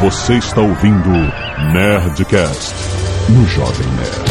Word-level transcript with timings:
Você 0.00 0.34
está 0.34 0.60
ouvindo 0.60 1.10
Nerdcast 1.72 2.72
no 3.30 3.44
Jovem 3.48 3.86
Nerd. 3.88 4.30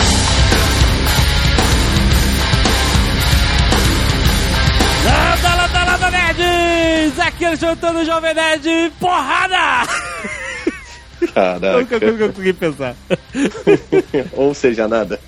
Landa, 5.03 5.55
landa, 5.55 5.91
landa, 5.91 6.09
nerds! 6.09 7.19
Aqui 7.19 7.43
é 7.43 7.51
o 7.51 8.05
Jovem 8.05 8.33
Nerd, 8.33 8.93
porrada! 8.97 9.89
Caraca. 11.33 11.73
A 11.73 11.75
única 11.75 11.99
coisa 11.99 12.17
que 12.17 12.23
eu 12.23 12.29
consegui 12.29 12.53
pensar. 12.53 12.95
Ou 14.31 14.53
seja, 14.53 14.87
nada. 14.87 15.19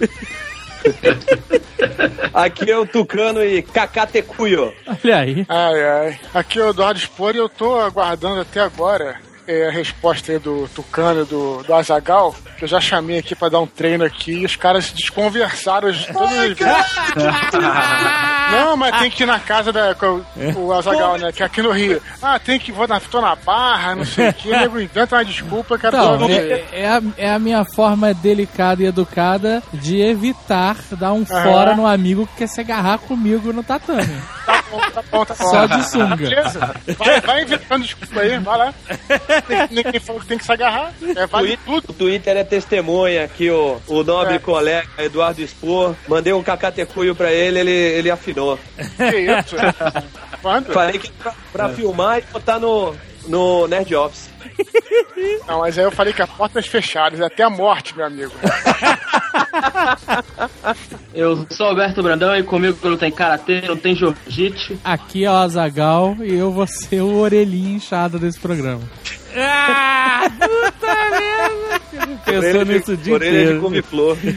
Aqui 2.33 2.71
é 2.71 2.77
o 2.77 2.85
Tucano 2.85 3.43
e 3.43 3.61
Cacatecuyo. 3.61 4.73
Olha 4.87 5.17
aí. 5.17 5.45
Ai, 5.49 5.83
ai. 5.83 6.19
Aqui 6.33 6.59
é 6.59 6.63
o 6.63 6.69
Eduardo 6.69 6.97
Spor 6.97 7.35
e 7.35 7.39
eu 7.39 7.49
tô 7.49 7.77
aguardando 7.77 8.39
até 8.39 8.61
agora 8.61 9.27
é, 9.49 9.67
a 9.67 9.71
resposta 9.71 10.31
aí 10.31 10.37
do 10.37 10.69
Tucano 10.75 11.23
e 11.23 11.25
do, 11.25 11.63
do 11.63 11.73
Azagal, 11.73 12.35
que 12.55 12.65
eu 12.65 12.67
já 12.67 12.79
chamei 12.79 13.17
aqui 13.17 13.33
pra 13.33 13.49
dar 13.49 13.59
um 13.59 13.65
treino 13.65 14.05
aqui 14.05 14.31
e 14.33 14.45
os 14.45 14.55
caras 14.55 14.85
se 14.85 14.93
desconversaram 14.93 15.91
de 15.91 16.05
todas 16.13 16.37
as 16.37 16.49
vezes. 16.49 16.59
Não, 18.51 18.77
mas 18.77 18.99
tem 18.99 19.09
que 19.09 19.23
ir 19.23 19.25
na 19.25 19.39
casa 19.39 19.71
da 19.71 19.95
com 19.95 20.23
o 20.55 20.71
Azagal, 20.71 21.17
né? 21.17 21.31
Que 21.31 21.41
é 21.41 21.47
aqui 21.47 21.63
no 21.63 21.71
Rio. 21.71 21.99
Ah, 22.21 22.37
tem 22.37 22.59
que 22.59 22.71
vou 22.71 22.87
na, 22.87 22.99
tô 22.99 23.19
na 23.21 23.35
barra, 23.35 23.95
não 23.95 24.05
sei 24.05 24.29
o 24.29 24.33
que, 24.33 24.49
nego 24.49 24.79
inventa 24.79 25.15
uma 25.15 25.25
desculpa, 25.25 25.79
cara. 25.79 25.97
Não, 25.97 26.29
é, 26.29 26.65
é 26.71 26.87
a, 26.87 27.01
é 27.17 27.31
a 27.31 27.39
minha 27.39 27.65
forma 27.65 28.13
delicada 28.13 28.83
e 28.83 28.85
educada 28.85 29.63
de 29.73 29.99
evitar 29.99 30.77
dar 30.91 31.13
um 31.13 31.25
fora 31.25 31.75
no 31.75 31.87
amigo 31.87 32.27
que 32.27 32.37
quer 32.37 32.47
se 32.47 32.61
agarrar 32.61 32.99
comigo 32.99 33.51
no 33.51 33.63
tatame. 33.63 34.21
Tá 34.69 34.77
bom, 34.77 34.91
tá 34.91 35.03
bom, 35.11 35.25
tá 35.25 35.35
bom. 35.35 35.49
Só 35.49 35.65
de 35.65 35.89
sunga. 35.89 36.15
Beleza? 36.15 36.75
Vai, 36.97 37.21
vai 37.21 37.41
inventando 37.43 37.83
desculpa 37.83 38.19
aí, 38.21 38.37
vai 38.39 38.57
lá. 38.57 38.73
Tem- 39.47 39.67
Ninguém 39.83 39.99
falou 39.99 40.21
que 40.21 40.27
tem 40.27 40.37
que 40.37 40.43
se 40.45 40.51
agarrar. 40.51 40.91
É, 41.15 41.25
vale 41.27 41.57
tudo. 41.65 41.85
O 41.89 41.93
Twitter 41.93 42.37
é 42.37 42.43
testemunha 42.43 43.27
que 43.27 43.49
o, 43.49 43.81
o 43.87 44.03
nobre 44.03 44.35
É. 44.35 44.39
colega 44.39 44.87
Eduardo 44.97 45.41
Expor, 45.41 45.95
mandei 46.07 46.33
um 46.33 46.43
Cacatecuyo 46.43 47.15
pra 47.15 47.31
ele, 47.31 47.59
ele, 47.59 47.71
ele 47.71 48.11
afinou. 48.11 48.59
Que 48.97 49.17
isso? 49.17 49.55
Quando? 50.41 50.71
Falei 50.71 50.97
que 50.99 51.11
pra, 51.11 51.33
pra 51.51 51.69
filmar 51.69 52.19
e 52.19 52.21
botar 52.31 52.59
no, 52.59 52.95
no 53.29 53.67
Nerd 53.67 53.95
Office. 53.95 54.29
Não, 55.47 55.59
mas 55.59 55.77
aí 55.77 55.85
eu 55.85 55.91
falei 55.91 56.11
que 56.11 56.21
as 56.21 56.29
portas 56.29 56.65
fechadas, 56.67 57.21
até 57.21 57.43
a 57.43 57.49
morte, 57.49 57.95
meu 57.95 58.05
amigo. 58.05 58.33
Eu 61.13 61.45
sou 61.49 61.67
Alberto 61.67 62.01
Brandão 62.03 62.35
e 62.35 62.43
comigo 62.43 62.77
não 62.87 62.97
tem 62.97 63.11
karatê, 63.11 63.61
não 63.61 63.75
tem 63.75 63.95
jiu-jitsu. 63.95 64.79
Aqui 64.83 65.25
é 65.25 65.31
o 65.31 65.35
Azagal 65.35 66.15
e 66.21 66.35
eu 66.35 66.51
vou 66.51 66.67
ser 66.67 67.01
o 67.01 67.17
orelhinho 67.17 67.75
inchado 67.75 68.19
desse 68.19 68.39
programa. 68.39 68.81
Ah, 69.35 70.29
puta 70.29 70.95
merda! 71.11 71.58
Pensou 72.25 72.65
nisso 72.65 72.91
o 72.93 72.97
dia 72.97 73.13
orelha 73.13 73.31
de 73.31 73.43
inteiro. 73.43 73.61
couve-flor. 73.61 74.17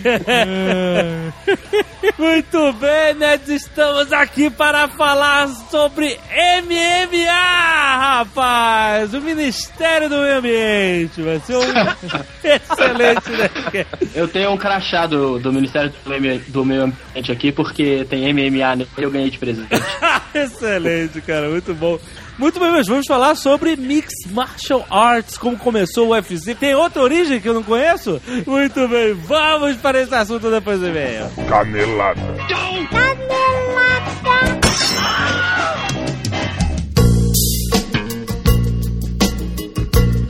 Muito 2.18 2.72
bem, 2.74 3.14
nerds, 3.14 3.48
estamos 3.48 4.12
aqui 4.12 4.50
para 4.50 4.88
falar 4.88 5.48
sobre 5.70 6.18
MMA, 6.64 7.96
rapaz! 7.98 9.12
O 9.14 9.20
Ministério 9.20 10.08
do 10.08 10.16
Meio 10.16 10.38
Ambiente. 10.38 11.22
Vai 11.22 11.40
ser 11.40 11.56
um 11.56 11.62
excelente 12.44 13.30
Nerdcast. 13.30 14.08
Eu 14.14 14.28
tenho 14.28 14.50
um 14.50 14.56
crachá 14.56 15.06
do, 15.06 15.38
do 15.38 15.52
Ministério 15.52 15.92
do 16.04 16.20
Meio, 16.20 16.40
do 16.48 16.64
Meio 16.64 16.82
Ambiente 16.84 17.32
aqui 17.32 17.52
porque 17.52 18.04
tem 18.08 18.32
MMA 18.32 18.76
nele 18.76 18.88
e 18.96 19.02
eu 19.02 19.10
ganhei 19.10 19.30
de 19.30 19.38
presente. 19.38 19.68
Excelente, 20.34 21.20
cara, 21.22 21.48
muito 21.48 21.74
bom. 21.74 21.98
Muito 22.38 22.58
bem, 22.58 22.70
mas 22.70 22.86
vamos 22.88 23.06
falar 23.06 23.34
sobre 23.34 23.76
Mixed 23.76 24.32
Martial 24.32 24.84
Arts, 24.90 25.36
como 25.36 25.56
começou 25.56 26.08
o 26.08 26.10
UFC. 26.12 26.54
Tem 26.54 26.74
outra 26.74 27.02
origem 27.02 27.40
que 27.40 27.48
eu 27.48 27.54
não 27.54 27.62
conheço? 27.62 28.20
Muito 28.46 28.88
bem, 28.88 29.12
vamos 29.14 29.76
para 29.76 30.00
esse 30.02 30.14
assunto 30.14 30.50
depois 30.50 30.80
do 30.80 30.88
e-mail. 30.88 31.28
Canelada. 31.48 32.20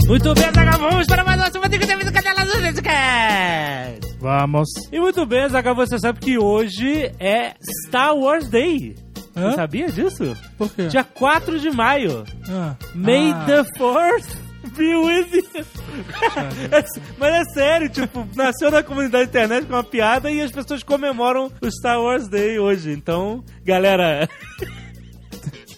Muito 0.08 0.34
bem, 0.34 0.52
Zagal, 0.54 0.78
vamos 0.78 1.06
para 1.06 1.24
mais 1.24 1.40
uma 1.40 1.50
semana 1.50 1.68
de 1.70 1.78
Canela 1.78 2.12
Canela 2.12 2.44
do 2.44 2.60
Nerdcast. 2.60 4.18
Vamos. 4.20 4.68
E 4.92 5.00
muito 5.00 5.24
bem, 5.24 5.48
Zagal, 5.48 5.74
você 5.74 5.98
sabe 5.98 6.20
que 6.20 6.36
hoje 6.36 7.10
é 7.18 7.54
Star 7.86 8.14
Wars 8.14 8.48
Day. 8.48 8.94
Hã? 9.36 9.50
Você 9.50 9.56
sabia 9.56 9.86
disso? 9.90 10.36
Por 10.58 10.70
quê? 10.72 10.86
Dia 10.88 11.04
4 11.04 11.58
de 11.58 11.70
maio. 11.70 12.24
Ah. 12.50 12.74
May 12.94 13.32
Ah. 13.32 13.44
the 13.46 13.64
Fourth 13.78 14.36
be 14.76 14.94
with 14.94 15.32
you. 15.32 15.42
É- 16.70 16.84
Mas 17.18 17.34
é 17.34 17.44
sério, 17.52 17.88
tipo, 17.88 18.26
nasceu 18.34 18.70
na 18.70 18.82
comunidade 18.82 19.24
internet 19.28 19.66
com 19.66 19.74
uma 19.74 19.84
piada 19.84 20.30
e 20.30 20.40
as 20.40 20.50
pessoas 20.52 20.82
comemoram 20.82 21.50
o 21.60 21.70
Star 21.70 22.00
Wars 22.00 22.28
Day 22.28 22.58
hoje. 22.58 22.90
Então, 22.92 23.42
galera, 23.64 24.28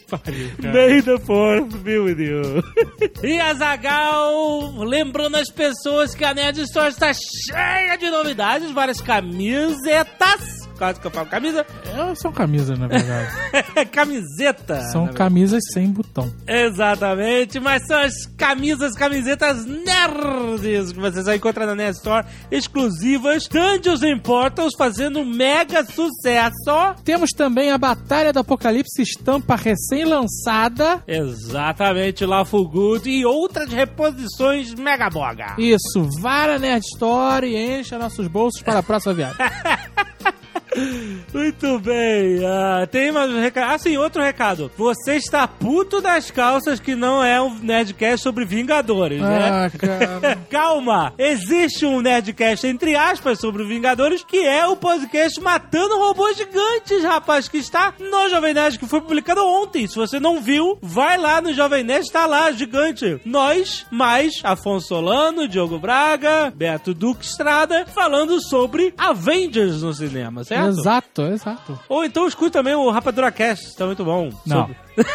Pariu. 0.08 0.50
May 0.72 1.00
the 1.02 1.18
Fourth 1.18 1.76
be 1.78 1.98
with 1.98 2.18
you. 2.20 2.62
E 3.24 3.40
a 3.40 3.54
Zagal, 3.54 4.72
lembrando 4.84 5.36
as 5.36 5.50
pessoas 5.50 6.14
que 6.14 6.24
a 6.24 6.34
Nerd 6.34 6.60
Store 6.60 6.88
está 6.90 7.10
cheia 7.12 7.96
de 7.96 8.10
novidades, 8.10 8.70
várias 8.70 9.00
camisetas. 9.00 10.63
Quase 10.76 11.00
que 11.00 11.06
eu 11.06 11.10
falo 11.10 11.26
camisa? 11.26 11.64
É, 11.86 12.14
são 12.16 12.32
camisas, 12.32 12.78
na 12.78 12.88
verdade. 12.88 13.30
Camiseta. 13.92 14.80
São 14.90 15.06
camisas 15.08 15.62
sem 15.72 15.90
botão. 15.90 16.32
Exatamente, 16.46 17.60
mas 17.60 17.86
são 17.86 17.98
as 17.98 18.26
camisas, 18.36 18.94
camisetas 18.94 19.64
nerds 19.64 20.92
que 20.92 21.00
vocês 21.00 21.24
vão 21.24 21.34
encontrar 21.34 21.66
na 21.66 21.74
Nerd 21.74 21.96
Store, 21.96 22.26
exclusivas, 22.50 23.46
Dungeons 23.48 24.02
and 24.02 24.18
Portals 24.18 24.72
fazendo 24.76 25.24
mega 25.24 25.84
sucesso. 25.84 26.94
Temos 27.04 27.30
também 27.30 27.70
a 27.70 27.78
Batalha 27.78 28.32
do 28.32 28.40
Apocalipse 28.40 29.02
estampa 29.02 29.56
recém-lançada. 29.56 31.02
Exatamente, 31.06 32.24
Lawful 32.24 32.68
Good 32.68 33.08
e 33.08 33.24
outras 33.24 33.72
reposições 33.72 34.74
mega 34.74 35.08
boga. 35.08 35.54
Isso, 35.58 36.08
vá 36.20 36.46
na 36.46 36.58
Nerd 36.58 36.84
Store 36.84 37.46
e 37.46 37.78
encha 37.78 37.98
nossos 37.98 38.26
bolsos 38.26 38.62
para 38.62 38.80
a 38.80 38.82
próxima 38.82 39.14
viagem. 39.14 39.36
Muito 41.32 41.78
bem, 41.80 42.44
ah, 42.46 42.86
tem 42.86 43.10
mais 43.10 43.30
um 43.30 43.40
recado. 43.40 43.72
Ah, 43.72 43.78
sim, 43.78 43.96
outro 43.96 44.22
recado. 44.22 44.70
Você 44.76 45.16
está 45.16 45.46
puto 45.48 46.00
das 46.00 46.30
calças 46.30 46.78
que 46.78 46.94
não 46.94 47.22
é 47.22 47.40
um 47.40 47.54
Nerdcast 47.60 48.22
sobre 48.22 48.44
Vingadores, 48.44 49.20
né? 49.20 49.50
Ah, 49.50 49.70
cara. 49.70 50.38
Calma! 50.50 51.12
Existe 51.18 51.84
um 51.84 52.00
Nerdcast, 52.00 52.66
entre 52.66 52.94
aspas, 52.96 53.40
sobre 53.40 53.64
Vingadores, 53.64 54.24
que 54.24 54.46
é 54.46 54.66
o 54.66 54.76
podcast 54.76 55.40
Matando 55.40 55.98
Robôs 55.98 56.36
Gigantes, 56.36 57.02
rapaz, 57.02 57.48
que 57.48 57.58
está 57.58 57.92
no 57.98 58.28
Jovem 58.28 58.54
Nerd, 58.54 58.78
que 58.78 58.86
foi 58.86 59.00
publicado 59.00 59.44
ontem. 59.44 59.86
Se 59.86 59.96
você 59.96 60.20
não 60.20 60.40
viu, 60.40 60.78
vai 60.80 61.18
lá 61.18 61.40
no 61.40 61.52
Jovem 61.52 61.82
Nerd, 61.82 62.04
está 62.04 62.26
lá, 62.26 62.50
gigante. 62.52 63.20
Nós, 63.24 63.86
mais 63.90 64.40
Afonso 64.44 64.88
Solano, 64.88 65.48
Diogo 65.48 65.78
Braga, 65.78 66.52
Beto 66.54 66.94
Duque 66.94 67.24
Estrada, 67.24 67.86
falando 67.86 68.40
sobre 68.40 68.94
Avengers 68.96 69.82
no 69.82 69.92
cinema, 69.92 70.44
certo? 70.44 70.63
Exato, 70.68 71.22
exato. 71.22 71.78
Ou 71.88 72.04
então 72.04 72.26
escute 72.26 72.52
também 72.52 72.74
o 72.74 72.90
Rapadura 72.90 73.30
Cast, 73.32 73.76
tá 73.76 73.86
muito 73.86 74.04
bom. 74.04 74.30
Não. 74.46 74.62
Sobre- 74.62 74.76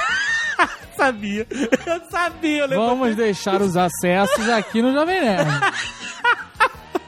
sabia. 0.98 1.48
Eu 1.50 2.02
sabia, 2.10 2.64
eu. 2.66 2.80
Vamos 2.86 3.16
deixar 3.16 3.62
os 3.62 3.78
acessos 3.78 4.50
aqui 4.50 4.82
no 4.82 4.92
Jovem 4.94 5.22
Nerd. 5.22 5.50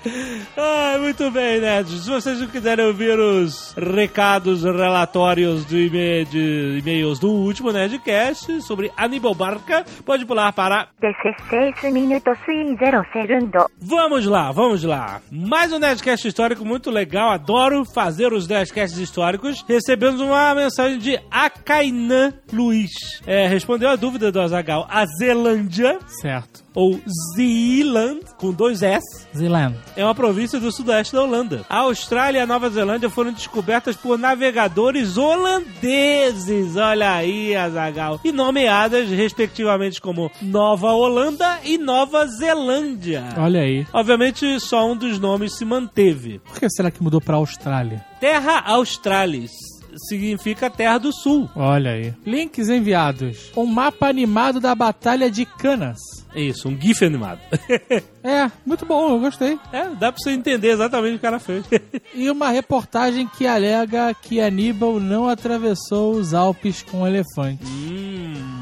Ah, 0.58 0.98
muito 1.00 1.30
bem, 1.32 1.60
nerds. 1.62 2.04
Se 2.04 2.10
vocês 2.10 2.40
não 2.40 2.48
quiserem 2.48 2.86
ouvir 2.86 3.18
os 3.18 3.74
recados 3.74 4.64
relatórios 4.64 5.66
de, 5.66 5.88
e 5.88 6.26
de 6.26 6.78
e-mails 6.80 7.20
do 7.20 7.30
último 7.32 7.72
Nerdcast 7.72 8.62
sobre 8.62 8.92
Aníbal 8.98 9.34
Barca, 9.34 9.86
pode 10.06 10.26
pular 10.26 10.52
para 10.54 10.88
16minutos 11.02 12.38
e 12.48 12.76
0 12.78 13.06
segundos. 13.14 13.64
Vamos 13.80 14.26
lá, 14.26 14.52
vamos 14.52 14.84
lá. 14.84 15.22
Mais 15.32 15.72
um 15.72 15.80
Nerdcast 15.80 16.28
histórico 16.28 16.66
muito 16.66 16.90
legal. 16.92 17.32
Adoro 17.32 17.84
fazer 17.86 18.34
os 18.34 18.48
Nerdcasts 18.48 19.00
históricos. 19.00 19.64
Recebemos 19.68 20.20
uma 20.20 20.54
mensagem 20.54 21.00
de 21.00 21.20
Akainan 21.32 22.34
Luiz. 22.52 22.92
É, 23.26 23.48
respondeu 23.48 23.90
a 23.90 23.96
dúvida 23.96 24.32
do 24.32 24.42
Azagal. 24.42 24.86
A 24.90 25.06
Zelândia, 25.06 25.98
Certo. 26.22 26.64
ou 26.76 27.00
Zeeland, 27.36 28.20
com 28.38 28.52
dois 28.52 28.82
S, 28.84 29.28
Zealand. 29.36 29.76
É 29.96 30.04
uma 30.04 30.16
província 30.16 30.60
do 30.60 30.72
sudoeste 30.72 31.14
da 31.14 31.24
Holanda. 31.24 31.66
A 31.70 31.80
Austrália 31.80 32.40
e 32.40 32.42
a 32.42 32.48
Nova 32.48 32.70
Zelândia 32.70 33.10
foram 33.10 33.32
descobertas 33.32 33.96
por 33.96 34.18
navegadores 34.18 35.18
holandeses. 35.18 36.76
Olha 36.76 37.14
aí, 37.14 37.56
Azagal. 37.56 38.20
E 38.24 38.32
nomeadas, 38.32 39.10
respectivamente, 39.10 40.02
como 40.02 40.32
Nova 40.42 40.92
Holanda 40.92 41.60
e 41.64 41.78
Nova 41.78 42.26
Zelândia. 42.28 43.24
Olha 43.38 43.62
aí. 43.62 43.86
Obviamente, 43.94 44.60
só 44.60 44.90
um 44.90 44.96
dos 44.96 45.20
nomes 45.20 45.54
se 45.54 45.66
manteve. 45.66 46.40
Por 46.40 46.60
que 46.60 46.70
será 46.70 46.92
que 46.92 47.04
mudou 47.04 47.22
pra 47.22 47.38
Austrália? 47.38 48.04
Terra 48.20 48.62
Australis. 48.66 49.71
Significa 50.08 50.70
Terra 50.70 50.98
do 50.98 51.12
Sul. 51.14 51.50
Olha 51.56 51.92
aí. 51.92 52.14
Links 52.26 52.70
enviados. 52.70 53.52
Um 53.56 53.66
mapa 53.66 54.08
animado 54.08 54.60
da 54.60 54.74
Batalha 54.76 55.30
de 55.30 55.46
Canas. 55.46 55.98
Isso, 56.36 56.70
um 56.70 56.80
GIF 56.80 57.04
animado. 57.06 57.40
É, 58.24 58.52
muito 58.64 58.86
bom, 58.86 59.10
eu 59.14 59.20
gostei. 59.20 59.58
é, 59.74 59.86
dá 60.00 60.12
pra 60.12 60.22
você 60.22 60.30
entender 60.30 60.68
exatamente 60.68 61.10
o 61.10 61.12
que 61.14 61.18
o 61.18 61.22
cara 61.22 61.40
fez. 61.40 61.66
E 62.14 62.30
uma 62.30 62.50
reportagem 62.52 63.28
que 63.28 63.48
alega 63.48 64.14
que 64.14 64.40
Aníbal 64.40 65.00
não 65.00 65.28
atravessou 65.28 66.14
os 66.14 66.32
Alpes 66.32 66.84
com 66.84 67.02
um 67.02 67.08
elefante. 67.08 67.64
hum, 67.66 68.61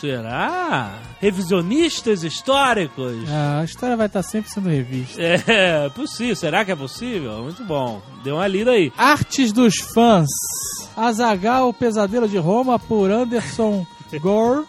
será? 0.00 0.98
Revisionistas 1.20 2.22
históricos? 2.22 3.16
Ah, 3.28 3.60
a 3.60 3.64
história 3.64 3.96
vai 3.96 4.06
estar 4.06 4.22
sempre 4.22 4.50
sendo 4.50 4.68
revista. 4.68 5.20
É, 5.20 5.88
possível. 5.94 6.36
Será 6.36 6.64
que 6.64 6.72
é 6.72 6.76
possível? 6.76 7.42
Muito 7.42 7.64
bom. 7.64 8.00
Deu 8.22 8.36
uma 8.36 8.46
lida 8.46 8.72
aí. 8.72 8.92
Artes 8.96 9.52
dos 9.52 9.76
fãs. 9.94 10.28
Azagal, 10.96 11.68
o 11.68 11.74
Pesadelo 11.74 12.28
de 12.28 12.38
Roma, 12.38 12.78
por 12.78 13.10
Anderson 13.10 13.86
Gore. 14.20 14.64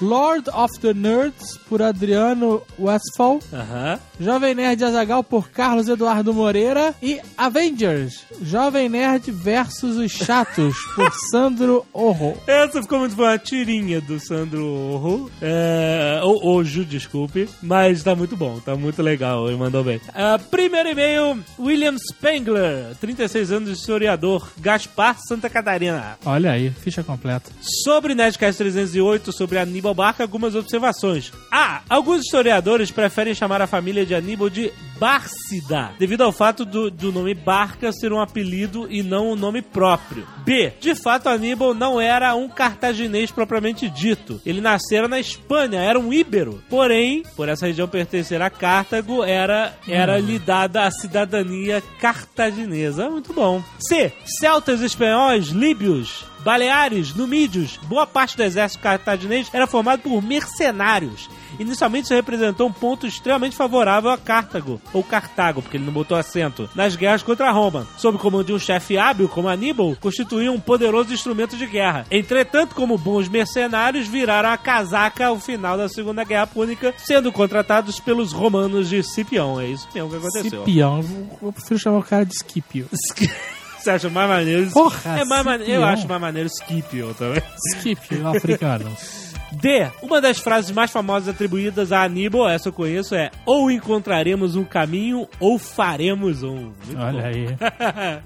Lord 0.00 0.48
of 0.50 0.78
the 0.80 0.92
Nerds, 0.94 1.58
por 1.68 1.82
Adriano 1.82 2.62
Westphal. 2.78 3.40
Aham. 3.52 3.98
Jovem 4.20 4.54
Nerd 4.54 4.82
Azagal, 4.84 5.24
por 5.24 5.50
Carlos 5.50 5.88
Eduardo 5.88 6.32
Moreira. 6.32 6.94
E 7.02 7.20
Avengers, 7.36 8.24
Jovem 8.42 8.88
Nerd 8.88 9.30
versus 9.30 9.96
os 9.96 10.12
Chatos, 10.12 10.76
por 10.94 11.12
Sandro 11.30 11.84
Orro. 11.92 12.36
Essa 12.46 12.82
ficou 12.82 13.00
muito 13.00 13.16
boa, 13.16 13.34
a 13.34 13.38
tirinha 13.38 14.00
do 14.00 14.20
Sandro 14.20 14.64
Orro. 14.66 15.30
É, 15.42 16.20
ou 16.22 16.54
Ojo, 16.54 16.84
desculpe. 16.84 17.48
Mas 17.62 18.02
tá 18.02 18.14
muito 18.14 18.36
bom, 18.36 18.60
tá 18.60 18.76
muito 18.76 19.02
legal, 19.02 19.48
ele 19.48 19.56
mandou 19.56 19.82
bem. 19.82 20.00
Ah, 20.14 20.38
primeiro 20.50 20.90
e-mail, 20.90 21.42
William 21.58 21.96
Spengler, 21.98 22.94
36 23.00 23.50
anos, 23.50 23.70
historiador, 23.70 24.48
Gaspar, 24.60 25.16
Santa 25.26 25.50
Catarina. 25.50 26.18
Olha 26.24 26.52
aí, 26.52 26.70
ficha 26.70 27.02
completa. 27.02 27.50
Sobre 27.84 28.14
Nerdcast 28.14 28.62
308, 28.74 29.32
sobre 29.32 29.58
Aníbal 29.58 29.94
Barca, 29.94 30.24
algumas 30.24 30.54
observações. 30.54 31.32
A. 31.50 31.82
Alguns 31.88 32.22
historiadores 32.22 32.90
preferem 32.90 33.34
chamar 33.34 33.62
a 33.62 33.66
família 33.66 34.04
de 34.04 34.14
Aníbal 34.14 34.50
de 34.50 34.72
Bárcida, 34.98 35.92
devido 35.98 36.22
ao 36.22 36.32
fato 36.32 36.64
do, 36.64 36.90
do 36.90 37.12
nome 37.12 37.34
Barca 37.34 37.92
ser 37.92 38.12
um 38.12 38.20
apelido 38.20 38.86
e 38.90 39.02
não 39.02 39.30
um 39.30 39.36
nome 39.36 39.62
próprio. 39.62 40.26
B. 40.44 40.72
De 40.80 40.94
fato, 40.94 41.28
Aníbal 41.28 41.74
não 41.74 42.00
era 42.00 42.34
um 42.34 42.48
cartaginês 42.48 43.30
propriamente 43.30 43.88
dito. 43.88 44.40
Ele 44.44 44.60
nascera 44.60 45.08
na 45.08 45.18
Espanha, 45.18 45.80
era 45.80 45.98
um 45.98 46.12
íbero. 46.12 46.62
Porém, 46.68 47.22
por 47.36 47.48
essa 47.48 47.66
região 47.66 47.88
pertencer 47.88 48.42
a 48.42 48.50
Cartago, 48.50 49.24
era, 49.24 49.74
era 49.88 50.18
lhe 50.18 50.38
dada 50.38 50.84
a 50.84 50.90
cidadania 50.90 51.82
cartaginesa. 52.00 53.08
Muito 53.08 53.32
bom. 53.32 53.62
C. 53.78 54.12
Celtas 54.40 54.80
espanhóis, 54.80 55.48
líbios, 55.48 56.24
Baleares, 56.44 57.14
Numídios, 57.14 57.78
boa 57.84 58.06
parte 58.06 58.36
do 58.36 58.42
exército 58.42 58.82
cartaginês 58.82 59.48
era 59.52 59.66
formado 59.66 60.02
por 60.02 60.22
mercenários. 60.22 61.30
Inicialmente 61.58 62.04
isso 62.04 62.14
representou 62.14 62.68
um 62.68 62.72
ponto 62.72 63.06
extremamente 63.06 63.56
favorável 63.56 64.10
a 64.10 64.18
Cartago, 64.18 64.80
ou 64.92 65.02
Cartago, 65.02 65.62
porque 65.62 65.76
ele 65.76 65.86
não 65.86 65.92
botou 65.92 66.16
acento, 66.16 66.68
nas 66.74 66.96
guerras 66.96 67.22
contra 67.22 67.50
Roma. 67.50 67.86
Sob 67.96 68.16
o 68.16 68.20
comando 68.20 68.46
de 68.46 68.52
um 68.52 68.58
chefe 68.58 68.98
hábil 68.98 69.28
como 69.28 69.48
Aníbal, 69.48 69.96
constituía 70.00 70.52
um 70.52 70.60
poderoso 70.60 71.14
instrumento 71.14 71.56
de 71.56 71.66
guerra. 71.66 72.06
Entretanto, 72.10 72.74
como 72.74 72.98
bons 72.98 73.28
mercenários, 73.28 74.06
viraram 74.06 74.50
a 74.50 74.58
casaca 74.58 75.26
ao 75.26 75.38
final 75.38 75.78
da 75.78 75.88
Segunda 75.88 76.24
Guerra 76.24 76.46
Púnica, 76.46 76.92
sendo 76.98 77.32
contratados 77.32 78.00
pelos 78.00 78.32
romanos 78.32 78.90
de 78.90 79.02
Scipião. 79.02 79.60
É 79.60 79.68
isso 79.68 79.88
mesmo 79.94 80.10
que 80.10 80.16
aconteceu. 80.16 80.62
Scipião, 80.62 81.00
eu 81.40 81.52
prefiro 81.52 81.78
chamar 81.78 81.98
o 81.98 82.02
cara 82.02 82.26
de 82.26 82.34
Scipio. 82.36 82.88
Você 83.84 83.90
acha 83.90 84.08
mais 84.08 84.28
maneiro? 84.30 84.70
Porra, 84.70 85.20
é 85.20 85.24
mais 85.26 85.44
maneiro. 85.44 85.72
Eu 85.74 85.84
acho 85.84 86.08
mais 86.08 86.18
maneiro 86.18 86.48
Scipio 86.48 87.12
também. 87.18 87.42
Scipio, 87.74 88.26
africano. 88.26 88.90
D. 89.52 89.86
Uma 90.02 90.22
das 90.22 90.38
frases 90.38 90.70
mais 90.70 90.90
famosas 90.90 91.28
atribuídas 91.28 91.92
a 91.92 92.02
Aníbal, 92.02 92.48
essa 92.48 92.70
eu 92.70 92.72
conheço, 92.72 93.14
é 93.14 93.30
ou 93.44 93.70
encontraremos 93.70 94.56
um 94.56 94.64
caminho 94.64 95.28
ou 95.38 95.58
faremos 95.58 96.42
um. 96.42 96.72
Muito 96.86 96.98
Olha 96.98 97.20
bom. 97.20 97.26
aí. 97.28 97.46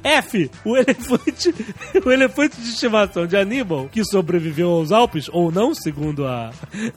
F. 0.23 0.49
O 0.65 0.77
elefante, 0.77 1.53
o 2.07 2.11
elefante 2.11 2.57
de 2.61 2.69
estimação 2.69 3.27
de 3.27 3.37
Aníbal, 3.37 3.89
que 3.91 4.05
sobreviveu 4.05 4.71
aos 4.71 4.93
Alpes, 4.93 5.29
ou 5.33 5.51
não, 5.51 5.75
segundo 5.75 6.25
a, 6.25 6.51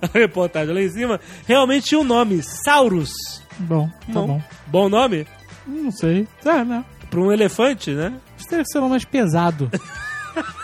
a 0.03 0.07
reportagem 0.13 0.73
lá 0.73 0.81
em 0.81 0.89
cima, 0.89 1.19
realmente 1.47 1.87
tinha 1.87 1.99
um 1.99 2.05
nome, 2.05 2.43
Saurus. 2.63 3.09
Bom, 3.57 3.89
tá 4.05 4.13
Bom. 4.13 4.27
bom. 4.27 4.41
Bom 4.67 4.87
nome? 4.87 5.25
Não 5.67 5.91
sei. 5.91 6.27
Ah, 6.45 6.63
não. 6.63 6.85
Para 7.11 7.19
um 7.19 7.31
elefante, 7.31 7.91
né? 7.91 8.13
Isso 8.39 8.49
deve 8.49 8.63
ser 8.65 8.79
o 8.79 8.89
mais 8.89 9.05
pesado. 9.05 9.69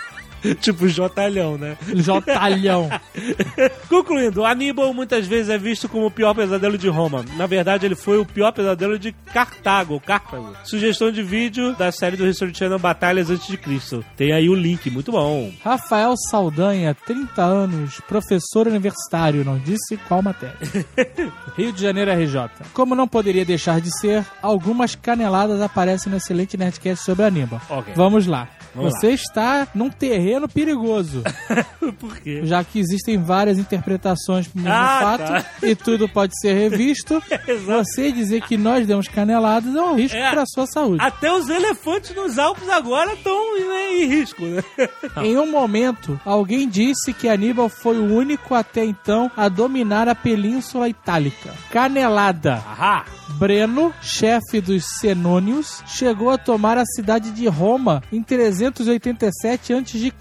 tipo 0.62 0.88
Jotalhão, 0.88 1.58
né? 1.58 1.78
Jotalhão. 1.96 2.90
Concluindo, 3.90 4.46
Aníbal 4.46 4.94
muitas 4.94 5.28
vezes 5.28 5.50
é 5.50 5.58
visto 5.58 5.88
como 5.90 6.08
o 6.08 6.12
pior 6.12 6.34
pesadelo 6.34 6.78
de 6.78 6.88
Roma. 6.90 7.26
Na 7.36 7.46
verdade, 7.46 7.86
ele 7.86 7.96
foi 7.96 8.18
o 8.18 8.26
pior 8.26 8.52
pesadelo 8.52 8.98
de 8.98 9.12
Cartago, 9.34 10.00
Cartago. 10.00 10.54
Sugestão 10.64 11.12
de 11.12 11.24
vídeo 11.24 11.76
da 11.76 11.92
série 11.92 12.18
do 12.18 12.28
History 12.28 12.54
Channel 12.54 12.80
Batalhas 12.80 13.30
Antes 13.30 13.48
de 13.48 13.58
Cristo. 13.58 14.04
Tem 14.16 14.34
aí 14.34 14.50
o 14.50 14.56
link, 14.56 14.90
muito 14.90 15.12
bom. 15.12 15.52
Rafael 15.64 16.14
Saldanha, 16.30 16.96
30 17.06 17.42
anos, 17.42 18.00
professor 18.08 18.68
universitário, 18.68 19.44
não 19.44 19.58
disse 19.58 19.98
qual 20.08 20.22
matéria. 20.22 20.56
Rio 21.58 21.72
de 21.72 21.82
Janeiro 21.82 22.12
RJ. 22.12 22.50
Como 22.74 22.96
não 22.96 23.08
poderia 23.08 23.46
deixar 23.46 23.82
de 23.82 23.90
ser, 24.00 24.26
algumas 24.42 24.96
caneladas 24.96 25.62
aparecem 25.62 26.12
no 26.12 26.18
excelente 26.18 26.58
Nerdcast 26.58 27.04
sobre 27.04 27.26
Aníbal. 27.26 27.62
Ok. 27.70 27.94
Vamos 27.96 28.28
lá. 28.28 28.48
Vamos 28.78 28.94
Você 28.94 29.10
está 29.10 29.68
num 29.74 29.90
terreno 29.90 30.48
perigoso, 30.48 31.24
Por 32.00 32.18
quê? 32.20 32.42
já 32.44 32.64
que 32.64 32.80
existem 32.80 33.18
várias 33.22 33.58
interpretações 33.58 34.48
pro 34.48 34.62
mesmo 34.62 34.74
Ah, 34.78 35.00
fato 35.02 35.28
tá. 35.44 35.46
e 35.68 35.76
tudo 35.76 36.08
pode 36.08 36.40
ser 36.40 36.54
revisto. 36.54 37.22
Exato. 37.48 37.84
Você 37.86 38.12
dizer 38.12 38.42
que 38.44 38.56
nós 38.58 38.86
demos 38.86 39.08
caneladas 39.08 39.76
é 39.76 39.82
um 39.82 39.96
risco 39.96 40.16
É. 40.18 40.30
para 40.30 40.44
a 40.44 40.46
sua 40.46 40.66
saúde. 40.68 41.02
Até 41.04 41.32
os 41.34 41.50
elefantes 41.50 42.16
nos 42.16 42.38
Alpes 42.38 42.70
agora 42.70 43.14
estão 43.14 43.36
em 43.58 44.06
risco, 44.06 44.46
né? 44.46 44.64
Em 45.24 45.38
um 45.38 45.50
momento, 45.50 46.20
alguém 46.24 46.70
disse 46.70 47.12
que 47.14 47.28
Aníbal 47.28 47.70
foi 47.70 47.98
o 47.98 48.14
único 48.16 48.54
até 48.54 48.86
então 48.86 49.32
a 49.36 49.50
dominar 49.50 50.08
a 50.08 50.14
Península 50.16 50.88
Itálica. 50.88 51.54
Canelada. 51.72 52.54
Ahá! 52.56 53.06
Breno, 53.34 53.94
chefe 54.02 54.62
dos 54.62 54.84
Senônios, 55.00 55.84
chegou 55.86 56.30
a 56.30 56.38
tomar 56.38 56.78
a 56.78 56.86
cidade 56.86 57.32
de 57.32 57.48
Roma 57.48 58.02
em 58.12 58.22
387 58.22 59.74
a.C., 59.74 60.14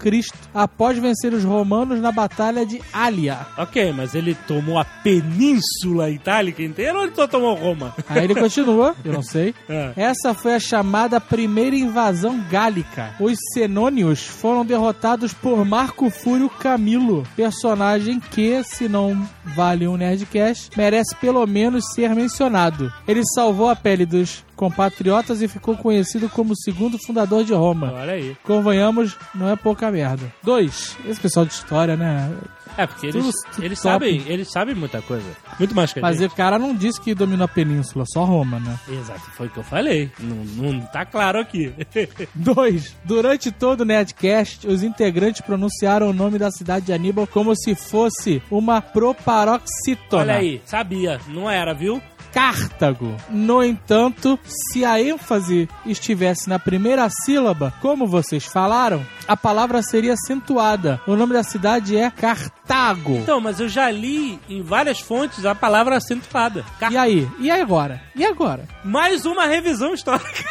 após 0.53 0.97
vencer 0.97 1.33
os 1.33 1.43
romanos 1.43 1.99
na 1.99 2.11
Batalha 2.11 2.65
de 2.65 2.81
Alia. 2.91 3.45
Ok, 3.57 3.91
mas 3.93 4.15
ele 4.15 4.35
tomou 4.47 4.79
a 4.79 4.85
Península 4.85 6.09
Itálica 6.09 6.61
inteira 6.61 6.97
ou 6.97 7.05
ele 7.05 7.15
só 7.15 7.27
tomou 7.27 7.55
Roma? 7.55 7.93
Aí 8.07 8.23
ele 8.23 8.35
continua, 8.35 8.95
eu 9.03 9.13
não 9.13 9.23
sei. 9.23 9.53
É. 9.67 9.93
Essa 9.97 10.33
foi 10.33 10.55
a 10.55 10.59
chamada 10.59 11.19
primeira 11.19 11.75
invasão 11.75 12.43
gálica. 12.49 13.15
Os 13.19 13.37
Senônios 13.53 14.21
foram 14.23 14.65
derrotados 14.65 15.33
por 15.33 15.63
Marco 15.65 16.09
Fúrio 16.09 16.49
Camilo, 16.49 17.23
personagem 17.35 18.19
que, 18.19 18.63
se 18.63 18.87
não 18.87 19.27
vale 19.55 19.87
um 19.87 19.97
Nerdcast, 19.97 20.71
merece 20.77 21.15
pelo 21.15 21.45
menos 21.45 21.85
ser 21.93 22.13
mencionado. 22.13 22.91
Ele 23.07 23.21
salvou 23.33 23.69
a 23.69 23.75
pele 23.75 24.05
dos 24.05 24.43
compatriotas 24.55 25.41
e 25.41 25.47
ficou 25.47 25.77
conhecido 25.77 26.27
como 26.29 26.53
o 26.53 26.57
segundo 26.57 26.97
fundador 26.97 27.43
de 27.43 27.53
Roma. 27.53 27.93
Olha 27.93 28.13
aí. 28.13 28.35
Convenhamos, 28.43 29.15
não 29.33 29.49
é 29.49 29.55
pouca 29.55 29.91
merda. 29.91 30.31
Dois, 30.43 30.97
esse 31.07 31.19
pessoal 31.19 31.45
de 31.45 31.53
história, 31.53 31.95
né? 31.95 32.29
É, 32.77 32.85
porque 32.85 33.07
eles, 33.07 33.33
eles 33.59 33.81
top. 33.81 33.93
sabem, 33.93 34.23
eles 34.27 34.51
sabem 34.51 34.75
muita 34.75 35.01
coisa. 35.01 35.25
Muito 35.57 35.73
mais 35.73 35.91
que 35.91 35.99
a 35.99 36.01
Mas 36.01 36.19
gente. 36.19 36.31
o 36.31 36.35
cara 36.35 36.59
não 36.59 36.75
disse 36.75 37.01
que 37.01 37.15
dominou 37.15 37.45
a 37.45 37.47
península, 37.47 38.05
só 38.07 38.23
Roma, 38.23 38.59
né? 38.59 38.77
Exato, 38.87 39.19
foi 39.31 39.47
o 39.47 39.49
que 39.49 39.57
eu 39.57 39.63
falei. 39.63 40.11
Não, 40.19 40.35
não 40.71 40.79
tá 40.87 41.05
claro 41.05 41.39
aqui. 41.39 41.73
2. 42.35 42.95
Durante 43.03 43.51
todo 43.51 43.81
o 43.81 43.85
Nerdcast, 43.85 44.67
os 44.67 44.83
integrantes 44.83 45.41
pronunciaram 45.41 46.09
o 46.09 46.13
nome 46.13 46.37
da 46.37 46.51
cidade 46.51 46.85
de 46.85 46.93
Aníbal 46.93 47.25
como 47.27 47.55
se 47.55 47.73
fosse 47.75 48.41
uma 48.51 48.81
proparoxítona. 48.81 50.21
Olha 50.21 50.35
aí, 50.35 50.61
sabia, 50.65 51.19
não 51.27 51.49
era, 51.49 51.73
viu? 51.73 52.01
Cartago. 52.33 53.15
No 53.29 53.63
entanto, 53.63 54.39
se 54.45 54.85
a 54.85 55.01
ênfase 55.01 55.67
estivesse 55.85 56.47
na 56.49 56.59
primeira 56.59 57.07
sílaba, 57.23 57.73
como 57.81 58.05
vocês 58.07 58.45
falaram, 58.45 59.05
a 59.27 59.35
palavra 59.35 59.81
seria 59.81 60.13
acentuada. 60.13 61.01
O 61.07 61.15
nome 61.15 61.33
da 61.33 61.43
cidade 61.43 61.97
é 61.97 62.09
Cartago. 62.11 63.15
Então, 63.17 63.39
mas 63.41 63.59
eu 63.59 63.67
já 63.67 63.89
li 63.89 64.39
em 64.49 64.61
várias 64.61 64.99
fontes 64.99 65.45
a 65.45 65.55
palavra 65.55 65.97
acentuada. 65.97 66.63
Car- 66.79 66.91
E 66.91 66.97
aí? 66.97 67.27
E 67.39 67.49
agora? 67.49 68.01
E 68.15 68.25
agora? 68.25 68.67
Mais 68.83 69.25
uma 69.25 69.45
revisão 69.45 69.93
histórica. 69.93 70.43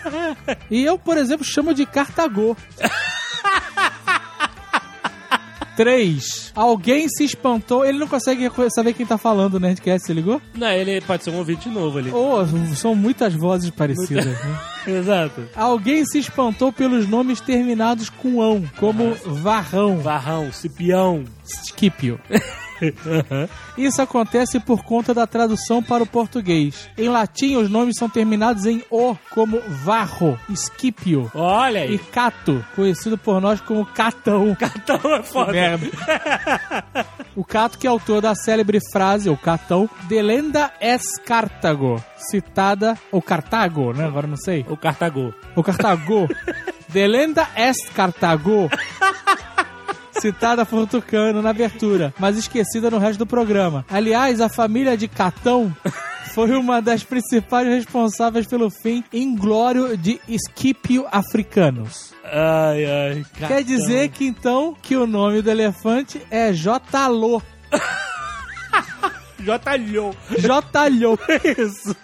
E 0.70 0.82
eu, 0.82 0.98
por 0.98 1.18
exemplo, 1.18 1.44
chamo 1.44 1.74
de 1.74 1.84
Cartago. 1.84 2.56
3. 5.80 6.52
Alguém 6.54 7.08
se 7.08 7.24
espantou. 7.24 7.86
Ele 7.86 7.98
não 7.98 8.06
consegue 8.06 8.50
saber 8.68 8.92
quem 8.92 9.06
tá 9.06 9.16
falando 9.16 9.54
no 9.54 9.60
Nerdcast, 9.60 10.06
você 10.06 10.12
ligou? 10.12 10.42
Não, 10.54 10.70
ele 10.70 11.00
pode 11.00 11.24
ser 11.24 11.30
um 11.30 11.38
ouvinte 11.38 11.70
novo 11.70 11.96
ali. 11.96 12.10
Oh, 12.12 12.44
são 12.76 12.94
muitas 12.94 13.32
vozes 13.32 13.70
parecidas, 13.70 14.26
né? 14.26 14.58
Exato. 14.86 15.48
Alguém 15.56 16.04
se 16.04 16.18
espantou 16.18 16.70
pelos 16.70 17.08
nomes 17.08 17.40
terminados 17.40 18.10
com 18.10 18.42
ão, 18.42 18.62
como 18.76 19.14
varrão, 19.24 20.00
Varrão, 20.00 20.52
Cipião. 20.52 21.24
Scipio. 22.80 23.48
Isso 23.76 24.02
acontece 24.02 24.58
por 24.60 24.82
conta 24.82 25.12
da 25.14 25.26
tradução 25.26 25.82
para 25.82 26.02
o 26.02 26.06
português. 26.06 26.88
Em 26.96 27.08
latim, 27.08 27.56
os 27.56 27.70
nomes 27.70 27.96
são 27.98 28.08
terminados 28.08 28.66
em 28.66 28.82
o, 28.90 29.14
como 29.30 29.60
varro, 29.84 30.38
Scipio 30.54 31.30
Olha 31.34 31.86
e 31.86 31.90
aí. 31.90 31.98
cato, 31.98 32.64
conhecido 32.74 33.16
por 33.18 33.40
nós 33.40 33.60
como 33.60 33.84
catão. 33.86 34.54
Catão 34.54 35.14
é 35.14 35.22
foda. 35.22 35.52
Verbo. 35.52 35.86
o 37.36 37.44
Cato, 37.44 37.78
que 37.78 37.86
é 37.86 37.90
autor 37.90 38.20
da 38.20 38.34
célebre 38.34 38.78
frase, 38.92 39.28
o 39.28 39.36
Catão, 39.36 39.88
Delenda 40.08 40.72
es 40.80 41.02
Cartago, 41.24 42.02
citada, 42.16 42.96
ou 43.10 43.20
Cartago, 43.22 43.92
né? 43.92 44.04
Agora 44.06 44.26
não 44.26 44.36
sei. 44.36 44.64
O 44.68 44.76
Cartago. 44.76 45.34
O 45.54 45.62
Cartago. 45.62 46.28
Delenda 46.88 47.48
est 47.56 47.92
Cartago. 47.92 48.68
Citada 50.20 50.66
por 50.66 50.86
Tucano 50.86 51.40
na 51.40 51.48
abertura, 51.48 52.12
mas 52.18 52.36
esquecida 52.36 52.90
no 52.90 52.98
resto 52.98 53.20
do 53.20 53.26
programa. 53.26 53.86
Aliás, 53.88 54.40
a 54.40 54.50
família 54.50 54.94
de 54.94 55.08
Catão 55.08 55.74
foi 56.34 56.50
uma 56.50 56.82
das 56.82 57.02
principais 57.02 57.66
responsáveis 57.66 58.46
pelo 58.46 58.70
fim 58.70 59.02
inglório 59.12 59.96
de 59.96 60.20
Scipio 60.28 61.06
africanos. 61.10 62.12
Ai, 62.24 62.84
ai. 62.84 63.24
Quer 63.48 63.64
dizer 63.64 64.10
que 64.10 64.26
então 64.26 64.76
que 64.82 64.94
o 64.94 65.06
nome 65.06 65.40
do 65.40 65.50
elefante 65.50 66.20
é 66.30 66.52
Jotalo. 66.52 67.42
Jotalhou. 69.44 70.14
Jotalho. 70.38 71.18
Isso. 71.58 71.96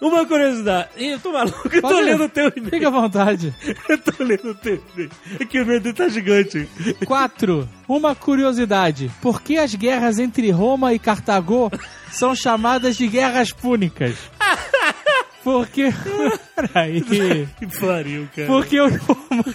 Uma 0.00 0.24
curiosidade. 0.24 0.88
Ih, 0.96 1.12
eu 1.12 1.20
tô 1.20 1.32
maluco, 1.32 1.68
eu 1.70 1.82
tô 1.82 2.00
lendo 2.00 2.24
o 2.24 2.28
teu 2.28 2.50
e-mail. 2.56 2.70
Fica 2.70 2.88
à 2.88 2.90
vontade. 2.90 3.54
Eu 3.88 3.98
tô 3.98 4.24
lendo 4.24 4.50
o 4.50 4.54
teu 4.54 4.82
e-mail. 4.94 5.10
É 5.38 5.44
que 5.44 5.60
o 5.60 5.66
meu 5.66 5.78
dedo 5.78 5.94
tá 5.94 6.08
gigante. 6.08 6.66
4. 7.04 7.68
Uma 7.86 8.14
curiosidade. 8.14 9.10
Por 9.20 9.42
que 9.42 9.58
as 9.58 9.74
guerras 9.74 10.18
entre 10.18 10.50
Roma 10.50 10.94
e 10.94 10.98
Cartago 10.98 11.70
são 12.10 12.34
chamadas 12.34 12.96
de 12.96 13.06
guerras 13.08 13.52
púnicas? 13.52 14.16
Porque. 15.44 15.92
Peraí. 16.54 17.00
Que 17.02 17.66
pariu, 17.80 18.28
cara. 18.34 18.46
Porque 18.46 18.80
os 18.80 18.96
romanos 18.96 19.54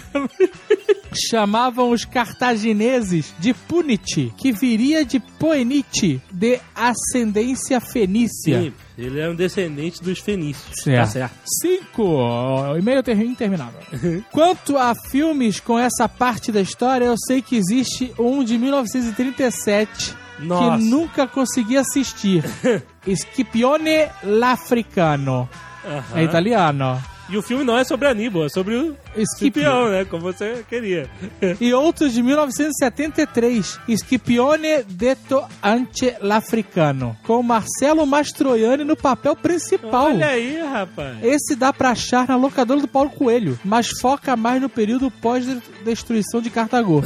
chamavam 1.16 1.90
os 1.90 2.04
cartagineses 2.04 3.34
de 3.38 3.52
Punite, 3.54 4.32
que 4.36 4.52
viria 4.52 5.04
de 5.04 5.18
Poenite, 5.20 6.20
de 6.32 6.58
ascendência 6.74 7.80
fenícia. 7.80 8.60
Sim, 8.62 8.72
ele 8.96 9.20
é 9.20 9.28
um 9.28 9.34
descendente 9.34 10.02
dos 10.02 10.18
fenícios. 10.18 10.82
Certo. 10.82 10.98
Tá 11.06 11.06
certo. 11.06 11.34
5. 11.62 12.76
E-mail 12.78 13.02
ter- 13.02 13.20
interminável. 13.20 13.80
Quanto 14.32 14.76
a 14.78 14.94
filmes 15.10 15.60
com 15.60 15.78
essa 15.78 16.08
parte 16.08 16.50
da 16.52 16.60
história, 16.60 17.04
eu 17.06 17.16
sei 17.26 17.40
que 17.42 17.56
existe 17.56 18.12
um 18.18 18.42
de 18.44 18.56
1937 18.58 20.14
Nossa. 20.40 20.78
que 20.78 20.84
nunca 20.84 21.26
consegui 21.26 21.76
assistir. 21.76 22.42
Scipione 23.06 24.08
l'Africano. 24.22 25.48
Aham. 25.84 26.18
É 26.18 26.24
italiano. 26.24 27.00
E 27.28 27.36
o 27.36 27.42
filme 27.42 27.64
não 27.64 27.76
é 27.76 27.84
sobre 27.84 28.06
Aníbal, 28.08 28.44
é 28.46 28.48
sobre 28.48 28.76
o 28.76 28.96
Scipio. 29.24 29.62
Cipião, 29.62 29.88
né? 29.90 30.04
Como 30.04 30.22
você 30.22 30.64
queria. 30.68 31.08
E 31.60 31.72
outros 31.72 32.12
de 32.12 32.22
1973, 32.22 33.78
Scipione 33.96 34.82
detto 34.88 35.42
ante 35.62 36.14
l'Africano, 36.20 37.16
com 37.24 37.42
Marcelo 37.42 38.06
Mastroianni 38.06 38.84
no 38.84 38.96
papel 38.96 39.34
principal. 39.36 40.06
Olha 40.06 40.28
aí, 40.28 40.58
rapaz. 40.60 41.18
Esse 41.22 41.54
dá 41.54 41.72
pra 41.72 41.90
achar 41.90 42.26
na 42.28 42.36
locadora 42.36 42.80
do 42.80 42.88
Paulo 42.88 43.10
Coelho, 43.10 43.58
mas 43.64 43.88
foca 44.00 44.36
mais 44.36 44.60
no 44.60 44.68
período 44.68 45.10
pós-destruição 45.10 46.40
de 46.40 46.50
Cartago. 46.50 47.02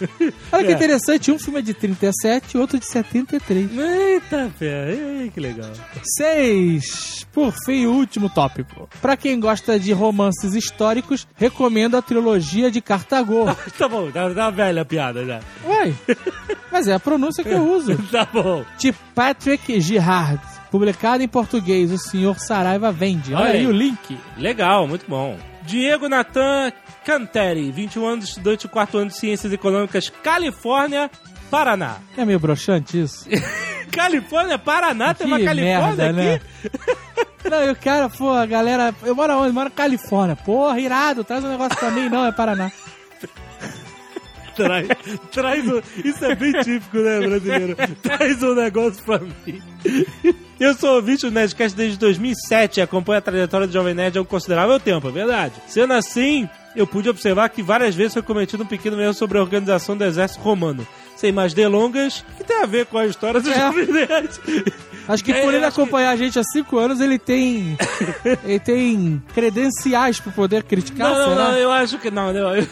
Olha 0.52 0.64
que 0.64 0.72
É. 0.72 0.74
interessante, 0.74 1.30
um 1.32 1.38
filme 1.38 1.58
é 1.60 1.62
de 1.62 1.74
37 1.74 2.52
e 2.54 2.58
outro 2.58 2.78
de 2.78 2.86
73. 2.86 3.70
Eita. 3.76 4.52
Ei, 4.60 5.30
que 5.32 5.40
legal. 5.40 5.70
6. 6.18 7.26
Por 7.32 7.52
fim, 7.64 7.86
o 7.86 7.92
último 7.92 8.28
tópico. 8.28 8.88
Pra 9.00 9.16
quem 9.16 9.38
gosta 9.40 9.78
de 9.78 9.92
romances 9.92 10.54
históricos, 10.54 11.26
recomendo 11.36 11.53
a 11.96 12.02
trilogia 12.02 12.70
de 12.70 12.80
Cartago. 12.80 13.44
Tá 13.78 13.88
bom, 13.88 14.10
tá, 14.10 14.30
tá 14.30 14.50
velha 14.50 14.82
a 14.82 14.84
piada 14.84 15.24
já. 15.24 15.40
Ué, 15.66 15.92
mas 16.72 16.88
é 16.88 16.94
a 16.94 17.00
pronúncia 17.00 17.42
que 17.44 17.50
eu 17.50 17.66
uso. 17.72 17.96
Tá 18.10 18.26
bom. 18.30 18.64
De 18.78 18.92
Patrick 19.14 19.80
Girard. 19.80 20.40
Publicado 20.70 21.22
em 21.22 21.28
português, 21.28 21.92
o 21.92 21.98
senhor 21.98 22.38
Saraiva 22.40 22.90
vende. 22.90 23.32
Olha, 23.32 23.44
Olha 23.44 23.52
aí 23.52 23.66
o 23.66 23.70
link. 23.70 24.18
Legal, 24.36 24.86
muito 24.88 25.04
bom. 25.08 25.38
Diego 25.62 26.08
Natan 26.08 26.72
Canteri, 27.04 27.70
21 27.70 28.04
anos, 28.06 28.24
estudante 28.28 28.66
do 28.66 28.70
quarto 28.70 28.98
ano 28.98 29.08
de 29.10 29.16
Ciências 29.16 29.52
Econômicas, 29.52 30.10
Califórnia, 30.22 31.10
Paraná. 31.50 31.96
É 32.16 32.24
meio 32.24 32.40
broxante 32.40 33.00
isso? 33.00 33.26
Califórnia, 33.92 34.58
Paraná, 34.58 35.14
tem 35.14 35.26
uma 35.26 35.38
Que 35.38 35.44
Califórnia 35.44 35.96
merda, 35.96 36.10
aqui? 36.10 36.16
né? 36.16 36.40
Não, 37.50 37.62
e 37.62 37.70
o 37.70 37.76
cara, 37.76 38.08
pô, 38.08 38.30
a 38.30 38.46
galera. 38.46 38.94
Eu 39.02 39.14
moro 39.14 39.32
onde? 39.38 39.52
Moro 39.52 39.68
na 39.68 39.74
Califórnia. 39.74 40.36
Porra, 40.36 40.80
irado, 40.80 41.24
traz 41.24 41.44
um 41.44 41.48
negócio 41.48 41.76
pra 41.78 41.90
mim. 41.90 42.08
Não, 42.08 42.24
é 42.24 42.32
Paraná. 42.32 42.70
Traz, 44.54 44.86
traz 45.32 45.66
um, 45.66 45.82
isso 46.04 46.24
é 46.24 46.32
bem 46.36 46.52
típico, 46.62 46.98
né, 46.98 47.18
brasileiro? 47.18 47.76
Traz 48.00 48.40
um 48.40 48.54
negócio 48.54 49.02
pra 49.02 49.18
mim. 49.18 49.60
Eu 50.60 50.74
sou 50.74 50.94
ouvinte 50.94 51.22
do 51.26 51.32
Nerdcast 51.32 51.76
desde 51.76 51.98
2007 51.98 52.78
e 52.78 52.80
acompanho 52.80 53.18
a 53.18 53.20
trajetória 53.20 53.66
do 53.66 53.72
Jovem 53.72 53.94
Nerd 53.94 54.16
há 54.16 54.22
um 54.22 54.24
considerável 54.24 54.78
tempo, 54.78 55.08
é 55.08 55.10
verdade. 55.10 55.54
Sendo 55.66 55.92
assim, 55.92 56.48
eu 56.76 56.86
pude 56.86 57.08
observar 57.08 57.48
que 57.48 57.64
várias 57.64 57.96
vezes 57.96 58.12
foi 58.12 58.22
cometido 58.22 58.62
um 58.62 58.66
pequeno 58.66 59.00
erro 59.00 59.12
sobre 59.12 59.38
a 59.38 59.40
organização 59.40 59.96
do 59.96 60.04
exército 60.04 60.40
romano. 60.40 60.86
Sem 61.24 61.32
mais 61.32 61.54
delongas, 61.54 62.22
que 62.36 62.44
tem 62.44 62.60
a 62.62 62.66
ver 62.66 62.84
com 62.84 62.98
a 62.98 63.06
história 63.06 63.40
do 63.40 63.50
É. 63.50 63.54
Jovem 63.58 63.86
Nerd. 63.86 64.28
Acho 65.08 65.24
que 65.24 65.32
É, 65.32 65.40
por 65.42 65.54
ele 65.54 65.64
acho 65.64 65.74
que- 65.74 65.80
acompanhar 65.80 66.10
a 66.10 66.16
gente 66.16 66.38
há 66.38 66.42
cinco 66.44 66.76
anos, 66.76 67.00
ele 67.00 67.18
tem. 67.18 67.78
ele 68.44 68.58
tem 68.60 69.22
credenciais 69.32 70.20
pra 70.20 70.30
poder 70.30 70.64
criticar, 70.64 71.08
Não, 71.10 71.18
não, 71.18 71.28
será? 71.34 71.48
não, 71.52 71.56
eu 71.56 71.70
acho 71.72 71.96
que 71.98 72.10
não, 72.10 72.30
não 72.30 72.54
eu, 72.54 72.66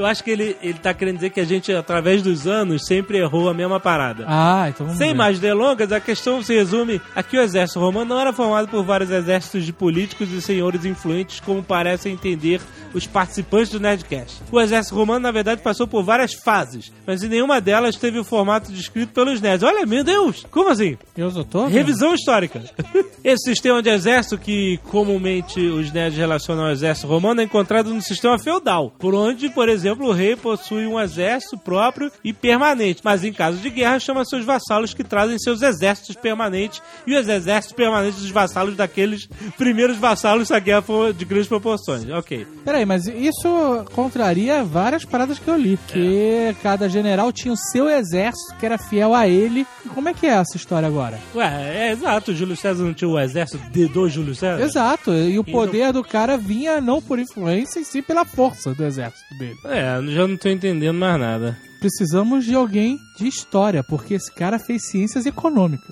eu 0.00 0.06
acho 0.06 0.24
que 0.24 0.30
ele, 0.30 0.56
ele 0.62 0.78
tá 0.78 0.92
querendo 0.94 1.16
dizer 1.16 1.30
que 1.30 1.40
a 1.40 1.44
gente, 1.44 1.72
através 1.72 2.22
dos 2.22 2.46
anos, 2.46 2.86
sempre 2.86 3.18
errou 3.18 3.48
a 3.48 3.54
mesma 3.54 3.78
parada. 3.78 4.24
Ah, 4.26 4.66
então 4.68 4.86
vamos 4.86 4.98
Sem 4.98 5.08
ver. 5.10 5.14
mais 5.14 5.38
delongas, 5.38 5.92
a 5.92 6.00
questão 6.00 6.42
se 6.42 6.54
resume 6.54 7.00
a 7.14 7.22
que 7.22 7.36
o 7.36 7.42
exército 7.42 7.80
romano 7.80 8.06
não 8.14 8.20
era 8.20 8.32
formado 8.32 8.68
por 8.68 8.82
vários 8.82 9.10
exércitos 9.10 9.64
de 9.64 9.72
políticos 9.72 10.30
e 10.32 10.40
senhores 10.40 10.84
influentes, 10.84 11.40
como 11.40 11.62
parecem 11.62 12.12
entender 12.14 12.60
os 12.94 13.06
participantes 13.06 13.70
do 13.70 13.78
Nerdcast. 13.80 14.42
O 14.50 14.60
exército 14.60 14.94
romano, 14.94 15.20
na 15.20 15.30
verdade, 15.30 15.60
passou 15.62 15.86
por 15.86 16.02
várias 16.02 16.32
fases, 16.34 16.92
mas 17.06 17.22
em 17.22 17.28
nenhuma 17.28 17.60
delas 17.60 17.96
teve 17.96 18.18
o 18.18 18.24
formato 18.24 18.72
descrito 18.72 19.12
pelos 19.12 19.40
nerds. 19.40 19.62
Olha, 19.62 19.84
meu 19.86 20.02
Deus! 20.02 20.44
Como 20.50 20.70
assim? 20.70 20.96
Eu 21.16 21.30
só 21.30 21.44
tô. 21.44 21.66
Revisão 21.66 22.14
histórica. 22.14 22.62
Esse 23.22 23.50
sistema 23.50 23.82
de 23.82 23.90
exército 23.90 24.38
que 24.38 24.78
comumente 24.88 25.60
os 25.60 25.92
nerds 25.92 26.18
relacionam 26.18 26.64
ao 26.64 26.70
exército 26.70 27.06
romano 27.06 27.40
é 27.40 27.44
encontrado 27.44 27.92
no 27.92 28.00
sistema 28.00 28.38
feudal, 28.38 28.92
por 28.98 29.14
onde, 29.14 29.48
por 29.50 29.68
exemplo, 29.68 29.89
o 29.98 30.12
rei 30.12 30.36
possui 30.36 30.86
um 30.86 30.98
exército 31.00 31.58
próprio 31.58 32.10
e 32.24 32.32
permanente, 32.32 33.00
mas 33.04 33.24
em 33.24 33.32
caso 33.32 33.58
de 33.58 33.70
guerra 33.70 33.98
chama 33.98 34.24
seus 34.24 34.44
vassalos 34.44 34.94
que 34.94 35.04
trazem 35.04 35.38
seus 35.38 35.62
exércitos 35.62 36.16
permanentes 36.16 36.82
e 37.06 37.16
os 37.16 37.28
exércitos 37.28 37.74
permanentes 37.76 38.20
dos 38.20 38.30
vassalos 38.30 38.76
daqueles 38.76 39.26
primeiros 39.56 39.96
vassalos 39.96 40.48
se 40.48 40.54
a 40.54 40.58
guerra 40.58 40.82
for 40.82 41.12
de 41.12 41.24
grandes 41.24 41.48
proporções. 41.48 42.08
Ok. 42.10 42.46
Peraí, 42.64 42.84
mas 42.84 43.06
isso 43.06 43.84
contraria 43.92 44.62
várias 44.64 45.04
paradas 45.04 45.38
que 45.38 45.48
eu 45.48 45.56
li. 45.56 45.78
Que 45.88 46.54
cada 46.62 46.88
general 46.88 47.32
tinha 47.32 47.52
o 47.52 47.56
seu 47.56 47.88
exército 47.88 48.54
que 48.58 48.66
era 48.66 48.78
fiel 48.78 49.14
a 49.14 49.26
ele. 49.28 49.66
E 49.84 49.88
como 49.88 50.08
é 50.08 50.14
que 50.14 50.26
é 50.26 50.30
essa 50.30 50.56
história 50.56 50.86
agora? 50.88 51.18
Ué, 51.34 51.46
é 51.88 51.92
exato, 51.92 52.34
Júlio 52.34 52.56
César 52.56 52.82
não 52.84 52.94
tinha 52.94 53.08
o 53.08 53.18
exército 53.18 53.58
de 53.70 53.86
do 53.88 54.08
Júlio 54.08 54.34
César? 54.34 54.62
Exato, 54.62 55.12
e 55.12 55.38
o 55.38 55.42
Então- 55.42 55.52
poder 55.52 55.92
do 55.92 56.02
cara 56.04 56.36
vinha 56.36 56.80
não 56.80 57.00
por 57.02 57.18
influência, 57.18 57.80
e 57.80 57.84
sim 57.84 58.02
pela 58.02 58.24
força 58.24 58.74
do 58.74 58.84
exército 58.84 59.34
dele. 59.38 59.56
É, 59.70 60.02
já 60.12 60.26
não 60.26 60.36
tô 60.36 60.48
entendendo 60.48 60.98
mais 60.98 61.18
nada. 61.18 61.56
Precisamos 61.78 62.44
de 62.44 62.54
alguém 62.54 62.98
de 63.16 63.26
história, 63.26 63.82
porque 63.82 64.14
esse 64.14 64.30
cara 64.32 64.58
fez 64.58 64.90
ciências 64.90 65.24
econômicas. 65.26 65.88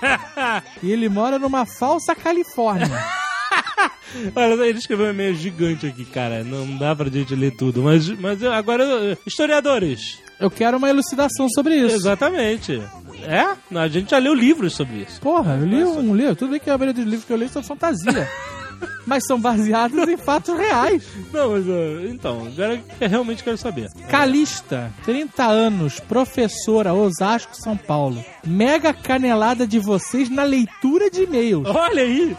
e 0.82 0.92
ele 0.92 1.08
mora 1.08 1.38
numa 1.38 1.66
falsa 1.66 2.14
Califórnia. 2.14 2.88
Olha, 4.34 4.54
ele 4.66 4.78
escreveu 4.78 5.06
um 5.06 5.10
e-mail 5.10 5.34
gigante 5.34 5.86
aqui, 5.86 6.04
cara. 6.04 6.42
Não 6.44 6.76
dá 6.78 6.94
pra 6.94 7.10
gente 7.10 7.34
ler 7.34 7.54
tudo. 7.56 7.82
Mas, 7.82 8.08
mas 8.08 8.40
eu- 8.42 8.52
agora, 8.52 9.18
historiadores. 9.26 10.18
Eu 10.40 10.50
quero 10.50 10.78
uma 10.78 10.88
elucidação 10.88 11.48
sobre 11.48 11.74
isso. 11.76 11.96
Exatamente. 11.96 12.80
É? 13.24 13.56
A 13.76 13.88
gente 13.88 14.10
já 14.12 14.18
leu 14.18 14.32
livros 14.32 14.74
sobre 14.74 14.98
isso. 15.02 15.20
Porra, 15.20 15.56
eu 15.60 15.66
li 15.66 15.84
um 15.84 16.14
livro. 16.14 16.36
Tudo 16.36 16.50
bem 16.52 16.60
que 16.60 16.70
a 16.70 16.78
maioria 16.78 16.94
dos 16.94 17.04
livros 17.04 17.24
que 17.24 17.32
eu 17.32 17.36
li 17.36 17.48
são 17.48 17.62
fantasia. 17.62 18.28
mas 19.06 19.24
são 19.26 19.40
baseadas 19.40 20.08
em 20.08 20.16
fatos 20.16 20.56
reais. 20.56 21.02
Não, 21.32 21.50
mas 21.52 21.64
então, 22.10 22.44
agora 22.46 22.80
eu 23.00 23.08
realmente 23.08 23.42
quero 23.44 23.56
saber. 23.56 23.88
Calista, 24.08 24.92
30 25.04 25.44
anos, 25.44 26.00
professora, 26.00 26.92
Osasco, 26.94 27.54
São 27.56 27.76
Paulo. 27.76 28.24
Mega 28.46 28.92
canelada 28.94 29.66
de 29.66 29.78
vocês 29.78 30.28
na 30.30 30.42
leitura 30.42 31.10
de 31.10 31.24
e-mails. 31.24 31.66
Olha 31.66 32.02
aí! 32.02 32.34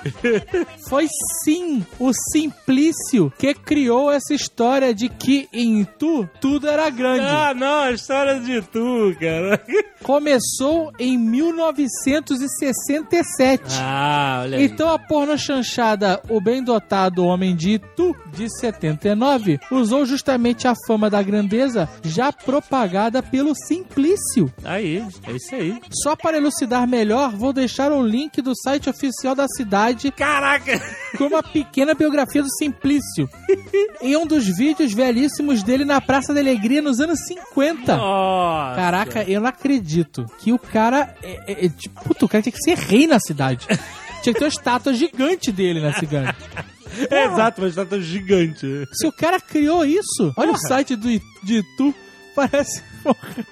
Foi 0.88 1.08
sim 1.44 1.86
o 2.00 2.12
Simplício 2.32 3.32
que 3.38 3.54
criou 3.54 4.12
essa 4.12 4.34
história 4.34 4.92
de 4.94 5.08
que 5.10 5.48
em 5.54 5.84
Tu 5.98 6.28
tudo 6.40 6.68
era 6.68 6.90
grande. 6.90 7.26
ah, 7.26 7.54
não, 7.54 7.82
a 7.84 7.92
história 7.92 8.40
de 8.40 8.62
tu, 8.62 9.16
cara. 9.20 9.62
Começou 10.04 10.92
em 11.00 11.18
1967. 11.18 13.64
Ah, 13.82 14.40
olha 14.44 14.58
aí. 14.58 14.66
Então 14.66 14.92
a 14.92 14.98
porno 15.00 15.38
chanchada 15.38 16.22
O 16.30 16.40
Bem 16.40 16.64
Dotado 16.64 17.26
Homem 17.26 17.56
de 17.56 17.72
Itu, 17.72 18.16
de 18.34 18.48
79, 18.60 19.60
usou 19.72 20.06
justamente 20.06 20.68
a 20.68 20.74
fama 20.88 21.10
da 21.10 21.22
grandeza 21.22 21.90
já 22.04 22.32
propagada 22.32 23.22
pelo 23.24 23.56
Simplício. 23.56 24.52
Aí, 24.64 25.04
é 25.28 25.32
isso 25.32 25.56
aí. 25.56 25.82
Só 26.04 26.16
para 26.16 26.38
elucidar 26.38 26.88
melhor, 26.88 27.36
vou 27.36 27.52
deixar 27.52 27.92
o 27.92 28.06
link 28.06 28.42
do 28.42 28.56
site 28.56 28.90
oficial 28.90 29.34
da 29.34 29.48
cidade 29.48 30.12
Caraca! 30.12 30.80
com 31.18 31.26
uma 31.26 31.42
pequena 31.42 31.94
biografia 31.94 32.44
do 32.44 32.50
Simplício. 32.58 33.28
em 34.02 34.16
um 34.16 34.26
dos 34.26 34.46
vídeos 34.46 34.94
velhíssimos 34.94 35.64
dele 35.64 35.86
na 35.86 36.00
Praça 36.00 36.34
da 36.34 36.40
Alegria 36.40 36.82
nos 36.82 37.00
anos 37.00 37.20
50. 37.26 37.98
Nossa. 37.98 38.76
Caraca, 38.76 39.24
eu 39.24 39.42
não 39.42 39.48
acredito 39.48 40.26
que 40.40 40.52
o 40.52 40.60
cara. 40.60 41.16
É, 41.22 41.52
é, 41.52 41.66
é, 41.66 41.70
tipo, 41.70 42.02
o 42.24 42.28
cara 42.28 42.42
tinha 42.42 42.54
que 42.54 42.64
ser 42.64 42.78
rei 42.78 43.08
na 43.08 43.20
cidade. 43.20 43.68
Tinha 44.22 44.34
que 44.34 44.40
ter 44.40 44.46
uma 44.46 44.50
estátua 44.50 44.94
gigante 44.94 45.52
dele 45.52 45.82
na 45.82 45.94
cidade. 45.94 46.36
É 47.10 47.26
exato, 47.26 47.62
uma 47.62 47.68
estátua 47.70 48.02
gigante. 48.02 48.66
Se 48.92 49.06
o 49.06 49.12
cara 49.12 49.40
criou 49.40 49.86
isso, 49.86 50.34
olha 50.36 50.52
o 50.52 50.58
site 50.58 50.96
do, 50.96 51.08
de 51.44 51.60
Itu, 51.60 51.94
parece. 52.36 52.82
Porra. 53.04 53.46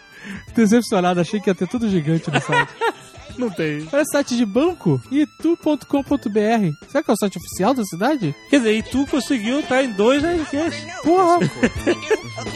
Decepcionado, 0.55 1.21
achei 1.21 1.39
que 1.39 1.49
ia 1.49 1.55
ter 1.55 1.67
tudo 1.67 1.87
gigante 1.87 2.29
no 2.31 2.41
site. 2.41 2.73
Não 3.37 3.51
tem. 3.51 3.85
Parece 3.85 4.11
site 4.11 4.35
de 4.35 4.43
banco, 4.43 4.99
itu.com.br. 5.11 6.87
Será 6.89 7.03
que 7.03 7.11
é 7.11 7.13
o 7.13 7.17
site 7.17 7.37
oficial 7.37 7.73
da 7.75 7.83
cidade? 7.83 8.35
Quer 8.49 8.57
dizer, 8.57 8.73
e 8.73 8.81
tu 8.83 9.05
conseguiu 9.05 9.59
estar 9.59 9.83
em 9.83 9.93
dois 9.93 10.23
podcasts. 10.23 11.01
Porra! 11.03 11.39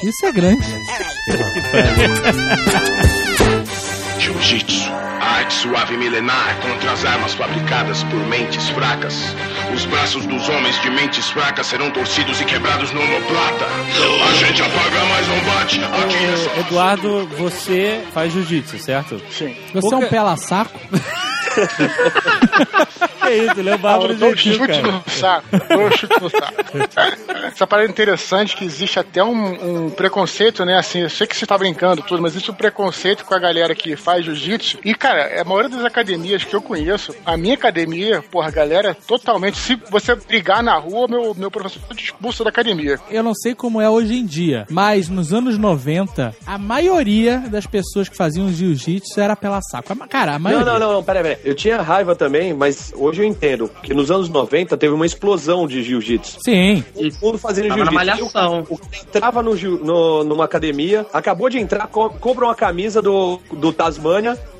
Isso 0.04 0.26
é 0.26 0.32
grande. 0.32 0.66
Jiu-Jitsu, 4.22 4.88
a 5.20 5.38
arte 5.38 5.52
suave 5.52 5.98
milenar 5.98 6.56
contra 6.62 6.92
as 6.92 7.04
armas 7.04 7.34
fabricadas 7.34 8.04
por 8.04 8.20
mentes 8.28 8.70
fracas. 8.70 9.16
Os 9.74 9.84
braços 9.86 10.28
dos 10.28 10.48
homens 10.48 10.80
de 10.80 10.92
mentes 10.92 11.28
fracas 11.32 11.66
serão 11.66 11.90
torcidos 11.90 12.40
e 12.40 12.46
quebrados 12.46 12.92
no 12.92 13.02
omoplata. 13.02 13.66
A 13.66 14.34
gente 14.34 14.62
apaga, 14.62 15.06
mas 15.10 15.28
não 15.28 15.40
bate. 15.40 15.84
Aqui 15.84 16.24
é 16.24 16.38
só... 16.38 16.60
Eduardo, 16.60 17.28
você 17.30 18.04
faz 18.14 18.32
jiu-jitsu, 18.32 18.78
certo? 18.78 19.20
Sim. 19.32 19.56
Você 19.74 19.92
é 19.92 19.98
um 19.98 20.08
pela-saco? 20.08 20.80
É 23.24 23.38
isso, 23.38 23.60
ele 23.60 23.70
é 23.70 23.78
Bárbaro 23.78 24.14
Eu 24.14 24.36
Gentil, 24.36 24.54
chute 24.56 24.82
cara. 24.82 24.92
no 24.92 25.04
saco. 25.10 25.48
Um 25.56 25.92
chute 25.98 26.22
no 26.22 26.30
saco. 26.30 26.54
Essa 27.48 27.68
parada 27.68 27.88
é 27.88 27.92
interessante 27.92 28.58
que 28.58 28.66
existe 28.66 29.00
até 29.00 29.24
um, 29.24 29.86
um 29.86 29.90
preconceito, 29.90 30.66
né? 30.66 30.78
Assim, 30.78 31.00
eu 31.02 31.10
sei 31.10 31.28
que 31.28 31.36
você 31.36 31.46
tá 31.46 31.58
brincando 31.58 32.02
tudo, 32.02 32.22
mas 32.22 32.34
existe 32.34 32.52
um 32.52 32.56
preconceito 32.56 33.24
com 33.24 33.34
a 33.34 33.40
galera 33.40 33.74
que 33.74 33.96
faz 33.96 34.11
jiu-jitsu. 34.20 34.80
E, 34.84 34.94
cara, 34.96 35.42
a 35.42 35.44
maioria 35.46 35.70
das 35.70 35.86
academias 35.86 36.44
que 36.44 36.56
eu 36.56 36.62
conheço, 36.62 37.14
a 37.26 37.38
minha 37.38 37.54
academia, 37.54 38.22
porra, 38.32 38.48
a 38.48 38.52
galera 38.52 38.90
é 38.90 38.94
totalmente. 38.94 39.58
Se 39.58 39.76
você 39.90 40.16
brigar 40.16 40.64
na 40.64 40.76
rua, 40.78 41.08
meu, 41.08 41.34
meu 41.36 41.52
professor 41.52 41.82
te 41.96 42.06
expulsa 42.06 42.44
da 42.44 42.50
academia. 42.50 43.00
Eu 43.10 43.24
não 43.24 43.34
sei 43.36 43.54
como 43.56 43.80
é 43.80 43.90
hoje 43.90 44.16
em 44.16 44.26
dia, 44.26 44.66
mas 44.70 45.08
nos 45.08 45.34
anos 45.34 45.58
90, 45.58 46.36
a 46.46 46.58
maioria 46.58 47.38
das 47.50 47.66
pessoas 47.68 48.10
que 48.10 48.16
faziam 48.18 48.52
jiu-jitsu 48.52 49.20
era 49.20 49.36
pela 49.36 49.62
saco. 49.62 49.96
Cara, 50.08 50.32
a 50.32 50.34
Não, 50.34 50.40
maioria. 50.40 50.66
não, 50.74 50.80
não, 50.80 50.94
não, 50.94 51.04
pera, 51.04 51.22
pera. 51.22 51.40
Eu 51.44 51.54
tinha 51.56 51.82
raiva 51.82 52.16
também, 52.16 52.54
mas 52.54 52.92
hoje 52.96 53.22
eu 53.22 53.26
entendo 53.26 53.70
que 53.84 53.94
nos 53.94 54.10
anos 54.10 54.28
90 54.30 54.76
teve 54.78 54.94
uma 54.94 55.06
explosão 55.06 55.68
de 55.68 55.84
jiu-jitsu. 55.84 56.40
Sim. 56.44 56.84
Todo 56.94 57.14
mundo 57.22 57.38
fazendo 57.38 57.68
jiu-jitsu. 57.68 57.94
malhação. 57.94 58.66
O 58.70 58.78
cara 58.78 58.90
entrava 59.06 59.44
no, 59.44 59.54
no- 59.56 60.24
numa 60.24 60.46
academia, 60.46 61.06
acabou 61.14 61.50
de 61.50 61.60
entrar, 61.60 61.88
co- 61.88 62.10
compra 62.10 62.46
uma 62.46 62.56
camisa 62.56 63.02
do? 63.02 63.40
Do 63.54 63.72
Taz. 63.72 63.98
Compra 64.02 64.51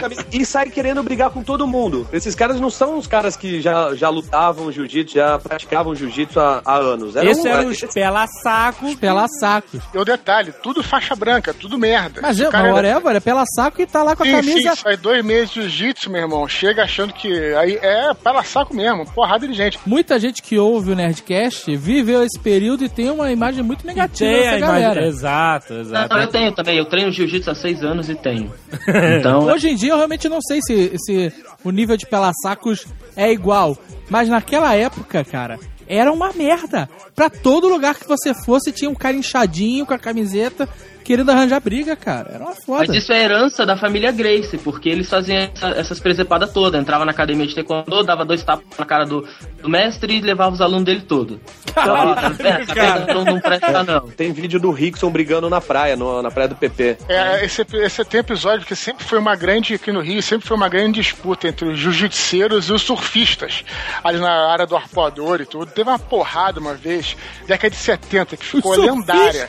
camisa 0.00 0.24
e 0.32 0.44
sai 0.44 0.68
querendo 0.70 1.02
brigar 1.02 1.30
com 1.30 1.42
todo 1.42 1.66
mundo. 1.66 2.06
Esses 2.12 2.34
caras 2.34 2.60
não 2.60 2.70
são 2.70 2.98
os 2.98 3.06
caras 3.06 3.36
que 3.36 3.60
já, 3.60 3.94
já 3.94 4.08
lutavam 4.08 4.70
jiu-jitsu, 4.70 5.14
já 5.14 5.38
praticavam 5.38 5.94
jiu-jitsu 5.94 6.38
há, 6.40 6.62
há 6.64 6.76
anos. 6.76 7.16
Eram- 7.16 7.30
Esse 7.30 7.48
era 7.48 7.66
os 7.66 7.80
pela-sacos. 7.92 8.94
Pela-sacos. 8.96 9.80
E 9.94 9.98
o 9.98 10.04
detalhe, 10.04 10.52
tudo 10.62 10.82
faixa 10.82 11.14
branca, 11.14 11.54
tudo 11.54 11.78
merda. 11.78 12.20
Mas 12.22 12.38
O 12.38 12.44
eu, 12.44 12.50
cara 12.50 12.68
era- 12.78 13.16
é 13.16 13.20
pela-saco 13.20 13.80
e 13.80 13.86
tá 13.86 14.02
lá 14.02 14.14
com 14.16 14.22
a 14.22 14.26
Sim, 14.26 14.32
camisa. 14.32 14.70
sim, 14.74 14.82
faz 14.82 14.98
dois 14.98 15.24
meses 15.24 15.50
de 15.50 15.60
jiu-jitsu, 15.62 16.10
meu 16.10 16.22
irmão. 16.22 16.46
Chega 16.48 16.82
achando 16.84 17.12
que 17.12 17.32
aí 17.54 17.78
é 17.80 18.12
pela 18.14 18.42
saco 18.42 18.74
mesmo, 18.74 19.06
porrada 19.12 19.46
de 19.46 19.54
gente. 19.54 19.78
Muita 19.86 20.18
gente 20.18 20.42
que 20.42 20.58
ouve 20.58 20.92
o 20.92 20.94
Nerdcast 20.94 21.74
viveu 21.76 22.22
esse 22.22 22.38
período 22.38 22.84
e 22.84 22.88
tem 22.88 23.10
uma 23.10 23.30
imagem 23.30 23.62
muito 23.62 23.86
negativa 23.86 24.30
Tem 24.30 24.48
a 24.48 24.52
dessa 24.52 24.56
imagem. 24.58 24.82
galera. 24.82 25.06
Exato, 25.06 25.74
exato. 25.74 26.14
Não, 26.14 26.20
eu 26.22 26.28
tenho 26.28 26.52
também. 26.52 26.76
Eu 26.78 26.84
treino 26.84 27.10
jiu-jitsu 27.26 27.50
há 27.50 27.54
seis 27.54 27.82
anos 27.82 28.08
e 28.08 28.14
tenho. 28.14 28.52
Então, 29.18 29.44
Hoje 29.44 29.70
em 29.70 29.74
dia 29.76 29.92
eu 29.92 29.96
realmente 29.96 30.28
não 30.28 30.40
sei 30.40 30.60
se, 30.62 30.92
se 30.98 31.32
o 31.64 31.70
nível 31.70 31.96
de 31.96 32.06
pela-sacos 32.06 32.86
é 33.16 33.30
igual. 33.32 33.76
Mas 34.08 34.28
naquela 34.28 34.74
época, 34.74 35.24
cara, 35.24 35.58
era 35.86 36.12
uma 36.12 36.32
merda. 36.32 36.88
Pra 37.14 37.28
todo 37.28 37.68
lugar 37.68 37.94
que 37.94 38.06
você 38.06 38.34
fosse, 38.34 38.72
tinha 38.72 38.90
um 38.90 38.94
cara 38.94 39.16
inchadinho 39.16 39.86
com 39.86 39.94
a 39.94 39.98
camiseta 39.98 40.68
querendo 41.06 41.30
arranjar 41.30 41.60
briga, 41.60 41.94
cara. 41.94 42.32
Era 42.34 42.44
uma 42.44 42.54
foda. 42.54 42.84
Mas 42.88 42.96
isso 42.96 43.12
é 43.12 43.22
herança 43.22 43.64
da 43.64 43.76
família 43.76 44.10
Grace, 44.10 44.58
porque 44.58 44.88
eles 44.88 45.08
faziam 45.08 45.38
essa- 45.38 45.68
essas 45.68 46.00
presepadas 46.00 46.52
todas. 46.52 46.80
Entrava 46.80 47.04
na 47.04 47.12
academia 47.12 47.46
de 47.46 47.54
taekwondo, 47.54 48.02
dava 48.02 48.24
dois 48.24 48.42
tapas 48.42 48.64
na 48.78 48.84
cara 48.84 49.04
do, 49.06 49.26
do 49.62 49.68
mestre 49.68 50.16
e 50.16 50.20
levava 50.20 50.52
os 50.54 50.60
alunos 50.60 50.84
dele 50.84 51.02
todo. 51.02 51.40
Então, 51.70 52.12
é, 52.12 52.64
vendo? 52.64 53.14
não, 53.14 53.24
não 53.24 53.40
presta 53.40 53.82
não. 53.84 54.08
Tem 54.16 54.32
vídeo 54.32 54.58
do 54.58 54.70
Rickson 54.72 55.10
brigando 55.10 55.48
na 55.48 55.60
praia, 55.60 55.94
no- 55.96 56.20
na 56.22 56.30
praia 56.30 56.48
do 56.48 56.56
PP. 56.56 56.98
É, 57.08 57.44
esse, 57.44 57.64
esse 57.74 58.04
tem 58.04 58.20
episódio 58.20 58.66
que 58.66 58.74
sempre 58.74 59.04
foi 59.04 59.18
uma 59.18 59.36
grande, 59.36 59.74
aqui 59.74 59.92
no 59.92 60.00
Rio, 60.00 60.20
sempre 60.22 60.46
foi 60.46 60.56
uma 60.56 60.68
grande 60.68 61.00
disputa 61.00 61.46
entre 61.48 61.68
os 61.68 61.78
jiu-jitseiros 61.78 62.68
e 62.68 62.72
os 62.72 62.82
surfistas. 62.82 63.64
Ali 64.02 64.18
na 64.18 64.50
área 64.50 64.66
do 64.66 64.74
arpoador 64.76 65.40
e 65.40 65.46
tudo. 65.46 65.70
Teve 65.70 65.88
uma 65.88 65.98
porrada 65.98 66.58
uma 66.60 66.74
vez, 66.74 67.16
década 67.46 67.70
de 67.70 67.76
70, 67.76 68.36
que 68.36 68.44
ficou 68.44 68.74
lendária. 68.74 69.48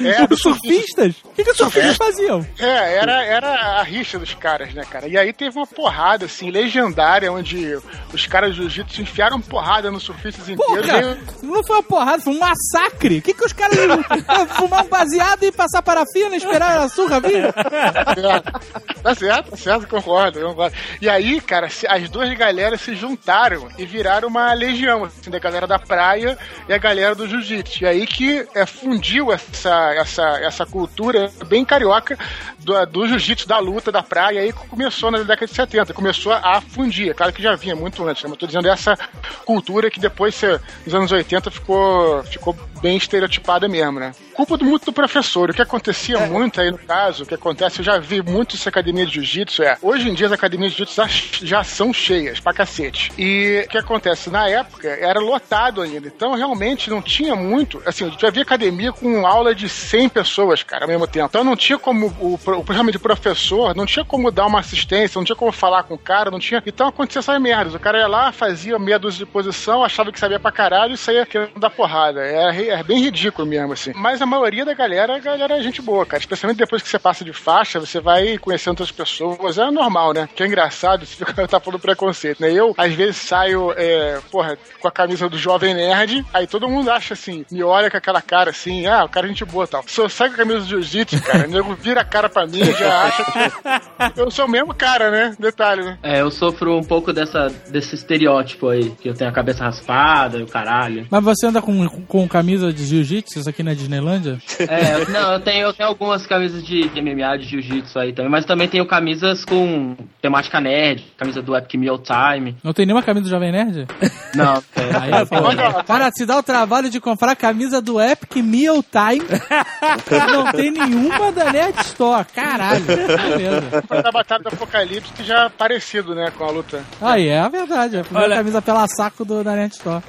É, 0.00 0.26
dos 0.26 0.40
surfistas? 0.40 1.14
O 1.36 1.38
que, 1.38 1.44
que 1.44 1.50
os 1.50 1.56
surfistas 1.58 1.96
faziam? 1.96 2.46
É, 2.58 2.94
era, 2.94 3.22
era 3.22 3.48
a 3.78 3.82
rixa 3.82 4.18
dos 4.18 4.32
caras, 4.32 4.72
né, 4.72 4.84
cara? 4.90 5.06
E 5.06 5.18
aí 5.18 5.34
teve 5.34 5.58
uma 5.58 5.66
porrada, 5.66 6.24
assim, 6.24 6.50
legendária, 6.50 7.30
onde 7.30 7.78
os 8.10 8.26
caras 8.26 8.56
do 8.56 8.62
jiu-jitsu 8.62 9.02
enfiaram 9.02 9.38
porrada 9.38 9.90
nos 9.90 10.02
surfistas 10.02 10.48
inteiros. 10.48 10.86
Porra, 10.86 10.98
Aí- 11.10 11.18
não 11.42 11.62
foi 11.62 11.76
uma 11.76 11.82
porrada, 11.82 12.22
foi 12.22 12.32
um 12.32 12.38
massacre. 12.38 13.18
O 13.18 13.22
que, 13.22 13.34
que 13.34 13.44
os 13.44 13.52
caras 13.52 13.76
iam 13.78 14.02
fumar 14.48 14.84
um 14.84 14.88
baseado 14.88 15.42
e 15.42 15.52
passar 15.52 15.82
parafina 15.82 16.34
e 16.34 16.38
esperar 16.38 16.78
a 16.78 16.88
surra 16.88 17.20
vir? 17.20 17.52
Tá 17.52 19.14
certo, 19.14 19.50
tá 19.50 19.56
certo, 19.56 19.86
concordo, 19.88 20.40
concordo. 20.40 20.74
E 21.02 21.08
aí, 21.08 21.38
cara, 21.40 21.68
as 21.88 22.08
duas 22.08 22.32
galera 22.32 22.78
se 22.78 22.94
juntaram 22.94 23.68
e 23.76 23.84
viraram 23.84 24.28
uma 24.28 24.54
legião, 24.54 25.04
assim, 25.04 25.30
da 25.30 25.38
galera 25.38 25.66
da 25.66 25.78
praia 25.78 26.38
e 26.66 26.72
a 26.72 26.78
galera 26.78 27.14
do 27.14 27.28
jiu-jitsu. 27.28 27.84
E 27.84 27.86
aí 27.86 28.06
que 28.06 28.46
é, 28.54 28.64
fundiu 28.64 29.32
essa, 29.32 29.92
essa, 29.94 30.22
essa 30.40 30.64
cultura 30.66 31.25
bem 31.46 31.64
carioca 31.64 32.18
do, 32.58 32.86
do 32.86 33.06
jiu-jitsu, 33.08 33.46
da 33.46 33.58
luta, 33.58 33.92
da 33.92 34.02
praia, 34.02 34.40
aí 34.40 34.52
começou 34.52 35.10
na 35.10 35.18
década 35.18 35.46
de 35.46 35.54
70, 35.54 35.94
começou 35.94 36.32
a 36.32 36.60
fundir. 36.60 37.10
É 37.10 37.14
Claro 37.14 37.32
que 37.32 37.42
já 37.42 37.54
vinha 37.54 37.76
muito 37.76 38.06
antes, 38.06 38.22
né? 38.22 38.28
mas 38.30 38.38
tô 38.38 38.46
dizendo 38.46 38.68
essa 38.68 38.96
cultura 39.44 39.90
que 39.90 40.00
depois, 40.00 40.40
nos 40.84 40.94
anos 40.94 41.12
80, 41.12 41.50
ficou, 41.50 42.22
ficou 42.24 42.56
bem 42.80 42.96
estereotipada 42.96 43.68
mesmo, 43.68 44.00
né? 44.00 44.12
Culpa 44.36 44.56
do, 44.56 44.64
muito 44.64 44.84
do 44.86 44.92
professor. 44.92 45.50
O 45.50 45.54
que 45.54 45.62
acontecia 45.62 46.18
muito 46.26 46.60
aí 46.60 46.70
no 46.70 46.78
caso, 46.78 47.24
o 47.24 47.26
que 47.26 47.34
acontece, 47.34 47.80
eu 47.80 47.84
já 47.84 47.98
vi 47.98 48.22
muito 48.22 48.54
essa 48.56 48.68
academia 48.68 49.06
de 49.06 49.14
jiu-jitsu, 49.14 49.62
é, 49.62 49.78
hoje 49.80 50.08
em 50.08 50.14
dia 50.14 50.26
as 50.26 50.32
academias 50.32 50.72
de 50.72 50.78
jiu-jitsu 50.78 50.96
já, 51.40 51.46
já 51.58 51.64
são 51.64 51.92
cheias 51.92 52.38
pra 52.40 52.52
cacete. 52.52 53.10
E 53.18 53.64
o 53.66 53.68
que 53.70 53.78
acontece? 53.78 54.28
Na 54.30 54.48
época 54.48 54.88
era 54.88 55.18
lotado 55.18 55.80
ainda, 55.82 56.06
então 56.08 56.34
realmente 56.34 56.90
não 56.90 57.00
tinha 57.00 57.34
muito, 57.34 57.82
assim, 57.86 58.04
a 58.06 58.08
gente 58.08 58.20
já 58.20 58.30
via 58.30 58.42
academia 58.42 58.92
com 58.92 59.26
aula 59.26 59.54
de 59.54 59.68
100 59.68 60.08
pessoas, 60.10 60.62
cara, 60.62 60.84
ao 60.84 60.88
mesmo 60.88 61.06
tempo. 61.06 61.26
Então 61.26 61.42
não 61.44 61.56
tinha 61.56 61.78
como, 61.78 62.06
o, 62.20 62.36
pro- 62.38 62.60
realmente 62.62 62.96
o 62.98 63.00
professor, 63.00 63.74
não 63.74 63.86
tinha 63.86 64.04
como 64.04 64.30
dar 64.30 64.46
uma 64.46 64.60
assistência, 64.60 65.18
não 65.18 65.24
tinha 65.24 65.36
como 65.36 65.50
falar 65.52 65.82
com 65.84 65.94
o 65.94 65.98
cara, 65.98 66.30
não 66.30 66.38
tinha. 66.38 66.62
Então 66.66 66.88
acontecia 66.88 67.20
essas 67.20 67.40
merdas. 67.40 67.74
O 67.74 67.78
cara 67.80 67.98
ia 67.98 68.06
lá, 68.06 68.32
fazia 68.32 68.78
meia 68.78 68.98
dúzia 68.98 69.24
de 69.24 69.30
posição, 69.32 69.82
achava 69.82 70.12
que 70.12 70.18
sabia 70.20 70.38
pra 70.38 70.52
caralho 70.52 70.94
e 70.94 70.96
saía 70.98 71.24
querendo 71.24 71.58
dar 71.58 71.70
porrada. 71.70 72.20
Era, 72.20 72.50
ri- 72.50 72.68
era 72.68 72.82
bem 72.82 73.00
ridículo 73.00 73.46
mesmo, 73.48 73.72
assim. 73.72 73.92
Mas 73.94 74.20
a 74.26 74.28
maioria 74.28 74.64
da 74.64 74.74
galera, 74.74 75.16
a 75.16 75.18
galera 75.20 75.56
é 75.56 75.62
gente 75.62 75.80
boa, 75.80 76.04
cara. 76.04 76.20
Especialmente 76.20 76.58
depois 76.58 76.82
que 76.82 76.88
você 76.88 76.98
passa 76.98 77.24
de 77.24 77.32
faixa, 77.32 77.78
você 77.78 78.00
vai 78.00 78.36
conhecendo 78.38 78.70
outras 78.70 78.90
pessoas. 78.90 79.56
É 79.56 79.70
normal, 79.70 80.12
né? 80.12 80.28
Que 80.34 80.42
é 80.42 80.46
engraçado, 80.46 81.06
você 81.06 81.16
fica 81.16 81.32
tá 81.46 81.60
falando 81.60 81.80
preconceito, 81.80 82.40
né? 82.40 82.52
Eu, 82.52 82.74
às 82.76 82.92
vezes, 82.92 83.16
saio, 83.16 83.72
é, 83.76 84.20
porra, 84.30 84.58
com 84.80 84.88
a 84.88 84.90
camisa 84.90 85.28
do 85.28 85.38
Jovem 85.38 85.74
Nerd, 85.74 86.24
aí 86.34 86.46
todo 86.46 86.68
mundo 86.68 86.90
acha 86.90 87.14
assim, 87.14 87.44
me 87.50 87.62
olha 87.62 87.90
com 87.90 87.96
aquela 87.96 88.20
cara 88.20 88.50
assim, 88.50 88.86
ah, 88.86 89.04
o 89.04 89.08
cara 89.08 89.26
é 89.26 89.28
gente 89.28 89.44
boa 89.44 89.64
e 89.64 89.68
tal. 89.68 89.84
Se 89.86 90.00
eu 90.00 90.08
saio 90.08 90.30
com 90.30 90.34
a 90.34 90.38
camisa 90.38 90.60
do 90.60 90.66
Jiu-Jitsu, 90.66 91.22
cara, 91.22 91.46
o 91.46 91.50
nego 91.50 91.74
vira 91.74 92.00
a 92.00 92.04
cara 92.04 92.28
pra 92.28 92.46
mim 92.46 92.60
e 92.60 92.72
já 92.72 93.02
acha 93.04 93.24
que 93.24 94.20
eu 94.20 94.30
sou 94.30 94.46
o 94.46 94.50
mesmo 94.50 94.74
cara, 94.74 95.10
né? 95.10 95.36
Detalhe, 95.38 95.84
né? 95.84 95.98
É, 96.02 96.20
eu 96.20 96.30
sofro 96.30 96.76
um 96.76 96.84
pouco 96.84 97.12
dessa, 97.12 97.46
desse 97.70 97.94
estereótipo 97.94 98.68
aí, 98.68 98.90
que 98.90 99.08
eu 99.08 99.14
tenho 99.14 99.30
a 99.30 99.32
cabeça 99.32 99.64
raspada 99.64 100.38
e 100.38 100.42
o 100.42 100.46
caralho. 100.46 101.06
Mas 101.10 101.22
você 101.22 101.46
anda 101.46 101.62
com, 101.62 101.88
com 101.88 102.28
camisa 102.28 102.72
de 102.72 102.84
jiu-jitsu 102.84 103.48
aqui 103.48 103.62
na 103.62 103.74
Disneylândia? 104.18 104.38
É, 104.68 104.94
eu- 105.02 105.08
não, 105.10 105.32
eu 105.34 105.40
tenho, 105.40 105.66
eu 105.66 105.72
tenho 105.72 105.88
algumas 105.88 106.26
camisas 106.26 106.64
de, 106.64 106.88
de 106.88 107.00
MMA, 107.00 107.38
de 107.38 107.44
jiu-jitsu 107.46 107.98
aí 107.98 108.12
também, 108.12 108.30
mas 108.30 108.44
também 108.44 108.68
tenho 108.68 108.86
camisas 108.86 109.44
com 109.44 109.96
temática 110.20 110.60
nerd, 110.60 111.04
camisa 111.16 111.40
do 111.42 111.56
Epic 111.56 111.74
Meal 111.74 111.98
Time. 111.98 112.56
Não 112.62 112.72
tem 112.72 112.86
nenhuma 112.86 113.02
camisa 113.02 113.24
do 113.24 113.30
Jovem 113.30 113.52
Nerd? 113.52 113.86
Não, 114.34 114.54
é, 114.76 114.96
Aí 115.00 115.12
é 115.12 115.26
foda. 115.26 115.84
Cara, 115.84 116.10
se 116.12 116.26
dá 116.26 116.38
o 116.38 116.42
trabalho 116.42 116.90
de 116.90 117.00
comprar 117.00 117.32
a 117.32 117.36
camisa 117.36 117.80
do 117.80 118.00
Epic 118.00 118.36
Meal 118.36 118.82
Time, 118.82 119.26
não 120.32 120.52
tem 120.52 120.70
nenhuma 120.70 121.30
da 121.32 121.52
Nerd 121.52 121.78
Store. 121.82 122.26
Caralho. 122.34 122.84
Beleza. 122.86 123.82
da 124.02 124.10
Batalha 124.12 124.42
do 124.42 124.48
Apocalipse, 124.48 125.12
que 125.12 125.22
já 125.24 125.44
é 125.44 125.48
parecido, 125.48 126.14
né, 126.14 126.30
com 126.36 126.44
a 126.44 126.50
luta. 126.50 126.82
Aí 127.00 127.28
é 127.28 127.38
a 127.40 127.48
verdade. 127.48 127.96
É 127.96 128.00
a 128.00 128.04
primeira 128.04 128.26
Olha- 128.28 128.36
camisa 128.36 128.62
pela 128.62 128.86
saco 128.88 129.24
do, 129.24 129.42
da 129.44 129.52
Nerd 129.54 129.72
Store. 129.72 130.02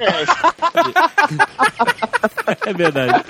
É 2.65 2.73
verdade. 2.73 3.23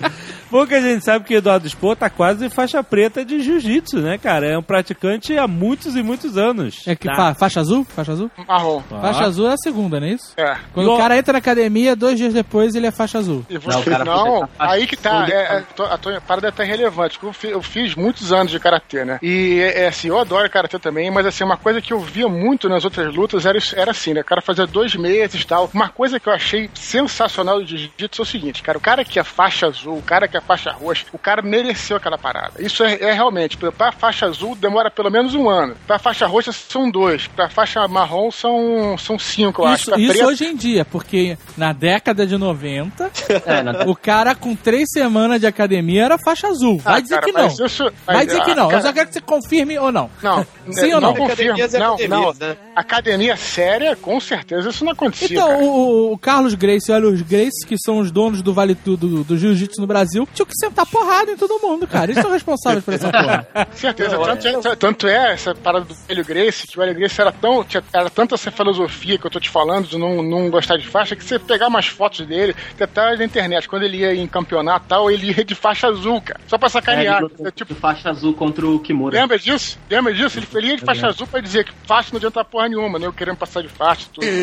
Pouca 0.67 0.79
a 0.79 0.81
gente 0.81 1.05
sabe 1.05 1.23
que 1.23 1.33
Eduardo 1.33 1.67
Spohr 1.69 1.95
tá 1.95 2.09
quase 2.09 2.49
faixa 2.49 2.83
preta 2.83 3.23
de 3.23 3.39
jiu-jitsu, 3.41 3.99
né, 4.01 4.17
cara? 4.17 4.47
É 4.47 4.57
um 4.57 4.61
praticante 4.61 5.37
há 5.37 5.47
muitos 5.47 5.95
e 5.95 6.03
muitos 6.03 6.37
anos. 6.37 6.85
É 6.85 6.93
que 6.93 7.07
Tá. 7.07 7.15
fa- 7.15 7.35
faixa 7.35 7.61
azul? 7.61 7.85
Faixa 7.85 8.11
azul? 8.11 8.29
Marrom. 8.45 8.81
Faixa 8.81 9.23
azul 9.23 9.47
é 9.49 9.53
a 9.53 9.57
segunda, 9.57 9.97
não 10.01 10.07
é 10.07 10.11
isso? 10.11 10.33
É. 10.35 10.57
Quando 10.73 10.87
E 10.89 10.93
o 10.93 10.97
cara 10.97 11.17
entra 11.17 11.31
na 11.31 11.39
academia, 11.39 11.95
dois 11.95 12.17
dias 12.17 12.33
depois 12.33 12.75
ele 12.75 12.85
é 12.85 12.91
faixa 12.91 13.17
azul. 13.17 13.45
E 13.49 13.57
você, 13.57 13.89
Não, 14.03 14.49
aí 14.59 14.85
que 14.85 14.97
tá. 14.97 15.25
É, 15.29 15.33
é, 15.33 15.63
a, 15.89 15.97
tua 15.97 16.19
parada 16.19 16.47
é 16.47 16.49
até 16.49 16.65
relevante. 16.65 17.17
Eu, 17.23 17.31
fi- 17.31 17.47
eu 17.51 17.61
fiz 17.61 17.95
muitos 17.95 18.33
anos 18.33 18.51
de 18.51 18.59
karatê, 18.59 19.05
né? 19.05 19.19
E 19.21 19.59
é, 19.61 19.83
é 19.83 19.87
assim, 19.87 20.09
eu 20.09 20.19
adoro 20.19 20.49
karatê 20.49 20.77
também, 20.77 21.09
mas 21.09 21.25
assim, 21.25 21.45
uma 21.45 21.55
coisa 21.55 21.81
que 21.81 21.93
eu 21.93 21.99
via 22.01 22.27
muito 22.27 22.67
nas 22.67 22.83
outras 22.83 23.15
lutas 23.15 23.45
era, 23.45 23.57
era 23.73 23.91
assim, 23.91 24.13
né? 24.13 24.19
O 24.19 24.25
cara 24.25 24.41
fazia 24.41 24.67
dois 24.67 24.95
meses 24.97 25.41
e 25.41 25.47
tal. 25.47 25.69
Uma 25.73 25.87
coisa 25.87 26.19
que 26.19 26.27
eu 26.27 26.33
achei 26.33 26.69
sensacional 26.73 27.59
do 27.61 27.65
jiu-jitsu 27.65 28.21
é 28.21 28.23
o 28.23 28.25
seguinte, 28.25 28.61
cara, 28.61 28.77
o 28.77 28.81
cara 28.81 29.05
que 29.05 29.17
é 29.17 29.23
faixa 29.23 29.67
azul, 29.67 29.97
o 29.99 30.01
cara 30.01 30.27
que 30.27 30.35
é 30.35 30.41
faixa 30.41 30.56
roxa, 30.71 31.05
o 31.13 31.17
cara 31.17 31.41
mereceu 31.41 31.97
aquela 31.97 32.17
parada. 32.17 32.53
Isso 32.59 32.83
é, 32.83 32.95
é 33.01 33.11
realmente, 33.13 33.57
pra- 33.57 33.71
pra 33.71 33.91
faixa 33.91 34.25
azul 34.25 34.55
demora 34.55 34.89
pelo 34.91 35.09
menos 35.09 35.33
um 35.35 35.49
ano. 35.49 35.75
Pra 35.85 35.99
faixa 35.99 36.25
roxa 36.27 36.51
são 36.51 36.89
dois. 36.89 37.27
Pra 37.27 37.49
faixa 37.49 37.87
marrom 37.87 38.31
são, 38.31 38.97
são 38.97 39.17
cinco, 39.19 39.61
eu 39.61 39.67
acho. 39.67 39.81
Isso, 39.83 39.89
Pra 39.91 39.99
isso 39.99 40.11
preta- 40.13 40.27
hoje 40.27 40.45
em 40.45 40.55
dia, 40.55 40.85
porque 40.85 41.37
na 41.57 41.73
década 41.73 42.25
de 42.25 42.37
90, 42.37 43.11
é, 43.45 43.61
na- 43.63 43.83
o 43.85 43.95
cara 43.95 44.33
com 44.35 44.55
três 44.55 44.89
semanas 44.91 45.39
de 45.39 45.47
academia 45.47 46.05
era 46.05 46.17
faixa 46.17 46.47
azul. 46.47 46.77
Vai 46.79 46.95
Ah, 46.97 46.99
dizer 46.99 47.15
cara, 47.15 47.25
que 47.25 47.31
não. 47.31 47.47
isso- 47.47 47.91
Vai 48.05 48.25
dizer 48.25 48.41
que 48.43 48.51
ah, 48.51 48.55
não. 48.55 48.63
Eu 48.65 48.69
cara- 48.69 48.81
só 48.81 48.93
quero 48.93 49.07
que 49.07 49.13
você 49.13 49.21
confirme 49.21 49.77
ou 49.77 49.91
não. 49.91 50.09
Não, 50.21 50.45
Sim 50.71 50.93
ou 50.93 51.01
não? 51.01 51.13
confirmo. 51.13 51.53
Academias 51.53 51.73
é 51.73 51.79
Não, 51.79 51.97
não. 52.07 52.33
né? 52.33 52.57
Academia 52.75 53.35
séria, 53.35 53.95
com 53.95 54.19
certeza 54.19 54.69
isso 54.69 54.85
não 54.85 54.91
acontecia. 54.93 55.27
Então, 55.37 55.47
cara. 55.47 55.63
o, 55.63 56.13
o 56.13 56.17
Carlos 56.17 56.53
Grace 56.53 56.89
e 56.91 56.93
o 56.93 56.97
Helios 56.97 57.21
Grace, 57.21 57.65
que 57.67 57.75
são 57.77 57.99
os 57.99 58.11
donos 58.11 58.41
do 58.41 58.53
Vale 58.53 58.75
Tudo 58.75 59.07
do, 59.07 59.23
do 59.23 59.37
Jiu-Jitsu 59.37 59.81
no 59.81 59.87
Brasil, 59.87 60.27
tinham 60.33 60.45
que 60.47 60.57
sentar 60.57 60.85
porrada 60.85 61.31
em 61.31 61.37
todo 61.37 61.59
mundo, 61.61 61.87
cara. 61.87 62.11
Eles 62.11 62.21
são 62.21 62.31
responsáveis 62.31 62.83
por 62.83 62.93
essa 62.93 63.11
porra. 63.11 63.47
Certeza. 63.73 64.17
Tanto 64.17 64.67
é, 64.67 64.75
tanto 64.75 65.07
é 65.07 65.33
essa 65.33 65.55
parada 65.55 65.85
do 65.85 65.95
Hélio 66.07 66.25
Grace, 66.25 66.67
que 66.67 66.79
o 66.79 66.81
Hélio 66.81 66.95
Grace 66.95 67.19
era, 67.19 67.31
tão, 67.31 67.63
tinha, 67.63 67.83
era 67.93 68.09
tanta 68.09 68.35
essa 68.35 68.51
filosofia 68.51 69.17
que 69.17 69.25
eu 69.25 69.31
tô 69.31 69.39
te 69.39 69.49
falando, 69.49 69.87
de 69.87 69.97
não, 69.97 70.23
não 70.23 70.49
gostar 70.49 70.77
de 70.77 70.87
faixa, 70.87 71.15
que 71.15 71.23
você 71.23 71.37
pegar 71.37 71.67
umas 71.67 71.87
fotos 71.87 72.25
dele, 72.25 72.55
até 72.79 73.15
na 73.15 73.25
internet, 73.25 73.67
quando 73.67 73.83
ele 73.83 73.97
ia 73.97 74.15
em 74.15 74.27
campeonato 74.27 74.85
e 74.85 74.89
tal, 74.89 75.11
ele 75.11 75.31
ia 75.31 75.43
de 75.43 75.55
faixa 75.55 75.87
azul, 75.87 76.21
cara. 76.21 76.39
Só 76.47 76.57
pra 76.57 76.67
é, 76.67 76.69
sacanear. 76.69 77.21
ele 77.21 77.47
É, 77.47 77.51
tipo, 77.51 77.73
de 77.73 77.79
faixa 77.79 78.09
azul 78.09 78.33
contra 78.33 78.67
o 78.67 78.79
Kimura. 78.79 79.19
Lembra 79.19 79.37
disso? 79.37 79.77
Lembra 79.89 80.13
disso? 80.13 80.39
Ele, 80.39 80.47
ele 80.55 80.67
ia 80.67 80.77
de 80.77 80.85
faixa 80.85 81.07
azul 81.07 81.27
pra 81.27 81.41
dizer 81.41 81.65
que 81.65 81.73
faixa 81.85 82.09
não 82.11 82.17
adianta 82.17 82.43
porra 82.43 82.69
nenhuma, 82.69 82.97
né? 82.97 83.07
Eu 83.07 83.13
querendo 83.13 83.37
passar 83.37 83.61
de 83.61 83.69
faixa 83.69 84.07
e 84.07 84.09
tudo. 84.13 84.25
Eu 84.25 84.37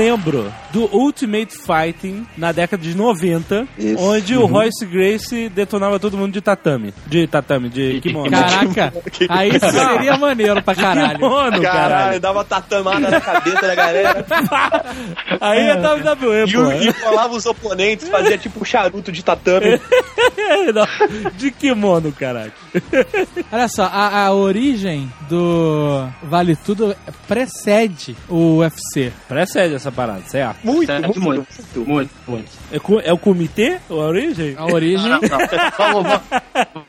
lembro 0.00 0.50
do 0.72 0.84
Ultimate 0.96 1.54
Fighting 1.56 2.26
na 2.36 2.52
década 2.52 2.82
de 2.82 2.96
90, 2.96 3.66
Isso. 3.78 4.02
onde 4.02 4.34
o 4.36 4.46
Royce 4.46 4.86
Grace 4.86 5.48
detonava 5.50 5.98
todo 5.98 6.16
mundo 6.16 6.32
de 6.32 6.40
tatame. 6.40 6.94
De 7.06 7.26
tatame, 7.26 7.68
de 7.68 8.00
kimono. 8.00 8.30
Caraca, 8.30 8.92
aí 9.28 9.50
seria 9.60 10.16
maneiro 10.16 10.62
pra 10.62 10.74
caralho. 10.74 11.18
Kimono, 11.18 11.60
Caralho, 11.60 11.62
caralho. 11.62 12.20
dava 12.20 12.44
tatamada 12.44 13.10
na 13.10 13.20
cabeça 13.20 13.60
da 13.60 13.74
galera. 13.74 14.26
Aí 15.40 15.60
é 15.68 15.74
WWE, 15.74 16.44
E, 16.48 16.52
pô. 16.52 16.58
o- 16.60 16.72
e 16.82 16.92
colava 16.92 17.34
os 17.34 17.46
oponentes, 17.46 18.08
fazia 18.08 18.36
tipo 18.38 18.60
um 18.60 18.64
charuto 18.64 19.10
de 19.12 19.22
tatame. 19.22 19.80
Não, 20.74 21.30
de 21.36 21.50
kimono, 21.50 22.12
caralho. 22.12 22.52
Olha 23.52 23.68
só, 23.68 23.84
a, 23.84 24.24
a 24.26 24.32
origem 24.32 25.10
do 25.28 26.06
Vale 26.22 26.56
Tudo 26.56 26.94
precede 27.26 28.16
o 28.28 28.58
UFC. 28.58 29.12
Precede 29.28 29.74
essa 29.74 29.89
parada, 29.90 30.20
certo? 30.22 30.58
Muito, 30.64 30.92
muito, 30.92 31.20
muito, 31.20 31.46
muito. 31.76 31.88
muito, 31.90 32.10
muito. 32.26 32.48
É, 33.04 33.08
é 33.08 33.12
o 33.12 33.18
comitê, 33.18 33.78
a 33.88 33.94
origem? 33.94 34.54
A 34.56 34.64
origem. 34.66 35.08
Não, 35.08 35.20
não. 35.20 35.38
Vamos, 35.78 36.02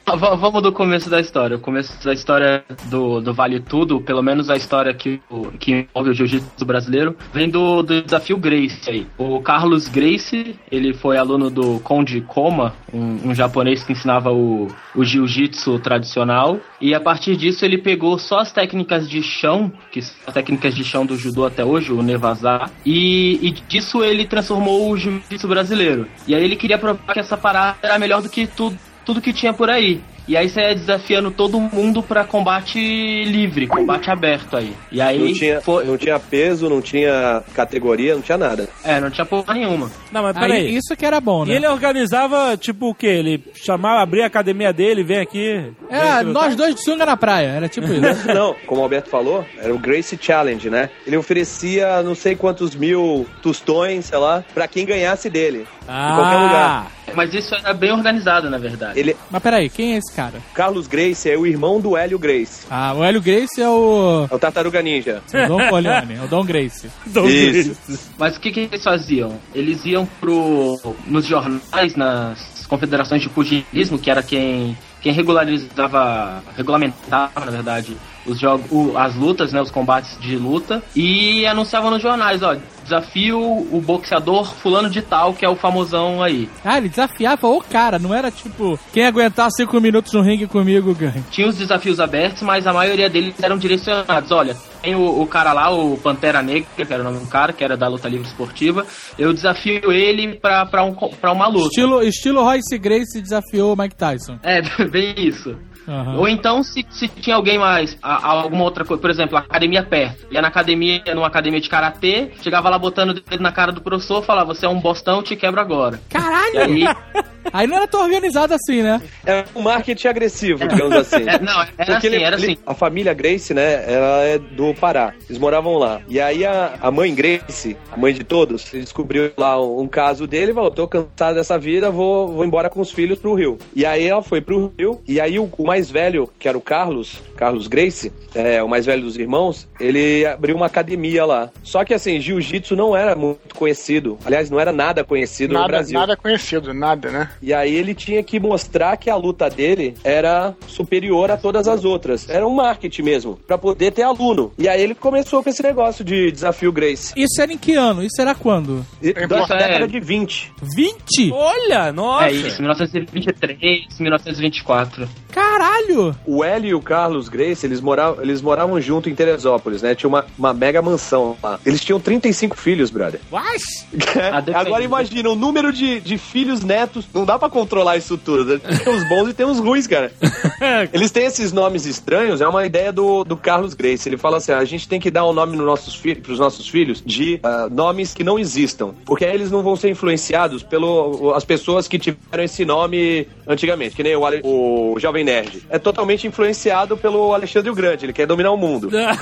vamos- 0.06 0.22
vamos- 0.22 0.40
vamos 0.42 0.62
do 0.64 0.72
começo 0.72 1.10
da 1.10 1.20
história. 1.20 1.58
O 1.58 1.60
começo 1.60 2.04
da 2.04 2.14
história 2.14 2.64
do, 2.86 3.22
do 3.22 3.34
Vale 3.34 3.60
Tudo, 3.60 4.02
pelo 4.02 4.22
menos 4.22 4.50
a 4.50 4.56
história 4.56 4.94
que, 4.94 5.22
o- 5.30 5.52
que 5.52 5.72
envolve 5.94 6.10
o 6.12 6.14
jiu-jitsu 6.14 6.66
brasileiro, 6.66 7.16
vem 7.34 7.50
do, 7.50 7.82
do 7.82 8.02
desafio 8.02 8.38
Grace 8.38 8.90
aí. 8.90 9.08
O 9.18 9.42
Carlos 9.42 9.88
Grace, 9.88 10.56
ele 10.72 10.94
foi 10.94 11.18
aluno 11.18 11.50
do 11.50 11.80
Conde 11.80 12.22
Koma, 12.22 12.74
um, 12.94 13.30
um 13.30 13.36
japonês 13.36 13.84
que 13.84 13.94
ensinava 13.94 14.32
o, 14.32 14.68
o 14.96 15.04
jiu-jitsu 15.04 15.80
tradicional. 15.80 16.58
E 16.82 16.96
a 16.96 17.00
partir 17.00 17.38
disso 17.38 17.64
ele 17.64 17.78
pegou 17.78 18.18
só 18.18 18.40
as 18.40 18.52
técnicas 18.52 19.08
de 19.08 19.22
chão, 19.22 19.72
que 19.92 20.02
são 20.02 20.16
as 20.26 20.34
técnicas 20.34 20.74
de 20.74 20.84
chão 20.84 21.06
do 21.06 21.16
judô 21.16 21.46
até 21.46 21.64
hoje, 21.64 21.92
o 21.92 22.02
Nevazá, 22.02 22.70
e, 22.86 23.40
e 23.42 23.52
disso 23.52 24.04
ele 24.04 24.26
transformou 24.26 24.90
o 24.90 24.98
jiu-jitsu 24.98 25.48
brasileiro. 25.48 26.08
E 26.28 26.34
aí 26.34 26.44
ele 26.44 26.56
queria 26.56 26.78
provar 26.78 27.14
que 27.14 27.20
essa 27.20 27.38
parada 27.38 27.78
era 27.84 28.00
melhor 28.00 28.22
do 28.22 28.30
que 28.30 28.48
tudo, 28.48 28.78
tudo 29.06 29.22
que 29.22 29.32
tinha 29.32 29.54
por 29.54 29.70
aí. 29.70 30.02
E 30.32 30.38
aí 30.38 30.48
você 30.48 30.62
ia 30.62 30.74
desafiando 30.76 31.30
todo 31.30 31.60
mundo 31.60 32.02
pra 32.02 32.24
combate 32.24 32.80
livre, 33.26 33.68
combate 33.68 34.10
aberto 34.10 34.56
aí. 34.56 34.74
E 34.90 35.02
aí 35.02 35.20
Não 35.20 35.34
tinha, 35.34 35.60
foi. 35.60 35.84
não 35.84 35.98
tinha 35.98 36.18
peso, 36.18 36.70
não 36.70 36.82
tinha 36.82 37.44
categoria, 37.54 38.16
não 38.16 38.22
tinha 38.22 38.38
nada. 38.38 38.70
É, 38.82 38.98
não 39.02 39.10
tinha 39.12 39.26
porra 39.26 39.54
nenhuma. 39.54 39.92
Não, 40.10 40.24
mas 40.24 40.38
Aí, 40.38 40.42
peraí. 40.42 40.76
isso 40.78 40.96
que 40.96 41.06
era 41.06 41.20
bom, 41.20 41.44
E 41.46 41.50
né? 41.50 41.56
ele 41.56 41.68
organizava, 41.68 42.56
tipo 42.56 42.90
o 42.92 42.96
quê? 42.96 43.08
Ele 43.08 43.44
chamava, 43.56 44.02
abria 44.02 44.24
a 44.24 44.28
academia 44.28 44.72
dele, 44.72 45.04
vem 45.04 45.20
aqui. 45.20 45.70
Era 45.90 46.24
vem 46.24 46.32
nós 46.32 46.56
dois 46.56 46.76
de 46.76 46.82
sunga 46.84 47.06
na 47.06 47.18
praia, 47.18 47.48
era 47.48 47.68
tipo 47.68 47.88
isso. 47.92 48.28
Não, 48.34 48.56
como 48.66 48.80
o 48.80 48.84
Alberto 48.86 49.10
falou, 49.10 49.46
era 49.58 49.74
o 49.76 49.78
Gracie 49.80 50.18
Challenge, 50.22 50.70
né? 50.70 50.90
Ele 51.06 51.18
oferecia 51.18 52.02
não 52.04 52.16
sei 52.16 52.38
quantos 52.38 52.74
mil 52.74 53.28
tostões, 53.42 54.06
sei 54.06 54.18
lá, 54.18 54.46
pra 54.54 54.66
quem 54.66 54.86
ganhasse 54.86 55.30
dele. 55.30 55.68
Ah, 55.88 56.12
Em 56.12 56.16
qualquer 56.16 56.38
lugar. 56.38 56.92
Mas 57.16 57.34
isso 57.34 57.54
era 57.56 57.74
bem 57.74 57.92
organizado, 57.92 58.50
na 58.50 58.58
verdade. 58.58 59.00
Ele, 59.00 59.16
Mas 59.30 59.42
peraí, 59.42 59.70
quem 59.70 59.94
é 59.94 59.98
esse 59.98 60.14
cara? 60.14 60.34
Carlos 60.54 60.88
Grace 60.88 61.30
é 61.30 61.38
o 61.38 61.46
irmão 61.46 61.80
do 61.80 61.96
Hélio 61.98 62.18
Grace. 62.20 62.66
Ah, 62.70 62.94
o 62.94 63.04
Hélio 63.04 63.22
Grace 63.22 63.62
é 63.62 63.68
o, 63.70 64.28
É 64.30 64.36
o 64.36 64.40
Tartaruga 64.40 64.82
Ninja. 64.82 65.22
o 65.34 65.48
Dom 65.48 65.68
Corleone, 65.70 66.16
é 66.16 66.24
o 66.24 66.28
Dom 66.28 66.44
Grace. 66.46 66.90
Dom 67.08 67.28
Isso. 67.28 67.76
Grace. 67.88 68.10
Mas 68.18 68.38
o 68.38 68.40
que, 68.40 68.52
que 68.52 68.60
eles 68.62 68.84
faziam? 68.84 69.40
Eles 69.54 69.86
iam 69.86 70.06
pro, 70.20 70.80
nos 71.08 71.26
jornais, 71.26 71.96
nas 71.96 72.66
confederações 72.68 73.22
de 73.22 73.30
pugilismo, 73.30 74.00
que 74.00 74.10
era 74.10 74.24
quem, 74.24 74.78
quem 75.02 75.12
regularizava, 75.12 76.44
regulamentava, 76.56 77.46
na 77.46 77.52
verdade, 77.52 77.98
os 78.26 78.40
jogos, 78.40 78.66
o- 78.72 78.98
as 78.98 79.16
lutas, 79.16 79.52
né, 79.54 79.62
os 79.62 79.72
combates 79.72 80.18
de 80.20 80.36
luta, 80.36 80.82
e 80.96 81.46
anunciavam 81.46 81.90
nos 81.92 82.02
jornais, 82.02 82.42
ó, 82.44 82.56
desafio 82.84 83.40
o 83.40 83.82
boxeador 83.86 84.46
fulano 84.56 84.90
de 84.90 85.02
tal, 85.02 85.34
que 85.34 85.46
é 85.46 85.50
o 85.50 85.56
famosão 85.56 86.22
aí. 86.22 86.50
Ah, 86.64 86.78
ele 86.78 86.90
desafiava 86.90 87.48
o 87.48 87.62
cara, 87.62 87.98
não 88.00 88.14
era 88.14 88.30
tipo, 88.32 88.78
quem 88.92 89.06
aguentar 89.06 89.50
cinco 89.52 89.80
minutos 89.80 90.14
no 90.14 90.22
ringue 90.22 90.48
comigo 90.48 90.94
ganha. 90.94 91.24
Tinha 91.32 91.48
os 91.48 91.58
desafios 91.58 92.00
abertos, 92.00 92.42
mas 92.42 92.68
a 92.68 92.74
maioria 92.74 93.10
deles 93.10 93.36
eram 93.42 93.58
direcionados. 93.58 94.32
Olha, 94.32 94.56
tem 94.82 94.96
o, 94.96 95.22
o 95.22 95.28
cara 95.28 95.54
lá, 95.54 95.70
o 95.72 95.96
Pantera 95.98 96.42
Negra, 96.42 96.68
que 96.76 96.82
era 96.94 97.02
o 97.02 97.06
nome 97.06 97.20
do 97.20 97.28
cara, 97.28 97.54
que 97.54 97.64
era 97.64 97.78
da 97.78 97.88
luta 97.88 98.10
livre 98.10 98.28
esportiva. 98.28 98.86
Eu 99.18 99.32
desafio 99.34 99.92
ele 99.92 100.36
pra, 100.40 100.66
pra, 100.66 100.84
um, 100.84 100.94
pra 100.94 101.32
uma 101.32 101.48
luta. 101.48 101.68
Estilo, 101.68 102.04
estilo 102.04 102.44
Royce 102.44 102.78
Grace 102.78 103.22
desafiou 103.22 103.74
o 103.74 103.78
Mike 103.78 103.96
Tyson. 103.96 104.38
É, 104.44 104.62
bem 104.90 105.14
isso. 105.18 105.56
Aham. 105.88 106.18
Ou 106.18 106.28
então, 106.28 106.62
se, 106.64 106.86
se 106.90 107.08
tinha 107.08 107.36
alguém 107.36 107.58
mais, 107.58 107.98
a- 108.02 108.28
alguma 108.28 108.64
outra 108.64 108.86
coisa, 108.86 109.02
por 109.02 109.10
exemplo, 109.10 109.38
a 109.38 109.42
academia 109.42 109.82
perto. 109.84 110.28
Ia 110.32 110.42
na 110.42 110.48
academia, 110.48 111.02
numa 111.16 111.28
academia 111.28 111.60
de 111.60 111.70
karatê, 111.70 112.32
chegava 112.42 112.70
lá 112.70 112.78
botando 112.78 113.10
o 113.10 113.14
dedo 113.14 113.42
na 113.42 113.52
cara 113.52 113.72
do 113.72 113.82
professor, 113.82 114.24
falava: 114.24 114.54
Você 114.54 114.66
é 114.66 114.70
um 114.70 114.80
bostão, 114.80 115.24
te 115.24 115.36
quebro 115.36 115.60
agora. 115.60 116.00
E 116.10 116.14
Caralho! 116.14 116.60
aí. 116.60 116.84
Aí 117.54 117.66
não 117.68 117.78
era 117.78 117.88
tão 117.88 118.02
organizado 118.04 118.54
assim, 118.54 118.82
né? 118.82 119.02
É 119.26 119.44
um 119.56 119.62
marketing 119.62 120.08
agressivo, 120.08 120.68
digamos 120.68 120.96
assim. 120.96 121.22
É, 121.32 121.40
não, 121.40 121.62
era 121.62 121.72
Porque 121.78 121.92
assim, 121.94 122.08
ele- 122.08 122.24
era 122.24 122.36
ele- 122.36 122.46
assim. 122.54 122.58
A 122.66 122.74
família 122.74 123.14
Grace, 123.14 123.54
né, 123.54 123.84
ela 123.92 124.24
é 124.24 124.38
do 124.38 124.74
Pará. 124.74 125.14
Eles 125.30 125.38
moravam 125.40 125.78
lá. 125.78 126.02
E 126.08 126.20
aí 126.20 126.46
a, 126.46 126.76
a 126.82 126.92
mãe 126.92 127.14
Grace, 127.14 127.78
a 127.92 127.98
mãe 127.98 128.14
de 128.14 128.24
todos, 128.24 128.66
descobriu 128.72 129.32
lá 129.38 129.62
um, 129.62 129.82
um 129.82 129.88
caso 129.88 130.26
dele 130.28 130.52
e 130.52 130.54
falou: 130.54 130.72
tô 130.72 130.88
cansado 130.88 131.36
dessa 131.36 131.58
vida, 131.58 131.90
vou, 131.90 132.28
vou 132.30 132.46
embora 132.46 132.70
com 132.70 132.82
os 132.82 132.92
filhos 132.92 133.20
pro 133.20 133.34
Rio. 133.34 133.58
E 133.76 133.86
aí 133.86 134.08
ela 134.08 134.22
foi 134.24 134.42
pro 134.42 134.72
Rio. 134.78 135.02
E 135.08 135.20
aí 135.22 135.40
o, 135.40 135.50
o 135.58 135.66
mais 135.66 135.90
velho, 135.90 136.30
que 136.40 136.48
era 136.48 136.58
o 136.58 136.62
Carlos, 136.62 137.22
Carlos 137.36 137.68
Grace, 137.68 138.12
é, 138.36 138.62
o 138.64 138.68
mais 138.70 138.86
velho 138.86 139.04
dos 139.04 139.18
irmãos, 139.18 139.68
ele 139.80 140.26
abriu 140.26 140.56
uma 140.56 140.66
academia 140.66 141.26
lá. 141.26 141.50
Só 141.64 141.84
que 141.84 141.94
assim, 141.94 142.20
jiu-jitsu 142.20 142.76
não 142.76 142.96
era 142.96 143.16
muito 143.16 143.56
conhecido. 143.56 144.18
Aliás, 144.26 144.50
não 144.50 144.60
era 144.60 144.72
nada 144.72 145.04
conhecido 145.04 145.54
no 145.54 145.60
Nada, 145.60 145.68
Brasil. 145.72 146.00
nada 146.00 146.16
conhecido, 146.18 146.74
nada, 146.74 147.10
né? 147.10 147.30
E 147.42 147.54
aí 147.54 147.74
ele 147.74 147.94
tinha 147.94 148.24
que 148.24 148.40
mostrar 148.40 148.98
que 148.98 149.10
a 149.10 149.16
luta 149.16 149.50
dele 149.50 149.96
era 150.04 150.56
superior 150.68 151.32
a 151.32 151.38
todas 151.38 151.68
as 151.68 151.86
outras. 151.86 152.30
Era 152.30 152.48
um 152.48 152.56
marketing 152.56 153.02
mesmo, 153.04 153.40
pra 153.48 153.58
poder 153.58 153.92
ter 153.92 154.04
aluno. 154.04 154.52
E 154.58 154.68
aí 154.68 154.82
ele 154.82 154.96
começou 154.96 155.44
com 155.44 155.50
esse 155.50 155.64
negócio 155.64 156.04
de 156.04 156.32
desafio 156.32 156.72
Grace. 156.72 157.14
Isso 157.16 157.42
era 157.42 157.52
em 157.52 157.58
que 157.58 157.74
ano? 157.74 158.04
Isso 158.04 158.22
era 158.22 158.34
quando? 158.34 158.86
Da 159.02 159.10
é- 159.10 159.58
década 159.68 159.88
de 159.88 160.00
20. 160.00 160.52
20? 160.76 161.32
Olha, 161.32 161.92
nossa. 161.92 162.26
É 162.26 162.32
isso, 162.32 162.62
1923, 162.62 164.00
1924. 164.00 165.08
Caralho! 165.32 166.16
O 166.26 166.44
Hélio 166.44 166.70
e 166.70 166.74
o 166.76 166.82
Carlos 166.82 167.30
Grace, 167.30 167.66
eles 167.66 167.82
moravam, 167.82 168.22
eles 168.22 168.42
moravam 168.42 168.80
junto 168.82 169.10
em 169.10 169.16
Teresópolis, 169.16 169.82
né? 169.82 169.96
Tinha 169.96 170.08
uma, 170.10 170.26
uma 170.38 170.54
mega 170.54 170.82
mansão 170.82 171.38
lá. 171.42 171.60
Eles 171.66 171.82
tinham 171.82 172.00
35 172.00 172.58
filhos, 172.58 172.90
brother. 172.90 173.20
What? 173.32 173.64
Agora 174.54 174.84
imagina, 174.84 175.30
o 175.30 175.36
número 175.36 175.72
de, 175.72 176.00
de 176.00 176.18
filhos 176.18 176.64
netos, 176.64 177.08
não 177.14 177.26
dá 177.26 177.40
pra 177.40 177.50
controlar 177.50 177.98
isso 177.98 178.18
tudo. 178.18 178.46
né? 178.46 178.60
Tem 178.84 178.94
uns 178.94 179.08
bons 179.08 179.30
e 179.30 179.34
tem 179.34 179.46
uns 179.46 179.60
ruins, 179.60 179.88
cara. 179.88 180.12
Eles 180.94 181.12
têm 181.12 181.26
esses 181.26 181.52
nomes 181.52 181.86
estranhos, 181.86 182.42
é 182.42 182.48
uma 182.48 182.66
ideia 182.66 182.92
do, 182.92 183.24
do 183.24 183.38
Carlos 183.38 183.74
Grace. 183.74 184.08
Ele 184.08 184.18
fala 184.18 184.38
assim: 184.38 184.52
a 184.52 184.66
gente 184.66 184.88
tem 184.88 185.00
que 185.00 185.10
dar 185.10 185.26
um 185.28 185.34
nome 185.34 185.56
nos 185.56 185.66
nossos 185.66 186.02
pros 186.22 186.40
nossos 186.40 186.68
filhos 186.68 187.02
de 187.06 187.40
ah, 187.44 187.68
nomes 187.72 188.14
que 188.14 188.24
não 188.24 188.40
existam. 188.40 188.94
Porque 189.06 189.26
aí 189.26 189.34
eles 189.34 189.52
não 189.52 189.62
vão 189.62 189.76
ser 189.76 189.90
influenciados 189.90 190.64
pelas 190.64 191.46
pessoas 191.46 191.88
que 191.88 192.00
tiveram 192.00 192.44
esse 192.44 192.66
nome 192.66 193.28
antigamente, 193.48 193.96
que 193.96 194.04
nem 194.04 194.16
o, 194.16 194.24
o 194.44 195.00
Jovem 195.00 195.21
Nerd. 195.24 195.64
É 195.70 195.80
totalmente 195.80 196.28
influenciado 196.28 196.98
pelo 196.98 197.34
Alexandre 197.34 197.70
o 197.70 197.76
Grande, 197.76 198.06
ele 198.06 198.14
quer 198.14 198.26
dominar 198.26 198.52
o 198.52 198.58
mundo. 198.58 198.90
né? 198.92 199.18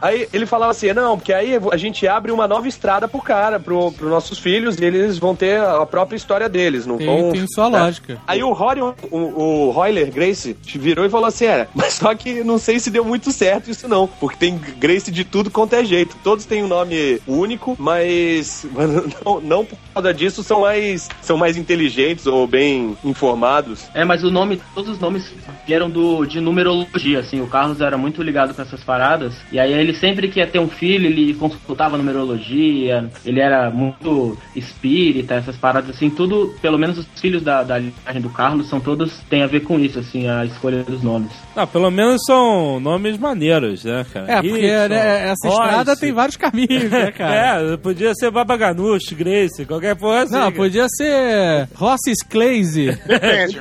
Aí 0.00 0.28
ele 0.32 0.46
falava 0.46 0.72
assim: 0.72 0.92
não, 0.92 1.16
porque 1.16 1.32
aí 1.32 1.58
a 1.70 1.76
gente 1.76 2.06
abre 2.06 2.32
uma 2.32 2.46
nova 2.46 2.68
estrada 2.68 3.08
pro 3.08 3.20
cara, 3.20 3.58
pro, 3.58 3.92
pros 3.92 4.10
nossos 4.10 4.38
filhos, 4.38 4.78
e 4.78 4.84
eles 4.84 5.18
vão 5.18 5.34
ter 5.34 5.60
a 5.60 5.84
própria 5.86 6.16
história 6.16 6.48
deles, 6.48 6.86
não 6.86 6.98
Tem, 6.98 7.06
vão. 7.06 7.32
tem 7.32 7.46
sua 7.46 7.70
né? 7.70 7.80
lógica. 7.80 8.18
Aí 8.26 8.42
o 8.42 8.52
Rory, 8.52 8.80
o, 8.80 8.94
o 9.10 9.70
Royler 9.70 10.10
Grace, 10.10 10.56
virou 10.74 11.04
e 11.04 11.10
falou 11.10 11.26
assim: 11.26 11.46
é, 11.46 11.68
mas 11.74 11.94
só 11.94 12.14
que 12.14 12.42
não 12.44 12.58
sei 12.58 12.78
se 12.78 12.90
deu 12.90 13.04
muito 13.04 13.32
certo 13.32 13.70
isso 13.70 13.88
não, 13.88 14.06
porque 14.06 14.36
tem 14.36 14.58
Grace 14.78 15.10
de 15.10 15.24
tudo 15.24 15.50
quanto 15.50 15.74
é 15.74 15.84
jeito. 15.84 16.16
Todos 16.22 16.44
têm 16.44 16.62
um 16.62 16.68
nome 16.68 17.20
único, 17.26 17.76
mas 17.78 18.66
não, 19.24 19.40
não 19.40 19.64
por 19.64 19.78
causa 19.94 20.14
disso 20.14 20.42
são 20.42 20.60
mais, 20.60 21.08
são 21.22 21.36
mais 21.36 21.56
inteligentes 21.56 22.26
ou 22.26 22.46
bem 22.46 22.96
informados. 23.04 23.84
É, 23.94 24.04
mas 24.04 24.22
o 24.22 24.29
nome, 24.32 24.60
todos 24.74 24.90
os 24.90 24.98
nomes 24.98 25.32
vieram 25.66 25.88
do, 25.88 26.24
de 26.24 26.40
numerologia, 26.40 27.20
assim. 27.20 27.40
O 27.40 27.46
Carlos 27.46 27.80
era 27.80 27.96
muito 27.96 28.22
ligado 28.22 28.54
com 28.54 28.62
essas 28.62 28.82
paradas. 28.82 29.34
E 29.52 29.58
aí 29.58 29.72
ele 29.72 29.94
sempre 29.94 30.28
que 30.28 30.40
ia 30.40 30.46
ter 30.46 30.58
um 30.58 30.68
filho, 30.68 31.06
ele 31.06 31.34
consultava 31.34 31.96
numerologia. 31.96 33.08
Ele 33.24 33.40
era 33.40 33.70
muito 33.70 34.36
espírita, 34.54 35.34
essas 35.34 35.56
paradas, 35.56 35.90
assim. 35.90 36.10
Tudo, 36.10 36.54
pelo 36.60 36.78
menos 36.78 36.98
os 36.98 37.06
filhos 37.16 37.42
da, 37.42 37.62
da 37.62 37.78
linhagem 37.78 38.20
do 38.20 38.30
Carlos, 38.30 38.68
são 38.68 38.80
todos, 38.80 39.18
tem 39.28 39.42
a 39.42 39.46
ver 39.46 39.60
com 39.60 39.78
isso, 39.78 39.98
assim, 39.98 40.28
a 40.28 40.44
escolha 40.44 40.82
dos 40.82 41.02
nomes. 41.02 41.32
Não, 41.54 41.66
pelo 41.66 41.90
menos 41.90 42.20
são 42.26 42.80
nomes 42.80 43.18
maneiros, 43.18 43.84
né, 43.84 44.06
cara? 44.12 44.32
É, 44.32 44.36
porque 44.36 44.48
Rickson, 44.48 44.88
né, 44.88 45.30
essa 45.30 45.48
Royce. 45.48 45.62
estrada 45.62 45.96
tem 45.96 46.12
vários 46.12 46.36
caminhos, 46.36 46.90
né, 46.90 47.10
cara? 47.16 47.72
É, 47.72 47.76
podia 47.76 48.14
ser 48.14 48.30
Babaganush, 48.30 49.14
Grace, 49.14 49.64
qualquer 49.66 49.96
porra 49.96 50.22
assim. 50.22 50.34
Não, 50.34 50.40
cara. 50.42 50.54
podia 50.54 50.86
ser 50.88 51.68
Rossis 51.74 52.22
Claze. 52.28 52.98
Depende. 53.06 53.60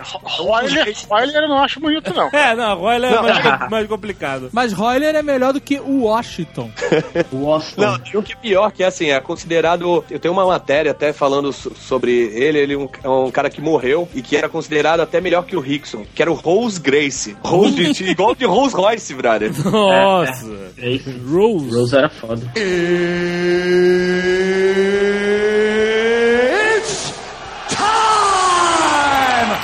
Royler, 0.61 0.95
Royler 1.09 1.43
eu 1.43 1.49
não 1.49 1.63
acho 1.63 1.79
bonito, 1.79 2.13
não. 2.13 2.29
É, 2.33 2.55
não, 2.55 2.77
Royler 2.77 3.11
é 3.13 3.21
mais, 3.21 3.69
mais 3.69 3.87
complicado. 3.87 4.49
Mas 4.51 4.73
Royler 4.73 5.15
é 5.15 5.21
melhor 5.23 5.53
do 5.53 5.61
que 5.61 5.79
o 5.79 6.03
Washington. 6.03 6.69
O 7.31 7.51
Austin. 7.51 7.81
Não, 7.81 7.99
tem 7.99 8.19
um 8.19 8.23
que 8.23 8.33
é 8.33 8.35
pior, 8.35 8.71
que 8.71 8.83
é 8.83 8.87
assim, 8.87 9.09
é 9.11 9.19
considerado. 9.19 10.03
Eu 10.09 10.19
tenho 10.19 10.33
uma 10.33 10.45
matéria 10.45 10.91
até 10.91 11.13
falando 11.13 11.51
so- 11.53 11.71
sobre 11.75 12.11
ele. 12.11 12.57
Ele 12.59 12.73
é 12.73 12.77
um, 12.77 12.89
é 13.03 13.09
um 13.09 13.31
cara 13.31 13.49
que 13.49 13.61
morreu 13.61 14.07
e 14.13 14.21
que 14.21 14.35
era 14.35 14.49
considerado 14.49 14.99
até 15.01 15.19
melhor 15.21 15.43
que 15.45 15.55
o 15.55 15.59
Rickson, 15.59 16.05
que 16.15 16.21
era 16.21 16.31
o 16.31 16.35
Rose 16.35 16.79
Grace. 16.79 17.35
Rose 17.43 17.71
de, 17.93 18.03
igual 18.09 18.33
de 18.35 18.45
Rolls 18.45 18.75
Royce, 18.75 19.13
brother. 19.13 19.51
Nossa. 19.69 20.71
É 20.77 20.89
isso. 20.89 21.09
Rose. 21.29 21.75
Rose 21.75 21.95
era 21.97 22.09
foda. 22.09 22.41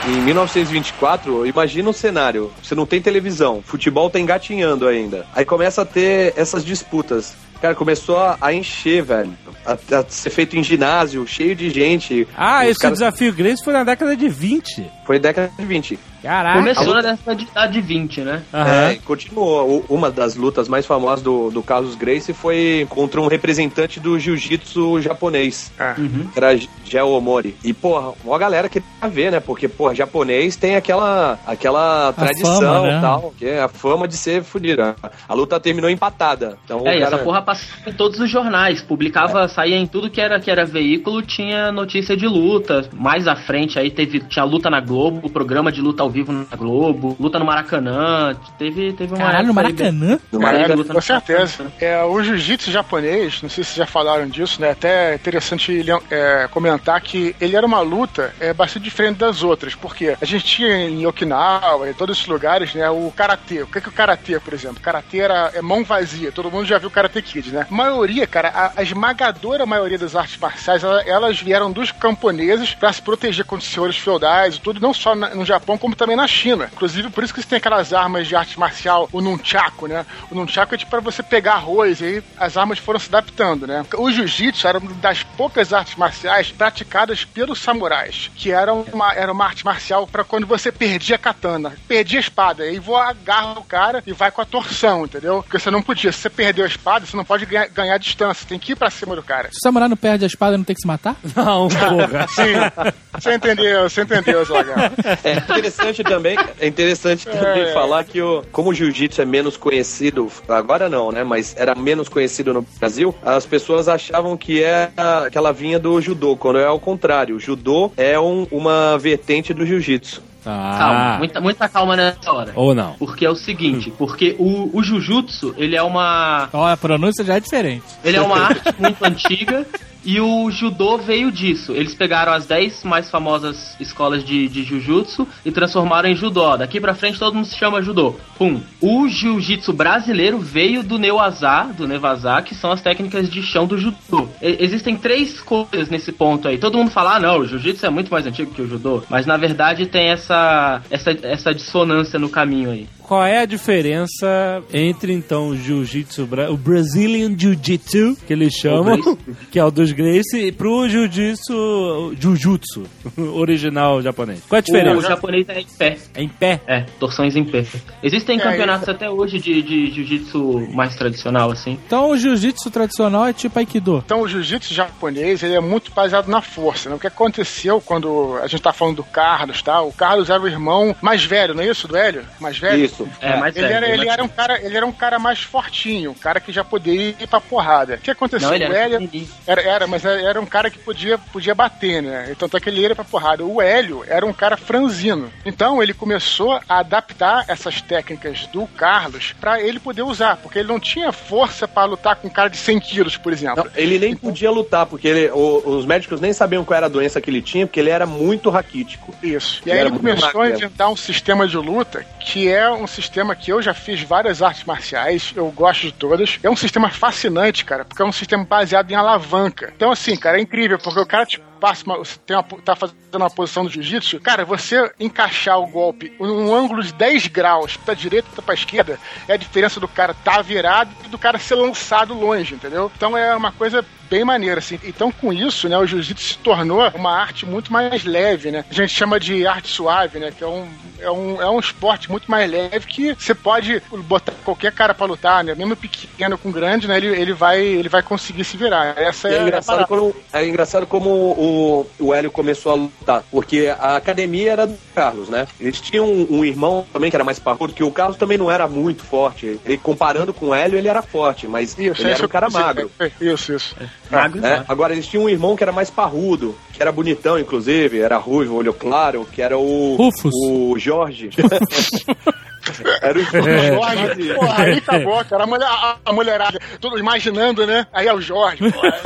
Em 0.08 0.22
1924, 0.22 1.48
imagina 1.48 1.90
um 1.90 1.94
cenário. 1.94 2.52
Você 2.62 2.76
não 2.76 2.86
tem 2.86 3.02
televisão, 3.02 3.64
futebol 3.66 4.08
tá 4.10 4.20
engatinhando 4.20 4.88
ainda. 4.88 5.26
Aí 5.34 5.44
começa 5.44 5.82
a 5.82 5.86
ter 5.86 6.34
essas 6.38 6.64
disputas. 6.64 7.34
Cara, 7.60 7.74
começou 7.74 8.20
a, 8.20 8.54
encher, 8.54 9.02
velho. 9.02 9.34
A, 9.66 9.74
a 9.74 10.06
ser 10.08 10.30
feito 10.30 10.56
em 10.56 10.64
ginásio, 10.64 11.26
cheio 11.26 11.56
de 11.56 11.72
gente. 11.72 12.28
Ah, 12.38 12.68
esse 12.68 12.80
caras- 12.80 13.00
desafio 13.00 13.34
Grace 13.34 13.64
foi 13.64 13.74
na 13.74 13.84
década 13.84 14.16
de 14.16 14.30
20. 14.30 14.86
Foi 15.06 15.18
década 15.18 15.52
de 15.58 15.66
20. 15.66 15.98
Caraca. 16.26 16.58
Começou 16.60 16.94
na 16.94 17.02
década 17.02 17.36
de, 17.36 17.46
da 17.54 17.68
de 17.68 17.82
20, 17.82 18.22
né? 18.22 18.42
Aham. 18.54 18.70
É, 18.90 18.94
e 18.94 19.00
continuou. 19.00 19.84
O- 19.90 19.96
Uma 19.96 20.10
das 20.10 20.36
lutas 20.36 20.68
mais 20.68 20.86
famosas 20.86 21.22
do, 21.22 21.52
do 21.52 21.62
Carlos 21.62 21.96
Grace 21.96 22.34
foi 22.34 22.88
contra 22.90 23.22
um 23.22 23.28
representante 23.28 24.00
do 24.00 24.18
jiu-jitsu 24.20 25.02
japonês. 25.02 25.72
Uhum. 25.98 26.28
Que 26.34 26.40
era 26.40 26.58
Geo 26.84 27.10
Omori. 27.10 27.56
E, 27.64 27.74
porra, 27.74 28.14
uma 28.24 28.38
galera 28.40 28.68
que 28.68 28.82
a 29.02 29.08
ver, 29.08 29.32
né? 29.32 29.40
Porque, 29.40 29.68
porra, 29.68 29.94
japonês 29.94 30.56
tem 30.56 30.76
aquela, 30.76 31.38
aquela 31.46 32.12
tradição 32.14 32.60
fama, 32.60 32.82
né? 32.88 32.98
e 32.98 33.02
tal, 33.02 33.34
que 33.38 33.46
é 33.46 33.62
a 33.62 33.68
fama 33.68 34.08
de 34.08 34.18
ser 34.18 34.44
fodida. 34.44 34.96
A 35.28 35.34
luta 35.34 35.60
terminou 35.60 35.90
empatada. 35.90 36.58
Então, 36.66 36.80
É, 36.88 36.98
e 36.98 37.00
cara... 37.02 37.16
essa 37.16 37.24
porra 37.24 37.42
passava 37.42 37.90
em 37.90 37.94
todos 37.94 38.20
os 38.20 38.30
jornais, 38.30 38.82
publicava, 38.82 39.48
saía 39.48 39.78
em 39.78 39.86
tudo 39.88 40.10
que 40.10 40.20
era, 40.20 40.40
que 40.40 40.50
era 40.50 40.66
veículo, 40.66 41.22
tinha 41.22 41.72
notícia 41.72 42.16
de 42.18 42.28
luta. 42.28 42.90
Mais 42.94 43.28
à 43.28 43.36
frente 43.36 43.78
aí 43.78 43.92
teve, 43.92 44.20
tinha 44.22 44.44
luta 44.44 44.70
na 44.70 44.80
Globo, 44.82 45.30
programa 45.30 45.72
de 45.72 45.82
luta 45.82 46.02
ao 46.04 46.10
vivo 46.16 46.32
na 46.32 46.56
Globo, 46.56 47.16
luta 47.20 47.38
no 47.38 47.46
Maracanã, 47.46 48.34
teve, 48.58 48.94
teve 48.94 49.14
uma 49.14 49.26
Caralho, 49.26 49.48
no 49.48 49.54
Maracanã? 49.54 50.20
No 50.32 50.40
É, 50.40 50.44
Maracanã. 50.44 50.76
luta 50.76 50.88
Com 50.94 51.00
no 51.00 51.02
certeza. 51.02 51.64
Maracanã. 51.64 51.72
É, 51.82 52.04
o 52.04 52.24
jiu-jitsu 52.24 52.72
japonês, 52.72 53.42
não 53.42 53.50
sei 53.50 53.64
se 53.64 53.76
já 53.76 53.86
falaram 53.86 54.28
disso, 54.28 54.62
né? 54.62 54.72
Até 54.72 55.12
é 55.12 55.16
interessante 55.16 55.86
é, 56.10 56.48
comentar 56.52 57.00
que 57.02 57.36
ele 57.42 57.56
era 57.56 57.66
uma 57.66 57.82
luta 57.82 58.34
é, 58.40 58.54
bastante 58.54 58.84
diferente 58.84 59.18
das 59.18 59.44
outras, 59.44 59.76
porque 59.76 60.16
a 60.22 60.26
gente 60.26 60.46
tinha 60.46 60.88
em 60.88 61.06
Okinawa, 61.06 61.90
em 61.90 61.94
todos 61.94 62.16
esses 62.18 62.28
lugares, 62.28 62.74
né? 62.74 62.90
O 62.90 63.12
karatê. 63.16 63.62
O 63.64 63.68
que 63.68 63.78
é, 63.78 63.82
que 63.82 63.90
o 63.90 63.92
karatê, 63.92 64.40
por 64.40 64.54
exemplo? 64.54 64.80
Karatê 64.82 65.20
era 65.20 65.52
é 65.54 65.62
mão 65.62 65.84
vazia. 65.84 66.32
Todo 66.32 66.50
mundo 66.50 66.66
já 66.66 66.78
viu 66.78 66.90
Karate 66.90 67.22
Kid, 67.22 67.52
né? 67.52 67.68
A 67.70 67.74
maioria, 67.74 68.26
cara, 68.26 68.50
a, 68.50 68.80
a 68.80 68.84
esmagadora 68.84 69.66
maioria 69.66 69.98
das 69.98 70.16
artes 70.16 70.38
marciais, 70.38 70.84
ela- 70.84 71.02
elas 71.04 71.40
vieram 71.42 71.72
dos 71.72 71.92
camponeses 71.92 72.74
para 72.74 72.94
se 72.94 73.02
proteger 73.02 73.44
contra 73.46 73.66
os 73.66 73.72
senhores 73.74 73.98
feudais 73.98 74.56
e 74.56 74.62
tudo, 74.62 74.80
não 74.80 74.94
só 74.94 75.14
na- 75.16 75.34
no 75.36 75.44
Japão, 75.46 75.78
como 75.78 75.96
também 75.96 76.05
na 76.14 76.28
China. 76.28 76.70
Inclusive, 76.74 77.10
por 77.10 77.24
isso 77.24 77.34
que 77.34 77.42
você 77.42 77.48
tem 77.48 77.58
aquelas 77.58 77.94
armas 77.94 78.28
de 78.28 78.36
arte 78.36 78.60
marcial, 78.60 79.08
o 79.14 79.22
nunchaku, 79.22 79.88
né? 79.88 80.06
O 80.30 80.36
nunchaku 80.36 80.76
é 80.76 80.78
tipo 80.78 80.92
para 80.92 81.00
você 81.00 81.24
pegar 81.24 81.54
arroz, 81.54 82.02
e 82.02 82.06
aí 82.06 82.24
as 82.38 82.58
armas 82.58 82.80
foram 82.80 83.00
se 83.00 83.08
adaptando, 83.08 83.66
né? 83.66 83.86
O 83.98 84.12
jiu-jitsu 84.12 84.68
era 84.68 84.78
uma 84.78 84.92
das 84.96 85.24
poucas 85.24 85.72
artes 85.72 85.96
marciais 85.96 86.52
praticadas 86.52 87.24
pelos 87.24 87.60
samurais, 87.60 88.30
que 88.36 88.52
era 88.52 88.74
uma, 88.74 89.14
era 89.14 89.32
uma 89.32 89.46
arte 89.46 89.64
marcial 89.64 90.06
para 90.06 90.24
quando 90.24 90.46
você 90.46 90.72
perdia 90.72 91.16
a 91.16 91.20
katana, 91.20 91.74
perdia 91.88 92.20
a 92.20 92.22
espada, 92.22 92.64
aí 92.64 92.78
vou 92.80 92.98
agarra 92.98 93.60
o 93.60 93.64
cara 93.64 94.04
e 94.06 94.12
vai 94.12 94.32
com 94.32 94.42
a 94.42 94.46
torção, 94.46 95.06
entendeu? 95.06 95.42
Porque 95.44 95.60
você 95.60 95.72
não 95.72 95.82
podia, 95.82 96.12
se 96.12 96.20
você 96.20 96.30
perdeu 96.30 96.66
a 96.66 96.68
espada, 96.68 97.06
você 97.06 97.16
não 97.16 97.24
pode 97.24 97.46
ganhar, 97.46 97.68
ganhar 97.70 97.98
distância, 97.98 98.48
tem 98.48 98.60
que 98.60 98.74
ir 98.74 98.76
pra 98.76 98.90
cima 98.90 99.16
do 99.16 99.24
cara. 99.24 99.50
Se 99.52 99.58
o 99.58 99.62
samurai 99.62 99.88
não 99.88 99.98
perde 99.98 100.26
a 100.26 100.28
espada, 100.28 100.58
não 100.58 100.64
tem 100.64 100.76
que 100.76 100.82
se 100.82 100.88
matar? 100.88 101.16
Não, 101.36 101.68
porra. 101.68 102.28
Sim, 102.36 102.94
você 103.14 103.36
entendeu, 103.36 103.90
você 103.90 104.02
entendeu, 104.02 104.44
Zagão. 104.44 104.76
É 105.24 105.34
interessante 105.34 105.95
também, 106.04 106.38
é 106.60 106.68
interessante 106.68 107.26
também 107.26 107.64
É. 107.64 107.74
falar 107.74 108.04
que 108.04 108.22
o, 108.22 108.44
como 108.52 108.70
o 108.70 108.74
jiu-jitsu 108.74 109.22
é 109.22 109.26
menos 109.26 109.58
conhecido, 109.58 110.30
agora 110.48 110.90
não, 110.90 111.12
né? 111.12 111.24
Mas 111.24 111.56
era 111.58 111.76
menos 111.76 112.10
conhecido 112.10 112.54
no 112.54 112.62
Brasil, 112.80 113.14
as 113.24 113.46
pessoas 113.46 113.88
achavam 113.88 114.36
que 114.38 114.62
era 114.64 115.30
que 115.32 115.38
ela 115.38 115.52
vinha 115.54 115.80
do 115.80 116.00
judô, 116.02 116.36
quando 116.36 116.60
é 116.60 116.66
ao 116.66 116.80
contrário. 116.80 117.36
O 117.36 117.40
judô 117.40 117.92
é 117.98 118.20
um- 118.20 118.48
uma 118.52 118.98
vertente 118.98 119.54
do 119.54 119.66
jiu-jitsu. 119.66 120.22
Ah. 120.48 120.76
Calma, 120.78 121.18
muita, 121.18 121.42
muita 121.42 121.68
calma 121.68 121.96
nessa 121.96 122.32
hora. 122.32 122.52
Ou 122.56 122.76
não. 122.76 122.94
Porque 123.00 123.26
é 123.26 123.30
o 123.30 123.36
seguinte, 123.36 123.92
porque 123.98 124.36
o, 124.38 124.70
o 124.78 124.84
Jujutsu, 124.84 125.56
ele 125.58 125.76
é 125.76 125.82
uma. 125.82 126.50
Ó, 126.54 126.68
a 126.68 126.78
pronúncia 126.78 127.26
já 127.26 127.36
é 127.36 127.40
diferente. 127.40 127.84
Ele 128.04 128.18
é 128.18 128.22
uma 128.22 128.38
arte 128.38 128.62
muito 128.78 129.04
antiga 129.04 129.66
e 130.06 130.20
o 130.22 130.50
judô 130.52 130.98
veio 130.98 131.32
disso. 131.32 131.74
Eles 131.74 131.96
pegaram 131.96 132.32
as 132.32 132.46
10 132.46 132.84
mais 132.84 133.10
famosas 133.10 133.76
escolas 133.80 134.24
de, 134.24 134.48
de 134.48 134.64
jiu-jitsu 134.64 135.28
e 135.44 135.52
transformaram 135.52 136.08
em 136.10 136.16
judô. 136.16 136.56
Daqui 136.56 136.80
pra 136.80 136.94
frente 136.94 137.20
todo 137.20 137.34
mundo 137.34 137.46
se 137.46 137.58
chama 137.58 137.82
judô. 137.82 138.16
Pum. 138.38 138.62
O 138.80 139.08
jiu-jitsu 139.08 139.74
brasileiro 139.74 140.38
veio 140.38 140.84
do 140.84 140.98
Neuazá, 140.98 141.64
do 141.64 141.88
Nevazá, 141.88 142.42
que 142.42 142.54
são 142.54 142.72
as 142.72 142.82
técnicas 142.82 143.30
de 143.30 143.42
chão 143.42 143.66
do 143.66 143.78
judô. 143.78 144.28
E- 144.42 144.58
existem 144.60 144.96
três 144.96 145.42
coisas 145.42 145.90
nesse 145.90 146.12
ponto 146.12 146.48
aí. 146.48 146.58
Todo 146.58 146.78
mundo 146.78 146.92
fala, 146.92 147.16
ah, 147.16 147.20
não, 147.20 147.40
o 147.40 147.48
jiu-jitsu 147.48 147.86
é 147.86 147.90
muito 147.90 148.12
mais 148.12 148.28
antigo 148.28 148.54
que 148.54 148.62
o 148.62 148.68
judô. 148.68 149.04
Mas 149.10 149.26
na 149.26 149.38
verdade 149.38 149.86
tem 149.86 150.10
essa, 150.10 150.82
essa, 150.90 151.12
essa 151.24 151.54
dissonância 151.54 152.20
no 152.20 152.30
caminho 152.30 152.72
aí. 152.72 152.88
Qual 153.08 153.24
é 153.24 153.40
a 153.40 153.46
diferença 153.46 154.64
entre 154.74 155.14
então 155.14 155.50
o 155.50 155.56
jiu-jitsu, 155.58 156.28
o 156.50 156.58
Brazilian 156.58 157.36
Jiu-Jitsu, 157.38 158.18
que 158.26 158.34
eles 158.34 158.54
chamam, 158.54 158.98
que 159.52 159.60
é 159.60 159.64
o 159.64 159.70
dos 159.72 159.92
Gracie, 159.92 160.48
e 160.48 160.52
pro 160.52 160.88
jiu-jitsu, 160.90 162.16
jiu-jitsu 162.20 162.84
original 163.36 164.02
japonês? 164.02 164.42
Qual 164.48 164.58
é 164.58 164.60
a 164.60 164.62
O 164.62 164.64
diferença? 164.66 165.08
japonês 165.08 165.48
é 165.50 165.60
em 165.62 165.66
pé. 165.78 165.98
É 166.16 166.24
em 166.24 166.28
pé? 166.30 166.62
É, 166.68 166.82
torções 167.00 167.36
em 167.36 167.44
pé. 167.44 167.66
Existem 168.04 168.40
É, 168.40 168.44
campeonatos 168.44 168.90
até 168.90 169.10
hoje 169.10 169.40
de, 169.40 169.62
de 169.62 169.92
jiu-jitsu 169.92 170.68
mais 170.74 170.96
tradicional, 170.96 171.52
assim. 171.52 171.78
Então 171.86 172.10
o 172.12 172.18
jiu-jitsu 172.18 172.70
tradicional 172.72 173.28
é 173.28 173.34
tipo 173.34 173.58
Aikido. 173.60 174.02
Então 174.06 174.22
o 174.22 174.28
jiu-jitsu 174.28 174.74
japonês 174.74 175.44
ele 175.44 175.54
é 175.54 175.60
muito 175.60 175.92
baseado 175.92 176.28
na 176.28 176.42
força. 176.42 176.90
Né? 176.90 176.96
O 176.96 177.00
que 177.00 177.08
aconteceu 177.08 177.80
quando 177.82 178.38
a 178.42 178.48
gente 178.48 178.62
tá 178.62 178.74
falando 178.74 178.98
do 178.98 179.04
Carlos, 179.04 179.62
tá? 179.62 179.82
O 179.82 179.92
Carlos 179.94 180.30
era 180.30 180.42
o 180.42 180.48
irmão 180.48 180.96
mais 181.02 181.24
velho, 181.24 181.54
não 181.54 181.64
é 181.64 181.68
isso, 181.70 181.88
do 181.88 181.96
Hélio? 181.96 182.24
Mais 182.40 182.58
velho? 182.58 182.84
Isso. 182.84 182.95
É, 183.22 183.38
mais 183.38 183.56
Ele, 183.56 183.68
velho, 183.68 183.76
era, 183.78 183.90
ele, 183.94 184.10
era 184.10 184.24
um 184.24 184.28
cara, 184.28 184.62
ele 184.62 184.78
era 184.78 184.86
um 184.86 184.92
cara 184.92 185.20
mais 185.20 185.40
fortinho, 185.42 186.12
um 186.12 186.16
cara 186.16 186.40
que 186.40 186.52
já 186.52 186.64
poderia 186.64 187.16
ir 187.20 187.28
pra 187.28 187.40
porrada. 187.42 187.96
O 187.96 187.98
que 187.98 188.12
aconteceu? 188.12 188.48
Não, 188.50 188.56
ele 188.56 188.66
o 188.66 188.68
era 188.74 188.78
Hélio 188.86 189.00
pequenininho. 189.02 189.32
era, 189.48 189.62
era, 189.62 189.88
mas 189.88 190.06
era 190.06 190.40
um 190.42 190.46
cara 190.46 190.70
que 190.70 190.78
podia, 190.80 191.18
podia 191.18 191.56
bater, 191.56 192.02
né? 192.02 192.28
Então 192.32 192.46
até 192.48 192.60
que 192.60 192.70
ele 192.70 192.82
ia 192.82 192.96
pra 192.96 193.04
porrada. 193.04 193.44
O 193.44 193.62
Hélio 193.62 194.04
era 194.08 194.26
um 194.26 194.34
cara 194.34 194.58
franzino. 194.58 195.32
Então 195.46 195.82
ele 195.82 195.94
começou 195.94 196.60
a 196.68 196.80
adaptar 196.80 197.46
essas 197.48 197.82
técnicas 197.82 198.48
do 198.48 198.66
Carlos 198.68 199.34
pra 199.40 199.60
ele 199.62 199.80
poder 199.80 200.02
usar, 200.04 200.38
porque 200.38 200.60
ele 200.60 200.68
não 200.68 200.80
tinha 200.80 201.12
força 201.12 201.68
pra 201.68 201.86
lutar 201.86 202.16
com 202.16 202.28
um 202.28 202.32
cara 202.32 202.50
de 202.50 202.58
100 202.58 202.80
quilos, 202.80 203.18
por 203.18 203.32
exemplo. 203.34 203.64
Não, 203.64 203.72
ele 203.76 203.98
nem 204.00 204.16
podia 204.16 204.52
lutar, 204.52 204.86
porque 204.86 205.08
ele- 205.08 205.32
o- 205.32 205.62
os 205.78 205.86
médicos 205.86 206.20
nem 206.22 206.34
sabiam 206.34 206.64
qual 206.64 206.78
era 206.78 206.86
a 206.86 206.90
doença 206.90 207.20
que 207.22 207.30
ele 207.30 207.42
tinha, 207.42 207.66
porque 207.66 207.80
ele 207.80 207.90
era 207.90 208.06
muito 208.06 208.50
raquítico. 208.50 209.14
Isso. 209.22 209.62
E 209.66 209.70
Ele 209.70 209.80
aí 209.80 209.86
ele 209.88 209.98
começou 209.98 210.42
a 210.42 210.50
inventar 210.50 210.90
um 210.90 210.96
sistema 210.96 211.48
de 211.48 211.58
luta 211.58 212.06
que 212.20 212.48
é 212.52 212.70
um 212.70 212.85
sistema 212.88 213.36
que 213.36 213.52
eu 213.52 213.62
já 213.62 213.74
fiz 213.74 214.02
várias 214.02 214.42
artes 214.42 214.64
marciais, 214.64 215.34
eu 215.36 215.50
gosto 215.52 215.82
de 215.82 215.92
todas. 215.92 216.40
É 216.44 216.50
um 216.50 216.56
sistema 216.56 216.90
fascinante, 216.90 217.66
cara, 217.66 217.86
porque 217.86 218.02
é 218.02 218.06
um 218.06 218.12
sistema 218.12 218.44
baseado 218.44 218.92
em 218.92 218.96
alavanca. 218.96 219.72
Então, 219.76 219.92
assim, 219.92 220.16
cara, 220.16 220.38
é 220.38 220.42
incrível, 220.42 220.78
porque 220.78 221.00
o 221.00 221.06
cara 221.06 221.26
te 221.26 221.42
passa 221.60 221.86
uma, 221.86 222.02
tem 222.26 222.36
uma, 222.36 222.44
tá 222.44 222.76
fazendo 222.76 222.98
uma 223.16 223.30
posição 223.30 223.64
do 223.64 223.72
jiu-jitsu, 223.72 224.20
cara, 224.20 224.46
você 224.46 224.92
encaixar 225.00 225.60
o 225.60 225.68
golpe 225.68 226.14
num 226.20 226.54
ângulo 226.54 226.84
de 226.84 226.94
10 226.94 227.28
graus 227.28 227.78
pra 227.78 227.94
direita 227.94 228.28
e 228.38 228.42
pra 228.42 228.54
esquerda, 228.54 229.00
é 229.28 229.34
a 229.34 229.38
diferença 229.38 229.80
do 229.80 229.88
cara 229.88 230.14
tá 230.14 230.42
virado 230.42 230.92
e 231.06 231.10
do 231.10 231.18
cara 231.18 231.40
ser 231.40 231.56
lançado 231.56 232.14
longe, 232.14 232.56
entendeu? 232.56 232.92
Então 232.96 233.18
é 233.18 233.36
uma 233.36 233.52
coisa 233.52 233.84
bem 234.10 234.24
maneira, 234.24 234.60
assim. 234.60 234.80
Então, 234.84 235.12
com 235.12 235.32
isso, 235.32 235.68
né, 235.70 235.78
o 235.78 235.86
jiu-jitsu 235.86 236.26
se 236.26 236.38
tornou 236.40 236.88
uma 236.96 237.12
arte 237.12 237.46
muito 237.46 237.72
mais 237.72 238.04
leve, 238.04 238.52
né? 238.52 238.66
A 238.70 238.74
gente 238.74 238.94
chama 238.94 239.20
de 239.20 239.46
arte 239.46 239.68
suave, 239.68 240.20
né? 240.20 240.32
Que 240.36 240.44
é 240.44 240.48
um, 240.48 240.68
é 241.00 241.12
um, 241.12 241.42
é 241.42 241.50
um 241.50 241.60
esporte 241.60 242.10
muito 242.10 242.30
mais 242.30 242.50
leve 242.50 242.86
que 242.88 243.14
você 243.14 243.34
pode 243.34 243.82
botar 244.08 244.34
qualquer 244.44 244.72
cara 244.72 244.94
pra 244.94 245.06
lutar, 245.06 245.44
né? 245.44 245.54
Mesmo 245.56 245.76
pequeno 245.76 246.38
com 246.38 246.52
grande, 246.52 246.88
né? 246.88 246.98
Ele, 246.98 247.08
ele, 247.08 247.34
vai, 247.34 247.62
ele 247.62 247.90
vai 247.90 248.02
conseguir 248.02 248.44
se 248.44 248.58
virar. 248.58 248.98
Essa 248.98 249.30
é, 249.30 249.34
é, 249.34 249.40
a 249.40 249.42
engraçado 249.44 249.76
parada. 249.76 249.88
quando, 249.88 250.16
é 250.34 250.48
engraçado 250.48 250.88
como 250.88 251.10
o, 251.10 251.88
o 252.00 252.14
Hélio 252.14 252.32
começou 252.32 252.72
a 252.72 252.76
lutar, 252.76 253.24
porque 253.32 253.74
a 253.80 253.96
academia 253.96 254.52
era 254.52 254.68
do 254.68 254.78
Carlos, 254.94 255.30
né? 255.30 255.48
Eles 255.60 255.82
tinham 255.82 256.06
um, 256.06 256.28
um 256.40 256.46
irmão 256.46 256.86
também 256.92 257.10
que 257.10 257.16
era 257.16 257.24
mais 257.24 257.40
parrudo, 257.40 257.74
que 257.74 257.84
o 257.84 257.92
Carlos 257.92 258.18
também 258.18 258.38
não 258.38 258.50
era 258.50 258.68
muito 258.68 259.04
forte. 259.04 259.60
Ele, 259.66 259.78
comparando 259.78 260.34
com 260.34 260.48
o 260.48 260.56
Hélio, 260.56 260.78
ele 260.78 260.88
era 260.88 261.02
forte, 261.02 261.48
mas 261.48 261.78
Isso, 261.78 262.02
ele 262.02 262.10
é 262.10 262.14
era 262.14 262.26
um 262.26 262.30
cara 262.30 262.50
magro. 262.50 262.92
é, 263.00 263.12
Isso, 263.20 263.54
isso. 263.54 263.76
Magro, 264.10 264.42
né? 264.42 264.58
né? 264.58 264.66
Agora, 264.68 264.94
eles 264.94 265.08
tinham 265.08 265.26
um 265.26 265.30
irmão 265.30 265.56
que 265.56 265.64
era 265.64 265.72
mais 265.72 265.90
parrudo, 265.90 266.56
que 266.74 266.82
era 266.82 266.92
bonitão, 266.92 267.40
inclusive, 267.40 268.00
era 268.00 268.18
ruivo, 268.18 268.56
olho 268.56 268.74
claro, 268.74 269.26
que 269.32 269.42
era 269.42 269.58
o. 269.58 269.96
Rufus. 269.96 270.34
O 270.48 270.78
Jorge. 270.78 271.30
era 273.02 273.18
o 273.18 273.24
Jorge, 273.24 274.24
Jorge. 274.28 274.34
porra, 274.34 274.64
aí 274.64 274.78
acabou, 274.78 275.26
cara. 275.26 275.44
A, 275.44 275.48
mulher, 275.48 275.68
a, 275.68 275.98
a 276.06 276.14
mulherada, 276.14 276.60
todos 276.80 277.00
imaginando, 277.00 277.66
né? 277.66 277.86
Aí 277.94 278.08
é 278.08 278.14
o 278.14 278.22
Jorge. 278.22 278.72
porra. 278.72 279.00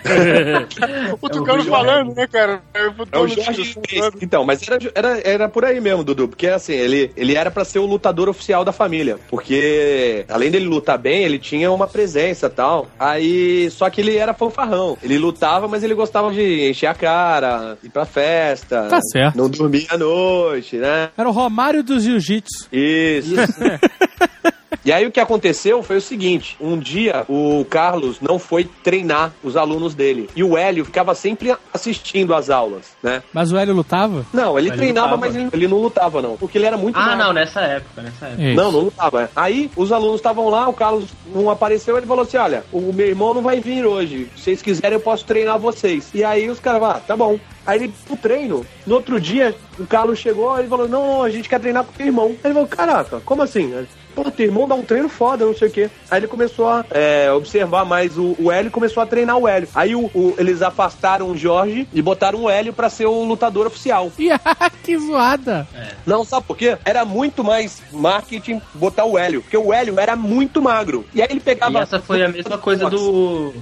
o 1.20 1.28
Tucano 1.28 1.64
falando, 1.64 2.14
né, 2.14 2.26
cara? 2.26 2.62
É 2.74 3.18
o 3.18 3.28
Jorge 3.28 3.74
Grace. 3.74 4.16
Então, 4.20 4.44
mas 4.44 4.66
era, 4.66 4.78
era, 4.94 5.20
era 5.24 5.48
por 5.48 5.64
aí 5.64 5.80
mesmo, 5.80 6.04
Dudu. 6.04 6.28
Porque 6.28 6.46
assim, 6.46 6.72
ele, 6.72 7.12
ele 7.16 7.34
era 7.34 7.50
pra 7.50 7.64
ser 7.64 7.78
o 7.78 7.86
lutador 7.86 8.28
oficial 8.28 8.64
da 8.64 8.72
família. 8.72 9.18
Porque, 9.28 10.24
além 10.28 10.50
dele 10.50 10.66
lutar 10.66 10.98
bem, 10.98 11.22
ele 11.22 11.38
tinha 11.38 11.70
uma 11.70 11.86
presença 11.86 12.46
e 12.46 12.50
tal. 12.50 12.88
Aí, 12.98 13.70
só 13.70 13.88
que 13.90 14.00
ele 14.00 14.16
era 14.16 14.34
fanfarrão. 14.34 14.96
Ele 15.02 15.18
lutava, 15.18 15.68
mas 15.68 15.82
ele 15.82 15.94
gostava 15.94 16.32
de 16.32 16.70
encher 16.70 16.86
a 16.86 16.94
cara, 16.94 17.78
ir 17.82 17.88
pra 17.88 18.04
festa. 18.04 18.86
Tá 18.88 19.00
certo. 19.00 19.36
Não 19.36 19.48
dormia 19.48 19.86
à 19.90 19.98
noite, 19.98 20.76
né? 20.76 21.10
Era 21.16 21.28
o 21.28 21.32
Romário 21.32 21.82
do 21.82 21.98
Jiu-Jitsu. 21.98 22.68
Isso. 23.00 23.34
E 24.84 24.92
aí 24.92 25.04
o 25.04 25.10
que 25.10 25.18
aconteceu 25.20 25.82
foi 25.82 25.96
o 25.96 26.00
seguinte: 26.00 26.56
um 26.60 26.78
dia 26.78 27.24
o 27.28 27.66
Carlos 27.68 28.18
não 28.20 28.38
foi 28.38 28.64
treinar 28.64 29.32
os 29.42 29.56
alunos 29.56 29.94
dele. 29.96 30.30
E 30.34 30.44
o 30.44 30.56
Hélio 30.56 30.84
ficava 30.84 31.12
sempre 31.14 31.54
assistindo 31.74 32.32
às 32.32 32.48
aulas, 32.48 32.92
né? 33.02 33.20
Mas 33.32 33.52
o 33.52 33.58
Hélio 33.58 33.74
lutava? 33.74 34.24
Não, 34.32 34.56
ele 34.58 34.68
Mas 34.68 34.78
treinava, 34.78 35.16
lutava. 35.16 35.26
mas 35.26 35.36
ele, 35.36 35.50
ele 35.52 35.68
não 35.68 35.78
lutava, 35.78 36.22
não. 36.22 36.36
Porque 36.36 36.56
ele 36.56 36.66
era 36.66 36.76
muito 36.76 36.96
Ah, 36.96 37.00
magro. 37.04 37.18
não, 37.24 37.32
nessa 37.32 37.60
época, 37.62 38.00
nessa 38.00 38.26
época. 38.26 38.42
Isso. 38.42 38.56
Não, 38.56 38.70
não 38.72 38.80
lutava. 38.80 39.22
é. 39.24 39.28
Aí 39.34 39.70
os 39.76 39.90
alunos 39.90 40.16
estavam 40.16 40.48
lá, 40.48 40.68
o 40.68 40.72
Carlos 40.72 41.10
não 41.34 41.50
apareceu, 41.50 41.96
ele 41.98 42.06
falou 42.06 42.22
assim: 42.24 42.36
olha, 42.36 42.64
o 42.72 42.92
meu 42.92 43.08
irmão 43.08 43.34
não 43.34 43.42
vai 43.42 43.60
vir 43.60 43.84
hoje. 43.84 44.30
Se 44.36 44.44
vocês 44.44 44.62
quiserem, 44.62 44.94
eu 44.96 45.00
posso 45.00 45.24
treinar 45.24 45.58
vocês. 45.58 46.08
E 46.14 46.22
aí 46.22 46.48
os 46.48 46.60
caras, 46.60 46.82
ah, 46.84 47.00
tá 47.06 47.16
bom. 47.16 47.38
Aí 47.66 47.80
ele 47.82 47.92
pro 48.06 48.16
treino, 48.16 48.64
no 48.86 48.94
outro 48.94 49.20
dia, 49.20 49.54
o 49.78 49.86
Carlos 49.86 50.18
chegou 50.18 50.58
e 50.60 50.66
falou: 50.68 50.88
Não, 50.88 51.22
a 51.24 51.28
gente 51.28 51.48
quer 51.48 51.58
treinar 51.60 51.84
com 51.84 51.90
o 51.92 51.94
teu 51.94 52.06
irmão. 52.06 52.26
Aí 52.28 52.38
ele 52.44 52.54
falou: 52.54 52.68
Caraca, 52.68 53.20
como 53.26 53.42
assim? 53.42 53.74
Pô, 54.22 54.30
teu 54.30 54.46
irmão 54.46 54.68
dá 54.68 54.74
um 54.74 54.82
treino 54.82 55.08
foda, 55.08 55.44
não 55.46 55.54
sei 55.56 55.68
o 55.68 55.70
quê. 55.70 55.90
Aí 56.10 56.20
ele 56.20 56.26
começou 56.28 56.68
a 56.68 56.84
é, 56.90 57.30
observar 57.32 57.84
mais 57.84 58.18
o, 58.18 58.34
o 58.38 58.50
Hélio 58.52 58.68
e 58.68 58.70
começou 58.72 59.02
a 59.02 59.06
treinar 59.06 59.36
o 59.38 59.46
Hélio. 59.48 59.68
Aí 59.74 59.94
o, 59.94 60.06
o- 60.14 60.34
eles 60.38 60.62
afastaram 60.62 61.30
o 61.30 61.36
Jorge 61.36 61.86
e 61.92 62.02
botaram 62.02 62.42
o 62.42 62.50
Hélio 62.50 62.72
pra 62.72 62.90
ser 62.90 63.06
o 63.06 63.24
lutador 63.24 63.66
oficial. 63.66 64.10
Ih, 64.18 64.30
que 64.84 64.98
zoada. 64.98 65.66
Não, 66.06 66.24
sabe 66.24 66.46
por 66.46 66.56
quê? 66.56 66.76
Era 66.84 67.04
muito 67.04 67.42
mais 67.44 67.82
marketing 67.92 68.60
botar 68.74 69.04
o 69.04 69.16
Hélio, 69.18 69.42
porque 69.42 69.56
o 69.56 69.72
Hélio 69.72 69.98
era 69.98 70.14
muito 70.16 70.60
magro. 70.60 71.04
E 71.14 71.20
aí 71.22 71.28
ele 71.30 71.38
E 71.38 71.42
pegava. 71.42 71.80
essa 71.80 71.98
foi 72.00 72.22
a 72.22 72.28
mesma 72.28 72.58
coisa 72.58 72.88
do, 72.90 73.52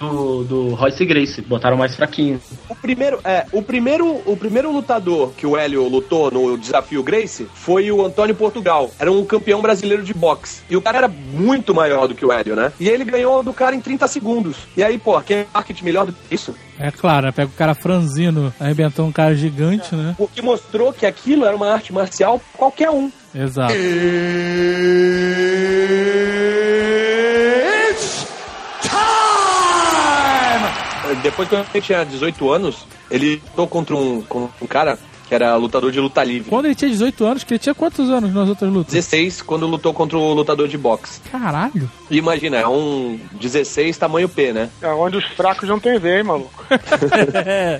do, 0.00 0.44
do 0.44 0.68
Royce 0.74 1.04
Grace. 1.04 1.42
Botaram 1.42 1.76
mais 1.76 1.94
fraquinho. 1.94 2.40
O 2.68 2.74
primeiro, 2.74 3.18
é, 3.24 3.46
o 3.52 3.62
primeiro, 3.62 4.22
o 4.24 4.36
primeiro 4.36 4.72
lutador 4.72 5.32
que 5.36 5.46
o 5.46 5.56
Hélio 5.56 5.88
lutou 5.88 6.30
no 6.30 6.56
desafio 6.56 7.02
Grace 7.02 7.46
foi 7.54 7.90
o 7.90 8.04
Antônio 8.04 8.34
Portugal. 8.34 8.90
Era 8.98 9.10
um 9.10 9.24
campeão 9.24 9.60
brasileiro 9.60 10.02
de 10.06 10.14
boxe. 10.14 10.62
E 10.70 10.76
o 10.76 10.82
cara 10.82 10.98
era 10.98 11.08
muito 11.08 11.74
maior 11.74 12.06
do 12.06 12.14
que 12.14 12.24
o 12.24 12.32
Hélio, 12.32 12.56
né? 12.56 12.72
E 12.80 12.88
ele 12.88 13.04
ganhou 13.04 13.42
do 13.42 13.52
cara 13.52 13.74
em 13.74 13.80
30 13.80 14.08
segundos. 14.08 14.56
E 14.76 14.82
aí, 14.82 14.98
pô, 14.98 15.20
quem 15.20 15.38
é 15.38 15.46
marketing 15.52 15.84
melhor 15.84 16.06
do 16.06 16.12
que 16.12 16.34
isso? 16.34 16.54
É 16.78 16.90
claro, 16.90 17.26
né? 17.26 17.32
pega 17.32 17.48
o 17.48 17.54
cara 17.54 17.74
franzino, 17.74 18.52
arrebentou 18.60 19.06
um 19.06 19.12
cara 19.12 19.34
gigante, 19.34 19.94
né? 19.94 20.14
O 20.18 20.28
que 20.28 20.42
mostrou 20.42 20.92
que 20.92 21.06
aquilo 21.06 21.44
era 21.44 21.56
uma 21.56 21.72
arte 21.72 21.92
marcial 21.92 22.40
qualquer 22.56 22.90
um. 22.90 23.10
Exato. 23.34 23.74
Depois, 31.22 31.48
quando 31.48 31.66
ele 31.74 31.82
tinha 31.82 32.04
18 32.04 32.52
anos, 32.52 32.86
ele 33.10 33.42
lutou 33.46 33.66
contra 33.66 33.96
um, 33.96 34.22
contra 34.22 34.64
um 34.64 34.66
cara 34.66 34.98
que 35.26 35.34
era 35.34 35.54
lutador 35.56 35.90
de 35.90 36.00
luta 36.00 36.22
livre. 36.24 36.48
Quando 36.48 36.66
ele 36.66 36.74
tinha 36.74 36.90
18 36.90 37.24
anos, 37.24 37.44
que 37.44 37.54
ele 37.54 37.58
tinha 37.58 37.74
quantos 37.74 38.08
anos 38.10 38.32
nas 38.32 38.48
outras 38.48 38.70
lutas? 38.72 38.92
16, 38.94 39.42
quando 39.42 39.66
lutou 39.66 39.92
contra 39.92 40.16
o 40.16 40.32
lutador 40.32 40.68
de 40.68 40.78
boxe. 40.78 41.20
Caralho. 41.30 41.90
E 42.10 42.16
imagina, 42.18 42.56
é 42.58 42.68
um 42.68 43.18
16 43.32 43.96
tamanho 43.98 44.28
P, 44.28 44.52
né? 44.52 44.68
É 44.80 44.88
onde 44.88 45.16
os 45.16 45.24
fracos 45.24 45.68
não 45.68 45.78
tem 45.80 45.98
vez, 45.98 46.24
maluco. 46.24 46.64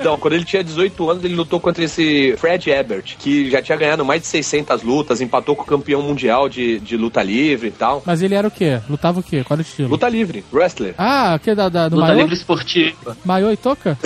Então, 0.01 0.17
quando 0.19 0.35
ele 0.35 0.45
tinha 0.45 0.63
18 0.63 1.11
anos, 1.11 1.25
ele 1.25 1.35
lutou 1.35 1.59
contra 1.61 1.85
esse 1.85 2.35
Fred 2.39 2.71
Ebert, 2.71 3.17
que 3.19 3.51
já 3.51 3.63
tinha 3.63 3.77
ganhado 3.77 4.05
mais 4.05 4.21
de 4.23 4.27
600 4.27 4.83
lutas, 4.83 5.21
empatou 5.21 5.55
com 5.57 5.63
o 5.63 5.67
campeão 5.67 6.03
mundial 6.03 6.49
de, 6.49 6.79
de 6.81 6.97
luta 6.97 7.23
livre 7.23 7.69
e 7.69 7.71
tal. 7.71 8.03
Mas 8.05 8.23
ele 8.23 8.35
era 8.35 8.47
o 8.47 8.51
quê? 8.51 8.81
Lutava 8.89 9.21
o 9.21 9.23
quê? 9.23 9.43
Qual 9.45 9.57
era 9.57 9.63
o 9.63 9.67
estilo? 9.69 9.89
Luta 9.89 10.09
livre, 10.09 10.45
wrestler. 10.53 10.95
Ah, 10.99 11.35
o 11.37 11.41
que 11.41 11.55
da, 11.55 11.69
da, 11.69 11.89
do 11.89 11.97
Luta 11.97 12.09
maiô? 12.09 12.21
livre 12.21 12.35
esportiva. 12.35 13.17
Maiô 13.25 13.51
e 13.51 13.57
toca? 13.57 13.99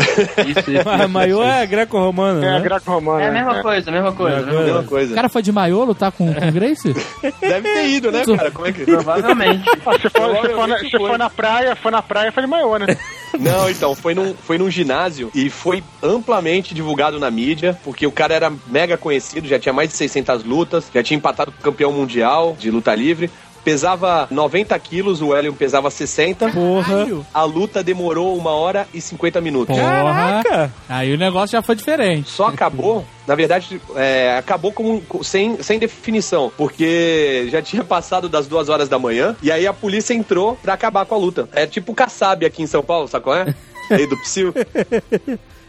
Isso, 0.46 0.70
isso. 0.70 0.84
Maior 1.10 1.44
é 1.46 1.66
greco-romano, 1.66 2.38
É, 2.44 2.52
né? 2.52 2.60
greco-romano. 2.60 3.20
A 3.30 3.44
mesma 3.44 3.62
coisa, 3.62 3.90
a 3.90 3.92
mesma 3.92 4.12
coisa. 4.12 4.36
mesma 4.36 4.52
Mesma 4.52 4.72
coisa. 4.72 4.80
O 4.80 4.88
coisa. 4.88 5.14
cara 5.14 5.28
foi 5.28 5.42
de 5.42 5.52
maiô 5.52 5.84
lutar 5.84 6.12
com, 6.12 6.32
com 6.32 6.52
Grace? 6.52 6.92
Deve 7.40 7.62
ter 7.72 7.86
ido, 7.88 8.10
né, 8.12 8.24
cara? 8.24 8.50
Como 8.50 8.66
é 8.66 8.72
que... 8.72 8.84
Provavelmente. 8.84 9.64
Ah, 9.90 9.98
se 9.98 10.08
for, 10.10 10.10
se 10.10 10.10
for, 10.10 10.28
na, 10.28 10.40
Provavelmente 10.40 10.90
se 10.90 10.98
foi. 10.98 11.08
for 11.08 11.18
na 11.18 11.30
praia, 11.30 11.76
foi 11.76 11.90
na 11.90 12.02
praia, 12.02 12.30
foi 12.32 12.42
de 12.42 12.48
maiô, 12.48 12.76
né? 12.76 12.86
Não, 13.38 13.70
então, 13.70 13.94
foi 13.94 14.14
num, 14.14 14.34
foi 14.34 14.58
num 14.58 14.70
ginásio 14.70 15.30
e 15.34 15.48
foi 15.48 15.82
amplamente 16.02 16.74
divulgado 16.74 17.18
na 17.18 17.30
mídia, 17.30 17.78
porque 17.84 18.06
o 18.06 18.12
cara 18.12 18.34
era 18.34 18.52
mega 18.66 18.96
conhecido, 18.96 19.48
já 19.48 19.58
tinha 19.58 19.72
mais 19.72 19.88
de 19.90 19.96
600 19.96 20.44
lutas, 20.44 20.90
já 20.92 21.02
tinha 21.02 21.16
empatado 21.16 21.50
com 21.52 21.58
o 21.58 21.62
campeão 21.62 21.92
mundial 21.92 22.56
de 22.58 22.70
luta 22.70 22.94
livre. 22.94 23.30
Pesava 23.64 24.26
90 24.30 24.78
quilos, 24.78 25.20
o 25.20 25.34
Hélio 25.34 25.52
pesava 25.52 25.90
60. 25.90 26.48
Porra. 26.50 27.06
A 27.32 27.44
luta 27.44 27.82
demorou 27.82 28.36
uma 28.36 28.50
hora 28.52 28.88
e 28.94 29.00
50 29.00 29.40
minutos. 29.40 29.76
Porra. 29.76 30.42
Caraca. 30.42 30.72
Aí 30.88 31.12
o 31.14 31.18
negócio 31.18 31.52
já 31.52 31.62
foi 31.62 31.74
diferente. 31.76 32.30
Só 32.30 32.46
acabou, 32.46 33.04
na 33.26 33.34
verdade, 33.34 33.80
é, 33.96 34.36
acabou 34.38 34.72
com, 34.72 35.00
com- 35.02 35.22
sem, 35.22 35.62
sem 35.62 35.78
definição, 35.78 36.50
porque 36.56 37.48
já 37.50 37.60
tinha 37.60 37.84
passado 37.84 38.28
das 38.28 38.46
duas 38.46 38.68
horas 38.68 38.88
da 38.88 38.98
manhã 38.98 39.36
e 39.42 39.52
aí 39.52 39.66
a 39.66 39.72
polícia 39.72 40.14
entrou 40.14 40.56
pra 40.62 40.74
acabar 40.74 41.04
com 41.04 41.14
a 41.14 41.18
luta. 41.18 41.48
É 41.52 41.66
tipo 41.66 41.94
Kassab 41.94 42.44
aqui 42.46 42.62
em 42.62 42.66
São 42.66 42.82
Paulo, 42.82 43.08
sabe 43.08 43.24
qual 43.24 43.36
é? 43.36 43.54
Aí 43.90 44.06
do 44.06 44.16
Psyu. 44.18 44.54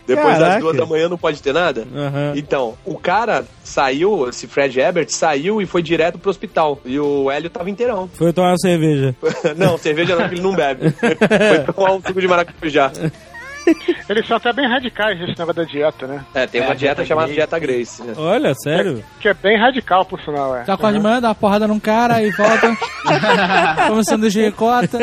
Depois 0.07 0.33
Caraca. 0.33 0.53
das 0.53 0.59
duas 0.61 0.77
da 0.77 0.85
manhã 0.85 1.07
não 1.07 1.17
pode 1.17 1.41
ter 1.41 1.53
nada? 1.53 1.85
Aham. 1.93 2.33
Então, 2.35 2.75
o 2.85 2.97
cara 2.97 3.45
saiu, 3.63 4.27
esse 4.29 4.47
Fred 4.47 4.79
Ebert, 4.79 5.09
saiu 5.09 5.61
e 5.61 5.65
foi 5.65 5.81
direto 5.81 6.17
pro 6.17 6.29
hospital. 6.29 6.79
E 6.85 6.99
o 6.99 7.29
Hélio 7.29 7.49
tava 7.49 7.69
inteirão. 7.69 8.09
Foi 8.13 8.33
tomar 8.33 8.49
uma 8.49 8.57
cerveja. 8.57 9.15
não, 9.57 9.77
cerveja 9.77 10.15
não, 10.15 10.25
ele 10.25 10.41
não 10.41 10.53
bebe. 10.53 10.91
foi 10.97 11.73
tomar 11.73 11.93
um 11.93 12.01
suco 12.01 12.19
de 12.19 12.27
maracujá. 12.27 12.91
Eles 14.09 14.27
são 14.27 14.37
até 14.37 14.51
bem 14.53 14.67
radicais 14.67 15.19
nesse 15.19 15.37
negócio 15.39 15.53
da 15.53 15.63
dieta, 15.63 16.07
né? 16.07 16.25
É, 16.33 16.47
tem 16.47 16.61
uma 16.61 16.75
dieta 16.75 17.05
chamada 17.05 17.31
Dieta 17.31 17.59
Grace. 17.59 18.03
né? 18.03 18.13
Olha, 18.17 18.53
sério? 18.55 19.03
Que 19.19 19.29
é 19.29 19.33
bem 19.33 19.57
radical, 19.57 20.05
por 20.05 20.19
sinal, 20.21 20.55
é. 20.55 20.65
Já 20.65 20.73
acorda 20.73 20.97
de 20.97 21.03
manhã, 21.03 21.21
dá 21.21 21.29
uma 21.29 21.35
porrada 21.35 21.67
num 21.67 21.79
cara 21.79 22.21
e 22.21 22.31
volta. 22.31 22.75
Come 23.87 23.99
um 23.99 24.03
sanduíche 24.03 24.39
de 24.39 24.45
ricota. 24.45 24.97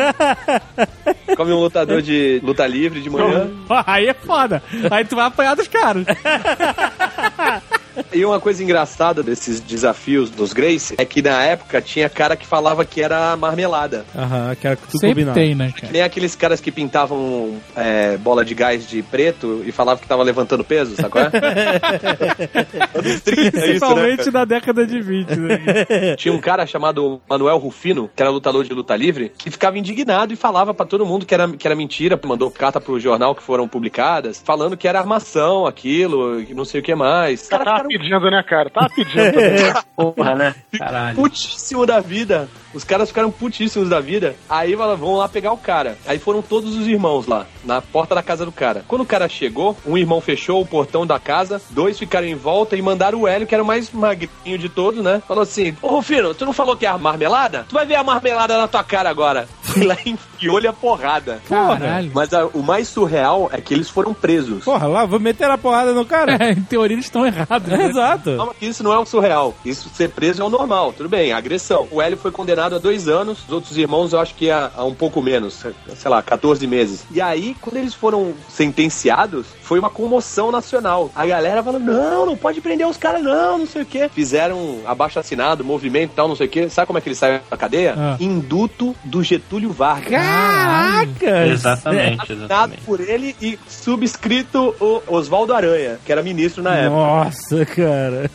Come 1.36 1.52
um 1.52 1.58
lutador 1.60 2.02
de 2.02 2.40
luta 2.42 2.66
livre 2.66 3.00
de 3.00 3.10
manhã. 3.10 3.48
Aí 3.86 4.06
é 4.06 4.14
foda. 4.14 4.62
Aí 4.90 5.04
tu 5.04 5.16
vai 5.16 5.26
apanhar 5.26 5.54
dos 5.54 5.68
caras. 5.68 6.04
E 8.12 8.24
uma 8.24 8.40
coisa 8.40 8.62
engraçada 8.62 9.22
desses 9.22 9.60
desafios 9.60 10.30
dos 10.30 10.52
Grace 10.52 10.94
é 10.98 11.04
que 11.04 11.22
na 11.22 11.42
época 11.44 11.80
tinha 11.80 12.08
cara 12.08 12.36
que 12.36 12.46
falava 12.46 12.84
que 12.84 13.02
era 13.02 13.36
marmelada. 13.36 14.04
Aham, 14.16 14.54
que 14.54 14.76
tu 14.76 14.98
Sempre 14.98 15.08
combinado. 15.08 15.34
tem, 15.34 15.54
né, 15.54 15.72
cara? 15.78 15.92
Nem 15.92 16.02
aqueles 16.02 16.34
caras 16.34 16.60
que 16.60 16.70
pintavam 16.70 17.58
é, 17.76 18.16
bola 18.16 18.44
de 18.44 18.54
gás 18.54 18.86
de 18.88 19.02
preto 19.02 19.62
e 19.66 19.72
falavam 19.72 20.00
que 20.02 20.08
tava 20.08 20.22
levantando 20.22 20.64
peso, 20.64 20.96
sabe 20.96 21.10
qual 21.10 21.24
é? 21.24 21.28
Anos 22.98 23.20
30, 23.20 23.40
isso, 23.40 23.56
né, 23.56 23.62
Principalmente 23.62 24.30
na 24.30 24.44
década 24.44 24.86
de 24.86 25.00
20, 25.00 25.36
né? 25.36 25.58
Tinha 26.16 26.32
um 26.32 26.40
cara 26.40 26.66
chamado 26.66 27.20
Manuel 27.28 27.58
Rufino, 27.58 28.10
que 28.14 28.22
era 28.22 28.30
lutador 28.30 28.64
de 28.64 28.72
luta 28.72 28.96
livre, 28.96 29.32
que 29.36 29.50
ficava 29.50 29.78
indignado 29.78 30.32
e 30.32 30.36
falava 30.36 30.72
pra 30.74 30.86
todo 30.86 31.04
mundo 31.06 31.26
que 31.26 31.34
era, 31.34 31.48
que 31.48 31.66
era 31.66 31.74
mentira, 31.76 32.18
mandou 32.24 32.50
carta 32.50 32.80
pro 32.80 32.98
jornal 33.00 33.34
que 33.34 33.42
foram 33.42 33.68
publicadas, 33.68 34.42
falando 34.44 34.76
que 34.76 34.86
era 34.86 34.98
armação 34.98 35.66
aquilo, 35.66 36.44
que 36.44 36.54
não 36.54 36.64
sei 36.64 36.80
o 36.80 36.82
que 36.82 36.94
mais. 36.94 37.42
Os 37.42 37.48
Tava 37.48 37.64
caras 37.64 37.78
ficaram 37.78 37.87
pedindo, 37.88 38.30
né, 38.30 38.42
cara? 38.42 38.70
Tava 38.70 38.88
pedindo 38.90 39.32
também. 39.32 39.74
Porra, 39.96 40.34
né? 40.34 40.54
Caralho. 40.78 41.16
putíssimo 41.16 41.86
da 41.86 42.00
vida. 42.00 42.48
Os 42.78 42.84
caras 42.84 43.08
ficaram 43.08 43.28
putíssimos 43.28 43.88
da 43.88 43.98
vida. 43.98 44.36
Aí 44.48 44.76
vão 44.76 45.16
lá 45.16 45.28
pegar 45.28 45.50
o 45.50 45.56
cara. 45.56 45.98
Aí 46.06 46.16
foram 46.20 46.40
todos 46.40 46.76
os 46.76 46.86
irmãos 46.86 47.26
lá, 47.26 47.44
na 47.64 47.82
porta 47.82 48.14
da 48.14 48.22
casa 48.22 48.44
do 48.44 48.52
cara. 48.52 48.84
Quando 48.86 49.00
o 49.02 49.06
cara 49.06 49.28
chegou, 49.28 49.76
um 49.84 49.98
irmão 49.98 50.20
fechou 50.20 50.60
o 50.62 50.66
portão 50.66 51.04
da 51.04 51.18
casa, 51.18 51.60
dois 51.70 51.98
ficaram 51.98 52.26
em 52.28 52.36
volta 52.36 52.76
e 52.76 52.80
mandaram 52.82 53.22
o 53.22 53.26
Hélio, 53.26 53.48
que 53.48 53.54
era 53.54 53.64
o 53.64 53.66
mais 53.66 53.90
magrinho 53.90 54.56
de 54.58 54.68
todos, 54.68 55.02
né? 55.02 55.20
Falou 55.26 55.42
assim: 55.42 55.76
Ô 55.82 55.88
Rufino, 55.88 56.32
tu 56.34 56.46
não 56.46 56.52
falou 56.52 56.76
que 56.76 56.86
é 56.86 56.88
a 56.88 56.96
marmelada? 56.96 57.66
Tu 57.68 57.74
vai 57.74 57.84
ver 57.84 57.96
a 57.96 58.04
marmelada 58.04 58.56
na 58.56 58.68
tua 58.68 58.84
cara 58.84 59.10
agora. 59.10 59.48
Fui 59.68 59.84
lá 59.84 59.96
e 60.06 60.10
enfiou-lhe 60.10 60.66
a 60.66 60.72
porrada. 60.72 61.42
Caralho. 61.46 62.10
Mas 62.14 62.32
a- 62.32 62.46
o 62.46 62.62
mais 62.62 62.88
surreal 62.88 63.50
é 63.52 63.60
que 63.60 63.74
eles 63.74 63.90
foram 63.90 64.14
presos. 64.14 64.64
Porra, 64.64 64.86
lá, 64.86 65.04
vou 65.04 65.20
meter 65.20 65.50
a 65.50 65.58
porrada 65.58 65.92
no 65.92 66.06
cara. 66.06 66.36
É, 66.40 66.52
em 66.56 66.62
teoria 66.62 66.94
eles 66.94 67.04
estão 67.04 67.26
errados. 67.26 67.68
né? 67.68 67.86
Exato. 67.86 68.34
Calma 68.36 68.54
que 68.54 68.64
isso 68.66 68.82
não 68.82 68.92
é 68.94 68.98
o 68.98 69.04
surreal. 69.04 69.54
Isso 69.64 69.90
ser 69.94 70.08
preso 70.10 70.40
é 70.40 70.44
o 70.44 70.48
normal. 70.48 70.94
Tudo 70.96 71.08
bem, 71.08 71.32
agressão. 71.32 71.86
O 71.90 72.00
Hélio 72.00 72.16
foi 72.16 72.30
condenado 72.30 72.67
a 72.76 72.78
dois 72.78 73.08
anos. 73.08 73.44
Os 73.44 73.52
outros 73.52 73.76
irmãos 73.76 74.12
eu 74.12 74.20
acho 74.20 74.34
que 74.34 74.50
a, 74.50 74.70
a 74.76 74.84
um 74.84 74.94
pouco 74.94 75.20
menos. 75.22 75.64
Sei 75.96 76.10
lá, 76.10 76.22
14 76.22 76.66
meses. 76.66 77.04
E 77.10 77.20
aí, 77.20 77.56
quando 77.60 77.76
eles 77.76 77.94
foram 77.94 78.34
sentenciados, 78.48 79.46
foi 79.62 79.78
uma 79.78 79.90
comoção 79.90 80.50
nacional. 80.50 81.10
A 81.14 81.26
galera 81.26 81.62
falou, 81.62 81.80
não, 81.80 82.26
não 82.26 82.36
pode 82.36 82.60
prender 82.60 82.86
os 82.86 82.96
caras 82.96 83.22
não, 83.22 83.58
não 83.58 83.66
sei 83.66 83.82
o 83.82 83.86
quê. 83.86 84.08
Fizeram 84.12 84.80
abaixo 84.86 85.18
assinado, 85.18 85.64
movimento 85.64 86.12
e 86.12 86.14
tal, 86.14 86.28
não 86.28 86.36
sei 86.36 86.46
o 86.46 86.50
quê. 86.50 86.68
Sabe 86.68 86.86
como 86.86 86.98
é 86.98 87.02
que 87.02 87.08
eles 87.08 87.18
saíram 87.18 87.40
da 87.50 87.56
cadeia? 87.56 87.94
Ah. 87.96 88.16
Induto 88.20 88.94
do 89.04 89.22
Getúlio 89.22 89.70
Vargas. 89.72 90.10
Caraca! 90.10 91.46
Exatamente, 91.46 92.22
Assinado 92.22 92.44
exatamente. 92.44 92.82
por 92.82 93.00
ele 93.00 93.36
e 93.40 93.58
subscrito 93.68 94.74
o 94.80 95.02
Oswaldo 95.06 95.54
Aranha, 95.54 95.98
que 96.04 96.12
era 96.12 96.22
ministro 96.22 96.62
na 96.62 96.74
época. 96.74 96.96
Nossa, 96.96 97.66
cara. 97.66 98.30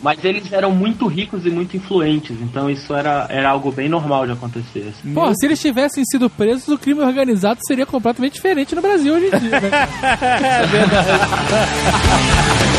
Mas 0.00 0.24
eles 0.24 0.52
eram 0.52 0.70
muito 0.70 1.06
ricos 1.06 1.46
e 1.46 1.50
muito 1.50 1.76
influentes, 1.76 2.36
então 2.40 2.68
isso 2.68 2.94
era, 2.94 3.26
era 3.28 3.50
algo 3.50 3.63
bem 3.72 3.88
normal 3.88 4.26
de 4.26 4.32
acontecer. 4.32 4.88
assim. 4.88 5.12
Pô, 5.14 5.32
se 5.34 5.46
eles 5.46 5.60
tivessem 5.60 6.04
sido 6.04 6.28
presos, 6.30 6.68
o 6.68 6.78
crime 6.78 7.00
organizado 7.00 7.60
seria 7.66 7.86
completamente 7.86 8.34
diferente 8.34 8.74
no 8.74 8.82
Brasil 8.82 9.14
hoje 9.14 9.26
em 9.26 9.38
dia, 9.38 9.60
né? 9.60 9.70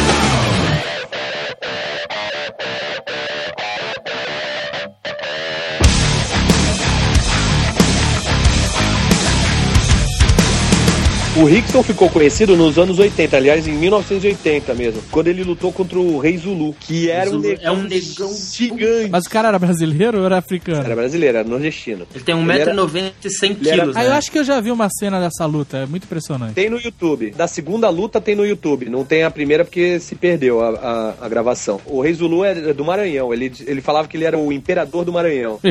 O 11.38 11.44
Rickson 11.44 11.84
ficou 11.84 12.10
conhecido 12.10 12.56
nos 12.56 12.78
anos 12.80 12.98
80, 12.98 13.36
aliás, 13.36 13.68
em 13.68 13.74
1980 13.74 14.74
mesmo, 14.74 15.02
quando 15.12 15.28
ele 15.28 15.44
lutou 15.44 15.70
contra 15.74 16.00
o 16.00 16.18
Rei 16.18 16.38
Zulu, 16.38 16.74
que 16.80 17.10
era 17.12 17.28
um 17.30 17.34
Zulu 17.34 17.44
negão, 17.50 17.66
é 17.66 17.72
um 17.72 17.84
negão 17.84 18.34
gigante. 18.54 19.10
Mas 19.12 19.26
o 19.26 19.30
cara 19.30 19.50
era 19.50 19.60
brasileiro 19.60 20.20
ou 20.20 20.26
era 20.26 20.38
africano? 20.38 20.86
Era 20.86 20.96
brasileiro, 20.96 21.38
era 21.38 21.48
nordestino. 21.48 22.08
Ele 22.16 22.24
tem 22.24 22.40
Ele 22.40 22.52
era- 22.62 22.72
1,90m 22.74 23.12
e 23.26 23.30
100 23.30 23.52
ele 23.52 23.70
era- 23.70 23.80
quilos, 23.82 23.96
Ah, 23.98 24.00
né? 24.04 24.08
eu 24.08 24.14
acho 24.14 24.32
que 24.32 24.40
eu 24.40 24.46
já 24.46 24.62
vi 24.62 24.72
uma 24.72 24.88
cena 24.90 25.20
dessa 25.20 25.46
luta, 25.46 25.78
é 25.80 25.86
muito 25.86 26.06
impressionante. 26.06 26.54
Tem 26.54 26.70
no 26.70 26.80
YouTube. 26.80 27.32
Da 27.32 27.48
segunda 27.48 27.90
luta 27.90 28.22
tem 28.22 28.34
no 28.34 28.46
YouTube. 28.46 28.90
Não 28.90 29.04
tem 29.04 29.24
a 29.24 29.30
primeira 29.32 29.66
porque 29.66 30.00
se 30.00 30.16
perdeu 30.16 30.62
a, 30.62 30.70
a- 30.70 31.14
a 31.26 31.28
gravação. 31.30 31.82
O 31.86 32.00
Rei 32.00 32.14
Zulu 32.14 32.46
é 32.46 32.72
do 32.74 32.86
Maranhão. 32.86 33.34
Ele, 33.34 33.52
ele 33.68 33.82
falava 33.82 34.08
que 34.08 34.16
ele 34.16 34.24
era 34.24 34.38
o 34.38 34.54
imperador 34.54 35.04
do 35.04 35.12
Maranhão. 35.12 35.60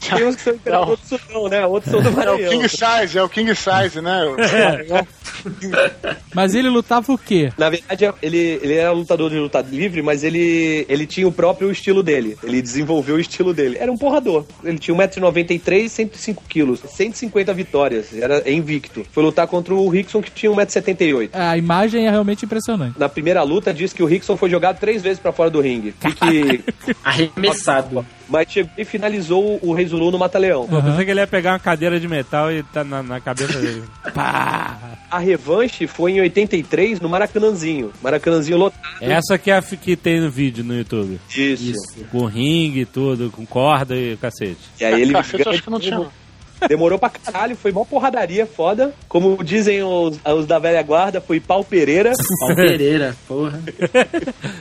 Tem 0.00 0.24
uns 0.24 0.36
que 0.36 0.42
são 0.42 0.54
imperador 0.54 0.96
do 0.96 1.06
Sudão, 1.06 1.48
né? 1.48 1.66
Outros 1.66 1.90
são 1.90 2.00
do 2.00 2.08
É 2.08 2.10
o 2.12 2.16
Maranhão. 2.16 2.50
King 2.50 2.68
Size, 2.68 3.18
é 3.18 3.22
o 3.22 3.28
King 3.28 3.54
Size, 3.54 4.00
né? 4.00 4.20
Mas 6.34 6.54
ele 6.54 6.68
lutava 6.68 7.12
o 7.12 7.18
quê? 7.18 7.52
Na 7.58 7.68
verdade, 7.68 8.08
ele, 8.22 8.60
ele 8.62 8.74
era 8.74 8.92
lutador 8.92 9.30
de 9.30 9.38
luta 9.38 9.60
livre, 9.60 10.02
mas 10.02 10.24
ele, 10.24 10.86
ele 10.88 11.06
tinha 11.06 11.26
o 11.26 11.32
próprio 11.32 11.70
estilo 11.70 12.02
dele. 12.02 12.36
Ele 12.42 12.62
desenvolveu 12.62 13.16
o 13.16 13.20
estilo 13.20 13.52
dele. 13.52 13.76
Era 13.78 13.90
um 13.90 13.96
porrador. 13.96 14.44
Ele 14.64 14.78
tinha 14.78 14.96
1,93m, 14.96 15.88
105 15.88 16.44
quilos, 16.48 16.80
150 16.80 17.52
vitórias. 17.54 18.16
Era 18.16 18.50
invicto. 18.50 19.04
Foi 19.12 19.22
lutar 19.22 19.46
contra 19.46 19.74
o 19.74 19.88
Rickson, 19.88 20.22
que 20.22 20.30
tinha 20.30 20.50
1,78m. 20.52 21.30
A 21.32 21.56
imagem 21.56 22.06
é 22.06 22.10
realmente 22.10 22.44
impressionante. 22.44 22.98
Na 22.98 23.08
primeira 23.08 23.42
luta, 23.42 23.72
diz 23.72 23.92
que 23.92 24.02
o 24.02 24.06
Rickson 24.06 24.36
foi 24.36 24.50
jogado 24.50 24.78
três 24.78 25.02
vezes 25.02 25.18
pra 25.18 25.32
fora 25.32 25.50
do 25.50 25.60
ringue. 25.60 25.94
E 26.04 26.12
que, 26.12 26.64
Arremessado. 27.04 28.04
Mas 28.28 28.50
chegou 28.50 28.70
e 28.76 28.84
finalizou 28.84 29.58
o 29.62 29.72
Rei 29.72 29.86
Zulu 29.86 30.10
no 30.10 30.18
Mata-Leão. 30.18 30.66
Pô, 30.66 30.82
pensei 30.82 31.04
que 31.04 31.10
ele 31.10 31.20
ia 31.20 31.26
pegar 31.26 31.52
uma 31.52 31.58
cadeira 31.58 31.98
de 31.98 32.06
metal 32.06 32.52
e 32.52 32.62
tá 32.62 32.84
na, 32.84 33.02
na 33.02 33.20
cabeça 33.20 33.58
dele. 33.58 33.84
A 35.10 35.18
revanche 35.18 35.86
foi 35.86 36.12
em 36.12 36.20
83 36.20 37.00
no 37.00 37.08
Maracanãzinho. 37.08 37.90
Maracanãzinho 38.02 38.58
lotado. 38.58 38.82
Essa 39.00 39.38
que 39.38 39.50
é 39.50 39.56
a 39.56 39.62
que 39.62 39.96
tem 39.96 40.20
no 40.20 40.30
vídeo 40.30 40.62
no 40.62 40.76
YouTube. 40.76 41.18
Isso. 41.34 42.04
Com 42.10 42.26
ringue 42.26 42.80
e 42.80 42.86
tudo, 42.86 43.30
com 43.30 43.46
corda 43.46 43.96
e 43.96 44.18
cacete. 44.18 44.60
E 44.78 44.84
aí 44.84 45.00
ele 45.00 45.12
Cacete, 45.12 45.46
eu 45.46 45.52
acho 45.52 45.62
que 45.62 45.70
não 45.70 45.80
tinha. 45.80 46.06
Demorou 46.66 46.98
pra 46.98 47.10
caralho, 47.10 47.54
foi 47.56 47.70
mó 47.72 47.84
porradaria 47.84 48.46
foda. 48.46 48.94
Como 49.08 49.42
dizem 49.44 49.82
os, 49.82 50.18
os 50.24 50.46
da 50.46 50.58
velha 50.58 50.82
guarda, 50.82 51.20
foi 51.20 51.38
pau 51.40 51.62
Pereira. 51.62 52.12
Paulo 52.40 52.56
Pereira, 52.56 53.14
porra. 53.28 53.60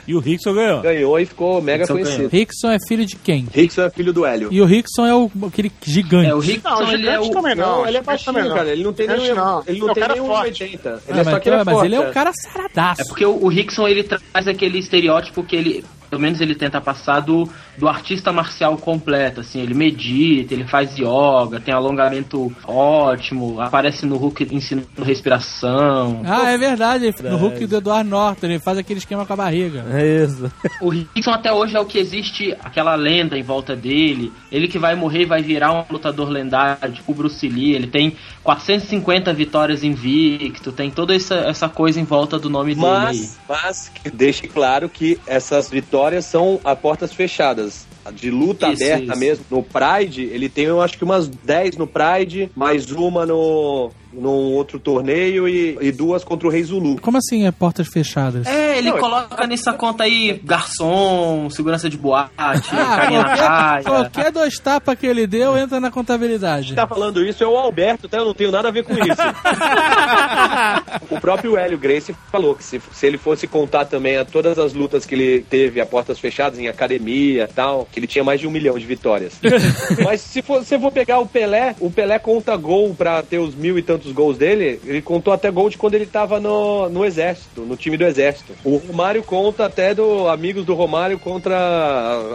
E 0.07 0.13
o 0.13 0.19
Rickson 0.19 0.53
ganhou. 0.53 0.81
Ganhou 0.81 1.19
e 1.19 1.25
ficou 1.25 1.61
mega 1.61 1.83
Rickson 1.83 1.93
conhecido. 1.93 2.29
Rickson 2.29 2.71
é 2.71 2.77
filho 2.87 3.05
de 3.05 3.15
quem? 3.15 3.47
Rickson 3.53 3.83
é 3.83 3.89
filho 3.89 4.13
do 4.13 4.25
Hélio. 4.25 4.49
E 4.51 4.61
o 4.61 4.65
Rickson 4.65 5.05
é 5.05 5.15
o, 5.15 5.31
aquele 5.47 5.71
gigante. 5.83 6.29
É, 6.29 6.35
o 6.35 6.39
Rickson, 6.39 6.69
Não, 6.69 6.91
ele 6.93 7.07
é 7.07 7.11
gigante 7.13 7.29
o... 7.29 7.33
também 7.33 7.55
não. 7.55 7.77
Não, 7.79 7.87
ele 7.87 7.97
é 7.97 8.01
baixinho, 8.01 8.33
não. 8.43 8.55
cara. 8.55 8.69
Ele 8.69 8.83
não 8.83 8.93
tem 8.93 9.07
nem, 9.07 9.33
não. 9.33 9.63
ele 9.67 9.79
não 9.79 9.87
É 9.87 9.91
um 9.91 9.93
tem 9.93 10.01
cara 10.03 10.13
nem 10.15 10.25
forte. 10.25 10.63
1,80. 10.63 10.67
Ele 10.67 10.79
Ah, 10.85 10.99
é 11.19 11.23
só 11.23 11.31
mas, 11.31 11.43
que 11.43 11.49
ele 11.49 11.55
é 11.55 11.63
mas 11.63 11.73
forte. 11.73 11.85
ele 11.87 11.95
é 11.95 11.99
um 11.99 12.11
cara 12.11 12.31
saradaço. 12.33 13.01
É 13.01 13.05
porque 13.05 13.25
o, 13.25 13.43
o 13.43 13.47
Rickson, 13.47 13.87
ele 13.87 14.03
traz 14.03 14.47
aquele 14.47 14.79
estereótipo 14.79 15.43
que 15.43 15.55
ele... 15.55 15.85
Pelo 16.09 16.21
menos 16.21 16.39
ele 16.39 16.55
tenta 16.55 16.79
passar 16.79 17.19
do, 17.19 17.49
do 17.77 17.87
artista 17.87 18.31
marcial 18.31 18.75
completo, 18.77 19.41
assim, 19.41 19.61
ele 19.61 19.73
medita, 19.73 20.53
ele 20.53 20.65
faz 20.65 20.97
yoga, 20.97 21.59
tem 21.59 21.73
alongamento 21.73 22.51
ótimo, 22.65 23.61
aparece 23.61 24.05
no 24.05 24.17
Hulk 24.17 24.47
ensinando 24.51 24.87
respiração. 25.03 26.21
Ah, 26.25 26.51
é 26.51 26.57
verdade. 26.57 27.13
No 27.23 27.37
Hulk 27.37 27.67
do 27.67 27.77
Edward 27.77 28.09
Norton, 28.09 28.47
ele 28.47 28.59
faz 28.59 28.77
aquele 28.77 28.99
esquema 28.99 29.25
com 29.25 29.33
a 29.33 29.35
barriga. 29.35 29.85
É 29.91 30.23
isso. 30.23 30.51
O 30.81 30.89
Rickson 30.89 31.31
até 31.31 31.51
hoje 31.51 31.75
é 31.75 31.79
o 31.79 31.85
que 31.85 31.97
existe 31.97 32.55
aquela 32.63 32.95
lenda 32.95 33.37
em 33.37 33.41
volta 33.41 33.75
dele. 33.75 34.31
Ele 34.51 34.67
que 34.67 34.77
vai 34.77 34.95
morrer 34.95 35.23
e 35.23 35.25
vai 35.25 35.41
virar 35.41 35.73
um 35.73 35.83
lutador 35.89 36.29
lendário, 36.29 36.93
tipo 36.93 37.11
o 37.11 37.15
Bruce 37.15 37.47
Lee. 37.47 37.73
Ele 37.73 37.87
tem 37.87 38.15
450 38.43 39.33
vitórias 39.33 39.83
invicto, 39.83 40.71
tem 40.71 40.89
toda 40.91 41.15
essa, 41.15 41.35
essa 41.35 41.67
coisa 41.67 41.99
em 41.99 42.03
volta 42.03 42.37
do 42.37 42.49
nome 42.49 42.75
dele 42.75 42.87
aí. 42.87 43.03
Mas, 43.03 43.39
mas 43.47 43.89
que 43.89 44.09
deixe 44.09 44.47
claro 44.47 44.87
que 44.87 45.19
essas 45.25 45.69
vitórias 45.69 46.25
são 46.25 46.59
a 46.63 46.75
portas 46.75 47.11
fechadas. 47.11 47.66
De 48.11 48.29
luta 48.29 48.71
Isso, 48.71 48.83
aberta 48.83 49.11
isso. 49.11 49.19
mesmo. 49.19 49.45
No 49.49 49.63
Pride, 49.63 50.23
ele 50.23 50.49
tem, 50.49 50.65
eu 50.65 50.81
acho 50.81 50.97
que 50.97 51.03
umas 51.03 51.27
10 51.27 51.77
no 51.77 51.87
Pride, 51.87 52.49
mais 52.55 52.91
uma 52.91 53.25
no 53.25 53.91
num 54.13 54.53
outro 54.53 54.79
torneio 54.79 55.47
e, 55.47 55.77
e 55.81 55.91
duas 55.91 56.23
contra 56.23 56.47
o 56.47 56.51
Rei 56.51 56.63
Zulu. 56.63 56.99
Como 57.01 57.17
assim 57.17 57.45
é 57.45 57.51
portas 57.51 57.87
fechadas? 57.87 58.45
É, 58.47 58.77
ele 58.77 58.91
Não, 58.91 58.97
coloca 58.99 59.45
nessa 59.47 59.73
conta 59.73 60.03
aí 60.03 60.39
garçom, 60.43 61.49
segurança 61.49 61.89
de 61.89 61.97
boate, 61.97 62.31
Ah, 62.37 62.53
carinha 62.61 63.21
na 63.21 63.25
qualquer, 63.27 63.45
praia. 63.45 63.83
qualquer 63.83 64.31
dois 64.31 64.59
tapas 64.59 64.97
que 64.97 65.05
ele 65.05 65.25
deu 65.27 65.57
entra 65.57 65.79
na 65.79 65.91
contabilidade. 65.91 66.67
Quem 66.67 66.75
tá 66.75 66.87
falando 66.87 67.23
isso 67.25 67.43
é 67.43 67.47
o 67.47 67.55
Alberto, 67.57 68.07
tá? 68.07 68.17
Eu 68.17 68.25
não 68.25 68.33
tenho 68.33 68.51
nada 68.51 68.67
a 68.67 68.71
ver 68.71 68.83
com 68.83 68.93
isso. 68.93 69.21
o 71.09 71.19
próprio 71.19 71.57
Hélio 71.57 71.77
Gracie 71.77 72.15
falou 72.31 72.55
que 72.55 72.63
se, 72.63 72.81
se 72.93 73.05
ele 73.05 73.17
fosse 73.17 73.47
contar 73.47 73.85
também 73.85 74.17
a 74.17 74.25
todas 74.25 74.57
as 74.59 74.73
lutas 74.73 75.05
que 75.05 75.15
ele 75.15 75.41
teve 75.49 75.79
a 75.81 75.85
portas 75.85 76.19
fechadas 76.19 76.59
em 76.59 76.67
academia 76.67 77.43
e 77.49 77.53
tal, 77.53 77.87
que 77.91 77.99
ele 77.99 78.07
tinha 78.07 78.23
mais 78.23 78.39
de 78.39 78.47
um 78.47 78.51
milhão 78.51 78.77
de 78.77 78.85
vitórias. 78.85 79.33
Mas 80.03 80.21
se 80.21 80.41
for, 80.41 80.63
se 80.63 80.75
eu 80.75 80.79
for 80.79 80.91
pegar 80.91 81.19
o 81.19 81.25
Pelé, 81.27 81.75
o 81.79 81.89
Pelé 81.89 82.19
conta 82.19 82.55
gol 82.55 82.93
pra 82.95 83.21
ter 83.23 83.39
os 83.39 83.55
mil 83.55 83.77
e 83.77 83.81
tantos 83.81 83.96
gols 84.05 84.37
dele, 84.37 84.79
ele 84.85 85.01
contou 85.01 85.33
até 85.33 85.51
gol 85.51 85.69
de 85.69 85.77
quando 85.77 85.95
ele 85.95 86.05
tava 86.05 86.39
no, 86.39 86.87
no 86.89 87.05
exército, 87.05 87.61
no 87.61 87.75
time 87.75 87.97
do 87.97 88.05
exército. 88.05 88.53
O 88.63 88.77
Romário 88.77 89.21
conta 89.23 89.65
até 89.65 89.93
do 89.93 90.27
amigos 90.27 90.65
do 90.65 90.73
Romário 90.73 91.19
contra 91.19 91.57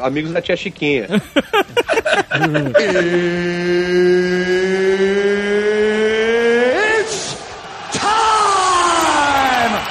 amigos 0.03 0.33
da 0.33 0.43
tia 0.43 0.57
Chiquinha. 0.57 1.09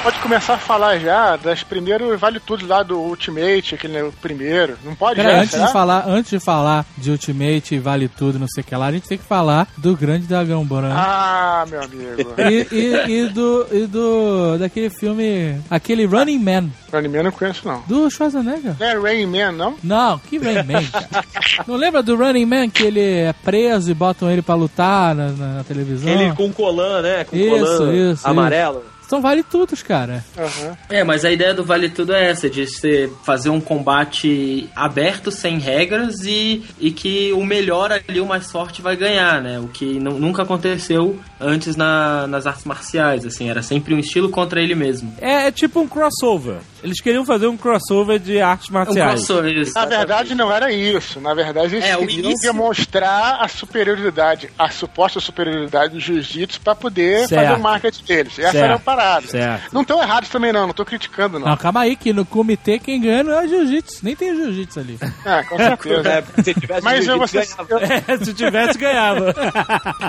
Pode 0.04 0.20
começar 0.20 0.56
a 0.56 0.58
falar 0.58 0.98
já 0.98 1.36
das 1.36 1.62
primeiros 1.64 2.20
vale 2.20 2.40
tudo 2.40 2.66
lá 2.66 2.82
do 2.82 2.98
Ultimate, 3.00 3.76
aquele 3.76 3.94
né, 3.94 4.04
o 4.04 4.12
primeiro. 4.12 4.76
Não 4.84 4.96
pode 4.96 5.18
Pera, 5.18 5.32
já, 5.34 5.38
antes 5.42 5.52
será? 5.52 5.66
de, 5.68 5.72
falar, 5.74 6.04
antes 6.08 6.32
de 6.32 6.40
falar 6.40 6.86
de 6.98 7.12
Ultimate, 7.12 7.78
Vale 7.78 8.08
Tudo, 8.08 8.40
não 8.40 8.48
sei 8.48 8.62
o 8.62 8.66
que 8.66 8.76
lá, 8.76 8.88
a 8.88 8.92
gente 8.92 9.08
tem 9.08 9.18
que 9.20 9.24
falar 9.24 9.68
do 9.78 9.96
Grande 9.96 10.26
Dragão 10.26 10.66
Branco. 10.66 10.96
Ah, 10.98 11.66
meu 11.70 11.82
amigo. 11.84 12.34
E, 12.42 12.68
e, 12.72 13.12
e 13.26 13.28
do, 13.30 13.68
e 13.72 13.86
do. 13.86 14.58
daquele 14.58 14.90
filme. 14.90 15.56
Aquele 15.70 16.06
Running 16.06 16.40
Man, 16.40 16.70
Running 16.92 17.08
Man 17.10 17.18
eu 17.18 17.24
não 17.26 17.32
conheço, 17.32 17.68
não. 17.68 17.82
do 17.88 18.10
Schwarzenegger. 18.10 18.76
Não 18.80 18.88
é 18.88 18.98
Rain 18.98 19.26
Man, 19.28 19.52
não? 19.52 19.76
Não, 19.84 20.18
que 20.20 20.38
Running 20.38 20.64
Man, 20.64 20.84
cara. 20.92 21.26
Não 21.68 21.76
lembra 21.76 22.02
do 22.02 22.16
Running 22.16 22.46
Man 22.46 22.70
que 22.70 22.84
ele 22.84 23.02
é 23.02 23.34
preso 23.44 23.92
e 23.92 23.94
botam 23.94 24.30
ele 24.32 24.42
pra 24.42 24.56
lutar 24.56 25.14
na, 25.14 25.28
na- 25.30 25.54
na 25.58 25.64
televisão? 25.64 26.10
Ele 26.12 26.34
com 26.34 26.52
colã, 26.52 27.02
né? 27.02 27.24
Com 27.24 27.36
Isso, 27.36 27.78
colã 27.78 27.94
isso, 28.12 28.28
amarelo. 28.28 28.84
São 29.12 29.22
vale 29.22 29.44
tudos, 29.44 29.84
cara. 29.84 30.24
Aham. 30.38 30.78
É, 30.90 31.04
mas 31.04 31.26
a 31.26 31.32
ideia 31.34 31.54
do 31.54 31.66
Vale 31.66 31.90
Tudo 31.90 32.14
é 32.14 32.30
essa, 32.30 32.50
de 32.50 32.66
você 32.66 33.12
fazer 33.26 33.50
um 33.50 33.60
combate 33.60 34.70
aberto, 34.74 35.30
sem 35.32 35.60
regras, 35.60 36.22
e, 36.24 36.64
e 36.80 36.92
que 36.92 37.34
o 37.34 37.44
melhor 37.44 37.92
ali, 37.92 38.22
o 38.22 38.26
mais 38.26 38.50
forte, 38.50 38.82
vai 38.82 38.96
ganhar, 38.96 39.42
né? 39.42 39.60
O 39.60 39.68
que 39.68 40.00
nu- 40.00 40.18
nunca 40.18 40.44
aconteceu 40.44 41.20
antes 41.42 41.76
na- 41.76 42.26
nas 42.26 42.48
artes 42.48 42.64
marciais, 42.64 43.26
assim, 43.26 43.50
era 43.50 43.62
sempre 43.62 43.94
um 43.94 44.00
estilo 44.00 44.30
contra 44.30 44.62
ele 44.62 44.76
mesmo. 44.76 45.14
É, 45.20 45.48
é 45.48 45.52
tipo 45.52 45.82
um 45.82 45.88
crossover. 45.90 46.60
Eles 46.84 47.00
queriam 47.00 47.26
fazer 47.26 47.48
um 47.48 47.56
crossover 47.58 48.20
de 48.20 48.42
artes 48.42 48.70
Um 48.70 48.74
marciais. 48.74 49.14
crossover, 49.26 49.56
isso. 49.56 49.74
Na 49.76 49.86
verdade, 49.86 50.34
não 50.36 50.52
era 50.52 50.72
isso. 50.72 51.20
Na 51.22 51.34
verdade, 51.34 51.76
eles 51.76 51.86
É, 51.86 51.96
queriam 51.96 52.20
início- 52.20 52.52
demonstrar 52.52 53.38
a 53.42 53.48
superioridade, 53.48 54.50
a 54.58 54.70
suposta 54.70 55.20
superioridade 55.20 55.94
do 55.94 56.00
jiu-jitsu 56.00 56.60
pra 56.62 56.74
poder 56.76 57.28
Certo. 57.28 57.42
fazer 57.46 57.60
o 57.60 57.62
marketing 57.62 58.04
deles. 58.06 58.40
Essa 58.40 58.52
Certo. 58.52 58.64
era 58.66 58.76
a 58.76 58.80
parada. 58.80 59.28
Certo. 59.28 59.74
Não 59.74 59.82
estão 59.82 60.02
errados 60.02 60.30
também, 60.30 60.52
não. 60.52 60.68
Não 60.68 60.74
tô 60.74 60.84
criticando, 60.86 61.40
não. 61.40 61.48
Não, 61.50 61.58
calma 61.58 61.82
aí, 61.82 61.96
que 61.96 62.12
no 62.14 62.26
comitê 62.26 62.80
quem 62.80 63.00
ganha 63.02 63.24
não 63.24 63.34
é 63.34 63.46
o 63.46 63.48
jiu-jitsu. 63.48 64.00
Nem 64.04 64.16
tem 64.16 64.36
jiu-jitsu 64.36 64.80
ali. 64.80 64.98
É, 65.26 65.44
com 65.44 65.58
certeza. 65.58 66.10
É, 66.10 66.24
se 66.44 66.54
tivesse 66.54 66.84
Mas 66.84 67.08
eu 67.08 67.20
ganhava. 67.20 67.86
É, 68.08 68.18
se 68.26 68.34
tivesse, 68.34 68.78
ganhava. 68.78 69.34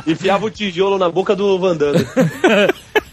Enfiava 0.07 0.47
o 0.47 0.51
tijolo 0.51 0.99
na 0.99 1.09
boca 1.11 1.35
do 1.37 1.59
Van 1.59 1.77
Damme. 1.77 2.07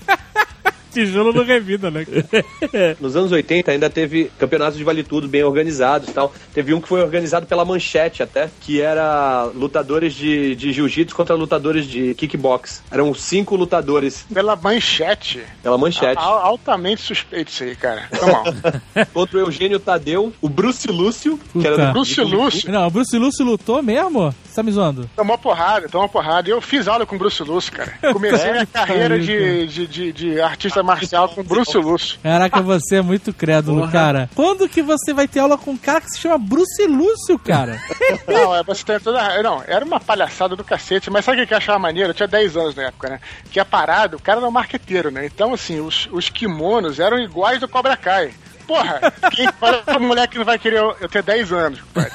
Tijolo 0.91 1.31
no 1.33 1.43
revida, 1.43 1.89
né? 1.91 2.05
Nos 2.99 3.15
anos 3.15 3.31
80 3.31 3.71
ainda 3.71 3.89
teve 3.89 4.31
campeonatos 4.37 4.77
de 4.77 4.83
vale 4.83 5.03
tudo 5.03 5.27
bem 5.27 5.43
organizados 5.43 6.09
e 6.09 6.11
tal. 6.11 6.33
Teve 6.53 6.73
um 6.73 6.81
que 6.81 6.87
foi 6.87 7.01
organizado 7.01 7.45
pela 7.45 7.63
Manchete 7.65 8.23
até, 8.23 8.49
que 8.61 8.81
era 8.81 9.43
lutadores 9.55 10.13
de, 10.13 10.55
de 10.55 10.71
jiu-jitsu 10.73 11.15
contra 11.15 11.35
lutadores 11.35 11.85
de 11.85 12.13
kickbox. 12.15 12.83
Eram 12.91 13.13
cinco 13.13 13.55
lutadores 13.55 14.25
Pela 14.33 14.55
manchete. 14.55 15.41
pela 15.61 15.77
Manchete. 15.77 16.21
Al- 16.21 16.39
altamente 16.39 17.01
suspeito 17.01 17.51
isso 17.51 17.63
aí, 17.63 17.75
cara. 17.75 18.07
Tá 18.11 18.25
mal. 18.27 18.43
Contra 19.13 19.37
o 19.37 19.41
Eugênio 19.41 19.79
Tadeu, 19.79 20.33
o 20.41 20.49
Bruce 20.49 20.87
Lúcio, 20.87 21.39
que 21.53 21.65
era 21.65 21.87
do 21.87 21.93
Bruce 21.93 22.21
Lúcio 22.21 22.71
Não, 22.71 22.87
o 22.87 22.91
Bruce 22.91 23.17
Lúcio 23.17 23.45
lutou 23.45 23.81
mesmo? 23.83 24.33
Tá 24.59 24.63
me 24.63 24.73
zoando? 24.73 25.09
tomou 25.15 25.37
porrada, 25.37 25.87
tomou 25.87 26.09
porrada. 26.09 26.49
Eu 26.49 26.59
fiz 26.59 26.85
aula 26.85 27.05
com 27.05 27.15
o 27.15 27.17
Bruce 27.17 27.41
Lúcio, 27.41 27.71
cara. 27.71 27.93
Comecei 28.11 28.51
minha 28.51 28.65
carreira 28.65 29.17
de, 29.17 29.67
de, 29.67 29.87
de, 29.87 30.11
de 30.11 30.41
artista 30.41 30.83
marcial 30.83 31.29
com 31.29 31.39
o 31.39 31.43
Bruce 31.45 31.77
Lúcio. 31.77 32.19
Caraca, 32.21 32.61
você 32.61 32.97
é 32.97 33.01
muito 33.01 33.31
crédulo, 33.31 33.89
cara. 33.89 34.29
Quando 34.35 34.67
que 34.67 34.81
você 34.81 35.13
vai 35.13 35.29
ter 35.29 35.39
aula 35.39 35.57
com 35.57 35.71
um 35.71 35.77
cara 35.77 36.01
que 36.01 36.09
se 36.09 36.19
chama 36.19 36.37
Bruce 36.37 36.85
Lúcio, 36.85 37.39
cara? 37.39 37.81
Não, 38.27 38.53
é, 38.53 38.61
você 38.61 38.83
tem 38.83 38.99
toda. 38.99 39.41
Não, 39.41 39.63
era 39.65 39.85
uma 39.85 39.97
palhaçada 40.01 40.57
do 40.57 40.63
cacete, 40.65 41.09
mas 41.09 41.23
sabe 41.23 41.41
o 41.41 41.47
que 41.47 41.53
eu 41.53 41.57
achava 41.57 41.79
maneiro? 41.79 42.09
Eu 42.09 42.13
tinha 42.13 42.27
10 42.27 42.57
anos 42.57 42.75
na 42.75 42.83
época, 42.83 43.11
né? 43.11 43.21
Que 43.49 43.61
a 43.61 43.65
parada, 43.65 44.17
o 44.17 44.21
cara 44.21 44.39
era 44.39 44.47
um 44.47 44.51
marqueteiro, 44.51 45.09
né? 45.09 45.25
Então, 45.25 45.53
assim, 45.53 45.79
os, 45.79 46.09
os 46.11 46.27
kimonos 46.27 46.99
eram 46.99 47.17
iguais 47.17 47.61
do 47.61 47.67
Cobra 47.69 47.95
Kai. 47.95 48.33
Porra, 48.67 48.99
quem 49.31 49.49
fala 49.53 49.77
pra 49.83 49.97
moleque 49.99 50.33
que 50.33 50.37
não 50.37 50.45
vai 50.45 50.59
querer 50.59 50.79
eu, 50.79 50.95
eu 50.99 51.07
ter 51.07 51.23
10 51.23 51.53
anos, 51.53 51.79
compadre? 51.79 52.11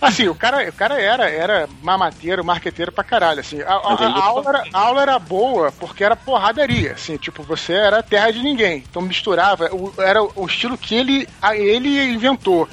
Assim, 0.00 0.28
o 0.28 0.34
cara, 0.34 0.68
o 0.68 0.72
cara 0.72 1.00
era, 1.00 1.28
era 1.28 1.68
mamateiro, 1.82 2.44
marqueteiro 2.44 2.90
pra 2.92 3.04
caralho, 3.04 3.40
assim. 3.40 3.60
A, 3.62 3.72
a- 3.74 3.94
a 4.20 4.24
aula 4.24 4.42
era, 4.50 4.64
a 4.72 4.78
aula 4.80 5.02
era 5.02 5.18
boa 5.18 5.72
porque 5.72 6.02
era 6.04 6.16
porradaria, 6.16 6.92
assim, 6.92 7.16
tipo, 7.16 7.42
você 7.42 7.72
era 7.74 8.02
terra 8.02 8.30
de 8.30 8.42
ninguém. 8.42 8.84
Então 8.88 9.02
misturava, 9.02 9.68
o- 9.72 9.92
era 9.98 10.22
o 10.22 10.46
estilo 10.46 10.78
que 10.78 10.94
ele, 10.94 11.28
ele 11.54 12.12
inventou. 12.12 12.68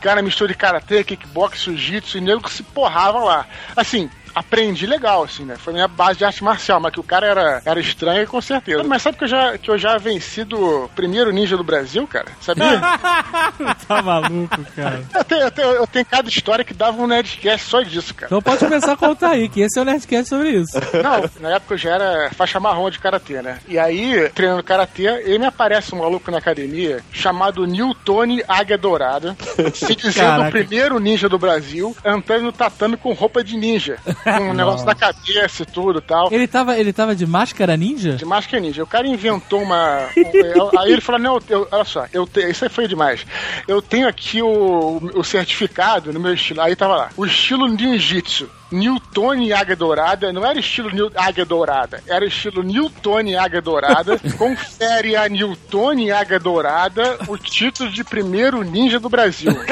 Cara, 0.00 0.22
mistura 0.22 0.48
de 0.52 0.56
karatê, 0.58 1.04
kickbox, 1.04 1.64
jiu-jitsu 1.64 2.16
e 2.18 2.20
nego 2.20 2.40
que 2.42 2.52
se 2.52 2.62
porrava 2.62 3.18
lá. 3.18 3.46
Assim, 3.76 4.08
aprendi 4.34 4.86
legal, 4.86 5.22
assim, 5.22 5.44
né? 5.44 5.56
Foi 5.56 5.72
minha 5.72 5.88
base 5.88 6.18
de 6.18 6.24
arte 6.24 6.42
marcial, 6.42 6.80
mas 6.80 6.92
que 6.92 7.00
o 7.00 7.04
cara 7.04 7.26
era, 7.26 7.62
era 7.64 7.80
estranho, 7.80 8.26
com 8.26 8.40
certeza. 8.40 8.82
Mas 8.82 9.02
sabe 9.02 9.18
que 9.18 9.24
eu 9.24 9.28
já, 9.28 9.58
que 9.58 9.70
eu 9.70 9.78
já 9.78 9.96
venci 9.96 10.44
do 10.44 10.88
primeiro 10.94 11.32
ninja 11.32 11.56
do 11.56 11.64
Brasil, 11.64 12.06
cara? 12.06 12.26
Sabia? 12.40 12.80
tá 13.86 14.02
maluco, 14.02 14.58
cara. 14.74 15.02
eu, 15.14 15.24
tenho, 15.24 15.40
eu, 15.42 15.50
tenho, 15.50 15.68
eu 15.68 15.86
tenho 15.86 16.06
cada 16.06 16.28
história 16.28 16.64
que 16.64 16.74
dava 16.74 17.00
um 17.00 17.06
Nerdcast 17.06 17.66
só 17.66 17.82
disso, 17.82 18.14
cara. 18.14 18.26
Então 18.26 18.42
pode 18.42 18.58
começar 18.58 18.92
a 18.92 18.96
contar 18.96 19.30
aí, 19.30 19.48
que 19.48 19.60
esse 19.60 19.78
é 19.78 19.82
o 19.82 19.84
Nerdcast 19.84 20.28
sobre 20.28 20.50
isso. 20.50 20.72
Não, 21.02 21.30
na 21.40 21.56
época 21.56 21.74
eu 21.74 21.78
já 21.78 21.90
era 21.90 22.30
faixa 22.34 22.58
marrom 22.58 22.90
de 22.90 22.98
karatê, 22.98 23.42
né? 23.42 23.58
E 23.68 23.78
aí, 23.78 24.28
treinando 24.30 24.62
karatê, 24.62 25.04
ele 25.24 25.38
me 25.38 25.46
aparece 25.46 25.94
um 25.94 25.98
maluco 25.98 26.30
na 26.30 26.38
academia 26.38 27.02
chamado 27.12 27.66
Newtone 27.66 28.42
Águia 28.48 28.78
Dourada, 28.78 29.36
se 29.74 29.94
dizendo 29.94 30.26
Caraca. 30.26 30.48
o 30.48 30.50
primeiro 30.50 30.98
ninja 30.98 31.28
do 31.28 31.38
Brasil, 31.38 31.96
andando 32.04 32.44
no 32.44 32.52
tatame 32.52 32.96
com 32.96 33.12
roupa 33.12 33.42
de 33.42 33.56
ninja, 33.56 33.98
um 34.40 34.52
negócio 34.54 34.86
na 34.86 34.94
cabeça 34.94 35.62
e 35.62 35.66
tudo 35.66 35.98
e 35.98 36.02
tal. 36.02 36.32
Ele 36.32 36.46
tava, 36.46 36.78
ele 36.78 36.92
tava 36.92 37.14
de 37.14 37.26
máscara 37.26 37.76
ninja? 37.76 38.12
De 38.16 38.24
máscara 38.24 38.60
ninja. 38.62 38.82
O 38.82 38.86
cara 38.86 39.06
inventou 39.06 39.62
uma. 39.62 40.08
um- 40.16 40.78
aí 40.78 40.92
ele 40.92 41.00
falou: 41.00 41.20
Não, 41.20 41.40
eu, 41.48 41.66
olha 41.70 41.84
só, 41.84 42.06
eu 42.12 42.26
te, 42.26 42.40
isso 42.48 42.64
aí 42.64 42.70
foi 42.70 42.86
demais. 42.88 43.24
Eu 43.68 43.80
tenho 43.82 44.08
aqui 44.08 44.42
o, 44.42 45.00
o 45.14 45.22
certificado 45.24 46.12
no 46.12 46.20
meu 46.20 46.34
estilo. 46.34 46.60
Aí 46.60 46.74
tava 46.76 46.96
lá: 46.96 47.08
O 47.16 47.24
estilo 47.26 47.66
ninjitsu. 47.68 48.48
Newton 48.74 49.54
Águia 49.54 49.76
Dourada, 49.76 50.32
não 50.32 50.44
era 50.44 50.58
estilo 50.58 50.90
New- 50.90 51.10
Águia 51.14 51.44
Dourada, 51.44 52.02
era 52.06 52.24
estilo 52.26 52.62
Newton 52.62 53.38
Águia 53.38 53.62
Dourada, 53.62 54.18
confere 54.36 55.14
a 55.16 55.28
Newton 55.28 56.12
Águia 56.12 56.38
Dourada 56.40 57.18
o 57.28 57.38
título 57.38 57.88
de 57.90 58.02
primeiro 58.04 58.62
ninja 58.62 58.98
do 58.98 59.08
Brasil. 59.08 59.52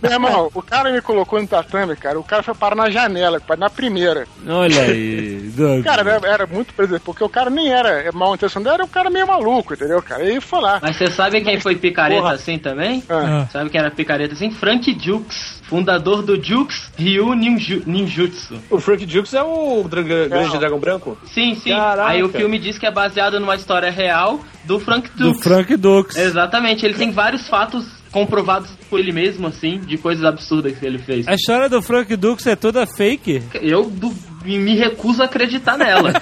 Meu 0.00 0.12
irmão, 0.12 0.50
o 0.54 0.62
cara 0.62 0.92
me 0.92 1.00
colocou 1.00 1.40
no 1.40 1.46
tatame, 1.46 1.96
cara, 1.96 2.18
o 2.18 2.24
cara 2.24 2.42
foi 2.42 2.54
parar 2.54 2.76
na 2.76 2.90
janela, 2.90 3.40
na 3.58 3.70
primeira. 3.70 4.26
Olha 4.48 4.82
aí. 4.82 5.50
Cara, 5.82 6.02
era, 6.10 6.28
era 6.28 6.46
muito 6.46 6.72
presente, 6.74 7.00
porque 7.04 7.22
o 7.22 7.28
cara 7.28 7.50
nem 7.50 7.70
era 7.72 8.10
mal 8.12 8.34
intencionado, 8.34 8.74
era 8.74 8.84
um 8.84 8.88
cara 8.88 9.10
meio 9.10 9.26
maluco, 9.26 9.74
entendeu, 9.74 10.00
cara? 10.02 10.24
E 10.30 10.40
foi 10.40 10.60
lá. 10.60 10.78
Mas 10.82 10.96
você 10.96 11.10
sabe 11.10 11.40
quem 11.40 11.60
foi 11.60 11.76
picareta 11.76 12.20
Porra. 12.22 12.34
assim 12.34 12.58
também? 12.58 13.02
Ah. 13.08 13.46
Sabe 13.52 13.70
quem 13.70 13.80
era 13.80 13.90
picareta 13.90 14.34
assim? 14.34 14.50
Frank 14.50 14.96
Jukes, 15.00 15.62
fundador 15.64 16.22
do 16.22 16.42
Jukes 16.42 16.90
Ryu 16.98 17.34
Ninju- 17.34 17.82
Ninjutsu. 17.86 18.54
O 18.70 18.78
Frank 18.78 19.04
Dukes 19.06 19.32
é 19.34 19.42
o 19.42 19.82
dra- 19.88 20.02
grande 20.02 20.58
dragão 20.58 20.78
branco? 20.78 21.16
Sim, 21.26 21.54
sim. 21.54 21.70
Caraca. 21.70 22.10
Aí 22.10 22.22
o 22.22 22.28
filme 22.28 22.58
diz 22.58 22.78
que 22.78 22.86
é 22.86 22.90
baseado 22.90 23.40
numa 23.40 23.54
história 23.56 23.90
real 23.90 24.40
do 24.64 24.78
Frank 24.78 25.08
Do 25.16 25.24
Dukes. 25.32 25.42
Frank 25.42 25.76
Dux. 25.76 26.16
Exatamente, 26.16 26.84
ele 26.84 26.94
tem 26.94 27.10
vários 27.10 27.48
fatos 27.48 27.86
comprovados 28.12 28.70
por 28.90 29.00
ele 29.00 29.10
mesmo, 29.10 29.46
assim, 29.46 29.78
de 29.80 29.96
coisas 29.96 30.22
absurdas 30.22 30.78
que 30.78 30.84
ele 30.84 30.98
fez. 30.98 31.26
A 31.26 31.34
história 31.34 31.66
do 31.68 31.80
Frank 31.80 32.14
Dux 32.14 32.46
é 32.46 32.54
toda 32.54 32.86
fake. 32.86 33.42
Eu 33.54 33.84
du- 33.88 34.14
me 34.42 34.74
recuso 34.76 35.22
a 35.22 35.26
acreditar 35.26 35.76
nela. 35.78 36.12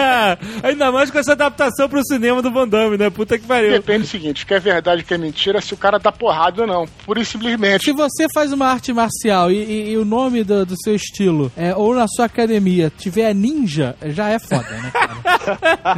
Ainda 0.62 0.90
mais 0.92 1.10
com 1.10 1.18
essa 1.18 1.32
adaptação 1.32 1.88
pro 1.88 2.04
cinema 2.04 2.40
do 2.42 2.50
Van 2.50 2.66
Damme, 2.68 2.96
né? 2.96 3.10
Puta 3.10 3.38
que 3.38 3.46
pariu. 3.46 3.70
Depende 3.72 4.00
do 4.00 4.06
seguinte, 4.06 4.44
o 4.44 4.46
que 4.46 4.54
é 4.54 4.60
verdade 4.60 5.02
e 5.02 5.04
que 5.04 5.14
é 5.14 5.18
mentira, 5.18 5.60
se 5.60 5.74
o 5.74 5.76
cara 5.76 5.98
dá 5.98 6.10
porrada 6.12 6.62
ou 6.62 6.66
não. 6.66 6.86
Pura 7.04 7.20
e 7.20 7.24
simplesmente. 7.24 7.84
Se 7.84 7.92
você 7.92 8.26
faz 8.32 8.52
uma 8.52 8.66
arte 8.66 8.92
marcial 8.92 9.50
e, 9.50 9.56
e- 9.56 9.90
e 9.92 9.96
o 9.96 10.04
nome 10.04 10.42
do, 10.44 10.64
do 10.66 10.74
seu 10.82 10.94
estilo 10.94 11.50
é, 11.56 11.74
ou 11.74 11.94
na 11.94 12.06
sua 12.08 12.26
academia 12.26 12.92
tiver 12.96 13.34
ninja, 13.34 13.94
já 14.06 14.28
é 14.28 14.38
foda, 14.38 14.68
né, 14.70 14.90
cara? 14.92 15.10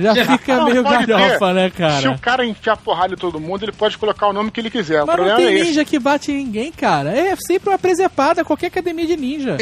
Já 0.01 0.15
fica 0.25 0.57
Não, 0.57 0.65
meio 0.67 0.83
galhofa, 0.83 1.47
ter. 1.49 1.55
né, 1.55 1.65
Se 1.71 1.77
cara? 1.77 2.11
o 2.13 2.19
cara 2.19 2.47
enfiar 2.47 2.77
porrada 2.77 3.15
em 3.15 3.17
todo 3.17 3.39
mundo, 3.41 3.65
ele 3.65 3.73
pode 3.73 3.99
colocar 3.99 4.29
o 4.29 4.33
nome 4.33 4.51
que 4.51 4.61
ele 4.61 4.71
quiser. 4.71 5.03
o 5.03 5.07
Mas 5.07 5.17
não 5.17 5.37
tem 5.37 5.47
é 5.47 5.53
esse. 5.55 5.65
ninja 5.65 5.85
que 5.85 5.99
bate 5.99 6.33
em 6.33 6.37
ninguém, 6.37 6.73
cara. 6.73 7.11
É 7.11 7.35
sempre 7.37 7.69
uma 7.71 7.79
presepada, 7.79 8.45
qualquer 8.45 8.67
academia 8.69 9.07
de 9.07 9.17
ninja. 9.17 9.57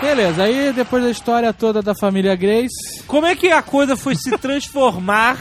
Beleza, 0.00 0.42
aí 0.42 0.72
depois 0.72 1.04
da 1.04 1.10
história 1.10 1.52
toda 1.52 1.80
da 1.82 1.94
família 1.94 2.34
Grace, 2.34 3.02
Como 3.06 3.26
é 3.26 3.36
que 3.36 3.52
a 3.52 3.62
coisa 3.62 3.96
foi 3.96 4.14
se 4.16 4.36
transformar 4.38 5.38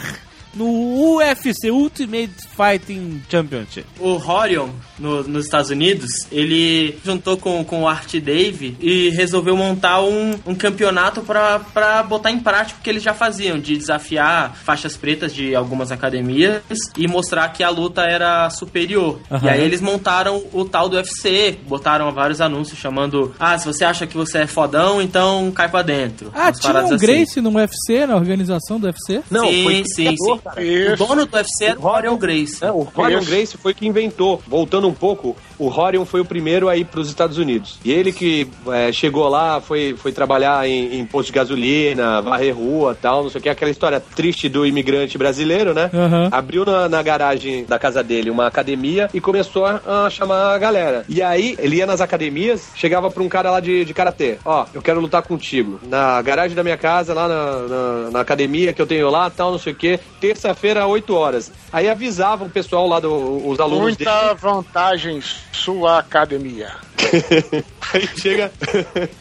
no 0.57 1.15
UFC 1.17 1.69
Ultimate 1.71 2.31
Fighting 2.55 3.21
Championship? 3.29 3.85
O 3.99 4.15
Horion, 4.17 4.69
no- 4.97 5.23
nos 5.23 5.45
Estados 5.45 5.69
Unidos, 5.69 6.09
ele 6.31 6.97
juntou 7.05 7.37
com, 7.37 7.63
com 7.63 7.83
o 7.83 7.87
Art 7.87 8.13
Dave 8.15 8.75
e 8.79 9.09
resolveu 9.11 9.55
montar 9.55 10.01
um, 10.01 10.35
um 10.45 10.55
campeonato 10.55 11.21
pra, 11.21 11.59
pra 11.59 12.01
botar 12.03 12.31
em 12.31 12.39
prática 12.39 12.79
o 12.79 12.83
que 12.83 12.89
eles 12.89 13.03
já 13.03 13.13
faziam, 13.13 13.59
de 13.59 13.77
desafiar 13.77 14.55
faixas 14.55 14.97
pretas 14.97 15.33
de 15.33 15.55
algumas 15.55 15.91
academias 15.91 16.61
e 16.97 17.07
mostrar 17.07 17.49
que 17.49 17.63
a 17.63 17.69
luta 17.69 18.01
era 18.01 18.49
superior. 18.49 19.19
Aham. 19.31 19.45
E 19.45 19.49
aí 19.49 19.61
eles 19.61 19.81
montaram 19.81 20.43
o 20.53 20.65
tal 20.65 20.89
do 20.89 20.95
UFC, 20.97 21.57
botaram 21.67 22.11
vários 22.11 22.41
anúncios 22.41 22.79
chamando: 22.79 23.33
Ah, 23.39 23.57
se 23.57 23.65
você 23.65 23.85
acha 23.85 24.07
que 24.07 24.15
você 24.17 24.39
é 24.39 24.47
fodão, 24.47 25.01
então 25.01 25.51
cai 25.51 25.69
pra 25.69 25.81
dentro. 25.81 26.31
Ah, 26.33 26.51
tinha 26.51 26.73
um 26.73 26.93
assim. 26.93 27.05
Grace 27.05 27.41
no 27.41 27.51
UFC, 27.51 28.05
na 28.07 28.15
organização 28.15 28.79
do 28.79 28.87
UFC? 28.87 29.21
Não, 29.29 29.47
sim, 29.47 29.63
foi 29.63 29.83
sim, 29.85 30.15
sim. 30.15 30.39
Cara. 30.47 30.61
O 30.61 30.63
Isso. 30.63 30.95
dono 30.97 31.25
do 31.25 31.35
UFC 31.35 31.65
era 31.65 31.79
o 31.79 31.85
Horion 31.85 32.17
Grace. 32.17 32.63
É, 32.63 32.71
o. 32.71 32.87
Grace 33.25 33.57
foi 33.57 33.73
que 33.73 33.87
inventou. 33.87 34.41
Voltando 34.47 34.87
um 34.87 34.93
pouco, 34.93 35.35
o 35.59 35.67
Horion 35.67 36.05
foi 36.05 36.21
o 36.21 36.25
primeiro 36.25 36.69
a 36.69 36.75
ir 36.75 36.85
para 36.85 36.99
os 36.99 37.09
Estados 37.09 37.37
Unidos. 37.37 37.79
E 37.83 37.91
ele 37.91 38.11
que 38.11 38.47
é, 38.67 38.91
chegou 38.91 39.27
lá, 39.27 39.59
foi, 39.59 39.95
foi 39.97 40.11
trabalhar 40.11 40.67
em, 40.67 40.99
em 40.99 41.05
posto 41.05 41.27
de 41.27 41.33
gasolina, 41.33 42.21
varrer 42.21 42.55
rua 42.55 42.97
tal, 42.99 43.23
não 43.23 43.29
sei 43.29 43.39
o 43.39 43.41
que, 43.41 43.49
aquela 43.49 43.71
história 43.71 43.99
triste 43.99 44.47
do 44.49 44.65
imigrante 44.65 45.17
brasileiro, 45.17 45.73
né? 45.73 45.89
Aham. 45.93 46.29
Abriu 46.31 46.65
na, 46.65 46.87
na 46.87 47.01
garagem 47.01 47.65
da 47.65 47.79
casa 47.79 48.03
dele 48.03 48.29
uma 48.29 48.47
academia 48.47 49.09
e 49.13 49.19
começou 49.19 49.65
a, 49.65 50.05
a 50.05 50.09
chamar 50.09 50.53
a 50.53 50.57
galera. 50.57 51.05
E 51.09 51.21
aí, 51.21 51.55
ele 51.59 51.77
ia 51.77 51.85
nas 51.85 52.01
academias, 52.01 52.69
chegava 52.75 53.09
pra 53.09 53.23
um 53.23 53.29
cara 53.29 53.51
lá 53.51 53.59
de, 53.59 53.85
de 53.85 53.93
karatê. 53.93 54.37
Ó, 54.45 54.65
eu 54.73 54.81
quero 54.81 54.99
lutar 54.99 55.21
contigo. 55.23 55.79
Na 55.83 56.21
garagem 56.21 56.55
da 56.55 56.63
minha 56.63 56.77
casa, 56.77 57.13
lá 57.13 57.27
na, 57.27 57.67
na, 57.67 58.11
na 58.11 58.19
academia 58.21 58.73
que 58.73 58.81
eu 58.81 58.87
tenho 58.87 59.09
lá, 59.09 59.29
tal, 59.29 59.51
não 59.51 59.59
sei 59.59 59.73
o 59.73 59.75
que. 59.75 59.99
Terça-feira, 60.19 60.85
8 60.85 61.13
horas. 61.13 61.51
Aí 61.71 61.89
avisava 61.89 62.45
o 62.45 62.49
pessoal 62.49 62.87
lá, 62.87 62.99
do, 62.99 63.47
os 63.47 63.59
alunos 63.59 63.95
dele. 63.95 64.09
Muita 64.09 64.33
vantagem 64.35 65.21
sua 65.57 65.99
academia. 65.99 66.71
aí 67.93 68.07
chega. 68.15 68.51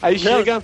Aí 0.01 0.19
chega. 0.19 0.63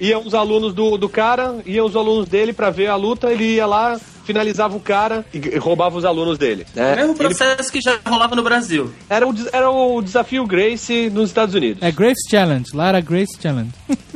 Iam 0.00 0.26
os 0.26 0.34
alunos 0.34 0.72
do, 0.72 0.96
do 0.96 1.08
cara, 1.08 1.56
iam 1.66 1.86
os 1.86 1.94
alunos 1.94 2.26
dele 2.26 2.54
pra 2.54 2.70
ver 2.70 2.86
a 2.86 2.96
luta, 2.96 3.30
ele 3.30 3.44
ia 3.44 3.66
lá, 3.66 4.00
finalizava 4.24 4.76
o 4.76 4.80
cara 4.80 5.24
e, 5.32 5.56
roubava 5.58 5.96
os 5.96 6.04
alunos 6.04 6.38
dele. 6.38 6.66
Né? 6.74 6.90
É 6.90 6.94
o 6.94 6.96
mesmo 6.96 7.12
Ele- 7.12 7.18
processo 7.34 7.70
que 7.72 7.80
já 7.80 7.98
rolava 8.06 8.34
no 8.36 8.42
Brasil. 8.42 8.92
era, 9.08 9.26
o, 9.26 9.34
era 9.52 9.70
o 9.70 10.00
desafio 10.02 10.46
Grace 10.46 11.10
nos 11.10 11.30
Estados 11.30 11.54
Unidos. 11.54 11.82
É 11.82 11.90
Grace 11.90 12.28
Challenge, 12.30 12.64
lá 12.74 12.88
era 12.88 13.00
Grace 13.00 13.38
Challenge. 13.40 13.70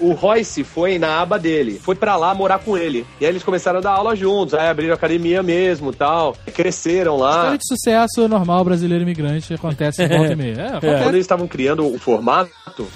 O 0.00 0.12
Royce 0.12 0.64
foi 0.64 0.98
na 0.98 1.20
aba 1.20 1.38
dele, 1.38 1.78
foi 1.82 1.94
pra 1.94 2.16
lá 2.16 2.34
morar 2.34 2.58
com 2.58 2.76
ele. 2.76 3.06
E 3.20 3.24
aí 3.24 3.30
eles 3.30 3.42
começaram 3.42 3.78
a 3.78 3.82
dar 3.82 3.92
aula 3.92 4.14
juntos, 4.14 4.54
aí 4.54 4.68
abriram 4.68 4.94
academia 4.94 5.42
mesmo 5.42 5.92
tal. 5.92 6.36
Cresceram 6.52 7.16
lá. 7.16 7.30
História 7.36 7.58
de 7.58 7.66
sucesso 7.66 8.28
normal 8.28 8.64
brasileiro 8.64 9.02
imigrante 9.02 9.54
acontece 9.54 10.02
em 10.02 10.08
volta 10.08 10.32
e 10.32 10.36
meia. 10.36 10.52
É, 10.52 10.56
Quando 10.70 10.76
acontece. 10.84 11.08
eles 11.08 11.20
estavam 11.20 11.46
criando 11.46 11.86
o 11.86 11.98
formato, 11.98 12.50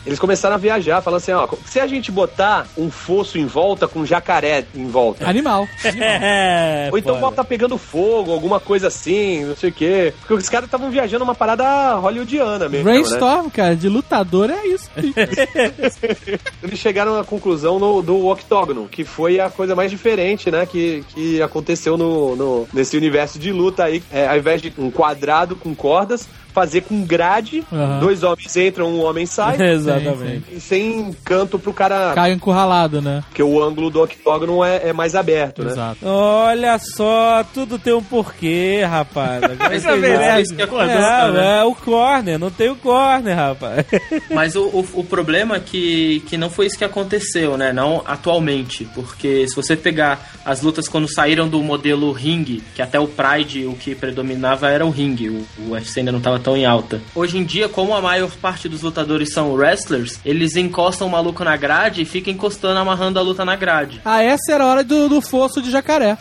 eles 0.07 0.19
começaram 0.19 0.55
a 0.55 0.59
viajar, 0.59 1.01
falando 1.01 1.19
assim, 1.19 1.33
ó, 1.33 1.49
se 1.65 1.81
a 1.81 1.87
gente 1.87 2.11
botar 2.13 2.67
um 2.77 2.91
fosso 2.91 3.39
em 3.39 3.47
volta 3.47 3.89
com 3.89 4.05
jacaré 4.05 4.65
em 4.75 4.87
volta, 4.89 5.29
Animal. 5.29 5.67
É, 5.85 6.89
ou 6.93 6.99
então 6.99 7.19
bota 7.21 7.43
pegando 7.45 7.77
fogo, 7.79 8.33
alguma 8.33 8.61
coisa 8.61 8.89
assim, 8.89 9.45
não 9.45 9.57
sei 9.57 9.71
o 9.71 9.73
quê. 9.73 10.15
Porque 10.21 10.35
os 10.35 10.49
caras 10.49 10.67
estavam 10.67 10.91
viajando 10.91 11.25
uma 11.25 11.35
parada 11.35 11.95
hollywoodiana 11.95 12.69
mesmo, 12.69 12.85
né? 12.89 12.93
Brainstorm, 12.93 13.49
cara, 13.49 13.75
de 13.77 13.89
lutador 13.89 14.51
é 14.51 14.67
isso. 14.67 14.91
Eles 16.63 16.79
chegaram 16.79 17.19
à 17.19 17.25
conclusão 17.25 17.79
no, 17.79 18.03
do 18.03 18.27
octógono, 18.29 18.89
que 18.89 19.05
foi 19.05 19.41
a 19.41 19.51
coisa 19.51 19.75
mais 19.75 19.91
diferente, 19.91 20.51
né, 20.51 20.67
que, 20.67 21.05
que 21.15 21.43
aconteceu 21.43 21.97
no, 21.97 22.37
no- 22.37 22.69
nesse 22.73 22.97
universo 22.97 23.39
de 23.39 23.53
luta 23.53 23.85
aí. 23.85 24.03
É, 24.13 24.27
ao 24.29 24.37
invés 24.37 24.61
de 24.63 24.73
um 24.79 24.91
quadrado 24.91 25.57
com 25.57 25.75
cordas, 25.75 26.29
fazer 26.53 26.83
com 26.83 27.03
grade, 27.03 27.65
Aham. 27.73 27.99
dois 28.01 28.23
homens 28.23 28.55
entram, 28.57 28.89
um 28.89 29.03
homem 29.03 29.25
sai, 29.27 29.57
Exatamente. 29.73 30.45
e 30.53 30.61
sem 30.61 31.15
canto 31.25 31.59
pro 31.59 31.73
cara, 31.73 32.13
Cai 32.15 32.33
encurralado, 32.33 33.01
né? 33.01 33.23
porque 33.29 33.43
o 33.43 33.63
ângulo 33.63 33.91
do 33.91 34.03
octógono 34.03 34.65
é, 34.65 34.89
é 34.89 34.93
mais 34.93 35.15
aberto, 35.15 35.63
né? 35.63 35.73
Exato. 35.73 35.99
Olha 36.07 36.79
só, 36.79 37.45
tudo 37.55 37.79
tem 37.79 37.95
um 37.95 38.03
porquê, 38.03 38.83
rapaz. 38.85 39.43
Agora 39.45 39.71
vocês 39.71 39.85
é 39.85 39.97
verdade, 39.97 40.33
veem. 40.33 40.43
isso 40.43 40.55
que 40.55 40.63
acordou, 40.63 40.91
é, 40.91 41.33
né? 41.33 41.61
é 41.61 41.65
o 41.65 41.75
corner, 41.75 42.39
não 42.39 42.51
tem 42.51 42.71
o 42.71 42.77
corner, 42.77 43.35
rapaz. 43.35 43.87
Mas 44.31 44.55
o, 44.57 44.65
o, 44.65 44.87
o 44.95 45.05
problema 45.05 45.57
é 45.57 45.61
que, 45.61 46.23
que 46.29 46.37
não 46.37 46.51
foi 46.51 46.67
isso 46.67 46.79
que 46.79 46.85
aconteceu, 46.85 47.57
né? 47.57 47.73
Não 47.73 48.03
atualmente. 48.07 48.85
Porque 48.95 49.47
se 49.49 49.57
você 49.57 49.77
pegar 49.77 50.31
as 50.45 50.63
lutas 50.63 50.89
quando 50.89 51.09
saíram 51.09 51.49
do 51.49 51.63
modelo 51.63 52.13
ring, 52.13 52.63
que 52.75 52.83
até 52.83 52.99
o 52.99 53.07
Pride 53.07 53.67
o 53.67 53.75
que 53.75 53.95
predominava 53.95 54.69
era 54.69 54.85
o 54.85 54.91
ring, 54.91 55.17
o, 55.29 55.63
o 55.63 55.71
UFC 55.73 56.01
ainda 56.01 56.13
não 56.13 56.19
estava 56.19 56.39
tão 56.39 56.57
em 56.57 56.65
alta. 56.65 57.01
Hoje 57.15 57.39
em 57.39 57.45
dia, 57.45 57.69
como 57.69 57.95
a 57.95 58.01
maior 58.01 58.31
parte 58.31 58.69
dos 58.69 58.83
lutadores 58.83 59.33
são 59.33 59.53
wrestlers, 59.63 60.19
eles 60.25 60.57
encostam 60.57 61.07
o 61.07 61.11
maluco 61.11 61.45
na 61.45 61.57
grade 61.57 62.03
e 62.03 62.05
ficam 62.05 62.33
encostando, 62.33 62.81
amarrando 62.81 63.19
a 63.19 63.23
luta 63.23 63.45
na 63.45 63.55
grade. 63.55 64.01
Ah, 64.05 64.23
essa 64.23 64.53
era 64.53 64.65
a 64.65 64.67
hora 64.67 64.85
do, 64.85 65.09
do 65.09 65.21
fosso 65.21 65.63
de 65.63 65.71
jacaré. 65.71 66.19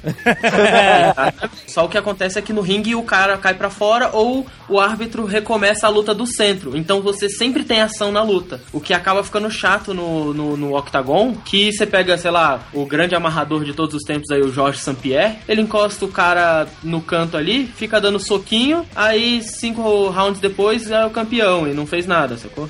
Só 1.66 1.86
o 1.86 1.90
que 1.90 1.98
acontece 1.98 2.38
é 2.38 2.42
que 2.42 2.54
no 2.54 2.62
ringue 2.62 2.94
o 2.94 3.04
cara 3.04 3.38
cai 3.38 3.56
pra 3.56 3.70
fora 3.70 4.12
ou 4.14 4.46
o 4.70 4.80
árbitro 4.80 5.26
recomeça 5.26 5.88
a 5.88 5.90
luta 5.90 6.14
do 6.14 6.28
centro. 6.28 6.78
Então 6.78 7.02
você 7.02 7.30
sempre 7.30 7.64
tem 7.64 7.82
ação 7.82 8.12
na 8.12 8.22
luta. 8.22 8.62
O 8.72 8.80
que 8.80 8.94
acaba 8.94 9.24
ficando 9.24 9.50
chato 9.50 9.94
no, 9.94 10.34
no, 10.34 10.58
no 10.58 10.78
octagon, 10.78 11.34
que 11.34 11.72
você 11.72 11.86
pega, 11.86 12.18
sei 12.18 12.32
lá, 12.32 12.68
o 12.74 12.86
grande 12.86 13.16
amarrador 13.16 13.64
de 13.64 13.74
todos 13.74 13.96
os 13.96 14.04
tempos 14.04 14.30
aí, 14.30 14.42
o 14.42 14.52
Jorge 14.52 14.80
St-Pierre, 14.80 15.40
ele 15.48 15.62
encosta 15.62 16.06
o 16.06 16.10
cara 16.10 16.68
no 16.84 17.02
canto 17.02 17.38
ali, 17.38 17.66
fica 17.66 18.00
dando 18.00 18.20
soquinho, 18.20 18.86
aí 18.96 19.42
cinco 19.42 20.10
rounds 20.10 20.40
depois 20.40 20.92
é 20.92 21.06
o 21.06 21.10
campeão 21.10 21.68
e 21.68 21.74
não 21.74 21.88
fez 21.88 22.06
nada, 22.06 22.38
sacou? 22.38 22.68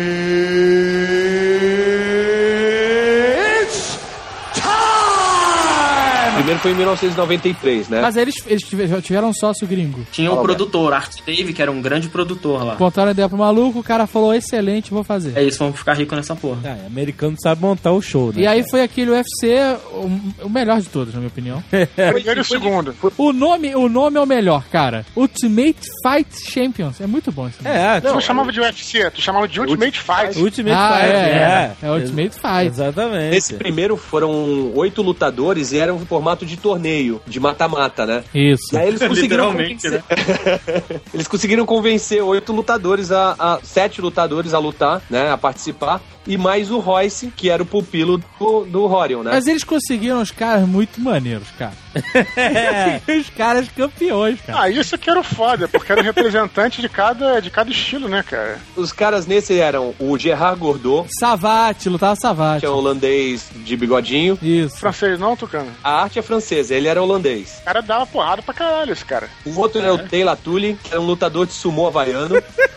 Amen. 0.00 0.40
Primeiro 6.40 6.60
foi 6.60 6.70
em 6.72 6.74
1993, 6.74 7.88
né? 7.88 8.00
Mas 8.00 8.16
eles, 8.16 8.34
eles 8.46 8.62
tiveram 8.62 9.00
tiveram 9.00 9.28
um 9.28 9.34
sócio 9.34 9.66
gringo. 9.66 10.06
Tinha 10.10 10.32
o 10.32 10.42
produtor, 10.42 10.92
Art 10.92 11.16
Dave, 11.26 11.52
que 11.52 11.60
era 11.60 11.70
um 11.70 11.80
grande 11.82 12.08
produtor 12.08 12.64
lá. 12.64 12.74
Botaram 12.74 13.08
a 13.08 13.12
ideia 13.12 13.28
pro 13.28 13.36
maluco, 13.38 13.80
o 13.80 13.82
cara 13.82 14.06
falou, 14.06 14.34
excelente, 14.34 14.90
vou 14.90 15.04
fazer. 15.04 15.36
É 15.36 15.42
isso, 15.42 15.58
vamos 15.58 15.78
ficar 15.78 15.94
ricos 15.94 16.16
nessa 16.16 16.34
porra. 16.34 16.58
Ah, 16.64 16.86
americano 16.86 17.36
sabe 17.42 17.60
montar 17.60 17.92
o 17.92 18.00
show, 18.00 18.32
né? 18.32 18.42
E 18.42 18.46
aí 18.46 18.64
foi 18.70 18.82
aquele 18.82 19.10
UFC, 19.10 19.56
o, 19.92 20.46
o 20.46 20.50
melhor 20.50 20.80
de 20.80 20.88
todos, 20.88 21.12
na 21.12 21.20
minha 21.20 21.28
opinião. 21.28 21.62
Primeiro 21.94 22.40
e 22.40 22.42
o 22.42 22.44
segundo. 22.44 22.94
O 23.18 23.32
nome, 23.32 23.74
o 23.74 23.88
nome 23.88 24.16
é 24.16 24.20
o 24.20 24.26
melhor, 24.26 24.64
cara. 24.70 25.04
Ultimate 25.14 25.80
Fight 26.02 26.50
Champions. 26.50 27.00
É 27.00 27.06
muito 27.06 27.30
bom 27.30 27.48
esse 27.48 27.62
nome. 27.62 27.76
É, 27.76 28.00
Tu 28.00 28.08
não 28.08 28.20
chamava 28.20 28.50
de 28.52 28.60
UFC, 28.60 29.10
tu 29.10 29.20
chamava 29.20 29.46
de 29.46 29.60
Ultimate 29.60 29.98
Fight. 29.98 30.38
Ultimate 30.38 30.76
Ah, 30.76 30.98
Fight, 31.00 31.12
é, 31.12 31.18
é. 31.18 31.72
é. 31.82 31.86
É 31.86 31.90
Ultimate 31.92 32.34
Fight. 32.34 32.66
Exatamente. 32.66 33.30
Nesse 33.30 33.54
primeiro 33.54 33.96
foram 33.96 34.72
oito 34.74 35.02
lutadores 35.02 35.72
e 35.72 35.78
era 35.78 35.92
um 35.92 36.04
formato 36.30 36.46
de 36.46 36.56
torneio, 36.56 37.20
de 37.26 37.40
mata-mata, 37.40 38.06
né? 38.06 38.24
Isso. 38.34 38.74
E 38.74 38.78
aí 38.78 38.88
eles 38.88 39.02
conseguiram 39.06 39.50
convencer... 39.50 40.04
eles 41.12 41.28
conseguiram 41.28 41.66
convencer 41.66 42.22
oito 42.22 42.52
lutadores 42.52 43.10
a, 43.10 43.34
a- 43.38 43.58
sete 43.62 44.00
lutadores 44.00 44.54
a 44.54 44.58
lutar, 44.58 45.02
né, 45.10 45.30
a 45.32 45.36
participar 45.36 46.00
e 46.26 46.36
mais 46.36 46.70
o 46.70 46.78
Royce, 46.78 47.32
que 47.34 47.48
era 47.50 47.62
o 47.62 47.66
pupilo 47.66 48.18
do, 48.38 48.64
do 48.64 48.84
Horion, 48.84 49.22
né? 49.22 49.30
Mas 49.32 49.46
eles 49.46 49.64
conseguiram 49.64 50.20
os 50.20 50.30
caras 50.30 50.66
muito 50.66 51.00
maneiros, 51.00 51.48
cara. 51.58 51.72
os 53.20 53.30
caras 53.30 53.68
campeões, 53.68 54.40
cara. 54.40 54.62
Ah, 54.62 54.70
isso 54.70 54.96
que 54.98 55.10
era 55.10 55.20
o 55.20 55.24
foda, 55.24 55.68
porque 55.68 55.90
era 55.90 56.00
o 56.00 56.04
representante 56.04 56.80
de 56.80 56.88
cada, 56.88 57.40
de 57.40 57.50
cada 57.50 57.70
estilo, 57.70 58.08
né, 58.08 58.22
cara? 58.22 58.58
Os 58.76 58.92
caras 58.92 59.26
nesse 59.26 59.58
eram 59.58 59.94
o 59.98 60.18
Gerard 60.18 60.60
Gordot, 60.60 61.08
Savate, 61.18 61.88
lutava 61.88 62.16
Savate. 62.16 62.60
que 62.60 62.66
é 62.66 62.70
um 62.70 62.74
holandês 62.74 63.48
de 63.54 63.76
bigodinho. 63.76 64.38
Isso. 64.42 64.76
Francês 64.76 65.18
não, 65.18 65.36
Tucano? 65.36 65.70
A 65.82 66.02
arte 66.02 66.18
é 66.18 66.22
francesa, 66.22 66.74
ele 66.74 66.88
era 66.88 67.02
holandês. 67.02 67.58
O 67.62 67.64
cara 67.64 67.80
dava 67.80 68.06
porrada 68.06 68.42
pra 68.42 68.54
caralho, 68.54 68.92
esse 68.92 69.04
cara. 69.04 69.28
O 69.44 69.58
outro 69.58 69.80
é 69.80 69.90
o 69.90 69.98
Taylor 69.98 70.36
Tully, 70.36 70.78
que 70.82 70.92
era 70.92 71.00
um 71.00 71.06
lutador 71.06 71.46
de 71.46 71.52
sumô 71.52 71.86
havaiano. 71.86 72.40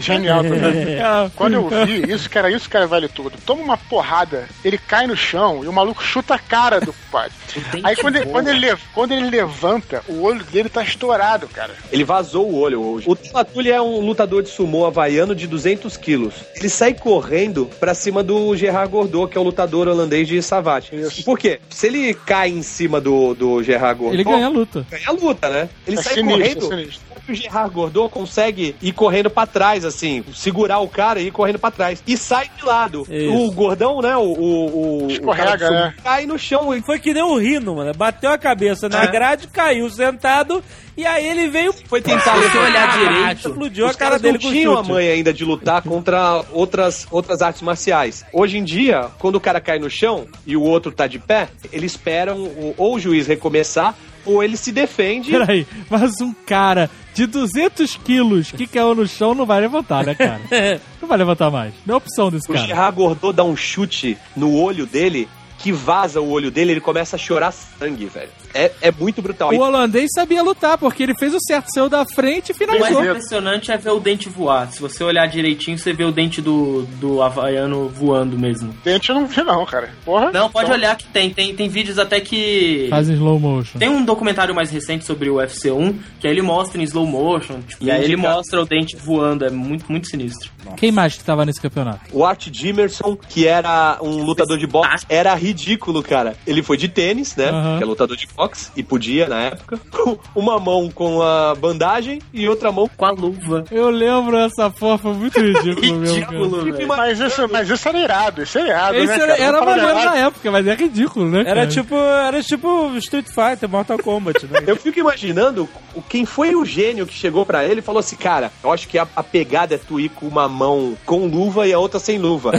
Genial 0.00 0.42
também. 0.42 0.94
É, 0.94 1.30
Quando 1.36 1.54
eu 1.54 1.68
vi 1.86 2.10
isso, 2.12 2.28
cara, 2.28 2.50
isso, 2.50 2.68
cara, 2.68 2.86
vale 2.86 3.08
tudo. 3.08 3.32
Toma 3.44 3.62
uma 3.62 3.76
porrada, 3.76 4.48
ele 4.64 4.78
cai 4.78 5.06
no 5.06 5.16
chão 5.16 5.64
e 5.64 5.68
o 5.68 5.72
maluco 5.72 6.02
chuta 6.02 6.34
a 6.34 6.38
cara 6.38 6.80
do 6.80 6.92
pai. 7.10 7.28
Aí 7.82 7.96
quando 7.96 8.16
ele, 8.16 8.26
quando, 8.26 8.48
ele, 8.48 8.76
quando 8.94 9.12
ele 9.12 9.30
levanta, 9.30 10.02
o 10.08 10.22
olho 10.22 10.42
dele 10.44 10.68
tá 10.68 10.82
estourado, 10.82 11.48
cara. 11.48 11.74
Ele 11.92 12.04
vazou 12.04 12.48
o 12.48 12.58
olho 12.58 12.80
hoje. 12.80 13.06
O 13.08 13.16
Tully 13.44 13.70
é 13.70 13.80
um 13.80 14.00
lutador 14.00 14.42
de 14.42 14.48
sumô 14.48 14.86
havaiano 14.86 15.34
de 15.34 15.46
200 15.46 15.96
quilos. 15.96 16.34
Ele 16.56 16.68
sai 16.68 16.94
correndo 16.94 17.66
pra 17.78 17.94
cima 17.94 18.22
do 18.22 18.54
Gerard 18.56 18.90
Gordot, 18.90 19.30
que 19.30 19.36
é 19.36 19.40
o 19.40 19.44
lutador 19.44 19.88
holandês 19.88 20.28
de 20.28 20.40
Savate. 20.42 20.92
Por 21.24 21.38
quê? 21.38 21.60
Se 21.68 21.86
ele 21.88 22.14
cai 22.14 22.48
em 22.50 22.62
cima 22.62 23.00
do, 23.00 23.34
do 23.34 23.62
Gerard 23.62 23.98
Gordot... 23.98 24.16
Ele 24.16 24.24
ganha 24.24 24.46
a 24.46 24.50
luta. 24.50 24.86
ganha 24.90 25.08
a 25.08 25.12
luta, 25.12 25.48
né? 25.48 25.68
Ele 25.86 25.98
É 25.98 26.02
sai 26.02 26.14
sinistro, 26.14 26.68
correndo... 26.68 26.90
é. 27.06 27.10
O 27.28 27.34
Gerard 27.34 27.72
Gordot 27.72 28.10
consegue 28.12 28.74
ir 28.82 28.92
correndo 28.92 29.30
pra 29.30 29.46
trás, 29.46 29.84
assim, 29.90 30.24
segurar 30.34 30.78
o 30.78 30.88
cara 30.88 31.20
e 31.20 31.26
ir 31.26 31.30
correndo 31.30 31.58
pra 31.58 31.70
trás. 31.70 32.02
E 32.06 32.16
sai 32.16 32.50
de 32.58 32.64
lado. 32.64 33.06
Isso. 33.10 33.34
O 33.34 33.50
gordão, 33.52 34.00
né? 34.00 34.16
O, 34.16 34.20
o, 34.22 35.04
o, 35.06 35.10
Escorrega, 35.10 35.68
o 35.68 35.72
né? 35.72 35.94
Cai 36.02 36.26
no 36.26 36.38
chão 36.38 36.74
e 36.74 36.80
Foi 36.82 36.98
que 36.98 37.12
nem 37.12 37.22
o 37.22 37.36
Rino, 37.36 37.76
mano. 37.76 37.92
Bateu 37.94 38.30
a 38.30 38.38
cabeça 38.38 38.88
na 38.88 39.04
É. 39.04 39.06
grade, 39.06 39.46
caiu 39.48 39.88
sentado, 39.90 40.62
e 40.96 41.04
aí 41.06 41.26
ele 41.26 41.48
veio. 41.48 41.72
foi 41.72 42.00
tentar 42.00 42.34
Se 42.34 42.40
levantar. 42.40 42.64
olhar 42.64 42.98
direito, 42.98 43.48
explodiu 43.48 43.86
Os 43.86 43.94
a 43.94 43.98
cara 43.98 44.18
dele 44.18 44.38
não 44.38 44.44
com 44.44 44.50
tinham 44.52 44.78
a 44.78 44.82
mãe 44.82 45.08
ainda 45.08 45.32
de 45.32 45.44
lutar 45.44 45.82
contra 45.82 46.42
outras, 46.52 47.06
outras 47.10 47.42
artes 47.42 47.62
marciais. 47.62 48.24
Hoje 48.32 48.58
em 48.58 48.64
dia, 48.64 49.08
quando 49.18 49.36
o 49.36 49.40
cara 49.40 49.60
cai 49.60 49.78
no 49.78 49.90
chão 49.90 50.26
e 50.46 50.56
o 50.56 50.62
outro 50.62 50.90
tá 50.92 51.06
de 51.06 51.18
pé, 51.18 51.48
eles 51.72 51.92
esperam 51.92 52.50
ou 52.76 52.94
o 52.94 52.98
juiz 52.98 53.26
recomeçar 53.26 53.94
ou 54.24 54.42
ele 54.42 54.56
se 54.56 54.72
defende. 54.72 55.30
Peraí, 55.30 55.66
mas 55.88 56.20
um 56.20 56.32
cara 56.46 56.90
de 57.14 57.26
200 57.26 57.96
quilos 57.96 58.50
que 58.50 58.66
caiu 58.66 58.94
no 58.94 59.06
chão 59.06 59.34
não 59.34 59.46
vai 59.46 59.60
levantar, 59.60 60.04
né, 60.04 60.14
cara? 60.14 60.40
Não 61.00 61.08
vai 61.08 61.16
levantar 61.16 61.50
mais. 61.50 61.72
Não 61.86 61.94
é 61.94 61.96
opção 61.96 62.30
desse 62.30 62.48
O 62.48 62.54
cara. 62.54 62.66
Gerard 62.66 62.96
Gordot 62.96 63.32
dá 63.32 63.42
um 63.42 63.56
chute 63.56 64.18
no 64.36 64.54
olho 64.54 64.86
dele 64.86 65.28
que 65.58 65.72
vaza 65.72 66.20
o 66.20 66.30
olho 66.30 66.50
dele, 66.50 66.72
ele 66.72 66.80
começa 66.80 67.16
a 67.16 67.18
chorar 67.18 67.52
sangue, 67.52 68.06
velho. 68.06 68.30
É, 68.54 68.70
é 68.80 68.90
muito 68.92 69.20
brutal. 69.22 69.52
O 69.52 69.58
holandês 69.60 70.10
sabia 70.14 70.42
lutar, 70.42 70.76
porque 70.78 71.02
ele 71.02 71.14
fez 71.18 71.34
o 71.34 71.38
certo, 71.40 71.68
saiu 71.72 71.88
da 71.88 72.04
frente 72.04 72.50
e 72.50 72.52
O 72.52 72.66
mais 72.66 72.78
finalizou. 72.78 73.04
impressionante 73.04 73.70
é 73.72 73.76
ver 73.76 73.90
o 73.90 74.00
dente 74.00 74.28
voar. 74.28 74.70
Se 74.72 74.80
você 74.80 75.02
olhar 75.04 75.26
direitinho, 75.26 75.78
você 75.78 75.92
vê 75.92 76.04
o 76.04 76.12
dente 76.12 76.40
do, 76.40 76.82
do 77.00 77.22
havaiano 77.22 77.88
voando 77.88 78.38
mesmo. 78.38 78.74
Dente 78.84 79.10
eu 79.10 79.14
não 79.14 79.26
vi, 79.26 79.42
não, 79.42 79.64
cara. 79.66 79.90
Porra. 80.04 80.30
Não, 80.32 80.50
pode 80.50 80.66
Então, 80.66 80.76
olhar 80.78 80.96
que 80.96 81.06
tem. 81.06 81.30
Tem, 81.30 81.54
tem 81.54 81.68
vídeos 81.68 81.98
até 81.98 82.20
que. 82.20 82.86
Faz 82.90 83.08
em 83.08 83.14
slow 83.14 83.38
motion. 83.38 83.78
Tem 83.78 83.88
um 83.88 84.04
documentário 84.04 84.54
mais 84.54 84.70
recente 84.70 85.04
sobre 85.04 85.28
o 85.30 85.36
UFC 85.36 85.70
1, 85.70 85.98
que 86.20 86.26
aí 86.26 86.32
ele 86.32 86.42
mostra 86.42 86.80
em 86.80 86.84
slow 86.84 87.06
motion, 87.06 87.60
tipo, 87.66 87.84
e 87.84 87.90
aí 87.90 88.04
ele 88.04 88.16
mostra 88.16 88.60
o 88.60 88.64
dente 88.66 88.96
voando, 88.96 89.44
é 89.44 89.50
muito, 89.50 89.90
muito 89.90 90.08
sinistro. 90.08 90.50
Quem 90.76 90.92
mais 90.92 91.14
que 91.16 91.24
tava 91.24 91.44
nesse 91.44 91.60
campeonato? 91.60 92.00
O 92.12 92.24
Art 92.24 92.48
Jimerson, 92.52 93.16
que 93.28 93.46
era 93.46 93.98
um 94.02 94.22
lutador 94.22 94.58
de 94.58 94.66
boxe, 94.66 95.04
era 95.08 95.34
ridículo, 95.34 96.02
cara. 96.02 96.36
Ele 96.46 96.62
foi 96.62 96.76
de 96.76 96.88
tênis, 96.88 97.34
né? 97.36 97.48
Aham. 97.50 97.78
Que 97.78 97.82
é 97.82 97.86
lutador 97.86 98.16
de 98.16 98.26
boxe, 98.26 98.39
e 98.76 98.82
podia 98.82 99.26
na 99.28 99.40
época. 99.42 99.78
Uma 100.34 100.58
mão 100.58 100.90
com 100.90 101.22
a 101.22 101.54
bandagem 101.54 102.20
e 102.32 102.48
outra 102.48 102.70
mão 102.72 102.88
Com 102.96 103.04
a 103.04 103.10
luva. 103.10 103.64
Eu 103.70 103.90
lembro 103.90 104.36
essa 104.36 104.70
porra, 104.70 104.98
foi 104.98 105.12
muito 105.14 105.38
ridículo 105.40 105.94
mesmo. 106.00 106.14
Ridículo, 106.14 106.64
velho. 106.72 106.88
Mas 106.88 107.20
isso, 107.20 107.48
mas 107.50 107.68
isso 107.68 107.88
era 107.88 107.98
irado, 107.98 108.42
isso 108.42 108.58
era 108.58 108.68
irado, 108.68 108.96
Esse 108.96 109.06
né, 109.18 109.40
era, 109.40 109.64
maneiro 109.64 109.94
na 110.04 110.16
época, 110.16 110.50
mas 110.50 110.66
é 110.66 110.74
ridículo, 110.74 111.28
né? 111.30 111.44
Era 111.46 111.66
tipo, 111.66 111.94
era 111.94 112.42
tipo 112.42 112.96
Street 112.96 113.26
Fighter, 113.26 113.68
Mortal 113.68 113.98
Kombat, 113.98 114.46
né? 114.46 114.60
Eu 114.66 114.76
fico 114.76 114.98
imaginando 114.98 115.68
o- 115.94 116.02
quem 116.02 116.24
foi 116.24 116.54
o 116.54 116.64
gênio 116.64 117.06
que 117.06 117.14
chegou 117.14 117.44
pra 117.46 117.64
ele 117.64 117.80
e 117.80 117.82
falou 117.82 118.00
assim: 118.00 118.16
Cara, 118.16 118.50
eu 118.62 118.72
acho 118.72 118.88
que 118.88 118.98
a, 118.98 119.06
a 119.14 119.22
pegada 119.22 119.74
é 119.74 119.78
tu 119.78 119.98
ir 120.00 120.08
com 120.10 120.26
uma 120.26 120.48
mão 120.48 120.96
com 121.04 121.26
luva 121.26 121.66
e 121.66 121.72
a 121.72 121.78
outra 121.78 121.98
sem 122.00 122.18
luva. 122.18 122.50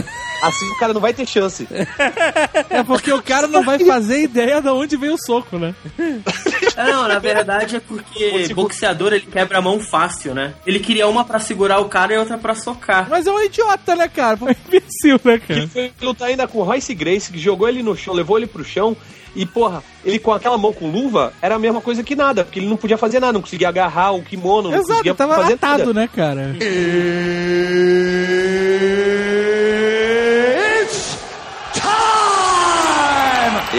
Assim 0.42 0.66
o 0.72 0.78
cara 0.78 0.92
não 0.92 1.00
vai 1.00 1.12
ter 1.14 1.26
chance. 1.26 1.66
É 2.70 2.82
porque 2.82 3.12
o 3.12 3.22
cara 3.22 3.46
não 3.46 3.62
vai 3.62 3.78
fazer 3.78 4.22
ideia 4.22 4.60
de 4.60 4.68
onde 4.68 4.96
vem 4.96 5.10
o 5.10 5.18
soco, 5.18 5.58
né? 5.58 5.71
Não, 6.76 7.08
na 7.08 7.18
verdade 7.18 7.76
é 7.76 7.80
porque 7.80 8.48
boxeador 8.54 9.12
ele 9.12 9.26
quebra 9.26 9.58
a 9.58 9.62
mão 9.62 9.78
fácil, 9.78 10.34
né? 10.34 10.54
Ele 10.66 10.80
queria 10.80 11.06
uma 11.06 11.24
pra 11.24 11.38
segurar 11.38 11.80
o 11.80 11.88
cara 11.88 12.14
e 12.14 12.18
outra 12.18 12.38
pra 12.38 12.54
socar. 12.54 13.08
Mas 13.10 13.26
é 13.26 13.32
um 13.32 13.40
idiota, 13.40 13.94
né, 13.94 14.08
cara? 14.08 14.36
Foi 14.36 14.52
um 14.52 14.56
imbecil, 14.68 15.20
né, 15.24 15.38
cara? 15.38 15.60
Que 15.60 15.66
foi 15.66 15.92
lutar 16.00 16.28
ainda 16.28 16.48
com 16.48 16.58
o 16.58 16.62
Royce 16.62 16.94
Grace, 16.94 17.32
que 17.32 17.38
jogou 17.38 17.68
ele 17.68 17.82
no 17.82 17.96
chão, 17.96 18.14
levou 18.14 18.38
ele 18.38 18.46
pro 18.46 18.64
chão. 18.64 18.96
E, 19.34 19.46
porra, 19.46 19.82
ele 20.04 20.18
com 20.18 20.30
aquela 20.32 20.58
mão 20.58 20.74
com 20.74 20.90
luva 20.90 21.32
era 21.40 21.54
a 21.54 21.58
mesma 21.58 21.80
coisa 21.80 22.02
que 22.02 22.14
nada, 22.14 22.44
porque 22.44 22.58
ele 22.58 22.68
não 22.68 22.76
podia 22.76 22.98
fazer 22.98 23.18
nada, 23.18 23.32
não 23.32 23.40
conseguia 23.40 23.68
agarrar 23.68 24.12
o 24.12 24.22
kimono, 24.22 24.68
não 24.70 24.76
Exato, 24.76 24.88
conseguia 24.90 25.14
tava 25.14 25.36
fazer 25.36 25.54
atado, 25.54 25.86
nada. 25.86 26.00
né, 26.00 26.08
cara? 26.14 26.54
E 26.60 29.28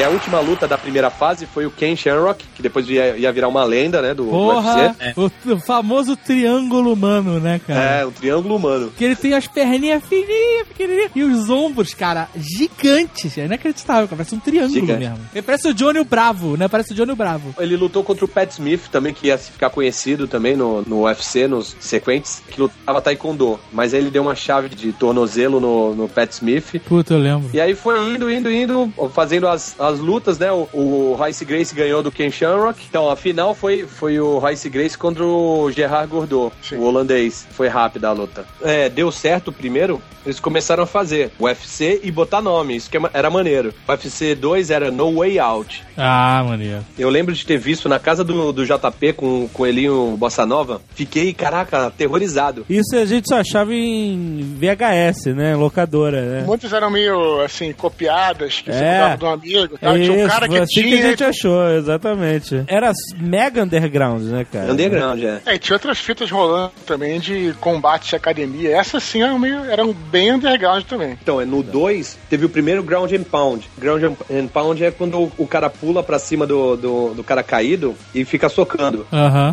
a 0.01 0.09
última 0.09 0.39
luta 0.39 0.67
da 0.67 0.77
primeira 0.77 1.09
fase 1.09 1.45
foi 1.45 1.65
o 1.65 1.71
Ken 1.71 1.95
Shamrock, 1.95 2.45
que 2.55 2.61
depois 2.61 2.89
ia, 2.89 3.17
ia 3.17 3.31
virar 3.31 3.47
uma 3.47 3.63
lenda, 3.63 4.01
né, 4.01 4.13
do, 4.13 4.23
do 4.23 4.29
Porra, 4.31 4.95
UFC. 4.97 5.13
o, 5.15 5.53
o 5.53 5.59
famoso 5.59 6.15
triângulo 6.15 6.93
humano, 6.93 7.39
né, 7.39 7.59
cara? 7.67 7.79
É, 7.81 8.05
o 8.05 8.11
triângulo 8.11 8.55
humano. 8.55 8.91
Que 8.97 9.03
ele 9.03 9.15
tem 9.15 9.33
as 9.33 9.45
perninhas 9.47 10.03
fininhas, 10.05 10.67
pequenininhas. 10.69 11.11
E 11.15 11.23
os 11.23 11.49
ombros, 11.49 11.93
cara, 11.93 12.29
gigantes. 12.35 13.37
É 13.37 13.45
inacreditável, 13.45 14.07
cara. 14.07 14.17
Parece 14.17 14.35
um 14.35 14.39
triângulo 14.39 14.73
Gigante. 14.79 14.99
mesmo. 14.99 15.19
Ele 15.33 15.41
parece 15.41 15.67
o 15.67 15.73
Johnny 15.73 15.99
o 15.99 16.05
Bravo, 16.05 16.55
né? 16.57 16.67
Parece 16.67 16.93
o 16.93 16.95
Johnny 16.95 17.11
o 17.11 17.15
Bravo. 17.15 17.53
Ele 17.59 17.75
lutou 17.75 18.03
contra 18.03 18.25
o 18.25 18.27
Pat 18.27 18.49
Smith 18.51 18.87
também, 18.91 19.13
que 19.13 19.27
ia 19.27 19.37
ficar 19.37 19.69
conhecido 19.69 20.27
também 20.27 20.55
no, 20.55 20.81
no 20.83 21.03
UFC, 21.03 21.47
nos 21.47 21.75
sequentes, 21.79 22.41
que 22.49 22.59
lutava 22.59 23.01
taekwondo. 23.01 23.59
Mas 23.71 23.93
aí 23.93 23.99
ele 23.99 24.09
deu 24.09 24.21
uma 24.23 24.35
chave 24.35 24.69
de 24.69 24.91
tornozelo 24.93 25.59
no, 25.59 25.93
no 25.93 26.09
Pat 26.09 26.31
Smith. 26.31 26.79
Puta, 26.85 27.13
eu 27.13 27.19
lembro. 27.19 27.49
E 27.53 27.59
aí 27.59 27.75
foi 27.75 27.99
indo, 28.09 28.31
indo, 28.31 28.51
indo, 28.51 28.93
fazendo 29.13 29.47
as, 29.47 29.75
as 29.85 29.99
lutas, 29.99 30.37
né? 30.39 30.51
O, 30.51 30.67
o 30.73 31.15
Royce 31.17 31.43
Grace 31.45 31.73
ganhou 31.75 32.01
do 32.03 32.11
Ken 32.11 32.29
Shamrock. 32.31 32.79
Então, 32.89 33.09
a 33.09 33.15
final 33.15 33.53
foi, 33.53 33.85
foi 33.85 34.19
o 34.19 34.37
Royce 34.39 34.69
Grace 34.69 34.97
contra 34.97 35.23
o 35.23 35.69
Gerard 35.71 36.07
Gordot, 36.09 36.53
Sim. 36.61 36.75
o 36.77 36.83
holandês. 36.83 37.45
Foi 37.51 37.67
rápida 37.67 38.09
a 38.09 38.11
luta. 38.13 38.45
É, 38.61 38.89
deu 38.89 39.11
certo 39.11 39.49
o 39.49 39.53
primeiro, 39.53 40.01
eles 40.25 40.39
começaram 40.39 40.83
a 40.83 40.87
fazer 40.87 41.31
o 41.37 41.43
UFC 41.45 41.99
e 42.03 42.11
botar 42.11 42.41
nome. 42.41 42.75
Isso 42.75 42.89
que 42.89 42.97
é 42.97 43.01
era 43.13 43.29
maneiro. 43.29 43.73
O 43.87 43.91
UFC 43.91 44.33
2 44.35 44.71
era 44.71 44.89
No 44.89 45.15
Way 45.19 45.37
Out. 45.39 45.83
Ah, 45.97 46.43
maneiro. 46.47 46.83
Eu 46.97 47.09
lembro 47.09 47.33
de 47.33 47.45
ter 47.45 47.57
visto 47.57 47.89
na 47.89 47.99
casa 47.99 48.23
do, 48.23 48.51
do 48.53 48.65
JP 48.65 49.13
com, 49.13 49.47
com 49.51 49.63
o 49.63 49.65
Elinho 49.65 50.15
Bossa 50.17 50.45
Nova. 50.45 50.81
Fiquei, 50.95 51.33
caraca, 51.33 51.87
aterrorizado. 51.87 52.65
Isso 52.69 52.95
a 52.95 53.05
gente 53.05 53.27
só 53.27 53.39
achava 53.39 53.73
em 53.73 54.55
VHS, 54.57 55.33
né? 55.35 55.55
Locadora, 55.55 56.21
né? 56.21 56.43
Muitas 56.45 56.71
eram 56.73 56.89
meio, 56.89 57.41
assim, 57.41 57.73
copiadas, 57.73 58.61
que 58.61 58.71
você 58.71 58.83
É. 58.83 59.09
comprava 59.11 59.17
de 59.17 59.25
um 59.25 59.29
amigo, 59.59 59.72
Tá? 59.79 59.93
Tinha 59.93 60.13
um 60.13 60.27
cara 60.27 60.47
que 60.47 60.57
assim 60.57 60.81
tinha. 60.81 60.97
que 60.97 61.03
a 61.03 61.09
gente 61.09 61.23
achou, 61.23 61.69
exatamente. 61.69 62.63
Era 62.67 62.91
mega 63.17 63.63
underground, 63.63 64.23
né, 64.23 64.45
cara? 64.51 64.71
Underground, 64.71 65.23
é. 65.23 65.41
É, 65.45 65.55
e 65.55 65.59
tinha 65.59 65.75
outras 65.75 65.99
fitas 65.99 66.29
rolando 66.29 66.71
também 66.85 67.19
de 67.19 67.53
combate 67.59 68.09
de 68.09 68.15
academia. 68.15 68.75
Essas 68.75 69.03
sim 69.03 69.21
eram, 69.21 69.39
meio, 69.39 69.63
eram 69.65 69.93
bem 69.93 70.33
underground 70.33 70.83
também. 70.83 71.17
Então, 71.21 71.39
é 71.39 71.45
no 71.45 71.63
2, 71.63 72.17
teve 72.29 72.45
o 72.45 72.49
primeiro 72.49 72.83
Ground 72.83 73.11
and 73.11 73.23
Pound. 73.23 73.69
Ground 73.77 74.03
and 74.03 74.47
Pound 74.47 74.83
é 74.83 74.91
quando 74.91 75.31
o, 75.37 75.47
cara 75.47 75.69
pula 75.69 76.03
pra 76.03 76.19
cima 76.19 76.45
do, 76.45 76.75
do, 76.75 77.13
do 77.15 77.23
cara 77.23 77.43
caído 77.43 77.95
e 78.13 78.25
fica 78.25 78.49
socando. 78.49 79.05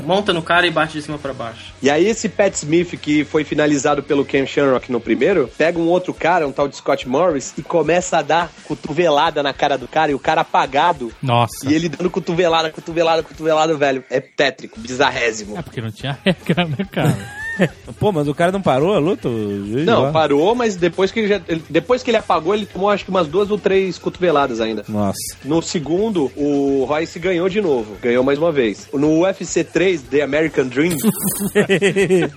Monta 0.05 0.33
no 0.33 0.43
cara 0.43 0.67
e 0.67 0.71
bate 0.71 0.95
de 0.95 1.03
cima 1.03 1.19
pra 1.19 1.33
baixo. 1.33 1.73
E 1.83 1.91
aí 1.91 2.07
esse 2.07 2.29
Pat 2.29 2.55
Smith, 2.55 2.97
que 2.99 3.25
foi 3.25 3.45
finalizado 3.45 4.03
pelo 4.03 4.25
Ken 4.25 4.47
Shamrock 4.47 4.91
no 4.91 5.01
primeiro, 5.01 5.51
pega 5.57 5.79
um 5.79 5.89
outro 5.89 6.13
cara, 6.13 6.47
um 6.47 6.53
tal 6.53 6.69
de 6.69 6.77
Scott 6.77 7.09
Morris, 7.09 7.55
e 7.57 7.63
começa 7.63 8.19
a 8.19 8.23
dar 8.23 8.51
cotovelada 8.65 9.43
na 9.43 9.53
cara 9.53 9.77
do 9.77 9.89
cara, 9.89 10.10
e 10.11 10.15
o 10.15 10.19
cara 10.19 10.43
apagado. 10.43 11.13
Nossa. 11.23 11.69
E 11.69 11.75
ele 11.75 11.89
dando 11.89 12.11
cotovelada, 12.11 12.71
cotovelada, 12.71 13.23
cotovelada, 13.23 13.75
velho. 13.77 14.05
É 14.11 14.21
tétrico, 14.21 14.79
bizarrésimo. 14.79 15.57
É 15.57 15.63
porque 15.63 15.81
não 15.81 15.91
tinha 15.91 16.19
regra, 16.25 16.65
né, 16.67 16.87
cara? 16.91 17.40
Pô, 17.99 18.13
mas 18.13 18.29
o 18.29 18.35
cara 18.35 18.53
não 18.53 18.63
parou 18.63 18.95
a 18.95 18.99
luta? 18.99 19.29
Não, 19.29 20.05
lá? 20.05 20.13
parou, 20.13 20.55
mas 20.55 20.77
depois 20.77 21.11
que 21.11 21.21
ele, 21.21 21.29
já, 21.29 21.41
depois 21.69 22.03
que 22.03 22.11
ele 22.11 22.17
apagou, 22.17 22.55
ele 22.55 22.67
tomou 22.67 22.91
acho 22.91 23.05
que 23.05 23.11
umas 23.11 23.29
duas 23.29 23.51
ou 23.51 23.59
três 23.59 23.99
cotoveladas 23.99 24.61
ainda. 24.61 24.85
Nossa. 24.89 25.19
No 25.45 25.61
segundo, 25.63 26.31
o 26.37 26.85
Royce 26.89 27.19
ganhou 27.19 27.49
de 27.49 27.61
novo. 27.61 27.97
Ganhou 28.01 28.25
mais 28.25 28.39
uma 28.39 28.53
vez. 28.53 28.89
No 28.93 29.23
UFC 29.23 29.65
3, 29.65 30.03
The 30.03 30.23
American 30.23 30.67
Dream, 30.67 30.97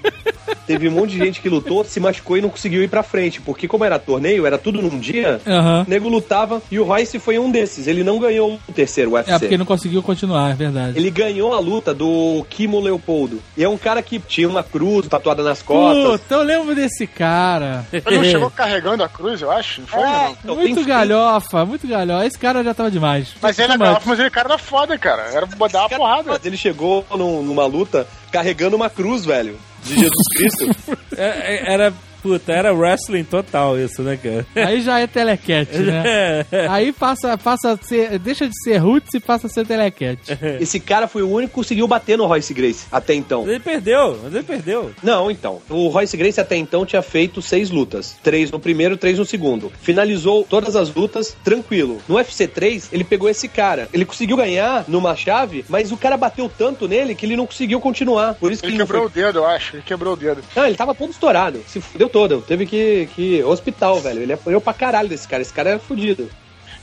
teve 0.66 0.88
um 0.88 0.91
monte 0.91 1.11
de 1.11 1.18
gente 1.18 1.41
que 1.41 1.49
lutou, 1.49 1.84
se 1.84 1.99
machucou 1.99 2.38
e 2.38 2.41
não 2.41 2.49
conseguiu 2.49 2.84
ir 2.84 2.88
pra 2.88 3.03
frente. 3.03 3.41
Porque 3.41 3.68
como 3.68 3.84
era 3.84 3.99
torneio, 3.99 4.45
era 4.45 4.57
tudo 4.57 4.82
num 4.82 4.99
dia, 4.99 5.39
Aham. 5.45 5.86
o 5.88 5.89
nego 5.89 6.09
lutava 6.09 6.61
e 6.72 6.80
o 6.80 6.84
Royce 6.84 7.20
foi 7.20 7.38
um 7.38 7.51
desses. 7.51 7.88
Ele 7.88 8.03
não 8.03 8.20
ganhou 8.20 8.59
o 8.68 8.74
terceiro 8.74 9.11
UFC. 9.11 9.32
É 9.32 9.39
porque 9.39 9.57
não 9.57 9.66
conseguiu 9.66 10.01
continuar, 10.01 10.51
é 10.51 10.55
verdade. 10.55 10.97
Ele 10.97 11.09
ganhou 11.09 11.53
a 11.53 11.59
luta 11.59 11.93
do 11.93 12.45
Kimo 12.49 12.80
Leopoldo. 12.80 13.41
E 13.57 13.64
é 13.64 13.70
um 13.70 13.78
cara 13.78 14.01
que 14.01 14.20
tinha 14.20 14.47
uma 14.47 14.64
cruz 14.64 15.03
tatuada 15.10 15.43
nas 15.43 15.62
costas. 15.62 16.22
Puta, 16.22 16.36
eu 16.36 16.41
lembro 16.43 16.76
desse 16.76 17.06
cara. 17.08 17.86
Ele 17.91 18.18
não 18.18 18.24
chegou 18.24 18.49
carregando 18.51 19.04
a 19.04 19.10
cruz, 19.10 19.41
eu 19.41 19.51
acho? 19.51 19.82
Não 19.82 19.88
foi, 19.88 20.01
É, 20.01 20.34
não? 20.43 20.56
muito 20.56 20.76
tem- 20.76 20.86
galhofa, 20.86 21.66
muito 21.66 21.88
galhofa. 21.88 22.26
Esse 22.26 22.38
cara 22.39 22.64
já 22.64 22.74
tava 22.74 22.91
demais. 22.91 23.30
Mas 23.41 23.58
ele 23.60 23.74
é 23.74 23.78
galhofa, 23.78 24.01
mas 24.10 24.20
ele 24.20 24.30
cara 24.30 24.49
era 24.49 24.58
foda, 24.58 24.97
cara. 24.97 25.24
Era 25.34 25.47
pra 25.47 25.68
dar 25.68 25.80
uma 25.82 25.89
porrada. 25.89 26.32
Mas 26.32 26.45
ele 26.45 26.58
chegou 26.58 27.06
num- 27.12 27.41
numa 27.43 27.66
luta 27.66 28.08
carregando 28.32 28.76
uma 28.76 28.89
cruz, 28.89 29.26
velho. 29.26 29.58
De 29.84 29.93
Jesus 29.95 30.28
Cristo. 30.38 30.97
É, 31.16 31.28
é, 31.70 31.74
era, 31.74 31.93
puta, 32.24 32.53
era 32.53 32.74
wrestling 32.74 33.26
total 33.26 33.78
isso, 33.78 34.01
né, 34.01 34.17
cara? 34.17 34.45
Aí 34.67 34.82
já 34.82 34.99
é 34.99 35.05
telecat, 35.07 35.69
né? 35.78 36.45
É. 36.51 36.67
Aí 36.69 36.93
passa, 36.93 37.38
passa 37.38 37.74
a 37.74 37.78
ser, 37.78 38.17
deixa 38.17 38.47
de 38.47 38.53
ser 38.63 38.78
roots 38.78 39.13
e 39.13 39.19
passa 39.19 39.47
a 39.47 39.49
ser 39.49 39.67
telecat. 39.67 40.19
Esse 40.59 40.80
cara 40.80 41.07
foi 41.07 41.21
o 41.21 41.30
único 41.30 41.49
que 41.49 41.55
conseguiu 41.55 41.88
bater 41.88 42.17
no 42.17 42.26
Royce 42.26 42.53
Grace 42.53 42.86
até 42.91 43.13
então. 43.13 43.41
Mas 43.41 43.49
ele 43.49 43.59
perdeu, 43.59 44.19
mas 44.24 44.34
ele 44.34 44.43
perdeu. 44.43 44.91
Não, 45.03 45.30
então. 45.30 45.61
O 45.69 45.89
Royce 45.89 46.15
Grace 46.15 46.39
até 46.39 46.55
então 46.55 46.86
tinha 46.86 47.01
feito 47.01 47.41
seis 47.41 47.69
lutas. 47.69 48.15
Três 48.24 48.49
no 48.49 48.59
primeiro, 48.59 48.95
três 48.95 49.19
no 49.19 49.26
segundo. 49.26 49.71
Finalizou 49.82 50.45
todas 50.49 50.76
as 50.76 50.93
lutas 50.93 51.36
tranquilo. 51.43 52.01
No 52.07 52.15
UFC 52.15 52.47
3, 52.47 52.89
ele 52.93 53.03
pegou 53.03 53.30
esse 53.30 53.47
cara. 53.47 53.89
Ele 53.93 54.05
conseguiu 54.05 54.38
ganhar 54.38 54.86
numa 54.88 55.15
chave, 55.15 55.65
mas 55.67 55.91
o 55.91 55.97
cara 55.97 56.15
bateu 56.15 56.49
tanto 56.49 56.88
nele 56.88 57.15
que 57.15 57.26
ele 57.26 57.36
não 57.36 57.45
conseguiu 57.45 57.80
continuar. 57.82 58.36
Por 58.36 58.51
isso 58.51 58.61
que 58.61 58.67
Ele 58.67 58.74
ele 58.74 58.80
não 58.80 58.86
quebrou 58.86 59.09
foi... 59.09 59.11
o 59.21 59.26
dedo, 59.26 59.39
eu 59.39 59.45
acho. 59.45 59.76
Ele 59.76 59.84
quebrou 59.84 60.13
o 60.13 60.17
dedo. 60.17 60.43
Não, 60.55 60.65
ele 60.65 60.76
tava 60.76 60.93
todo 60.95 61.11
estourado. 61.11 61.61
Se 61.67 61.82
fudeu 61.82 62.09
todo. 62.14 62.41
Teve 62.41 62.66
que, 62.68 63.09
que 63.16 63.43
hospital, 63.43 63.99
velho. 63.99 64.22
Ele 64.22 64.32
apanhou 64.32 64.61
pra 64.61 64.74
caralho 64.74 65.09
desse 65.09 65.28
cara. 65.28 65.41
Esse 65.41 65.51
cara 65.51 65.72
era 65.72 65.80
fudido. 65.80 66.30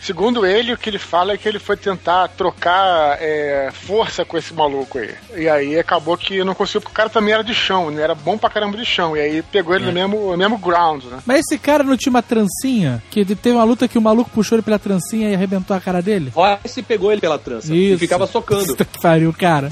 Segundo 0.00 0.46
ele, 0.46 0.72
o 0.72 0.78
que 0.78 0.88
ele 0.88 0.98
fala 0.98 1.32
é 1.32 1.36
que 1.36 1.48
ele 1.48 1.58
foi 1.58 1.76
tentar 1.76 2.28
trocar 2.28 3.18
é, 3.20 3.70
força 3.72 4.24
com 4.24 4.38
esse 4.38 4.52
maluco 4.52 4.98
aí. 4.98 5.10
E 5.36 5.48
aí 5.48 5.78
acabou 5.78 6.16
que 6.16 6.42
não 6.42 6.54
conseguiu, 6.54 6.80
porque 6.80 6.92
o 6.92 6.96
cara 6.96 7.10
também 7.10 7.34
era 7.34 7.44
de 7.44 7.54
chão, 7.54 7.90
ele 7.90 8.00
era 8.00 8.14
bom 8.14 8.38
pra 8.38 8.48
caramba 8.48 8.76
de 8.76 8.84
chão. 8.84 9.16
E 9.16 9.20
aí 9.20 9.42
pegou 9.42 9.74
ele 9.74 9.84
no, 9.84 9.92
mesmo, 9.92 10.30
no 10.30 10.36
mesmo 10.36 10.58
ground, 10.58 11.04
né? 11.04 11.18
Mas 11.26 11.40
esse 11.40 11.58
cara 11.58 11.84
não 11.84 11.96
tinha 11.96 12.10
uma 12.10 12.22
trancinha? 12.22 13.02
Que 13.10 13.24
teve 13.24 13.56
uma 13.56 13.64
luta 13.64 13.86
que 13.86 13.98
o 13.98 14.02
maluco 14.02 14.30
puxou 14.30 14.56
ele 14.56 14.62
pela 14.62 14.78
trancinha 14.78 15.30
e 15.30 15.34
arrebentou 15.34 15.76
a 15.76 15.80
cara 15.80 16.00
dele? 16.00 16.32
Royce 16.34 16.82
pegou 16.82 17.12
ele 17.12 17.20
pela 17.20 17.38
trança 17.38 17.74
e 17.74 17.90
Isso. 17.90 17.98
ficava 17.98 18.26
socando. 18.26 18.66
Puta 18.66 18.84
que 18.84 19.00
pariu, 19.00 19.32
cara. 19.32 19.70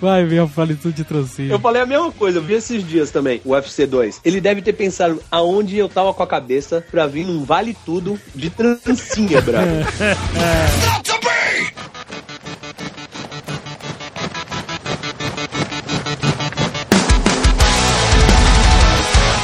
Vai 0.00 0.24
ver, 0.24 0.38
eu 0.38 0.48
falei 0.48 0.76
tudo 0.76 0.94
de 0.94 1.04
trancinha. 1.04 1.52
Eu 1.52 1.58
falei 1.58 1.82
a 1.82 1.86
mesma 1.86 2.10
coisa, 2.12 2.38
eu 2.38 2.42
vi 2.42 2.54
esses 2.54 2.86
dias 2.86 3.10
também, 3.10 3.40
o 3.44 3.50
UFC 3.50 3.86
2. 3.86 4.20
Ele 4.24 4.40
deve 4.40 4.62
ter 4.62 4.72
pensado 4.72 5.22
aonde 5.30 5.76
eu 5.76 5.88
tava 5.88 6.14
com 6.14 6.22
a 6.22 6.26
cabeça 6.26 6.84
pra 6.90 7.06
vir 7.06 7.26
num 7.26 7.44
vale 7.44 7.76
tudo 7.84 8.18
de 8.34 8.50
trancinha, 8.50 9.40
brother. 9.40 9.65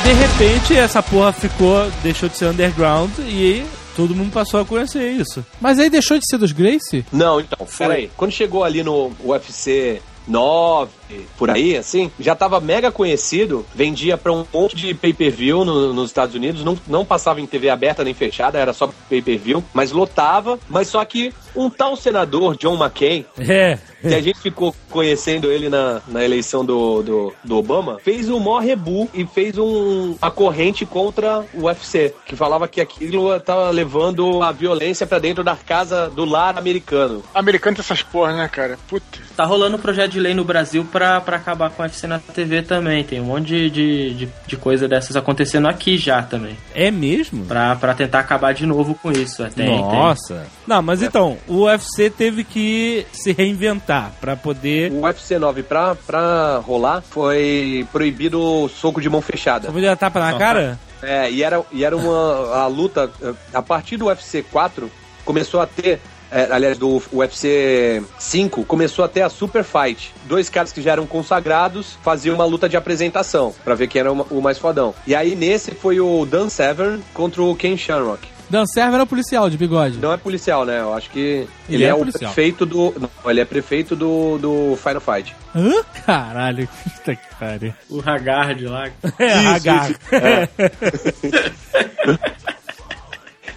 De 0.05 0.13
repente, 0.13 0.77
essa 0.77 1.03
porra 1.03 1.33
ficou, 1.33 1.89
deixou 2.03 2.29
de 2.29 2.37
ser 2.37 2.47
underground 2.47 3.11
e 3.21 3.65
todo 3.95 4.15
mundo 4.15 4.33
passou 4.33 4.61
a 4.61 4.65
conhecer 4.65 5.11
isso. 5.13 5.45
Mas 5.61 5.79
aí 5.79 5.89
deixou 5.89 6.19
de 6.19 6.27
ser 6.29 6.39
dos 6.39 6.51
Gracie? 6.53 7.07
Não, 7.13 7.41
então, 7.41 7.67
peraí. 7.79 8.11
Quando 8.17 8.33
chegou 8.33 8.65
ali 8.65 8.83
no 8.83 9.13
UFC 9.25 10.03
9, 10.27 10.91
por 11.37 11.51
aí, 11.51 11.77
assim, 11.77 12.11
já 12.19 12.35
tava 12.35 12.61
mega 12.61 12.91
conhecido, 12.93 13.67
vendia 13.75 14.17
pra 14.17 14.33
um 14.33 14.45
monte 14.53 14.77
de 14.77 14.95
pay-per-view 14.95 15.65
no- 15.65 15.93
nos 15.93 16.11
Estados 16.11 16.35
Unidos, 16.35 16.65
não, 16.65 16.79
não 16.87 17.05
passava 17.05 17.41
em 17.41 17.47
TV 17.47 17.69
aberta 17.69 18.05
nem 18.05 18.15
fechada, 18.15 18.59
era 18.59 18.73
só 18.73 18.89
pay-per-view, 19.09 19.63
mas 19.75 19.93
lotava, 19.93 20.59
mas 20.69 20.89
só 20.89 21.05
que 21.05 21.33
um 21.55 21.69
tal 21.71 21.97
senador, 21.97 22.57
John 22.57 22.75
McCain, 22.77 23.25
É. 23.39 23.79
que 24.01 24.15
a 24.15 24.21
gente 24.21 24.39
ficou 24.41 24.75
conhecendo 24.91 25.51
ele 25.51 25.69
na, 25.69 26.01
na 26.09 26.25
eleição 26.25 26.65
do, 26.65 27.03
do, 27.03 27.35
do 27.45 27.57
Obama, 27.57 27.99
fez 28.03 28.29
um 28.29 28.39
maior 28.39 28.61
rebu 28.63 29.09
e 29.15 29.25
fez 29.27 29.57
um, 29.59 30.17
uma 30.21 30.31
corrente 30.31 30.85
contra 30.85 31.45
o 31.55 31.63
UFC, 31.65 32.15
que 32.27 32.37
falava 32.37 32.67
que 32.69 32.81
aquilo 32.81 33.39
tava 33.41 33.71
levando 33.71 34.43
a 34.43 34.53
violência 34.53 35.07
pra 35.07 35.19
dentro 35.19 35.43
da 35.45 35.57
casa 35.57 36.11
do 36.11 36.25
lar 36.25 36.59
americano. 36.59 37.23
Americano 37.35 37.77
tem 37.77 37.83
essas 37.83 38.03
porras, 38.03 38.37
né, 38.37 38.49
cara? 38.49 38.79
Puta. 38.89 39.19
Tá 39.37 39.45
rolando 39.45 39.77
um 39.77 39.81
projeto 39.81 40.11
de 40.13 40.21
lei 40.21 40.35
no 40.35 40.45
Brasil 40.45 40.87
pra, 40.91 41.21
pra 41.21 41.37
acabar 41.37 41.71
com 41.71 41.83
a 41.83 41.87
UFC 41.87 42.07
na 42.07 42.19
TV 42.19 42.63
também. 42.63 43.03
Tem 43.05 43.21
um 43.21 43.25
monte 43.25 43.47
de, 43.47 43.71
de, 43.71 44.15
de, 44.15 44.29
de 44.47 44.57
coisa 44.57 44.87
dessas 44.87 45.17
acontecendo 45.17 45.69
aqui 45.69 45.97
já 45.97 46.23
também. 46.23 46.57
É 46.75 46.91
mesmo? 46.91 47.45
Pra, 47.47 47.75
pra 47.77 47.95
tentar 47.95 48.19
acabar 48.21 48.53
de 48.53 48.67
novo 48.67 48.95
com 48.95 49.11
isso. 49.11 49.43
É, 49.43 49.49
tem, 49.49 49.67
tem. 49.67 49.81
Nossa. 49.81 50.47
Não, 50.67 50.83
mas 50.83 51.03
então, 51.03 51.39
o 51.49 51.65
UFC 51.65 52.11
teve 52.11 52.45
que 52.45 53.07
se 53.13 53.33
reinventar 53.33 54.13
pra 54.21 54.37
poder. 54.37 54.91
O 54.93 55.03
UFC 55.03 55.39
9 55.39 55.63
pra, 55.63 55.95
pra 55.95 56.59
rolar 56.59 57.03
foi 57.03 57.87
proibido 57.93 58.41
o 58.41 58.69
soco 58.69 59.01
de 59.01 59.09
mão 59.09 59.21
fechada. 59.23 59.67
Só 59.67 59.73
podia 59.73 59.97
tapa 59.97 60.21
na 60.21 60.39
cara? 60.39 60.79
É, 61.03 61.31
e 61.31 61.43
era, 61.43 61.63
e 61.73 61.85
era 61.85 61.97
uma 61.97 62.55
a 62.57 62.67
luta. 62.67 63.11
A 63.53 63.63
partir 63.63 63.97
do 63.97 64.07
UFC 64.07 64.43
4, 64.43 64.91
começou 65.25 65.61
a 65.61 65.67
ter. 65.67 66.01
é, 66.31 66.49
aliás, 66.51 66.79
do 66.79 67.03
UFC 67.13 68.03
5, 68.19 68.65
começou 68.65 69.05
a 69.05 69.09
ter 69.09 69.23
a 69.23 69.29
Super 69.29 69.65
Fight. 69.65 70.15
Dois 70.25 70.49
caras 70.49 70.73
que 70.73 70.81
já 70.81 70.93
eram 70.93 71.07
consagrados 71.07 71.99
faziam 72.03 72.35
uma 72.35 72.45
luta 72.45 72.69
de 72.69 72.77
apresentação, 72.77 73.55
pra 73.65 73.75
ver 73.75 73.87
quem 73.89 74.01
era 74.01 74.13
o 74.13 74.27
o 74.31 74.41
mais 74.41 74.59
fodão. 74.59 74.95
E 75.07 75.15
aí 75.15 75.35
nesse 75.35 75.73
foi 75.73 76.01
o 76.01 76.25
Dan 76.25 76.49
Severn 76.49 77.03
contra 77.13 77.43
o 77.43 77.55
Ken 77.57 77.77
Shamrock. 77.77 78.27
Dan 78.53 78.67
Server 78.67 78.97
era 78.97 79.05
o 79.05 79.07
policial 79.07 79.49
de 79.49 79.57
bigode. 79.57 79.97
Não 79.97 80.13
é 80.13 80.19
policial, 80.19 80.67
né? 80.67 80.81
Eu 80.81 80.93
acho 80.93 81.09
que 81.09 81.49
Ele 81.67 81.71
ele, 81.71 81.85
é 81.85 81.89
é, 81.89 81.95
o 81.95 82.05
prefeito 82.05 82.67
do. 82.67 82.95
Não, 83.01 83.31
ele 83.31 83.41
é 83.41 83.47
prefeito 83.47 83.97
do, 83.97 84.37
do 84.37 84.77
Final 84.77 85.01
Fight. 85.01 85.35
Hã? 85.57 85.83
Caralho, 86.05 86.69
puta 86.85 87.17
que 87.17 87.35
pariu. 87.41 87.73
O 87.89 88.03
Hagard 88.07 88.67
lá. 88.67 88.91
É, 89.19 89.47
Hagar. 89.47 89.91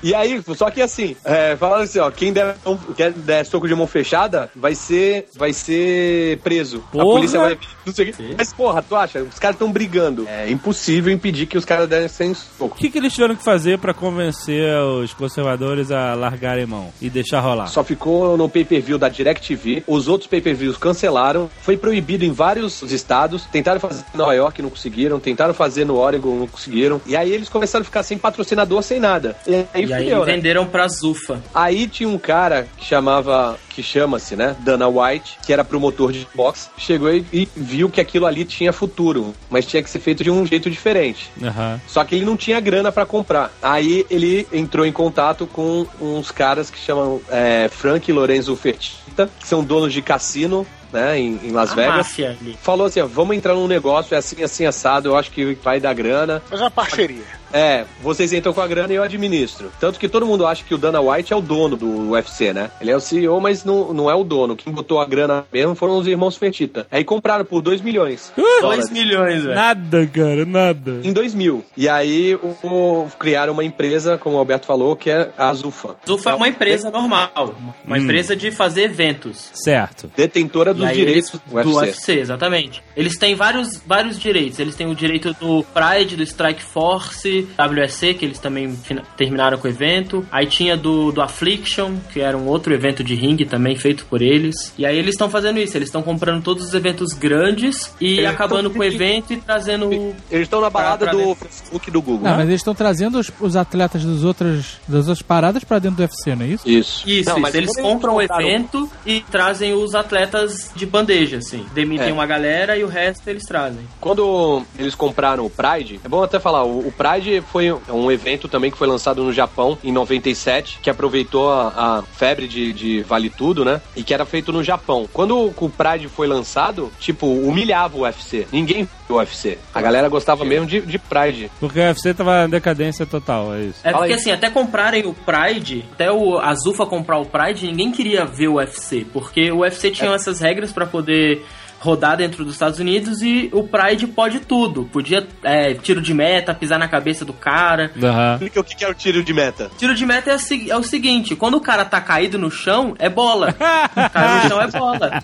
E 0.06 0.14
aí, 0.14 0.40
só 0.56 0.70
que 0.70 0.84
assim, 0.84 1.16
é, 1.26 1.56
falando 1.56 1.82
assim, 1.82 1.98
ó, 1.98 2.12
quem 2.12 2.32
der, 2.32 2.56
quem 2.96 3.12
der 3.12 3.44
soco 3.44 3.68
de 3.68 3.74
mão 3.74 3.88
fechada 3.88 4.52
vai 4.56 4.76
ser, 4.76 5.28
vai 5.36 5.52
ser 5.52 6.38
preso. 6.44 6.84
Porra! 6.92 7.04
A 7.04 7.08
polícia 7.08 7.40
vai. 7.40 7.58
Não 7.84 7.92
sei 7.92 8.10
o 8.12 8.14
quê. 8.14 8.36
Mas, 8.38 8.54
porra, 8.54 8.84
tu 8.84 8.96
acha? 8.96 9.24
Os 9.24 9.40
caras 9.40 9.56
estão 9.56 9.72
brigando. 9.72 10.28
É 10.30 10.48
impossível 10.52 11.12
impedir 11.12 11.48
que 11.48 11.58
os 11.58 11.66
caras 11.66 11.90
dessem 11.90 12.34
O 12.34 12.36
soco. 12.36 12.78
que, 12.78 12.90
que 12.92 13.00
eles 13.00 13.14
tiveram 13.14 13.36
que 13.36 13.44
fazer 13.44 13.80
pra 13.80 13.96
convencer 13.96 14.78
os 14.80 15.12
conservadores 15.12 15.92
a 15.92 16.14
largarem 16.14 16.68
mão 16.68 16.94
e 17.02 17.10
deixar 17.10 17.40
rolar? 17.40 17.66
Só 17.68 17.84
ficou 17.84 18.38
no 18.38 18.48
pay-per-view 18.48 19.00
da 19.00 19.10
DirecTV. 19.10 19.84
Os 19.88 20.08
outros 20.08 20.28
pay-per-views 20.30 20.78
cancelaram. 20.78 21.50
Foi 21.64 21.78
proibido 21.78 22.24
em 22.24 22.32
vários 22.32 22.84
estados. 22.84 23.46
Tentaram 23.52 23.80
fazer 23.80 24.04
em 24.14 24.18
Nova 24.20 24.34
York, 24.36 24.62
não 24.62 24.70
conseguiram. 24.70 25.20
Tentaram 25.20 25.54
fazer 25.56 25.84
no 25.84 25.96
Oregon, 25.98 26.36
não 26.36 26.48
conseguiram. 26.48 27.02
E 27.08 27.18
aí 27.18 27.32
eles 27.32 27.50
começaram 27.50 27.82
a 27.82 27.86
ficar 27.86 28.04
sem 28.04 28.20
patrocinador, 28.20 28.84
sem 28.84 29.00
nada. 29.00 29.36
E 29.48 29.66
aí 29.74 29.86
E 29.86 29.94
aí 29.96 30.04
fudeu, 30.04 30.26
né? 30.26 30.34
venderam 30.34 30.66
pra 30.66 30.88
Zufa. 30.88 31.42
Aí 31.54 31.88
tinha 31.88 32.10
um 32.10 32.18
cara 32.18 32.68
que 32.78 32.86
chamava, 32.86 33.58
que 33.70 33.82
chama-se, 33.82 34.36
né, 34.36 34.56
Dana 34.60 34.88
White, 34.88 35.38
que 35.46 35.54
era 35.54 35.64
promotor 35.64 36.12
de 36.12 36.28
boxe, 36.34 36.70
chegou 36.78 37.14
e, 37.14 37.26
e 37.32 37.48
viu 37.56 37.90
que 37.90 38.02
aquilo 38.02 38.26
ali 38.26 38.46
tinha 38.46 38.72
futuro, 38.72 39.34
mas 39.50 39.66
tinha 39.66 39.82
que 39.82 39.90
ser 39.90 40.00
feito 40.00 40.24
de 40.24 40.32
um 40.32 40.46
jeito 40.46 40.70
diferente. 40.70 41.30
Aham. 41.42 41.80
Só 41.88 42.04
que 42.04 42.16
ele 42.16 42.26
não 42.26 42.38
tinha 42.38 42.60
grana 42.60 42.92
pra 42.92 43.06
comprar. 43.06 43.52
Aí 43.62 44.06
ele 44.10 44.48
entrou 44.52 44.86
em 44.86 44.92
contato 44.92 45.48
com 45.48 45.86
uns 46.02 46.32
caras 46.32 46.70
que 46.70 46.78
chamam 46.78 47.22
é, 47.30 47.70
Frank 47.70 48.10
e 48.10 48.14
Lorenzo 48.14 48.56
Fertitta, 48.56 49.30
que 49.40 49.48
são 49.48 49.64
donos 49.64 49.94
de 49.94 50.02
cassino, 50.02 50.66
né, 50.96 51.20
em, 51.20 51.40
em 51.44 51.52
Las 51.52 51.72
A 51.72 51.76
Vegas. 51.76 51.96
máfia 51.98 52.38
ali. 52.42 52.58
Falou 52.62 52.88
assim, 52.88 53.02
ó, 53.02 53.06
vamos 53.08 53.36
entrar 53.36 53.54
num 53.54 53.68
negócio, 53.68 54.16
é 54.16 54.18
assim, 54.18 54.42
assim, 54.44 54.66
assado, 54.66 55.10
eu 55.10 55.18
acho 55.18 55.30
que 55.32 55.56
vai 55.64 55.80
dar 55.80 55.94
grana. 55.94 56.42
Fazer 56.50 56.64
uma 56.64 56.72
parceria. 56.72 57.24
É, 57.54 57.86
vocês 58.04 58.34
entram 58.34 58.52
com 58.54 58.60
a 58.60 58.68
grana 58.68 58.92
e 58.92 58.98
eu 58.98 59.04
administro. 59.04 59.72
Tanto 59.80 59.98
que 59.98 60.10
todo 60.10 60.26
mundo 60.26 60.46
acha 60.46 60.62
que 60.64 60.74
o 60.74 60.78
Dana 60.78 61.00
White 61.00 61.32
é 61.32 61.36
o 61.36 61.42
dono 61.42 61.78
do 61.78 62.10
UFC, 62.10 62.52
né? 62.52 62.70
Ele 62.82 62.92
é 62.92 62.96
o 62.96 63.00
CEO, 63.00 63.40
mas 63.40 63.64
não, 63.64 63.94
não 63.94 64.12
é 64.12 64.16
o 64.16 64.26
dono. 64.26 64.58
Quem 64.58 64.74
botou 64.74 65.00
a 65.00 65.06
grana 65.06 65.46
mesmo 65.54 65.74
foram 65.74 65.98
os 65.98 66.06
irmãos 66.06 66.36
Fertitta. 66.36 66.86
Aí 66.92 67.06
compraram 67.06 67.46
por 67.46 67.62
2 67.62 67.80
milhões. 67.82 68.34
de 68.36 68.42
2 68.44 68.62
dólares. 68.62 68.90
milhões, 68.90 69.44
velho. 69.44 69.56
Nada, 69.56 70.06
cara, 70.08 70.46
nada. 70.46 71.00
Em 71.02 71.14
2000. 71.14 71.64
E 71.78 71.88
aí 71.88 72.36
o, 72.36 72.48
o- 72.68 73.08
criaram 73.18 73.54
uma 73.54 73.64
empresa, 73.64 74.18
como 74.18 74.36
o 74.36 74.40
Alberto 74.40 74.66
falou, 74.66 74.94
que 74.96 75.10
é 75.10 75.30
a 75.38 75.54
Zufa. 75.54 75.96
Zufa 76.06 76.32
é 76.32 76.34
uma 76.36 76.50
empresa 76.50 76.90
normal, 76.92 77.56
uma 77.86 77.96
Hum. 77.96 78.02
empresa 78.02 78.36
de 78.36 78.52
fazer 78.52 78.84
eventos. 78.84 79.52
Certo. 79.54 80.12
Detentora 80.18 80.74
dos 80.86 80.92
aí 80.92 81.06
direitos 81.06 81.30
eles- 81.34 81.42
do 81.46 81.64
do 81.72 81.76
UFC. 81.78 81.86
UFC, 81.86 82.20
exatamente. 82.20 82.84
Eles 82.96 83.18
têm 83.18 83.36
vários, 83.36 83.82
vários 83.86 84.20
direitos. 84.20 84.60
Eles 84.60 84.76
têm 84.76 84.88
o 84.88 84.96
direito 84.96 85.34
do 85.40 85.64
Pride, 85.74 86.16
do 86.16 86.24
Strike 86.24 86.62
Force, 86.62 87.48
WSC, 87.58 88.14
que 88.14 88.26
eles 88.26 88.40
também 88.40 88.78
terminaram 89.18 89.58
com 89.58 89.68
o 89.68 89.72
evento. 89.72 90.26
Aí 90.32 90.46
tinha 90.48 90.76
do, 90.78 91.12
do 91.12 91.22
Affliction, 91.22 91.96
que 92.12 92.20
era 92.22 92.38
um 92.38 92.48
outro 92.48 92.74
evento 92.74 93.04
de 93.04 93.16
ringue 93.16 93.46
também 93.46 93.76
feito 93.76 94.06
por 94.06 94.22
eles. 94.22 94.74
E 94.78 94.86
aí 94.86 94.98
eles 94.98 95.12
estão 95.16 95.30
fazendo 95.30 95.60
isso, 95.60 95.78
eles 95.78 95.88
estão 95.90 96.02
comprando 96.02 96.42
todos 96.44 96.66
os 96.66 96.74
eventos 96.74 97.14
grandes 97.14 97.94
e 98.00 98.20
Eles 98.20 98.30
acabando 98.30 98.70
tão- 98.70 98.74
com 98.74 98.80
o 98.80 98.84
evento 98.86 99.34
e 99.34 99.38
trazendo. 99.38 99.92
Eles 100.32 100.44
estão 100.46 100.62
na 100.62 100.70
balada 100.70 101.06
pra 101.06 101.12
do 101.12 101.18
dentro. 101.20 101.46
Facebook 101.48 101.92
do 101.92 102.02
Google. 102.02 102.30
Não, 102.30 102.38
mas 102.38 102.48
eles 102.48 102.62
estão 102.62 102.76
trazendo 102.76 103.20
os, 103.20 103.32
os 103.40 103.56
atletas 103.56 104.04
dos 104.04 104.24
outros, 104.24 104.78
das 104.88 105.08
outras 105.08 105.22
paradas 105.22 105.64
pra 105.64 105.80
dentro 105.80 105.98
do 105.98 106.02
UFC, 106.04 106.36
não 106.36 106.46
é 106.46 106.50
isso? 106.50 106.70
Isso. 106.70 107.10
Isso, 107.10 107.30
Não, 107.30 107.36
isso. 107.36 107.42
mas 107.42 107.56
eles 107.56 107.76
compram 107.76 108.16
o 108.16 108.22
evento 108.22 108.90
e 109.06 109.22
trazem 109.32 109.74
os 109.74 109.96
atletas 109.96 110.72
de 110.76 110.86
bandeja, 110.86 111.38
assim. 111.38 111.66
Demitem 111.74 112.10
É. 112.10 112.14
uma 112.14 112.26
galera 112.26 112.78
e 112.78 112.84
o 112.84 112.88
resto 112.88 113.28
eles 113.30 113.44
trazem. 113.46 113.80
Quando 114.02 114.62
eles 114.78 114.94
compraram 114.96 115.46
o 115.46 115.50
Pride, 115.50 116.00
é 116.04 116.08
bom 116.08 116.22
até 116.24 116.40
falar, 116.40 116.64
o, 116.64 116.88
o 116.88 116.92
Pride 116.92 117.42
foi 117.52 117.72
um 117.90 118.12
evento 118.12 118.48
também 118.48 118.70
que 118.72 118.78
foi 118.78 118.88
lançado 118.88 119.24
no 119.24 119.32
Japão 119.34 119.78
em 119.84 119.92
97, 119.92 120.80
que 120.82 120.90
aproveitou 120.90 121.52
a, 121.52 121.68
a 121.98 122.02
febre 122.02 122.48
de, 122.48 122.74
de 122.74 123.02
Vale 123.04 123.30
Tudo, 123.30 123.64
né? 123.66 123.82
E 123.96 124.04
que 124.04 124.14
era 124.14 124.26
feito 124.26 124.52
no 124.52 124.64
Japão. 124.64 125.08
Quando 125.12 125.38
o, 125.38 125.54
o 125.66 125.70
Pride 125.70 126.08
foi 126.08 126.28
lançado, 126.28 126.92
tipo, 127.00 127.28
humilhava 127.28 127.98
o 127.98 128.02
UFC. 128.02 128.48
Ninguém 128.52 128.88
viu 129.08 129.16
o 129.18 129.20
UFC. 129.20 129.58
A 129.74 129.82
galera 129.82 130.10
gostava 130.10 130.44
mesmo 130.46 130.66
de, 130.66 130.82
de 130.82 130.98
Pride. 130.98 131.50
Porque 131.60 131.80
o 131.80 131.84
UFC 131.84 132.14
tava 132.14 132.46
em 132.46 132.50
decadência 132.50 133.06
total, 133.06 133.54
é 133.56 133.62
isso. 133.62 133.80
É 133.84 133.92
porque 133.92 134.14
assim, 134.14 134.32
até 134.32 134.50
comprarem 134.50 135.06
o 135.06 135.14
Pride, 135.14 135.86
até 135.94 136.12
o 136.12 136.38
Azufa 136.40 136.86
comprar 136.86 137.18
o 137.20 137.26
Pride, 137.26 137.68
ninguém 137.68 137.92
queria 137.92 138.26
ver 138.26 138.48
o 138.48 138.56
UFC, 138.56 139.06
porque 139.14 139.52
o 139.52 139.60
UFC 139.60 139.92
tinha 139.92 140.12
É. 140.12 140.16
essas 140.16 140.40
regras 140.40 140.55
pra 140.72 140.86
poder 140.86 141.46
rodar 141.80 142.18
dentro 142.18 142.44
dos 142.44 142.54
Estados 142.54 142.80
Unidos 142.80 143.22
e 143.22 143.50
o 143.54 143.64
Pride 143.64 144.08
pode 144.08 144.40
tudo. 144.40 144.86
Podia 144.92 145.28
é, 145.44 145.74
tiro 145.74 146.02
de 146.02 146.14
meta, 146.14 146.54
pisar 146.54 146.80
na 146.80 146.88
cabeça 146.88 147.24
do 147.24 147.34
cara. 147.34 147.92
Explica 148.34 148.60
o 148.60 148.64
que 148.64 148.84
é 148.84 148.90
o 148.90 148.94
tiro 148.94 149.24
de 149.24 149.34
meta. 149.34 149.70
Tiro 149.78 149.94
de 149.94 150.06
meta 150.06 150.32
é 150.32 150.36
o, 150.36 150.40
se- 150.40 150.72
é 150.72 150.78
o 150.78 150.84
seguinte, 150.84 151.36
quando 151.36 151.56
o 151.56 151.62
cara 151.62 151.86
tá 151.86 152.02
caído 152.02 152.38
no 152.38 152.50
chão, 152.50 152.96
é 153.00 153.10
bola. 153.10 153.54
Caiu 154.12 154.44
no 154.44 154.50
chão 154.50 154.62
é 154.62 154.68
bola. 154.68 155.24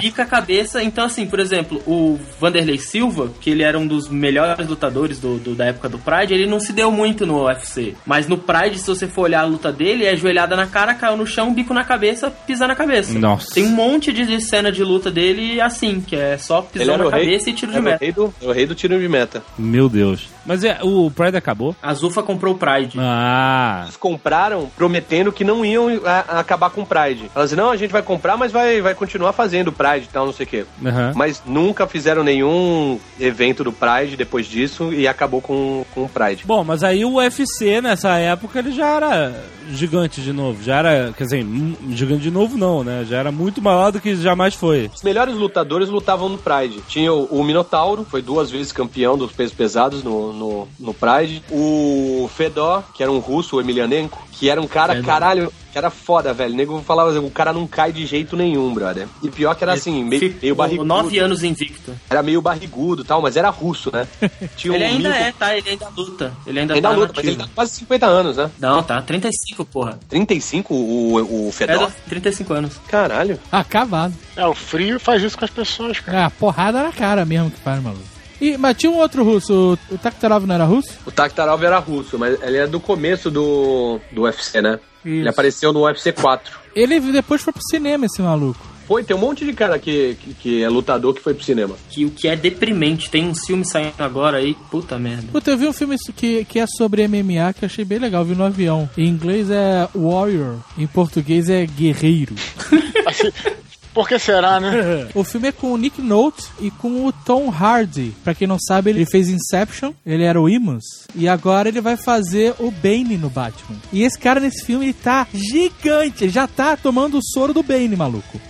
Fica 0.00 0.22
a 0.22 0.26
cabeça. 0.26 0.82
Então, 0.82 1.04
assim, 1.04 1.26
por 1.26 1.38
exemplo, 1.40 1.82
o 1.86 2.18
Vanderlei 2.40 2.78
Silva, 2.78 3.30
que 3.40 3.50
ele 3.50 3.62
era 3.62 3.78
um 3.78 3.86
dos 3.86 4.08
melhores 4.08 4.66
lutadores 4.68 5.18
do, 5.18 5.38
do- 5.38 5.54
da 5.54 5.66
época 5.66 5.88
do 5.88 5.98
Pride, 5.98 6.34
ele 6.34 6.46
não 6.46 6.60
se 6.60 6.72
deu 6.72 6.90
muito 6.90 7.24
no 7.26 7.44
UFC. 7.44 7.94
Mas 8.04 8.26
no 8.28 8.36
Pride, 8.38 8.78
se 8.78 8.86
você 8.86 9.06
for 9.06 9.22
olhar 9.22 9.40
a 9.40 9.44
luta 9.46 9.72
dele, 9.72 10.04
é 10.04 10.16
joelhada 10.16 10.56
na 10.56 10.66
cara, 10.66 10.94
caiu 10.94 11.16
no 11.16 11.26
chão, 11.26 11.52
bico 11.54 11.72
na 11.72 11.84
cabeça, 11.84 12.30
pisar 12.30 12.68
na 12.68 12.74
cabeça. 12.74 13.18
Nossa. 13.18 13.54
Tem 13.54 13.64
um 13.64 13.70
monte 13.70 14.12
de, 14.12 14.26
de 14.26 14.40
cena 14.40 14.70
de 14.70 14.82
luta 14.84 15.10
dele 15.10 15.60
assim, 15.60 15.93
que 16.00 16.16
é 16.16 16.36
só 16.38 16.62
pisão 16.62 16.96
na 16.98 17.10
cabeça 17.10 17.50
e 17.50 17.52
tiro 17.52 17.72
de 17.72 17.78
era 17.78 17.82
o 17.82 17.84
meta. 17.84 18.04
rei 18.04 18.12
do, 18.12 18.34
o 18.42 18.52
rei 18.52 18.66
do 18.66 18.74
tiro 18.74 18.98
de 18.98 19.08
meta. 19.08 19.42
Meu 19.58 19.88
Deus. 19.88 20.28
Mas 20.46 20.62
é, 20.64 20.78
o 20.82 21.10
Pride 21.10 21.36
acabou? 21.36 21.74
A 21.82 21.94
Zufa 21.94 22.22
comprou 22.22 22.54
o 22.54 22.58
Pride. 22.58 22.98
Ah. 23.00 23.82
Eles 23.84 23.96
compraram 23.96 24.70
prometendo 24.76 25.32
que 25.32 25.44
não 25.44 25.64
iam 25.64 25.88
a- 26.04 26.24
a 26.36 26.40
acabar 26.40 26.70
com 26.70 26.82
o 26.82 26.86
Pride. 26.86 27.30
Elas 27.34 27.52
não, 27.52 27.70
a 27.70 27.76
gente 27.76 27.90
vai 27.90 28.02
comprar, 28.02 28.36
mas 28.36 28.52
vai, 28.52 28.80
vai 28.80 28.94
continuar 28.94 29.32
fazendo 29.32 29.68
o 29.68 29.72
Pride 29.72 30.06
e 30.08 30.12
tal, 30.12 30.26
não 30.26 30.32
sei 30.32 30.44
o 30.44 30.48
quê. 30.48 30.64
Aham. 30.84 31.12
Mas 31.14 31.42
nunca 31.46 31.86
fizeram 31.86 32.22
nenhum 32.22 32.98
evento 33.18 33.64
do 33.64 33.72
Pride 33.72 34.16
depois 34.16 34.46
disso 34.46 34.92
e 34.92 35.08
acabou 35.08 35.40
com, 35.40 35.84
com 35.94 36.04
o 36.04 36.08
Pride. 36.08 36.44
Bom, 36.44 36.62
mas 36.64 36.82
aí 36.84 37.04
o 37.04 37.14
UFC 37.14 37.80
nessa 37.80 38.18
época 38.18 38.58
ele 38.58 38.72
já 38.72 38.86
era 38.96 39.44
gigante 39.70 40.20
de 40.20 40.32
novo. 40.32 40.62
Já 40.62 40.76
era, 40.76 41.12
quer 41.16 41.24
dizer, 41.24 41.46
gigante 41.90 42.22
de 42.22 42.30
novo 42.30 42.58
não, 42.58 42.84
né? 42.84 43.06
Já 43.08 43.18
era 43.18 43.32
muito 43.32 43.62
maior 43.62 43.90
do 43.90 44.00
que 44.00 44.14
jamais 44.16 44.54
foi. 44.54 44.90
Os 44.94 45.02
melhores 45.02 45.34
lutadores 45.34 45.88
lutavam 45.88 46.28
no 46.28 46.36
Pride. 46.38 46.82
Tinha 46.88 47.12
o, 47.12 47.24
o 47.26 47.42
Minotauro, 47.44 48.04
foi 48.10 48.20
duas 48.20 48.50
vezes 48.50 48.72
campeão 48.72 49.16
dos 49.16 49.32
pesos 49.32 49.54
pesados 49.54 50.02
no, 50.04 50.33
no, 50.34 50.68
no 50.78 50.92
Pride. 50.92 51.42
O 51.50 52.28
Fedor, 52.34 52.82
que 52.94 53.02
era 53.02 53.10
um 53.12 53.18
russo, 53.18 53.56
o 53.56 53.60
Emelianenko, 53.60 54.22
que 54.32 54.50
era 54.50 54.60
um 54.60 54.66
cara, 54.66 54.94
Fedor. 54.94 55.06
caralho, 55.06 55.52
que 55.72 55.78
era 55.78 55.90
foda, 55.90 56.32
velho. 56.32 56.52
O 56.52 56.56
nego 56.56 56.80
falava 56.82 57.10
assim, 57.10 57.18
o 57.24 57.30
cara 57.30 57.52
não 57.52 57.66
cai 57.66 57.92
de 57.92 58.04
jeito 58.06 58.36
nenhum, 58.36 58.72
brother. 58.74 59.06
E 59.22 59.30
pior 59.30 59.54
que 59.54 59.64
era 59.64 59.72
assim, 59.72 60.04
meio, 60.04 60.34
meio 60.40 60.54
barrigudo. 60.54 60.84
nove 60.86 61.18
anos 61.18 61.42
invicto. 61.42 61.92
Era 62.10 62.22
meio 62.22 62.40
barrigudo 62.42 63.02
e 63.02 63.04
tal, 63.04 63.20
mas 63.22 63.36
era 63.36 63.48
russo, 63.50 63.90
né? 63.92 64.06
Tinha 64.56 64.74
Ele 64.76 64.84
um 64.84 64.88
ainda 64.88 65.08
é, 65.16 65.32
tá? 65.32 65.56
Ele 65.56 65.70
ainda 65.70 65.88
luta. 65.96 66.32
Ele 66.46 66.60
ainda, 66.60 66.74
Ainda 66.74 66.88
tá 66.90 66.94
luta, 66.94 67.12
mas 67.16 67.24
ele 67.26 67.36
tá 67.36 67.48
quase 67.54 67.72
50 67.76 68.06
anos, 68.06 68.36
né? 68.36 68.50
Não, 68.58 68.82
tá. 68.82 69.00
35, 69.02 69.64
porra. 69.64 69.98
35 70.08 70.74
o, 70.74 71.46
o 71.46 71.48
É 71.48 71.52
Fedor? 71.52 71.86
do- 71.88 71.92
35 72.08 72.54
anos. 72.54 72.72
Caralho. 72.88 73.38
Acabado. 73.50 74.14
É, 74.36 74.46
o 74.46 74.54
frio 74.54 74.98
faz 75.00 75.22
isso 75.22 75.36
com 75.38 75.44
as 75.44 75.50
pessoas, 75.50 75.98
cara. 76.00 76.18
É, 76.18 76.24
a 76.24 76.30
porrada 76.30 76.82
na 76.82 76.92
cara 76.92 77.24
mesmo 77.24 77.50
que 77.50 77.58
faz, 77.60 77.82
maluco. 77.82 78.02
E, 78.44 78.58
mas 78.58 78.76
tinha 78.76 78.92
um 78.92 78.98
outro 78.98 79.24
russo, 79.24 79.78
o, 79.90 79.94
o 79.94 79.96
Takhtarov 79.96 80.44
não 80.44 80.54
era 80.54 80.64
russo? 80.64 80.90
O 81.06 81.10
Takhtarov 81.10 81.64
era 81.64 81.78
russo, 81.78 82.18
mas 82.18 82.36
ele 82.42 82.58
é 82.58 82.66
do 82.66 82.78
começo 82.78 83.30
do, 83.30 83.98
do 84.12 84.24
UFC, 84.24 84.60
né? 84.60 84.78
Ele 85.02 85.20
Isso. 85.20 85.28
apareceu 85.30 85.72
no 85.72 85.84
UFC 85.84 86.12
4. 86.12 86.58
Ele 86.74 87.00
depois 87.00 87.40
foi 87.40 87.54
pro 87.54 87.62
cinema, 87.70 88.04
esse 88.04 88.20
maluco. 88.20 88.60
Foi, 88.86 89.02
tem 89.02 89.16
um 89.16 89.20
monte 89.20 89.46
de 89.46 89.54
cara 89.54 89.78
que, 89.78 90.14
que, 90.20 90.34
que 90.34 90.62
é 90.62 90.68
lutador 90.68 91.14
que 91.14 91.22
foi 91.22 91.32
pro 91.32 91.42
cinema. 91.42 91.74
Que 91.88 92.04
o 92.04 92.10
que 92.10 92.28
é 92.28 92.36
deprimente. 92.36 93.08
Tem 93.08 93.26
uns 93.26 93.46
filmes 93.46 93.70
saindo 93.70 93.94
agora 94.00 94.36
aí. 94.36 94.54
Puta 94.70 94.98
merda. 94.98 95.28
Puta, 95.32 95.50
eu 95.50 95.56
vi 95.56 95.66
um 95.66 95.72
filme 95.72 95.96
que, 96.14 96.44
que 96.44 96.58
é 96.58 96.66
sobre 96.66 97.08
MMA 97.08 97.54
que 97.54 97.64
eu 97.64 97.66
achei 97.66 97.82
bem 97.82 97.98
legal, 97.98 98.26
vi 98.26 98.34
no 98.34 98.44
avião. 98.44 98.90
Em 98.98 99.08
inglês 99.08 99.50
é 99.50 99.88
Warrior, 99.94 100.56
em 100.76 100.86
português 100.86 101.48
é 101.48 101.64
Guerreiro. 101.64 102.34
Por 103.94 104.08
que 104.08 104.18
será, 104.18 104.58
né? 104.60 105.08
O 105.14 105.22
filme 105.22 105.48
é 105.48 105.52
com 105.52 105.72
o 105.72 105.76
Nick 105.76 106.02
Nolte 106.02 106.44
e 106.60 106.70
com 106.70 107.06
o 107.06 107.12
Tom 107.12 107.48
Hardy. 107.48 108.12
Pra 108.24 108.34
quem 108.34 108.48
não 108.48 108.58
sabe, 108.58 108.90
ele 108.90 109.06
fez 109.06 109.28
Inception, 109.28 109.92
ele 110.04 110.24
era 110.24 110.40
o 110.40 110.48
Imus, 110.48 110.84
e 111.14 111.28
agora 111.28 111.68
ele 111.68 111.80
vai 111.80 111.96
fazer 111.96 112.54
o 112.58 112.70
Bane 112.70 113.16
no 113.16 113.30
Batman. 113.30 113.76
E 113.92 114.02
esse 114.02 114.18
cara 114.18 114.40
nesse 114.40 114.64
filme, 114.64 114.86
ele 114.86 114.92
tá 114.92 115.26
gigante, 115.32 116.24
ele 116.24 116.32
já 116.32 116.46
tá 116.46 116.76
tomando 116.76 117.18
o 117.18 117.22
soro 117.22 117.54
do 117.54 117.62
Bane, 117.62 117.94
maluco. 117.94 118.40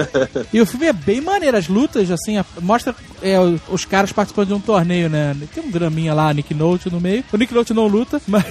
e 0.52 0.60
o 0.60 0.66
filme 0.66 0.86
é 0.86 0.92
bem 0.92 1.20
maneiro, 1.20 1.56
as 1.56 1.68
lutas, 1.68 2.10
assim, 2.10 2.42
mostra 2.60 2.94
é, 3.22 3.36
os 3.68 3.84
caras 3.84 4.12
participando 4.12 4.48
de 4.48 4.54
um 4.54 4.60
torneio, 4.60 5.10
né? 5.10 5.36
Tem 5.54 5.62
um 5.62 5.70
draminha 5.70 6.14
lá, 6.14 6.32
Nick 6.32 6.54
Nolte 6.54 6.90
no 6.90 7.00
meio. 7.00 7.24
O 7.32 7.36
Nick 7.36 7.52
Nolte 7.52 7.74
não 7.74 7.86
luta, 7.86 8.20
mas... 8.26 8.44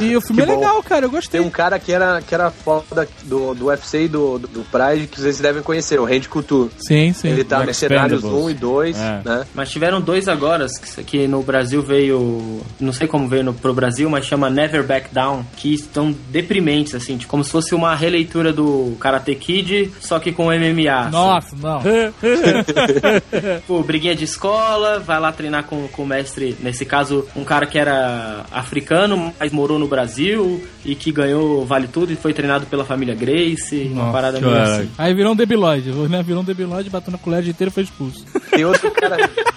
e 0.00 0.16
o 0.16 0.20
filme 0.20 0.42
Que 0.42 0.50
é 0.50 0.54
bom. 0.54 0.60
legal, 0.60 0.82
cara, 0.82 1.06
eu 1.06 1.10
gostei. 1.10 1.40
Tem 1.40 1.48
um 1.48 1.50
cara 1.50 1.78
que 1.78 1.92
era, 1.92 2.22
que 2.22 2.34
era 2.34 2.50
foda 2.50 3.06
do, 3.24 3.54
do 3.54 3.66
UFC 3.66 4.04
e 4.04 4.08
do, 4.08 4.38
do, 4.38 4.48
do 4.48 4.64
Pride 4.64 5.06
que 5.06 5.20
vocês 5.34 5.42
devem 5.42 5.62
conhecer, 5.62 5.98
o 6.00 6.04
Randy 6.04 6.28
Couture. 6.28 6.70
Sim, 6.78 7.12
sim. 7.12 7.28
Ele 7.28 7.44
tá 7.44 7.58
No 7.60 7.66
Mercenários 7.66 8.18
Expendables. 8.24 8.44
1 8.46 8.50
e 8.50 8.54
2, 8.54 8.96
É. 8.96 9.20
né? 9.24 9.46
Mas 9.54 9.70
tiveram 9.70 10.00
dois 10.00 10.28
agora, 10.28 10.66
que, 11.06 11.26
no 11.26 11.42
Brasil 11.42 11.82
veio. 11.82 12.60
Não 12.80 12.92
sei 12.92 13.06
como 13.06 13.28
veio 13.28 13.44
no, 13.44 13.52
pro 13.54 13.74
Brasil, 13.74 14.08
mas 14.08 14.24
chama 14.26 14.48
Never 14.50 14.84
Back 14.84 15.12
Down, 15.12 15.44
que 15.56 15.74
estão 15.74 16.14
deprimentes, 16.30 16.94
assim, 16.94 17.16
tipo, 17.16 17.30
como 17.30 17.42
se 17.44 17.50
fosse 17.50 17.74
uma 17.74 17.94
releitura 17.94 18.52
do 18.52 18.96
Karate 19.00 19.34
Kid, 19.34 19.92
só 20.00 20.18
que 20.18 20.32
com 20.32 20.44
MMA. 20.46 21.00
assim. 21.00 21.10
Nossa, 21.10 21.56
não. 21.60 21.80
Pô, 23.66 23.82
briguinha 23.82 24.14
de 24.14 24.24
escola, 24.24 24.98
vai 24.98 25.18
lá 25.20 25.32
treinar 25.32 25.64
com, 25.64 25.86
com 25.88 26.02
o 26.02 26.06
mestre, 26.06 26.56
nesse 26.60 26.84
caso, 26.84 27.26
um 27.36 27.44
cara 27.44 27.66
que 27.66 27.78
era 27.78 28.44
africano, 28.52 29.32
mas 29.38 29.52
morou 29.52 29.78
no 29.78 29.86
Brasil 29.88 30.62
e 30.84 30.94
que 30.94 31.10
ganhou 31.10 31.64
Vale 31.64 31.88
Tudo 31.88 32.12
e 32.12 32.16
foi 32.16 32.32
treinado 32.32 32.66
pela 32.66 32.84
família 32.84 33.14
Grace, 33.14 33.88
uma 33.90 34.02
Nossa, 34.02 34.12
parada 34.12 34.40
meio 34.40 34.56
assim. 34.56 34.90
Aí 34.98 35.14
virou 35.14 35.32
um 35.32 35.36
debilóide, 35.36 35.90
né? 35.90 36.22
Virou 36.22 36.42
um 36.42 36.44
debilóide, 36.44 36.90
bateu 36.90 37.10
na 37.12 37.18
colher 37.18 37.46
inteira 37.46 37.70
e 37.70 37.72
foi 37.72 37.82
expulso. 37.82 38.24
Tem 38.50 38.64
outro 38.64 38.90
cara. 38.90 39.16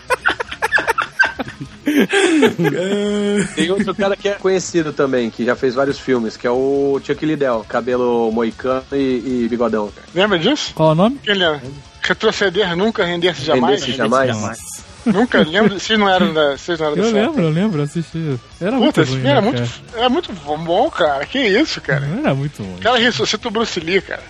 Tem 3.56 3.72
outro 3.72 3.96
cara 3.96 4.16
que 4.16 4.30
é 4.30 4.34
conhecido 4.34 4.94
também, 4.94 5.30
que 5.30 5.46
já 5.46 5.56
fez 5.56 5.74
vários 5.74 5.98
filmes, 6.00 6.38
que 6.38 6.46
é 6.46 6.52
o 6.52 7.00
Chuck 7.04 7.26
Liddell, 7.26 7.66
cabelo 7.68 8.32
moicano 8.32 8.84
e, 8.92 9.44
e 9.44 9.48
bigodão. 9.50 9.92
Lembra 10.14 10.38
disso? 10.38 10.74
Qual 10.76 10.92
o 10.92 10.96
nome? 10.96 11.20
Quem 11.24 11.34
lembra? 11.36 11.62
Retroceder 12.02 12.76
nunca, 12.76 13.04
render-se 13.06 13.44
jamais. 13.44 13.82
Render-se 13.82 13.98
jamais. 13.98 14.87
Nunca 15.14 15.40
lembro. 15.44 15.80
Vocês 15.80 16.00
não 16.00 16.10
eram 16.10 16.34
da. 16.34 16.58
Vocês 16.58 16.80
não 16.80 16.88
eram 16.88 16.98
Eu 16.98 17.04
dessa 17.04 17.16
lembro, 17.16 17.42
eu 17.44 17.50
lembro, 17.50 17.82
assisti. 17.82 18.40
Era 18.60 18.72
Puta, 18.72 18.84
muito 18.84 19.02
esse 19.02 19.12
ruim, 19.12 19.22
filme 19.22 19.32
era 19.32 19.42
né, 19.42 19.52
muito, 19.52 19.72
era 19.96 20.10
muito 20.10 20.34
bom, 20.34 20.90
cara. 20.90 21.26
Que 21.26 21.40
isso, 21.40 21.82
cara? 21.82 22.02
cara? 22.02 22.20
Era 22.20 22.36
muito. 22.36 22.62
O 22.64 22.80
cara 22.82 22.98
ressuscita 22.98 23.48
o 23.48 23.52
Bruce 23.52 23.80
Lee, 23.80 24.02
cara. 24.02 24.24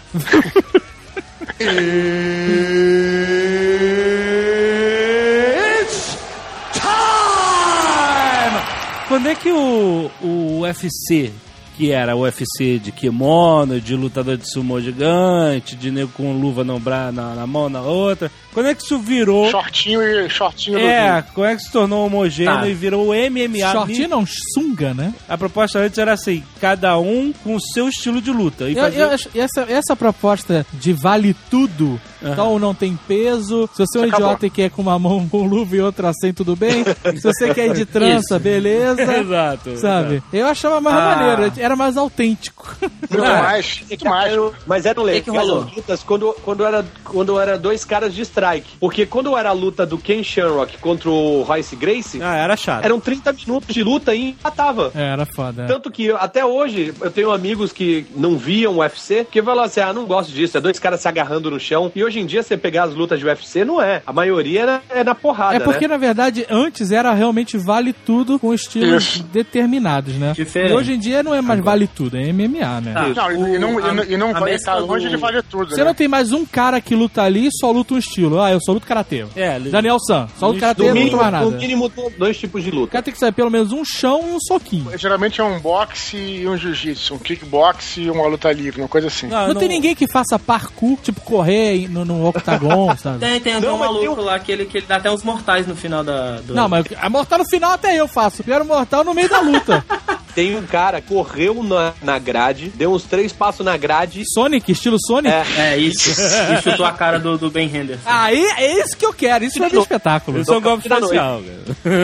Quando 9.07 9.29
é 9.29 9.35
que 9.35 9.51
o, 9.51 10.11
o 10.21 10.59
UFC, 10.61 11.31
que 11.77 11.91
era 11.91 12.15
o 12.15 12.21
UFC 12.21 12.79
de 12.79 12.91
kimono, 12.91 13.79
de 13.79 13.95
lutador 13.95 14.35
de 14.35 14.51
sumo 14.51 14.81
gigante, 14.81 15.75
de 15.75 15.91
nego 15.91 16.11
com 16.11 16.33
luva 16.33 16.63
no 16.63 16.79
bra, 16.79 17.11
na, 17.11 17.35
na 17.35 17.45
mão, 17.45 17.69
na 17.69 17.81
outra, 17.81 18.31
quando 18.51 18.65
é 18.69 18.73
que 18.73 18.81
isso 18.81 18.97
virou... 18.97 19.49
Shortinho 19.51 20.01
e 20.01 20.27
shortinho 20.27 20.79
É, 20.79 21.21
do 21.21 21.31
como 21.33 21.45
é 21.45 21.55
que 21.55 21.61
se 21.61 21.71
tornou 21.71 22.07
homogêneo 22.07 22.51
Tá. 22.51 22.67
e 22.67 22.73
virou 22.73 23.09
MMA? 23.13 23.71
Shortinho 23.71 24.07
não, 24.09 24.25
sunga, 24.55 24.93
né? 24.95 25.13
A 25.29 25.37
proposta 25.37 25.77
antes 25.77 25.99
era 25.99 26.13
assim, 26.13 26.43
cada 26.59 26.97
um 26.97 27.31
com 27.43 27.55
o 27.55 27.61
seu 27.61 27.87
estilo 27.87 28.19
de 28.21 28.31
luta. 28.31 28.67
E 28.69 28.75
Eu, 28.75 28.83
fazer... 28.83 29.01
eu 29.35 29.43
essa, 29.43 29.61
essa 29.69 29.95
proposta 29.95 30.65
de 30.73 30.93
vale 30.93 31.35
tudo, 31.51 32.01
então 32.21 32.57
não 32.59 32.73
tem 32.73 32.97
peso. 33.07 33.69
Se 33.73 33.85
você 33.85 33.97
é 33.97 34.01
um 34.01 34.05
Acabou. 34.05 34.27
idiota 34.27 34.45
e 34.47 34.49
quer 34.49 34.69
com 34.69 34.81
uma 34.81 34.97
mão 34.99 35.27
com 35.27 35.45
luva 35.47 35.75
e 35.75 35.81
outra 35.81 36.11
sem, 36.13 36.33
tudo 36.33 36.55
bem. 36.55 36.83
Se 37.15 37.21
você 37.23 37.53
quer 37.53 37.67
ir 37.67 37.73
de 37.73 37.85
trança, 37.85 38.35
Isso. 38.35 38.39
beleza. 38.39 39.01
Exato. 39.17 39.77
Sabe? 39.77 40.23
Eu 40.31 40.47
achava 40.47 40.79
mais 40.81 40.95
Ah. 40.95 41.15
maneiro, 41.15 41.53
era 41.57 41.75
mais 41.75 41.97
autêntico. 41.97 42.75
Muito 43.09 43.19
mais, 43.23 43.81
muito 43.87 44.05
mais. 44.05 44.33
Era- 44.33 44.51
mas 44.65 44.85
era 44.85 44.95
que 44.95 45.21
que 45.21 45.31
legal 45.31 45.45
rolou? 45.47 45.63
as 45.63 45.75
lutas 45.75 46.03
quando, 46.03 46.33
quando, 46.43 46.65
era, 46.65 46.85
quando 47.03 47.39
era 47.39 47.57
dois 47.57 47.85
caras 47.85 48.13
de 48.13 48.21
strike. 48.21 48.77
Porque 48.79 49.05
quando 49.05 49.35
era 49.37 49.49
a 49.49 49.53
luta 49.53 49.85
do 49.85 49.97
Ken 49.97 50.23
Shamrock 50.23 50.77
contra 50.79 51.09
o 51.09 51.43
Royce 51.43 51.75
Gracie, 51.75 52.21
Ah, 52.21 52.35
era 52.35 52.55
chato. 52.57 52.83
eram 52.83 52.99
30 52.99 53.31
minutos 53.33 53.73
de 53.73 53.83
luta 53.83 54.13
e 54.15 54.29
empatava. 54.29 54.91
É, 54.95 55.13
era 55.13 55.25
foda. 55.25 55.63
é. 55.63 55.65
Tanto 55.67 55.89
que 55.91 56.05
eu- 56.05 56.17
até 56.17 56.45
hoje 56.45 56.93
eu 57.01 57.11
tenho 57.11 57.31
amigos 57.31 57.71
que 57.71 58.05
não 58.15 58.37
viam 58.37 58.73
o 58.75 58.77
UFC, 58.79 59.25
que 59.29 59.41
falam 59.41 59.63
assim: 59.63 59.79
ah, 59.79 59.93
não 59.93 60.05
gosto 60.05 60.31
disso, 60.31 60.57
é 60.57 60.61
dois 60.61 60.79
caras 60.79 61.01
se 61.01 61.07
agarrando 61.07 61.49
no 61.51 61.59
chão. 61.59 61.91
E 61.95 62.03
hoje 62.07 62.19
em 62.19 62.25
dia, 62.25 62.41
você 62.43 62.57
pegar 62.57 62.83
as 62.85 62.93
lutas 62.95 63.19
de 63.19 63.25
UFC, 63.25 63.63
não 63.63 63.81
é. 63.81 64.01
A 64.05 64.11
maioria 64.13 64.81
é 64.91 64.99
é 64.99 65.03
na 65.03 65.13
porrada. 65.13 65.55
É 65.55 65.59
porque, 65.59 65.87
né? 65.87 65.93
na 65.93 65.97
verdade, 65.97 66.45
antes 66.49 66.91
era 66.91 67.13
realmente 67.13 67.57
vale 67.57 67.93
tudo 67.93 68.39
com 68.39 68.53
estilos 68.53 69.03
Isso. 69.15 69.23
determinados, 69.23 70.15
né? 70.15 70.33
Diferente. 70.33 70.71
E 70.71 70.75
hoje 70.75 70.93
em 70.93 70.99
dia 70.99 71.21
não 71.23 71.33
é 71.33 71.41
mais 71.41 71.59
vale 71.59 71.87
tudo, 71.87 72.17
é 72.17 72.31
MMA, 72.31 72.81
né? 72.81 72.93
Tá. 73.13 73.29
Não, 73.29 73.47
e, 73.47 73.55
e 73.55 73.59
não, 73.59 73.79
e 73.79 73.93
não, 73.93 74.03
e 74.03 74.17
não 74.17 74.29
A 74.29 74.39
vai 74.39 74.51
mescla 74.51 74.73
estar 74.73 74.85
longe 74.85 75.05
do- 75.05 75.11
de 75.11 75.17
valer 75.17 75.43
tudo. 75.43 75.69
Você 75.69 75.77
né? 75.81 75.83
não 75.85 75.93
tem 75.93 76.07
mais 76.07 76.31
um 76.31 76.45
cara 76.45 76.79
que 76.81 76.95
luta 76.95 77.21
ali 77.23 77.47
e 77.47 77.49
só 77.51 77.71
luta 77.71 77.93
um 77.93 77.97
estilo. 77.97 78.41
Ah, 78.41 78.51
eu 78.51 78.59
só 78.61 78.71
luto 78.73 78.85
karatê. 78.87 79.25
É, 79.35 79.59
Daniel 79.59 79.97
San, 79.99 80.27
só 80.37 80.47
luta 80.47 80.59
karatê 80.59 80.83
e 80.83 80.85
não 80.87 80.93
luta 80.93 80.99
mínimo, 81.03 81.17
mais 81.21 81.31
nada. 81.31 81.45
no 81.45 81.51
mínimo, 81.57 81.91
dois 82.17 82.37
tipos 82.37 82.63
de 82.63 82.69
O 82.69 82.75
luta. 82.75 82.91
cara 82.93 83.03
tem 83.03 83.13
que 83.13 83.19
saber 83.19 83.33
pelo 83.33 83.49
menos 83.49 83.71
um 83.71 83.83
chão 83.85 84.21
e 84.29 84.33
um 84.33 84.39
soquinho. 84.39 84.97
Geralmente 84.97 85.41
é 85.41 85.43
um 85.43 85.59
boxe 85.59 86.17
e 86.17 86.47
um 86.47 86.57
jiu-jitsu, 86.57 87.15
um 87.15 87.19
kickbox 87.19 87.97
e 87.97 88.09
uma 88.09 88.27
luta 88.27 88.51
livre, 88.51 88.81
uma 88.81 88.87
coisa 88.87 89.07
assim. 89.07 89.27
Não, 89.27 89.49
Não, 89.49 89.55
tem 89.55 89.67
ninguém 89.69 89.95
que 89.95 90.07
faça 90.07 90.37
parkour, 90.39 90.97
tipo 91.01 91.21
correr 91.21 91.75
no, 91.97 92.05
no 92.05 92.27
octagon, 92.27 92.95
sabe? 92.97 93.19
Tem, 93.19 93.39
tem, 93.39 93.59
Não, 93.59 93.75
um 93.75 93.79
maluco 93.79 94.15
tem 94.15 94.25
lá 94.25 94.39
que 94.39 94.51
ele, 94.51 94.65
que 94.65 94.77
ele 94.77 94.85
dá 94.87 94.97
até 94.97 95.09
uns 95.11 95.23
mortais 95.23 95.67
no 95.67 95.75
final 95.75 96.03
da. 96.03 96.39
Do... 96.41 96.53
Não, 96.53 96.67
mas 96.67 96.85
a 96.99 97.09
mortal 97.09 97.39
no 97.39 97.49
final 97.49 97.71
até 97.71 97.95
eu 97.95 98.07
faço. 98.07 98.43
Quero 98.43 98.65
mortal 98.65 99.03
no 99.03 99.13
meio 99.13 99.29
da 99.29 99.39
luta. 99.39 99.83
Tem 100.37 100.55
um 100.55 100.67
cara 100.67 101.01
que 101.01 101.07
correu 101.07 101.63
na, 101.63 101.93
na 101.99 102.19
grade, 102.19 102.71
deu 102.75 102.93
uns 102.93 103.01
três 103.05 103.33
passos 103.33 103.65
na 103.65 103.75
grade. 103.75 104.21
Sonic, 104.35 104.71
estilo 104.71 104.97
Sonic? 104.99 105.33
É. 105.33 105.73
É, 105.73 105.77
isso. 105.79 106.11
e 106.53 106.61
chutou 106.61 106.85
a 106.85 106.91
cara 106.91 107.17
do, 107.17 107.39
do 107.39 107.49
Ben 107.49 107.65
Henderson. 107.65 108.03
Aí 108.05 108.45
é 108.55 108.79
isso 108.79 108.95
que 108.95 109.03
eu 109.03 109.11
quero, 109.11 109.45
isso 109.45 109.57
vai 109.57 109.67
ver 109.67 109.79
espetáculo. 109.79 110.39
Isso 110.39 110.53
é 110.53 110.57
um 110.57 110.61
golpe 110.61 110.87
cara. 110.87 111.07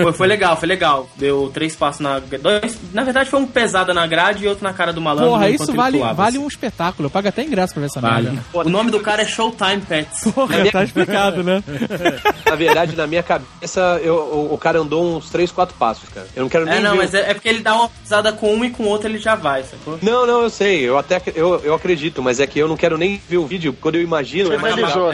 Foi, 0.02 0.14
foi 0.14 0.28
legal, 0.28 0.58
foi 0.58 0.68
legal. 0.68 1.08
Deu 1.16 1.52
três 1.54 1.76
passos 1.76 2.02
na. 2.02 2.18
Dois, 2.18 2.76
na 2.92 3.04
verdade, 3.04 3.30
foi 3.30 3.40
um 3.40 3.46
pesada 3.46 3.94
na 3.94 4.08
grade 4.08 4.46
e 4.46 4.48
outro 4.48 4.64
na 4.64 4.74
cara 4.74 4.92
do 4.92 5.00
malandro. 5.00 5.30
Porra, 5.30 5.52
isso 5.52 5.72
vale, 5.72 6.00
vale 6.00 6.38
assim. 6.38 6.38
um 6.40 6.48
espetáculo. 6.48 7.06
Eu 7.06 7.12
pago 7.12 7.28
até 7.28 7.44
ingresso 7.44 7.74
pra 7.74 7.82
ver 7.82 7.86
essa 7.86 8.02
Vale. 8.02 8.32
merda. 8.32 8.44
O 8.52 8.64
nome 8.68 8.90
do 8.90 9.00
cara 9.00 9.22
é 9.22 9.26
Showtime 9.26 9.82
Pets. 9.84 10.32
Porra, 10.34 10.72
tá 10.72 10.84
explicado, 10.84 11.44
né? 11.44 11.64
Na 12.46 12.56
verdade, 12.56 12.96
na 12.96 13.08
minha 13.08 13.24
cabeça, 13.24 14.00
eu, 14.04 14.16
o, 14.16 14.54
o 14.54 14.58
cara 14.58 14.80
andou 14.80 15.18
uns 15.18 15.30
três, 15.30 15.52
quatro 15.52 15.76
passos, 15.78 16.08
cara. 16.10 16.28
Eu 16.36 16.44
não 16.44 16.50
quero 16.50 16.66
nem 16.66 16.76
É, 16.76 16.80
não, 16.80 16.92
ver. 16.92 16.98
mas 16.98 17.14
é, 17.14 17.32
é 17.32 17.34
porque 17.34 17.50
ele 17.50 17.60
dá 17.62 17.76
uma 17.76 17.90
pisada 17.90 18.32
com 18.32 18.54
um 18.54 18.64
e 18.66 18.70
com 18.70 18.84
o 18.84 18.88
outro 18.88 19.08
ele 19.08 19.18
já 19.18 19.36
vai, 19.36 19.64
sacou? 19.64 19.98
Não, 20.02 20.26
não, 20.26 20.42
eu 20.44 20.50
sei, 20.50 20.82
eu 20.82 20.98
até 20.98 21.22
eu, 21.36 21.60
eu 21.64 21.74
acredito, 21.74 22.22
mas 22.22 22.40
é 22.40 22.48
que 22.48 22.60
eu 22.60 22.68
não 22.68 22.78
quero 22.78 22.98
nem 22.98 23.20
ver 23.28 23.38
o 23.38 23.46
vídeo, 23.46 23.76
quando 23.80 23.96
eu 23.96 24.02
imagino 24.02 24.54
é 24.54 24.58
mais 24.58 24.76
legal. 24.76 25.12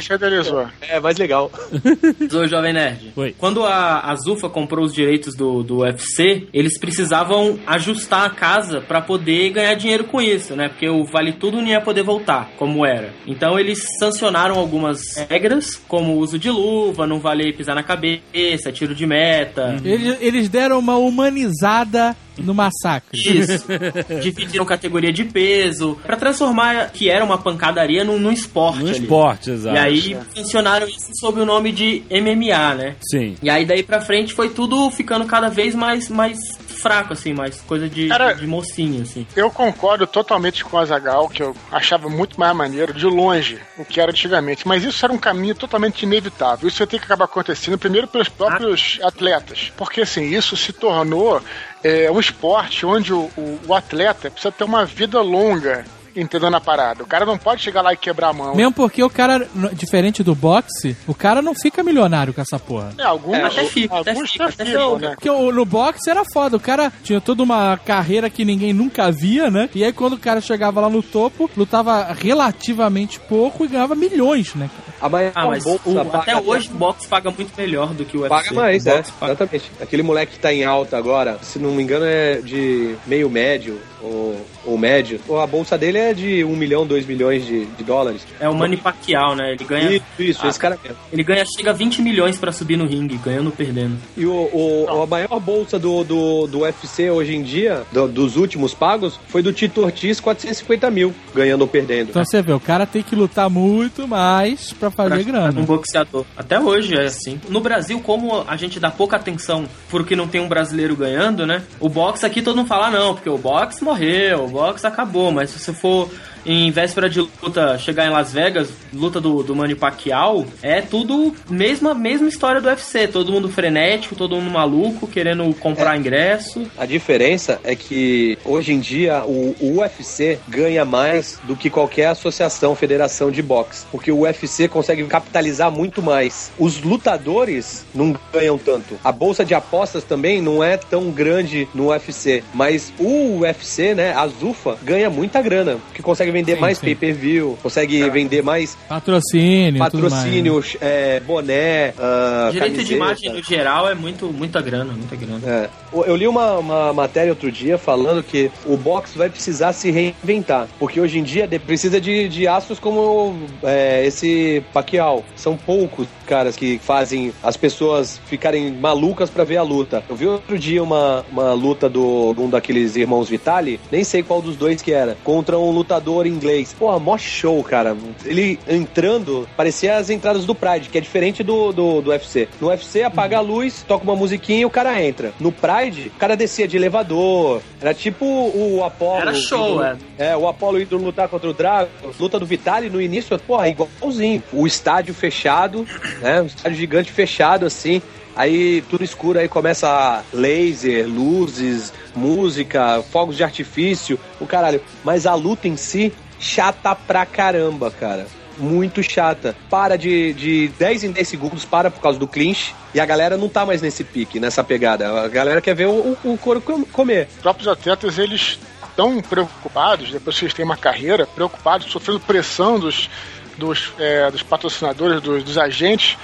É 0.81 0.99
mais 0.99 1.17
legal. 1.17 1.51
Ô, 2.33 2.47
Jovem 2.47 2.73
Nerd. 2.73 3.13
Oi. 3.15 3.35
Quando 3.37 3.63
a, 3.65 4.01
a 4.11 4.15
Zufa 4.15 4.49
comprou 4.49 4.85
os 4.85 4.93
direitos 4.93 5.35
do, 5.35 5.63
do 5.63 5.79
UFC, 5.79 6.47
eles 6.53 6.77
precisavam 6.79 7.59
ajustar 7.65 8.25
a 8.25 8.29
casa 8.29 8.81
pra 8.81 9.01
poder 9.01 9.49
ganhar 9.51 9.73
dinheiro 9.75 10.03
com 10.05 10.21
isso, 10.21 10.55
né? 10.55 10.69
Porque 10.69 10.87
o 10.89 11.05
Vale 11.05 11.33
Tudo 11.33 11.57
não 11.57 11.67
ia 11.67 11.81
poder 11.81 12.03
voltar, 12.03 12.49
como 12.57 12.85
era. 12.85 13.13
Então 13.25 13.57
eles 13.59 13.79
sancionaram 13.99 14.57
algumas 14.59 15.15
regras, 15.29 15.75
como 15.87 16.13
o 16.13 16.17
uso 16.17 16.37
de 16.37 16.49
luva, 16.49 17.07
não 17.07 17.19
vale 17.19 17.53
pisar 17.53 17.75
na 17.75 17.83
cabeça, 17.83 18.71
tiro 18.71 18.93
de 18.93 19.05
meta. 19.05 19.77
Eles, 19.83 20.17
eles 20.21 20.49
deram 20.49 20.79
uma 20.79 20.97
humanizada 20.97 22.15
no 22.37 22.53
massacre. 22.53 23.19
Isso. 23.19 23.65
Dividiram 24.21 24.65
categoria 24.65 25.11
de 25.11 25.25
peso 25.25 25.97
pra 26.05 26.15
transformar 26.15 26.91
que 26.91 27.09
era 27.09 27.23
uma 27.23 27.37
pancadaria 27.37 28.03
num, 28.03 28.19
num 28.19 28.31
esporte. 28.31 28.83
No 28.83 28.89
ali. 28.89 28.99
esporte, 28.99 29.51
exato. 29.51 29.75
E 29.75 29.79
aí 29.79 30.17
funcionaram 30.35 30.87
isso 30.87 31.11
sob 31.19 31.41
o 31.41 31.45
nome 31.45 31.71
de 31.71 32.03
MMA, 32.09 32.75
né? 32.75 32.95
Sim. 33.01 33.35
E 33.41 33.49
aí 33.49 33.65
daí 33.65 33.83
pra 33.83 34.01
frente 34.01 34.33
foi 34.33 34.49
tudo 34.49 34.89
ficando 34.91 35.25
cada 35.25 35.49
vez 35.49 35.75
mais, 35.75 36.09
mais 36.09 36.37
fraco, 36.81 37.13
assim, 37.13 37.33
mais 37.33 37.59
coisa 37.61 37.89
de, 37.89 38.07
Cara- 38.07 38.33
de 38.33 38.47
mocinho, 38.47 39.01
assim. 39.03 39.25
Eu 39.35 39.49
concordo 39.51 40.07
totalmente 40.07 40.63
com 40.63 40.77
o 40.77 40.79
Azagal, 40.79 41.27
que 41.29 41.43
eu 41.43 41.55
achava 41.71 42.09
muito 42.09 42.39
mais 42.39 42.55
maneiro, 42.55 42.93
de 42.93 43.05
longe, 43.05 43.59
o 43.77 43.85
que 43.85 43.99
era 44.01 44.11
antigamente. 44.11 44.67
Mas 44.67 44.83
isso 44.83 45.05
era 45.05 45.13
um 45.13 45.17
caminho 45.17 45.55
totalmente 45.55 46.03
inevitável. 46.03 46.67
Isso 46.67 46.81
ia 46.81 46.87
ter 46.87 46.99
que 46.99 47.05
acabar 47.05 47.25
acontecendo 47.25 47.77
primeiro 47.77 48.07
pelos 48.07 48.29
próprios 48.29 48.99
atletas. 49.03 49.71
Porque, 49.77 50.01
assim, 50.01 50.23
isso 50.35 50.55
se 50.57 50.71
tornou 50.73 51.41
é, 51.83 52.09
um 52.11 52.19
esporte 52.19 52.85
onde 52.85 53.13
o, 53.13 53.29
o- 53.37 53.59
o 53.67 53.73
atleta 53.73 54.29
precisa 54.31 54.51
ter 54.51 54.63
uma 54.63 54.85
vida 54.85 55.21
longa 55.21 55.85
entendendo 56.19 56.55
a 56.55 56.61
parada. 56.61 57.03
O 57.03 57.07
cara 57.07 57.25
não 57.25 57.37
pode 57.37 57.61
chegar 57.61 57.81
lá 57.81 57.93
e 57.93 57.97
quebrar 57.97 58.29
a 58.29 58.33
mão. 58.33 58.55
Mesmo 58.55 58.73
porque 58.73 59.03
o 59.03 59.09
cara, 59.09 59.47
diferente 59.73 60.21
do 60.23 60.35
boxe, 60.35 60.95
o 61.07 61.13
cara 61.13 61.41
não 61.41 61.53
fica 61.55 61.81
milionário 61.83 62.33
com 62.33 62.41
essa 62.41 62.59
porra. 62.59 62.91
É, 62.97 63.03
alguns, 63.03 63.37
Até 63.37 63.63
fica, 63.65 63.99
até 63.99 64.11
alguns 64.11 64.31
fica, 64.31 64.45
até 64.45 64.65
ficam, 64.65 64.95
fica. 64.95 65.09
né? 65.09 65.15
Porque 65.15 65.29
o- 65.29 65.51
no 65.51 65.65
boxe 65.65 66.09
era 66.09 66.23
foda, 66.25 66.57
o 66.57 66.59
cara 66.59 66.91
tinha 67.03 67.19
toda 67.21 67.41
uma 67.43 67.77
carreira 67.77 68.29
que 68.29 68.43
ninguém 68.45 68.73
nunca 68.73 69.11
via, 69.11 69.49
né? 69.49 69.69
E 69.73 69.83
aí 69.83 69.93
quando 69.93 70.13
o 70.13 70.17
cara 70.19 70.41
chegava 70.41 70.81
lá 70.81 70.89
no 70.89 71.01
topo, 71.01 71.49
lutava 71.55 72.03
relativamente 72.49 73.19
pouco 73.19 73.65
e 73.65 73.67
ganhava 73.67 73.95
milhões, 73.95 74.53
né? 74.55 74.69
cara? 74.69 74.89
A 75.01 75.09
maior 75.09 75.31
Ah, 75.35 75.47
mas 75.47 75.63
bolsa 75.63 75.81
o- 75.89 76.15
até 76.15 76.35
hoje 76.37 76.69
o 76.69 76.73
boxe 76.73 77.07
paga 77.07 77.31
muito 77.31 77.51
melhor 77.57 77.93
do 77.93 78.03
que 78.05 78.17
o 78.17 78.21
UFC. 78.21 78.29
Paga 78.49 78.53
mais, 78.53 78.85
o 78.85 78.89
é, 78.89 79.03
paga- 79.19 79.33
exatamente. 79.33 79.71
Aquele 79.81 80.03
moleque 80.03 80.33
que 80.33 80.39
tá 80.39 80.53
em 80.53 80.63
alta 80.65 80.97
agora, 80.97 81.37
se 81.41 81.57
não 81.59 81.71
me 81.71 81.83
engano, 81.83 82.05
é 82.05 82.37
de 82.41 82.95
meio 83.07 83.29
médio 83.29 83.79
ou, 84.01 84.45
ou 84.65 84.77
médio. 84.77 85.19
Ou 85.27 85.39
A 85.39 85.47
bolsa 85.47 85.77
dele 85.77 85.97
é 85.97 86.13
de 86.13 86.43
um 86.43 86.55
milhão, 86.55 86.85
dois 86.85 87.05
milhões 87.05 87.45
de, 87.45 87.65
de 87.65 87.83
dólares. 87.83 88.25
É 88.39 88.47
o 88.49 88.55
Manny 88.55 88.77
Pacquiao, 88.77 89.35
né? 89.35 89.53
Ele 89.53 89.63
ganha, 89.63 89.91
Isso, 89.91 90.03
isso, 90.19 90.39
Ah. 90.43 90.49
esse 90.49 90.59
cara 90.59 90.77
mesmo. 90.83 90.97
ele 91.11 91.23
ganha, 91.23 91.43
chega 91.45 91.69
a 91.71 91.73
20 91.73 92.01
milhões 92.01 92.37
pra 92.37 92.51
subir 92.51 92.77
no 92.77 92.85
ringue, 92.85 93.17
ganhando 93.17 93.47
ou 93.47 93.51
perdendo. 93.51 93.97
E 94.17 94.25
o, 94.25 94.31
o- 94.33 95.01
a 95.03 95.05
maior 95.05 95.39
bolsa 95.39 95.77
do, 95.79 96.03
do, 96.03 96.47
do 96.47 96.59
UFC 96.59 97.09
hoje 97.09 97.35
em 97.35 97.41
dia, 97.43 97.83
do- 97.91 98.07
dos 98.07 98.35
últimos 98.35 98.73
pagos, 98.73 99.19
foi 99.27 99.41
do 99.41 99.51
Tito 99.53 99.81
Ortiz, 99.83 100.19
450 100.19 100.89
mil, 100.91 101.13
ganhando 101.33 101.61
ou 101.61 101.67
perdendo. 101.67 102.09
Então 102.09 102.23
você 102.25 102.41
vê, 102.41 102.53
o 102.53 102.59
cara 102.59 102.85
tem 102.85 103.01
que 103.01 103.15
lutar 103.15 103.49
muito 103.49 104.07
mais 104.07 104.73
pra 104.73 104.89
fazer 104.91 105.23
pra- 105.23 105.23
grana. 105.23 105.59
Um 105.61 105.65
boxeador. 105.65 106.25
Até 106.37 106.59
hoje 106.59 106.95
é 106.95 107.05
assim. 107.05 107.39
No 107.49 107.59
Brasil, 107.61 107.99
como 108.01 108.43
a 108.47 108.55
gente 108.55 108.79
dá 108.79 108.89
pouca 108.91 109.15
atenção 109.17 109.65
porque 109.89 110.15
não 110.15 110.27
tem 110.27 110.41
um 110.41 110.47
brasileiro 110.47 110.95
ganhando, 110.95 111.45
né? 111.45 111.63
O 111.79 111.89
boxe 111.89 112.25
aqui 112.25 112.41
todo 112.41 112.55
mundo 112.57 112.67
fala, 112.67 112.87
"Ah, 112.87 112.91
não, 112.91 113.13
porque 113.13 113.29
o 113.29 113.37
boxe 113.37 113.83
morreu, 113.83 114.47
o 114.49 114.51
boxe 114.51 114.85
acabou. 114.85 115.31
Mas 115.31 115.51
se 115.51 115.59
você 115.59 115.71
for 115.73 116.11
em 116.45 116.71
véspera 116.71 117.09
de 117.09 117.19
luta 117.19 117.77
chegar 117.77 118.05
em 118.05 118.09
Las 118.09 118.33
Vegas, 118.33 118.69
luta 118.93 119.19
do, 119.19 119.43
do 119.43 119.55
Manny 119.55 119.75
Pacquiao, 119.75 120.45
é 120.61 120.81
tudo 120.81 121.33
mesma, 121.49 121.93
mesma 121.93 122.27
história 122.27 122.61
do 122.61 122.67
UFC. 122.67 123.07
Todo 123.07 123.31
mundo 123.31 123.49
frenético, 123.49 124.15
todo 124.15 124.35
mundo 124.35 124.51
maluco, 124.51 125.07
querendo 125.07 125.53
comprar 125.55 125.97
ingresso. 125.97 126.69
A 126.77 126.85
diferença 126.85 127.59
é 127.63 127.75
que 127.75 128.37
hoje 128.45 128.73
em 128.73 128.79
dia 128.79 129.23
o, 129.25 129.55
o 129.59 129.79
UFC 129.79 130.39
ganha 130.47 130.85
mais 130.85 131.39
do 131.43 131.55
que 131.55 131.69
qualquer 131.69 132.07
associação, 132.07 132.75
federação 132.75 133.31
de 133.31 133.41
boxe. 133.41 133.85
Porque 133.91 134.11
o 134.11 134.21
UFC 134.21 134.67
consegue 134.67 135.03
capitalizar 135.05 135.71
muito 135.71 136.01
mais. 136.01 136.51
Os 136.57 136.81
lutadores 136.81 137.85
não 137.93 138.15
ganham 138.31 138.57
tanto. 138.57 138.99
A 139.03 139.11
bolsa 139.11 139.45
de 139.45 139.53
apostas 139.53 140.03
também 140.03 140.41
não 140.41 140.63
é 140.63 140.77
tão 140.77 141.11
grande 141.11 141.67
no 141.73 141.89
UFC. 141.89 142.43
Mas 142.53 142.93
o 142.99 143.39
UFC, 143.39 143.93
né, 143.93 144.13
a 144.13 144.27
Zufa, 144.27 144.77
ganha 144.83 145.09
muita 145.09 145.41
grana. 145.41 145.77
Porque 145.87 146.01
consegue 146.01 146.31
vender 146.39 146.55
Sim, 146.55 146.61
mais 146.61 146.77
sim. 146.77 146.85
pay-per-view, 146.85 147.57
consegue 147.61 148.09
vender 148.09 148.41
mais 148.41 148.77
Patrocínio, 148.87 149.85
tudo 149.89 150.09
mais, 150.09 150.13
patrocínio, 150.13 150.63
é, 150.81 151.19
boné, 151.19 151.93
ah, 151.97 152.49
Direito 152.51 152.71
de 152.71 152.77
camiseta. 152.77 152.95
imagem 152.95 153.33
no 153.33 153.43
geral 153.43 153.89
é 153.89 153.95
muito, 153.95 154.27
muita 154.27 154.61
grana, 154.61 154.93
muita 154.93 155.15
grana. 155.15 155.41
É. 155.45 155.69
Eu 156.05 156.15
li 156.15 156.27
uma, 156.27 156.57
uma 156.57 156.93
matéria 156.93 157.31
outro 157.31 157.51
dia 157.51 157.77
falando 157.77 158.21
que 158.21 158.51
o 158.65 158.77
boxe 158.77 159.17
vai 159.17 159.29
precisar 159.29 159.73
se 159.73 159.89
reinventar. 159.89 160.67
Porque 160.77 161.01
hoje 161.01 161.17
em 161.17 161.23
dia 161.23 161.47
de- 161.47 161.57
precisa 161.59 161.99
de, 161.99 162.27
de 162.29 162.47
astros 162.47 162.79
como 162.79 163.35
é, 163.63 164.05
esse 164.05 164.63
Pacquiao. 164.73 165.23
São 165.35 165.57
poucos 165.57 166.07
caras 166.27 166.55
que 166.55 166.77
fazem 166.77 167.33
as 167.41 167.57
pessoas 167.57 168.19
ficarem 168.27 168.71
malucas 168.71 169.29
pra 169.31 169.43
ver 169.43 169.57
a 169.57 169.63
luta. 169.63 170.03
Eu 170.07 170.15
vi 170.15 170.27
outro 170.27 170.59
dia 170.59 170.81
uma, 170.83 171.25
uma 171.31 171.53
luta 171.53 171.89
do 171.89 172.33
de 172.35 172.41
um 172.41 172.49
daqueles 172.49 172.95
irmãos 172.95 173.27
Vitali, 173.27 173.79
nem 173.91 174.03
sei 174.03 174.21
qual 174.21 174.41
dos 174.41 174.55
dois 174.55 174.81
que 174.81 174.91
era, 174.93 175.17
contra 175.23 175.57
um 175.57 175.71
lutador 175.71 176.18
inglês. 176.27 176.75
Pô, 176.77 176.97
mó 176.99 177.17
show, 177.17 177.63
cara. 177.63 177.95
Ele 178.25 178.59
entrando, 178.67 179.47
parecia 179.55 179.97
as 179.97 180.09
entradas 180.09 180.45
do 180.45 180.55
Pride, 180.55 180.89
que 180.89 180.97
é 180.97 181.01
diferente 181.01 181.43
do, 181.43 181.71
do, 181.71 182.01
do 182.01 182.09
UFC. 182.11 182.47
No 182.59 182.67
UFC, 182.69 183.03
apaga 183.03 183.37
a 183.37 183.41
luz, 183.41 183.83
toca 183.87 184.03
uma 184.03 184.15
musiquinha 184.15 184.61
e 184.61 184.65
o 184.65 184.69
cara 184.69 185.01
entra. 185.03 185.31
No 185.39 185.51
Pride, 185.51 186.11
o 186.15 186.19
cara 186.19 186.35
descia 186.35 186.67
de 186.67 186.77
elevador. 186.77 187.61
Era 187.81 187.93
tipo 187.93 188.25
o 188.25 188.83
Apollo. 188.83 189.21
Era 189.21 189.33
show, 189.33 189.83
indo- 189.93 189.99
É, 190.17 190.35
o 190.35 190.47
Apollo 190.47 190.81
indo 190.81 190.97
lutar 190.97 191.27
contra 191.27 191.49
o 191.49 191.53
Drago. 191.53 191.89
Luta 192.19 192.39
do 192.39 192.45
Vitali 192.45 192.89
no 192.89 193.01
início, 193.01 193.37
porra, 193.39 193.69
igualzinho. 193.69 194.43
O 194.51 194.65
estádio 194.67 195.13
fechado, 195.13 195.85
né? 196.21 196.41
Um 196.41 196.45
estádio 196.45 196.77
gigante 196.77 197.11
fechado, 197.11 197.65
assim. 197.65 198.01
Aí 198.39 198.81
tudo 198.89 199.03
escuro, 199.03 199.37
aí 199.37 199.49
começa 199.49 200.23
laser, 200.31 201.05
luzes, 201.05 201.91
música, 202.15 203.03
fogos 203.11 203.35
de 203.35 203.43
artifício, 203.43 204.17
o 204.39 204.47
caralho. 204.47 204.81
Mas 205.03 205.25
a 205.25 205.35
luta 205.35 205.67
em 205.67 205.75
si, 205.75 206.13
chata 206.39 206.95
pra 206.95 207.25
caramba, 207.25 207.91
cara. 207.91 208.25
Muito 208.57 209.03
chata. 209.03 209.53
Para 209.69 209.97
de, 209.97 210.31
de 210.33 210.67
10 210.79 211.03
em 211.03 211.11
10 211.11 211.27
segundos, 211.27 211.65
para 211.65 211.91
por 211.91 211.99
causa 212.01 212.17
do 212.17 212.25
clinch. 212.25 212.73
E 212.93 212.99
a 213.01 213.05
galera 213.05 213.35
não 213.35 213.49
tá 213.49 213.65
mais 213.65 213.81
nesse 213.81 214.05
pique, 214.05 214.39
nessa 214.39 214.63
pegada. 214.63 215.21
A 215.21 215.27
galera 215.27 215.59
quer 215.59 215.75
ver 215.75 215.87
o, 215.87 216.17
o, 216.23 216.37
couro 216.37 216.61
com- 216.61 216.85
comer. 216.85 217.27
Os 217.35 217.41
próprios 217.41 217.67
atletas, 217.67 218.17
eles 218.17 218.57
estão 218.89 219.21
preocupados, 219.21 220.11
depois 220.11 220.39
que 220.39 220.45
eles 220.45 220.53
têm 220.53 220.63
uma 220.63 220.77
carreira, 220.77 221.27
preocupados, 221.27 221.91
sofrendo 221.91 222.21
pressão 222.21 222.79
dos, 222.79 223.09
dos, 223.57 223.91
é, 223.99 224.31
dos 224.31 224.41
patrocinadores, 224.43 225.21
dos, 225.21 225.43
dos 225.43 225.57
agentes, 225.57 226.17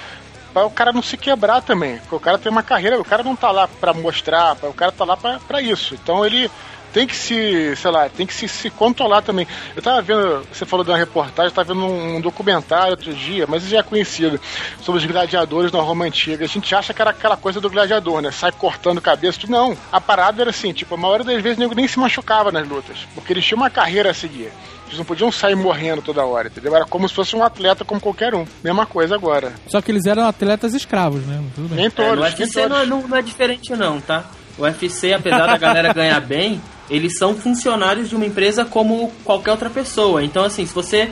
para 0.56 0.64
o 0.64 0.70
cara 0.70 0.90
não 0.90 1.02
se 1.02 1.18
quebrar 1.18 1.60
também. 1.60 1.98
Porque 1.98 2.14
o 2.14 2.20
cara 2.20 2.38
tem 2.38 2.50
uma 2.50 2.62
carreira, 2.62 2.98
o 2.98 3.04
cara 3.04 3.22
não 3.22 3.36
tá 3.36 3.50
lá 3.50 3.68
para 3.68 3.92
mostrar, 3.92 4.56
o 4.62 4.72
cara 4.72 4.90
tá 4.90 5.04
lá 5.04 5.14
para 5.14 5.60
isso. 5.60 5.94
Então 5.94 6.24
ele 6.24 6.50
tem 6.94 7.06
que 7.06 7.14
se, 7.14 7.76
sei 7.76 7.90
lá, 7.90 8.08
tem 8.08 8.26
que 8.26 8.32
se, 8.32 8.48
se 8.48 8.70
controlar 8.70 9.20
também. 9.20 9.46
Eu 9.76 9.82
tava 9.82 10.00
vendo, 10.00 10.46
você 10.50 10.64
falou 10.64 10.82
de 10.82 10.90
uma 10.90 10.96
reportagem, 10.96 11.50
eu 11.50 11.54
tava 11.54 11.74
vendo 11.74 11.84
um, 11.84 12.16
um 12.16 12.20
documentário 12.22 12.92
outro 12.92 13.12
dia, 13.12 13.44
mas 13.46 13.64
já 13.64 13.80
é 13.80 13.82
conhecido, 13.82 14.40
sobre 14.80 14.98
os 14.98 15.06
gladiadores 15.06 15.70
na 15.70 15.82
Roma 15.82 16.06
Antiga. 16.06 16.46
A 16.46 16.48
gente 16.48 16.74
acha 16.74 16.94
que 16.94 17.02
era 17.02 17.10
aquela 17.10 17.36
coisa 17.36 17.60
do 17.60 17.68
gladiador, 17.68 18.22
né? 18.22 18.30
Sai 18.30 18.50
cortando 18.50 18.98
cabeça, 18.98 19.38
tudo. 19.38 19.52
Não. 19.52 19.76
A 19.92 20.00
parada 20.00 20.40
era 20.40 20.48
assim, 20.48 20.72
tipo, 20.72 20.94
a 20.94 20.96
maioria 20.96 21.26
das 21.26 21.42
vezes 21.42 21.58
nem 21.58 21.86
se 21.86 21.98
machucava 21.98 22.50
nas 22.50 22.66
lutas, 22.66 22.96
porque 23.14 23.34
eles 23.34 23.44
tinham 23.44 23.60
uma 23.60 23.68
carreira 23.68 24.10
a 24.10 24.14
seguir. 24.14 24.50
Eles 24.86 24.98
não 24.98 25.04
podiam 25.04 25.32
sair 25.32 25.54
morrendo 25.56 26.00
toda 26.02 26.24
hora, 26.24 26.48
entendeu? 26.48 26.74
Era 26.74 26.84
como 26.84 27.08
se 27.08 27.14
fosse 27.14 27.34
um 27.34 27.42
atleta 27.42 27.84
como 27.84 28.00
qualquer 28.00 28.34
um. 28.34 28.46
Mesma 28.62 28.86
coisa 28.86 29.14
agora. 29.16 29.52
Só 29.66 29.80
que 29.80 29.90
eles 29.90 30.06
eram 30.06 30.24
atletas 30.26 30.74
escravos, 30.74 31.24
né? 31.26 31.42
Tudo 31.54 31.68
bem. 31.68 31.76
Nem 31.78 31.86
É, 31.86 31.90
todos, 31.90 32.10
no 32.16 32.22
nem 32.22 32.30
UFC 32.32 32.62
não, 32.62 32.68
todos. 32.76 32.88
não- 32.88 33.08
não 33.08 33.16
é 33.16 33.22
diferente 33.22 33.74
não, 33.74 34.00
tá? 34.00 34.24
O 34.58 34.62
UFC, 34.62 35.12
apesar 35.12 35.46
da 35.46 35.58
galera 35.58 35.92
ganhar 35.94 36.20
bem, 36.20 36.60
eles 36.88 37.18
são 37.18 37.34
funcionários 37.34 38.08
de 38.08 38.14
uma 38.16 38.24
empresa 38.24 38.64
como 38.64 39.12
qualquer 39.24 39.50
outra 39.50 39.68
pessoa. 39.68 40.22
Então, 40.22 40.44
assim, 40.44 40.64
se 40.64 40.72
você 40.72 41.10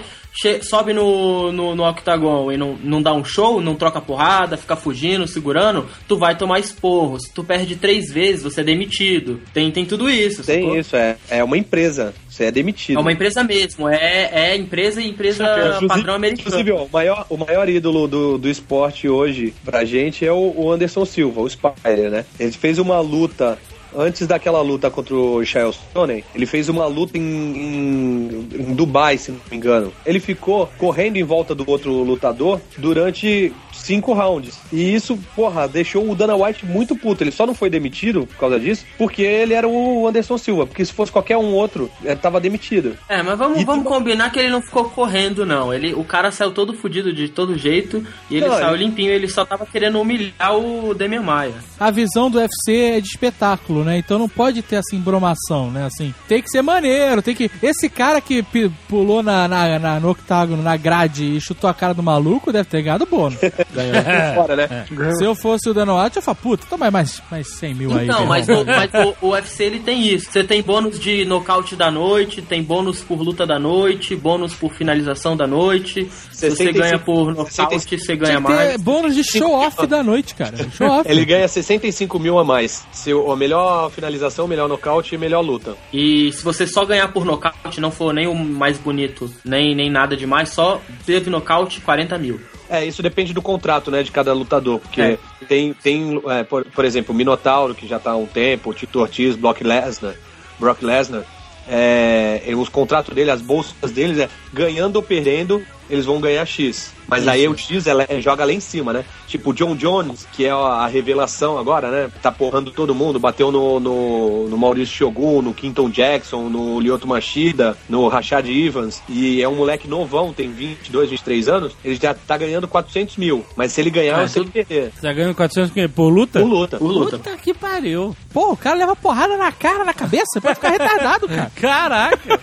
sobe 0.63 0.93
no, 0.93 1.53
no, 1.53 1.75
no 1.75 1.89
octagon 1.89 2.51
e 2.51 2.57
não, 2.57 2.77
não 2.83 3.01
dá 3.03 3.13
um 3.13 3.25
show, 3.25 3.61
não 3.61 3.75
troca 3.75 4.01
porrada, 4.01 4.57
fica 4.57 4.77
fugindo, 4.77 5.27
segurando, 5.27 5.87
tu 6.09 6.17
vai 6.17 6.37
tomar 6.37 6.59
esporro. 6.59 7.19
Se 7.21 7.33
tu 7.33 7.45
perde 7.45 7.77
três 7.77 8.13
vezes, 8.13 8.43
você 8.43 8.61
é 8.61 8.65
demitido. 8.65 9.41
Tem, 9.53 9.71
tem 9.71 9.85
tudo 9.85 10.11
isso. 10.11 10.43
Tem 10.43 10.63
sacou? 10.63 10.79
isso, 10.79 10.97
é. 10.97 11.17
É 11.31 11.45
uma 11.45 11.57
empresa. 11.57 12.13
Você 12.29 12.45
é 12.45 12.51
demitido. 12.51 12.99
É 12.99 13.01
uma 13.01 13.13
empresa 13.13 13.45
mesmo, 13.45 13.89
é, 13.89 14.31
é 14.33 14.57
empresa 14.57 15.01
e 15.01 15.09
empresa 15.09 15.45
Inclusive- 15.45 15.87
padrão 15.89 16.15
americano. 16.15 16.49
Inclusive, 16.49 16.73
ó, 16.73 16.85
o 16.85 16.91
maior, 16.93 17.27
o 17.31 17.37
maior 17.37 17.69
ídolo 17.69 18.09
do, 18.09 18.39
do 18.39 18.49
esporte 18.51 19.09
hoje 19.09 19.55
pra 19.65 19.85
gente 19.85 20.27
é 20.27 20.33
o, 20.33 20.53
o 20.57 20.73
Anderson 20.73 21.05
Silva, 21.05 21.41
o 21.41 21.49
Spider, 21.49 22.11
né? 22.11 22.25
Ele 22.41 22.51
fez 22.53 22.79
uma 22.81 22.99
luta. 23.01 23.57
Antes 23.97 24.27
daquela 24.27 24.61
luta 24.61 24.91
contra 24.91 25.15
o 25.15 25.45
Chael 25.45 25.73
Sonnen, 25.93 26.25
ele 26.35 26.47
fez 26.47 26.69
uma 26.69 26.87
luta 26.87 27.17
em, 27.17 27.23
em- 27.23 28.49
em 28.59 28.75
Dubai, 28.75 29.19
se 29.19 29.31
não 29.33 29.41
me 29.51 29.57
engano. 29.57 29.93
Ele 30.05 30.21
ficou 30.21 30.69
correndo 30.79 31.17
em 31.17 31.23
volta 31.23 31.55
do 31.55 31.69
outro 31.69 31.93
lutador 32.03 32.61
durante 32.77 33.53
cinco 33.73 34.13
rounds. 34.13 34.59
E 34.73 34.95
isso, 34.95 35.19
porra, 35.35 35.67
deixou 35.69 36.09
o 36.09 36.15
Dana 36.15 36.35
White 36.37 36.65
muito 36.65 36.97
puto. 36.97 37.23
Ele 37.23 37.31
só 37.31 37.47
não 37.47 37.55
foi 37.55 37.69
demitido 37.69 38.27
por 38.27 38.37
causa 38.37 38.59
disso, 38.61 38.85
porque 38.97 39.23
ele 39.23 39.53
era 39.55 39.67
o 39.69 40.07
Anderson 40.09 40.39
Silva. 40.39 40.67
Porque 40.67 40.85
se 40.85 40.93
fosse 40.93 41.11
qualquer 41.13 41.37
um 41.37 41.53
outro, 41.53 41.91
ele 42.05 42.17
tava 42.17 42.41
demitido. 42.41 42.97
É, 43.09 43.23
mas 43.23 43.37
vamos, 43.39 43.61
E 43.61 43.65
vamos 43.65 43.85
tu- 43.85 43.89
combinar 43.89 44.31
que 44.31 44.39
ele 44.39 44.49
não 44.49 44.63
ficou 44.63 44.85
correndo, 44.91 45.45
não. 45.45 45.73
Ele, 45.75 45.93
o 45.95 46.05
cara 46.05 46.31
saiu 46.31 46.53
todo 46.53 46.75
fudido 46.75 47.13
de 47.13 47.29
todo 47.29 47.59
jeito 47.59 48.05
e 48.31 48.37
ele 48.37 48.47
Não, 48.47 48.55
saiu 48.55 48.75
ele- 48.75 48.85
limpinho. 48.85 49.11
Ele 49.11 49.29
só 49.29 49.45
tava 49.45 49.67
querendo 49.67 50.01
humilhar 50.01 50.57
o 50.57 50.95
Demian 50.95 51.23
Maia. 51.23 51.55
A 51.79 51.91
visão 51.91 52.31
do 52.31 52.39
UFC 52.39 52.73
é 52.97 53.01
de 53.01 53.09
espetáculo, 53.09 53.84
né? 53.85 53.99
Então 53.99 54.19
não 54.19 54.29
pode 54.29 54.63
ter 54.63 54.77
essa 54.77 54.95
embromação, 54.97 55.71
né? 55.71 55.85
Assim, 55.85 56.15
tem 56.29 56.43
que 56.43 56.49
ser 56.51 56.63
maneiro, 56.63 57.23
tem 57.23 57.35
que. 57.35 57.51
Esse 57.63 57.89
cara 57.89 58.21
que 58.21 58.43
pulou 58.89 59.23
na, 59.23 59.47
na, 59.49 59.79
na- 59.79 60.01
no 60.01 60.11
octágono, 60.11 60.63
na 60.63 60.77
grade 60.77 61.37
e 61.37 61.41
chutou 61.41 61.69
a 61.69 61.75
cara 61.75 61.95
do 61.95 62.03
maluco, 62.03 62.53
deve 62.53 62.69
ter 62.69 62.83
ganhado 62.83 63.07
bônus. 63.07 63.39
Por 63.41 64.35
fora, 64.35 64.57
né? 64.57 64.87
Se 65.17 65.25
eu 65.25 65.35
fosse 65.35 65.69
o 65.69 65.75
Dana 65.75 66.03
White, 66.03 66.17
eu 66.17 66.23
falo, 66.23 66.37
puta, 66.37 66.67
toma 66.69 66.91
mais, 66.91 67.23
mais 67.31 67.49
100 67.49 67.75
mil 67.75 67.97
aí. 67.97 68.07
Meu 68.07 68.27
mas, 68.27 68.49
o, 68.49 68.65
mas 68.65 68.91
o, 69.21 69.27
o 69.27 69.31
UFC 69.31 69.65
ele 69.65 69.81
tem 69.81 70.07
isso. 70.09 70.31
Você 70.31 70.43
tem 70.45 70.63
bônus 70.63 70.99
de 70.99 71.25
nocaute 71.25 71.77
da 71.77 71.91
noite, 71.91 72.41
tem 72.43 72.63
bônus 72.63 73.01
por 73.01 73.21
luta 73.21 73.47
da 73.47 73.59
noite, 73.59 74.15
bônus 74.17 74.55
por 74.55 74.73
finalização 74.73 75.37
da 75.37 75.47
noite. 75.47 76.09
Se 76.33 76.51
você 76.51 76.57
65, 76.57 76.79
ganha 76.79 76.99
por 76.99 77.29
nocaute, 77.35 77.55
65. 77.55 78.03
você 78.05 78.17
ganha 78.17 78.37
Tinha 78.39 78.43
que 78.43 78.47
ter 78.57 78.69
mais. 78.69 78.83
bônus 78.83 79.15
de 79.15 79.25
show-off 79.25 79.87
da 79.87 80.03
noite, 80.03 80.35
cara. 80.35 80.55
Show-off. 80.71 81.09
Ele 81.11 81.25
ganha 81.25 81.47
65 81.49 82.19
mil 82.19 82.39
a 82.39 82.45
mais. 82.45 82.85
Se 82.93 83.13
o 83.13 83.31
a 83.33 83.37
melhor 83.75 83.91
finalização, 83.91 84.47
melhor 84.47 84.69
nocaute 84.69 85.15
e 85.15 85.19
melhor 85.19 85.41
luta. 85.41 85.77
E 85.93 86.33
se 86.33 86.45
você 86.45 86.67
só 86.67 86.85
ganhar 86.85 87.09
por 87.09 87.25
nocaute, 87.25 87.81
não 87.81 87.91
for 87.91 88.13
nem 88.13 88.27
o 88.27 88.35
mais 88.35 88.79
bonito, 88.79 89.31
nem, 89.45 89.75
nem 89.75 89.91
nada 89.91 90.17
demais, 90.17 90.51
só 90.51 90.81
teve 91.05 91.29
nocaute, 91.31 91.81
40 91.81 92.17
mil. 92.19 92.41
É, 92.69 92.85
isso 92.85 93.03
depende 93.03 93.35
do 93.35 93.43
contrato, 93.43 93.91
né, 93.91 94.03
de 94.03 94.11
cada 94.11 94.33
lutador. 94.33 94.79
Porque 94.79 95.01
É. 95.01 95.19
tem, 95.49 95.75
tem 95.75 96.23
é, 96.29 96.43
por, 96.45 96.65
por 96.65 96.85
exemplo, 96.85 97.15
o 97.15 97.17
Minotauro, 97.17 97.75
que 97.75 97.87
já 97.87 97.99
tá 97.99 98.13
há 98.13 98.17
um 98.17 98.27
tempo, 98.27 98.71
o 98.71 98.75
Tito 98.75 99.01
Ortiz, 99.01 99.37
Brock 99.37 99.61
Lesnar, 99.63 100.15
Brock 100.59 100.83
Lesnar. 100.83 101.25
É, 101.67 102.43
os 102.57 102.69
contratos 102.69 103.15
dele, 103.15 103.31
as 103.31 103.41
bolsas 103.41 103.91
deles 103.91 104.19
é 104.19 104.29
ganhando 104.53 104.97
ou 104.97 105.03
perdendo, 105.03 105.63
eles 105.95 106.07
vão 106.07 106.21
ganhar 106.21 106.45
X. 106.47 106.93
Mas 107.07 107.29
aí 107.29 107.47
o 107.47 107.57
X 107.57 107.87
ela 107.87 108.07
é- 108.09 108.21
joga 108.21 108.45
lá 108.47 108.53
em 108.53 108.61
cima, 108.61 108.93
né? 108.93 109.05
Tipo 109.29 109.51
o 109.51 109.53
John 109.55 109.77
Jones, 109.77 110.27
que 110.33 110.47
é 110.47 110.51
a 110.51 110.87
revelação 110.87 111.59
agora, 111.59 111.91
né? 111.91 112.11
Tá 112.23 112.33
porrando 112.33 112.71
todo 112.71 112.95
mundo, 112.95 113.19
bateu 113.21 113.53
no, 113.53 113.79
no, 113.79 114.49
no 114.49 114.57
Maurício 114.57 114.95
Shogun, 114.97 115.43
no 115.43 115.53
Quinton 115.53 115.91
Jackson, 115.91 116.49
no 116.49 116.81
Lyoto 116.81 117.07
Machida, 117.07 117.77
no 117.89 118.09
Rashad 118.09 118.49
Evans, 118.49 119.03
e 119.09 119.43
é 119.43 119.49
um 119.49 119.55
moleque 119.55 119.87
novão, 119.87 120.33
tem 120.33 120.51
22, 120.51 121.11
23 121.11 121.49
anos, 121.49 121.73
ele 121.85 121.97
já 121.97 122.15
tá 122.15 122.39
ganhando 122.39 122.67
400 122.67 123.17
mil. 123.19 123.45
Mas 123.55 123.73
se 123.73 123.81
ele 123.83 123.91
ganhar, 123.91 124.23
É, 124.23 124.27
você 124.27 124.41
tem 124.41 124.45
que 124.45 124.53
perder. 124.65 124.93
Tá 125.01 125.13
ganhando 125.13 125.35
400 125.35 125.71
por 125.71 125.75
quê? 125.75 125.89
por 125.89 126.09
luta? 126.09 126.41
Por 126.41 126.49
luta. 126.49 126.79
Por 126.79 126.91
luta. 126.91 127.19
Puta 127.19 127.37
que 127.37 127.53
pariu. 127.53 128.17
Pô, 128.33 128.53
o 128.53 128.57
cara 128.57 128.77
leva 128.77 128.97
porrada 128.97 129.37
na 129.37 129.53
cara, 129.53 129.85
na 129.85 129.93
cabeça, 129.93 130.41
pra 130.41 130.55
ficar 130.55 130.71
retardado, 130.71 131.29
cara. 131.29 131.53
Caraca. 131.55 132.41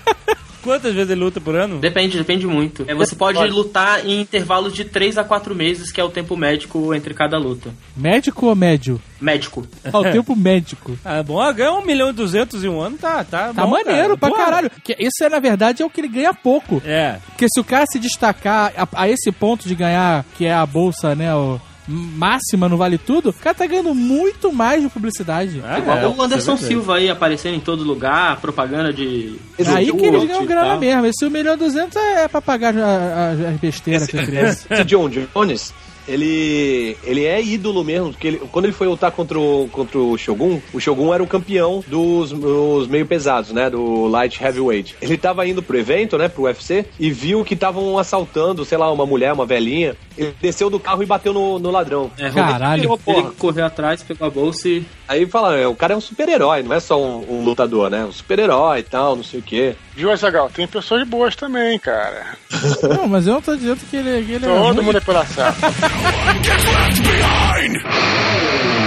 Quantas 0.62 0.94
vezes 0.94 1.10
ele 1.10 1.22
luta 1.22 1.42
por 1.42 1.56
ano? 1.56 1.80
Depende, 1.80 2.18
depende 2.18 2.46
muito. 2.48 2.86
É, 2.88 2.94
você 2.94 3.16
pode 3.16 3.40
lutar 3.50 4.06
em 4.06 4.22
intervalos 4.22 4.74
de 4.74 4.86
3 4.86 5.18
a 5.18 5.24
4 5.24 5.56
meses, 5.56 5.92
que 5.92 6.00
é 6.00 6.04
o 6.04 6.10
tempo 6.10 6.38
médico 6.38 6.94
entre 6.94 7.14
cada 7.14 7.38
luta. 7.38 7.72
Médico 7.96 8.48
ou 8.48 8.56
médio? 8.56 9.02
Médico. 9.20 9.68
Ah, 9.92 10.00
o 10.00 10.04
tempo 10.04 10.36
médico. 10.36 10.98
Ah, 11.04 11.22
bom, 11.24 11.40
ah, 11.42 11.52
ganha 11.52 11.74
um 11.74 11.84
milhão 11.84 12.10
e 12.10 12.14
duzentos 12.14 12.64
em 12.64 12.70
um 12.70 12.80
ano, 12.80 12.98
tá, 12.98 13.24
tá 13.24 13.52
Tá 13.54 13.64
bom, 13.66 13.72
maneiro 13.72 14.16
cara. 14.16 14.18
pra 14.18 14.32
caralho. 14.32 14.72
Que 14.84 14.96
isso 15.00 15.24
é, 15.24 15.30
na 15.30 15.40
verdade, 15.40 15.82
é 15.82 15.86
o 15.86 15.90
que 15.90 16.00
ele 16.00 16.08
ganha 16.08 16.34
pouco. 16.34 16.82
É. 16.86 17.18
Porque 17.28 17.48
se 17.52 17.60
o 17.60 17.64
cara 17.64 17.86
se 17.92 18.00
destacar 18.00 18.72
a, 18.78 18.88
a 19.04 19.10
esse 19.10 19.32
ponto 19.32 19.68
de 19.68 19.76
ganhar, 19.76 20.24
que 20.38 20.46
é 20.46 20.54
a 20.54 20.66
bolsa, 20.66 21.16
né, 21.16 21.34
o, 21.36 21.60
máxima 21.88 22.70
no 22.70 22.78
Vale 22.78 22.98
Tudo, 22.98 23.30
o 23.30 23.34
cara 23.34 23.56
tá 23.56 23.66
ganhando 23.66 23.94
muito 23.94 24.52
mais 24.52 24.82
de 24.82 24.90
publicidade. 24.90 25.58
Igual 25.58 25.98
é, 25.98 26.08
o 26.08 26.22
Anderson 26.22 26.54
é. 26.54 26.58
Silva 26.58 26.96
aí 26.98 27.10
aparecendo 27.10 27.56
em 27.56 27.60
todo 27.60 27.84
lugar, 27.84 28.40
propaganda 28.40 28.94
de. 28.94 29.36
Aí 29.66 29.92
que 29.92 30.06
eles 30.06 30.24
ganham 30.26 30.46
grana 30.46 30.78
mesmo. 30.78 31.06
Esse 31.06 31.26
1 31.26 31.30
milhão 31.30 31.54
e 31.54 31.58
200 31.58 31.96
é 31.96 32.28
pra 32.28 32.42
pagar 32.42 32.74
as 32.78 33.60
besteiras 33.60 34.08
que 34.08 34.24
criança. 34.26 34.68
Esse 34.70 34.84
John 34.86 35.10
Jones, 35.34 35.74
ele, 36.08 36.98
ele 37.04 37.26
é 37.26 37.42
ídolo 37.42 37.84
mesmo, 37.84 38.12
porque 38.12 38.28
ele- 38.28 38.42
quando 38.52 38.66
ele 38.66 38.74
foi 38.74 38.88
lutar 38.88 39.12
contra 39.12 39.40
o, 39.40 39.68
contra 39.72 39.98
o 39.98 40.18
Shogun, 40.18 40.60
o 40.74 40.80
Shogun 40.80 41.14
era 41.14 41.24
o 41.24 41.28
campeão 41.28 41.84
dos, 41.88 42.32
dos 42.32 42.88
meio 42.88 43.06
pesados, 43.06 43.52
né, 43.52 43.70
do 43.70 44.08
light 44.08 44.42
heavyweight. 44.44 44.96
Ele 45.02 45.18
tava 45.18 45.46
indo 45.48 45.62
pro 45.64 45.78
evento, 45.78 46.18
né, 46.18 46.28
pro 46.28 46.44
UFC, 46.44 46.86
e 47.00 47.12
viu 47.12 47.44
que 47.44 47.54
estavam 47.54 47.98
assaltando, 47.98 48.66
sei 48.66 48.78
lá, 48.78 48.92
uma 48.92 49.06
mulher, 49.06 49.34
uma 49.34 49.46
velhinha. 49.46 49.96
Ele 50.18 50.34
desceu 50.42 50.70
do 50.70 50.80
carro 50.80 51.02
e 51.04 51.06
bateu 51.06 51.34
no, 51.34 51.58
no 51.60 51.72
ladrão. 51.72 52.12
É, 52.18 52.30
Caralho. 52.30 52.98
Porra. 52.98 53.20
Ele 53.20 53.30
correu 53.38 53.66
atrás, 53.66 54.04
pegou 54.04 54.28
a 54.28 54.30
bolsa 54.30 54.68
e. 54.68 54.84
Aí 55.08 55.26
fala, 55.26 55.58
é, 55.58 55.68
o 55.68 55.76
cara 55.76 55.94
é 55.94 55.98
um 55.98 56.02
super-herói, 56.02 56.64
não 56.64 56.74
é 56.74 56.80
só 56.80 57.02
um, 57.02 57.26
um 57.30 57.44
lutador, 57.44 57.90
né, 57.90 58.06
um 58.06 58.12
super-herói 58.12 58.80
e 58.80 58.84
tal, 58.84 59.16
não 59.16 59.24
sei 59.24 59.40
o 59.40 59.44
quê. 59.44 59.76
Viu, 59.96 60.12
Azagal? 60.12 60.50
Tem 60.50 60.68
pessoas 60.68 61.08
boas 61.08 61.36
também, 61.36 61.78
cara. 61.78 62.38
Não, 62.96 63.08
mas 63.08 63.28
eu 63.28 63.34
não 63.34 63.42
tô 63.42 63.56
dizendo 63.56 63.80
que 63.90 63.98
ele, 63.98 64.26
que 64.26 64.32
ele 64.34 64.46
é 64.46 64.48
Todo 64.48 64.84
mundo 64.84 64.98
é 64.98 65.02
pela 65.02 65.26
safra. 65.26 65.70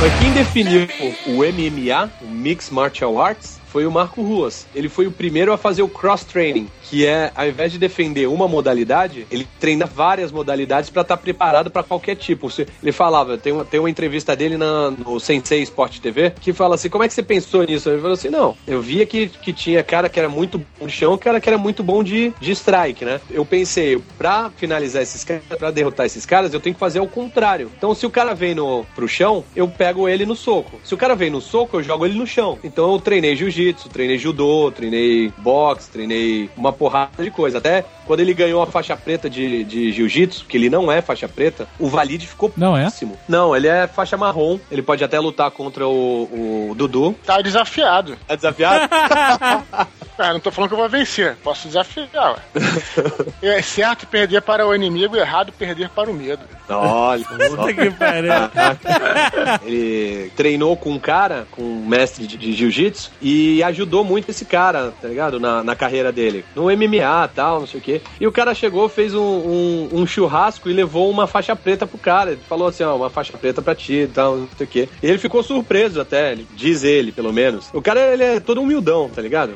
Mas 0.00 0.16
quem 0.20 0.32
definiu 0.32 0.86
o 1.26 1.42
MMA, 1.42 2.08
o 2.22 2.26
Mixed 2.26 2.72
Martial 2.72 3.20
Arts, 3.20 3.58
foi 3.66 3.84
o 3.84 3.90
Marco 3.90 4.22
Ruas. 4.22 4.64
Ele 4.72 4.88
foi 4.88 5.08
o 5.08 5.12
primeiro 5.12 5.52
a 5.52 5.58
fazer 5.58 5.82
o 5.82 5.88
cross-training, 5.88 6.70
que 6.88 7.06
é, 7.06 7.30
ao 7.34 7.46
invés 7.46 7.72
de 7.72 7.78
defender 7.78 8.26
uma 8.26 8.48
modalidade, 8.48 9.26
ele 9.30 9.46
treina 9.60 9.86
várias 9.86 10.32
modalidades 10.32 10.90
para 10.90 11.02
estar 11.02 11.16
preparado 11.16 11.70
para 11.70 11.82
qualquer 11.82 12.16
tipo. 12.16 12.48
Ele 12.82 12.92
falava, 12.92 13.36
tem 13.36 13.52
uma, 13.52 13.64
tem 13.64 13.78
uma 13.78 13.90
entrevista 13.90 14.34
dele 14.34 14.56
na, 14.56 14.90
no 14.90 15.20
Sensei 15.20 15.62
Sport 15.62 15.98
TV, 15.98 16.32
que 16.40 16.52
fala 16.52 16.74
assim, 16.74 16.88
como 16.88 17.04
é 17.04 17.08
que 17.08 17.14
você 17.14 17.22
pensou 17.22 17.64
nisso? 17.64 17.90
Ele 17.90 18.00
falou 18.00 18.14
assim, 18.14 18.30
não, 18.30 18.56
eu 18.66 18.80
via 18.80 19.04
que, 19.04 19.28
que 19.28 19.52
tinha 19.52 19.82
cara 19.82 20.08
que 20.08 20.18
era 20.18 20.28
muito 20.28 20.58
bom 20.58 20.86
de 20.86 20.92
chão, 20.92 21.18
cara 21.18 21.40
que 21.40 21.48
era 21.48 21.58
muito 21.58 21.82
bom 21.82 22.02
de, 22.02 22.32
de 22.40 22.52
strike, 22.52 23.04
né? 23.04 23.20
Eu 23.30 23.44
pensei, 23.44 24.00
pra 24.16 24.50
finalizar 24.56 25.02
esses 25.02 25.24
caras, 25.24 25.42
pra 25.58 25.70
derrotar 25.70 26.06
esses 26.06 26.24
caras, 26.24 26.54
eu 26.54 26.60
tenho 26.60 26.74
que 26.74 26.80
fazer 26.80 27.00
o 27.00 27.06
contrário. 27.06 27.70
Então, 27.76 27.94
se 27.94 28.06
o 28.06 28.10
cara 28.10 28.34
vem 28.34 28.54
no, 28.54 28.84
pro 28.94 29.08
chão, 29.08 29.44
eu 29.54 29.68
pego 29.68 30.08
ele 30.08 30.24
no 30.24 30.34
soco. 30.34 30.80
Se 30.82 30.94
o 30.94 30.98
cara 30.98 31.14
vem 31.14 31.30
no 31.30 31.40
soco, 31.40 31.76
eu 31.76 31.82
jogo 31.82 32.06
ele 32.06 32.18
no 32.18 32.26
chão. 32.26 32.58
Então, 32.64 32.92
eu 32.92 33.00
treinei 33.00 33.36
jiu-jitsu, 33.36 33.88
treinei 33.88 34.18
judô, 34.18 34.70
treinei 34.70 35.32
boxe, 35.38 35.90
treinei 35.90 36.48
uma 36.56 36.72
porrada 36.78 37.22
de 37.22 37.30
coisa. 37.30 37.58
Até 37.58 37.84
quando 38.06 38.20
ele 38.20 38.32
ganhou 38.32 38.62
a 38.62 38.66
faixa 38.66 38.96
preta 38.96 39.28
de, 39.28 39.64
de 39.64 39.92
jiu-jitsu, 39.92 40.44
que 40.46 40.56
ele 40.56 40.70
não 40.70 40.90
é 40.90 41.02
faixa 41.02 41.28
preta, 41.28 41.66
o 41.78 41.88
Valide 41.88 42.26
ficou 42.26 42.52
Não 42.56 42.76
é? 42.76 42.84
péssimo. 42.84 43.18
Não, 43.28 43.54
ele 43.54 43.66
é 43.68 43.86
faixa 43.86 44.16
marrom. 44.16 44.58
Ele 44.70 44.82
pode 44.82 45.02
até 45.02 45.18
lutar 45.18 45.50
contra 45.50 45.86
o, 45.86 46.68
o 46.70 46.74
Dudu. 46.74 47.14
Tá 47.26 47.40
desafiado. 47.42 48.16
É 48.28 48.36
desafiado? 48.36 48.88
Ah, 50.18 50.32
não 50.32 50.40
tô 50.40 50.50
falando 50.50 50.70
que 50.70 50.74
eu 50.74 50.78
vou 50.78 50.88
vencer. 50.88 51.36
Posso 51.42 51.68
desafiar, 51.68 52.34
ué. 52.34 52.38
É 53.40 53.62
certo 53.62 54.06
perder 54.06 54.42
para 54.42 54.66
o 54.66 54.74
inimigo, 54.74 55.16
errado 55.16 55.52
perder 55.52 55.88
para 55.90 56.10
o 56.10 56.14
medo. 56.14 56.42
Olha. 56.68 57.24
Puta 57.24 57.72
que 57.72 57.90
pariu. 57.90 58.32
ele 59.64 60.30
treinou 60.36 60.76
com 60.76 60.90
um 60.90 60.98
cara, 60.98 61.46
com 61.52 61.62
um 61.62 61.86
mestre 61.86 62.26
de, 62.26 62.36
de 62.36 62.52
jiu-jitsu, 62.52 63.12
e 63.22 63.62
ajudou 63.62 64.02
muito 64.02 64.30
esse 64.30 64.44
cara, 64.44 64.92
tá 65.00 65.08
ligado? 65.08 65.38
Na, 65.38 65.62
na 65.62 65.76
carreira 65.76 66.10
dele. 66.10 66.44
No 66.54 66.64
MMA 66.64 67.24
e 67.24 67.34
tal, 67.34 67.60
não 67.60 67.66
sei 67.66 67.78
o 67.78 67.82
quê. 67.82 68.00
E 68.20 68.26
o 68.26 68.32
cara 68.32 68.54
chegou, 68.54 68.88
fez 68.88 69.14
um, 69.14 69.20
um, 69.20 69.88
um 69.92 70.06
churrasco 70.06 70.68
e 70.68 70.72
levou 70.72 71.08
uma 71.10 71.26
faixa 71.26 71.54
preta 71.54 71.86
pro 71.86 71.96
cara. 71.96 72.32
Ele 72.32 72.40
falou 72.48 72.68
assim: 72.68 72.82
ó, 72.82 72.96
uma 72.96 73.10
faixa 73.10 73.38
preta 73.38 73.62
pra 73.62 73.74
ti 73.74 73.94
e 73.94 74.06
tal, 74.08 74.36
não 74.36 74.48
sei 74.56 74.66
o 74.66 74.68
quê. 74.68 74.88
E 75.02 75.06
ele 75.06 75.18
ficou 75.18 75.42
surpreso 75.42 76.00
até, 76.00 76.36
diz 76.54 76.82
ele, 76.82 77.12
pelo 77.12 77.32
menos. 77.32 77.70
O 77.72 77.80
cara, 77.80 78.12
ele 78.12 78.24
é 78.24 78.40
todo 78.40 78.60
humildão, 78.60 79.08
tá 79.08 79.22
ligado? 79.22 79.54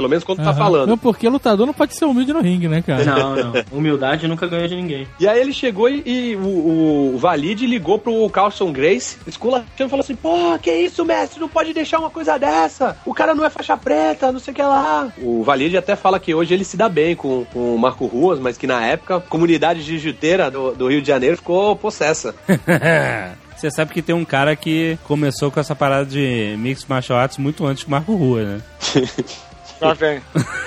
Pelo 0.00 0.08
menos 0.08 0.24
quando 0.24 0.38
tá 0.38 0.48
Aham. 0.48 0.58
falando. 0.58 0.88
Não, 0.88 0.96
porque 0.96 1.28
lutador 1.28 1.66
não 1.66 1.74
pode 1.74 1.94
ser 1.94 2.06
humilde 2.06 2.32
no 2.32 2.40
ringue, 2.40 2.68
né, 2.68 2.80
cara? 2.80 3.04
Não, 3.04 3.36
não. 3.36 3.52
Humildade 3.70 4.26
nunca 4.26 4.46
ganhou 4.46 4.66
de 4.66 4.74
ninguém. 4.74 5.06
E 5.20 5.28
aí 5.28 5.38
ele 5.38 5.52
chegou 5.52 5.90
e, 5.90 6.02
e 6.06 6.36
o, 6.36 7.12
o, 7.14 7.18
Valide 7.18 7.66
ligou 7.66 7.98
pro 7.98 8.30
Carlson 8.30 8.72
Grace, 8.72 9.18
esculachando 9.26 9.68
e 9.78 9.88
falou 9.90 10.00
assim: 10.02 10.16
Pô, 10.16 10.58
que 10.58 10.72
isso, 10.72 11.04
mestre? 11.04 11.38
Não 11.38 11.50
pode 11.50 11.74
deixar 11.74 11.98
uma 11.98 12.08
coisa 12.08 12.38
dessa. 12.38 12.96
O 13.04 13.12
cara 13.12 13.34
não 13.34 13.44
é 13.44 13.50
faixa 13.50 13.76
preta, 13.76 14.32
não 14.32 14.40
sei 14.40 14.52
o 14.52 14.54
que 14.54 14.62
lá. 14.62 15.12
O 15.18 15.42
Valide 15.42 15.76
até 15.76 15.94
fala 15.94 16.18
que 16.18 16.34
hoje 16.34 16.54
ele 16.54 16.64
se 16.64 16.78
dá 16.78 16.88
bem 16.88 17.14
com, 17.14 17.44
com 17.52 17.74
o 17.74 17.78
Marco 17.78 18.06
Ruas, 18.06 18.40
mas 18.40 18.56
que 18.56 18.66
na 18.66 18.82
época 18.82 19.16
a 19.16 19.20
comunidade 19.20 19.82
jiu-jiteira 19.82 20.50
do, 20.50 20.72
do 20.72 20.88
Rio 20.88 21.02
de 21.02 21.08
Janeiro 21.08 21.36
ficou 21.36 21.76
possessa. 21.76 22.34
Você 23.54 23.70
sabe 23.70 23.92
que 23.92 24.00
tem 24.00 24.14
um 24.14 24.24
cara 24.24 24.56
que 24.56 24.98
começou 25.04 25.50
com 25.50 25.60
essa 25.60 25.76
parada 25.76 26.06
de 26.06 26.56
Mixed 26.58 26.88
Martial 26.88 27.18
Arts 27.18 27.36
muito 27.36 27.66
antes 27.66 27.84
que 27.84 27.88
o 27.88 27.90
Marco 27.90 28.16
Rua, 28.16 28.42
né? 28.42 28.60
Lá 29.80 29.94
vem. 29.94 30.20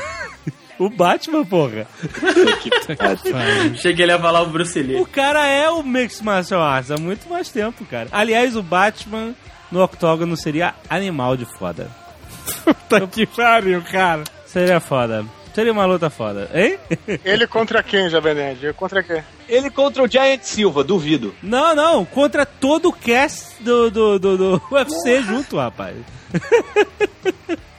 O 0.79 0.89
Batman, 0.89 1.45
porra. 1.45 1.87
Cheguei 3.75 4.09
a 4.09 4.19
falar 4.19 4.41
o 4.41 4.47
Bruce 4.47 4.81
Lee. 4.81 4.99
O 4.99 5.05
cara 5.05 5.45
é 5.45 5.69
o 5.69 5.83
Mixed 5.83 6.23
Martial 6.23 6.61
Arts 6.61 6.91
há 6.91 6.97
muito 6.97 7.29
mais 7.29 7.47
tempo, 7.49 7.85
cara. 7.85 8.09
Aliás, 8.11 8.57
o 8.57 8.63
Batman 8.63 9.33
no 9.71 9.81
octógono 9.83 10.35
seria 10.35 10.73
animal 10.89 11.37
de 11.37 11.45
foda. 11.45 11.89
Puta 12.65 13.07
que 13.07 13.25
pariu, 13.25 13.81
cara. 13.83 14.23
Seria 14.45 14.79
foda. 14.79 15.23
Seria 15.53 15.71
uma 15.71 15.85
luta 15.85 16.09
foda, 16.09 16.49
hein? 16.51 16.79
Ele 17.23 17.45
contra 17.45 17.83
quem, 17.83 18.09
Jovem 18.09 18.33
Nerd? 18.33 18.73
Contra 18.73 19.03
quem? 19.03 19.23
Ele 19.47 19.69
contra 19.69 20.01
o 20.01 20.07
Giant 20.07 20.41
Silva, 20.41 20.83
duvido. 20.83 21.33
Não, 21.43 21.75
não, 21.75 22.03
contra 22.03 22.43
todo 22.43 22.89
o 22.89 22.93
cast 22.93 23.61
do, 23.61 23.91
do, 23.91 24.19
do, 24.19 24.37
do 24.37 24.61
UFC 24.73 25.21
junto, 25.21 25.57
rapaz. 25.57 25.95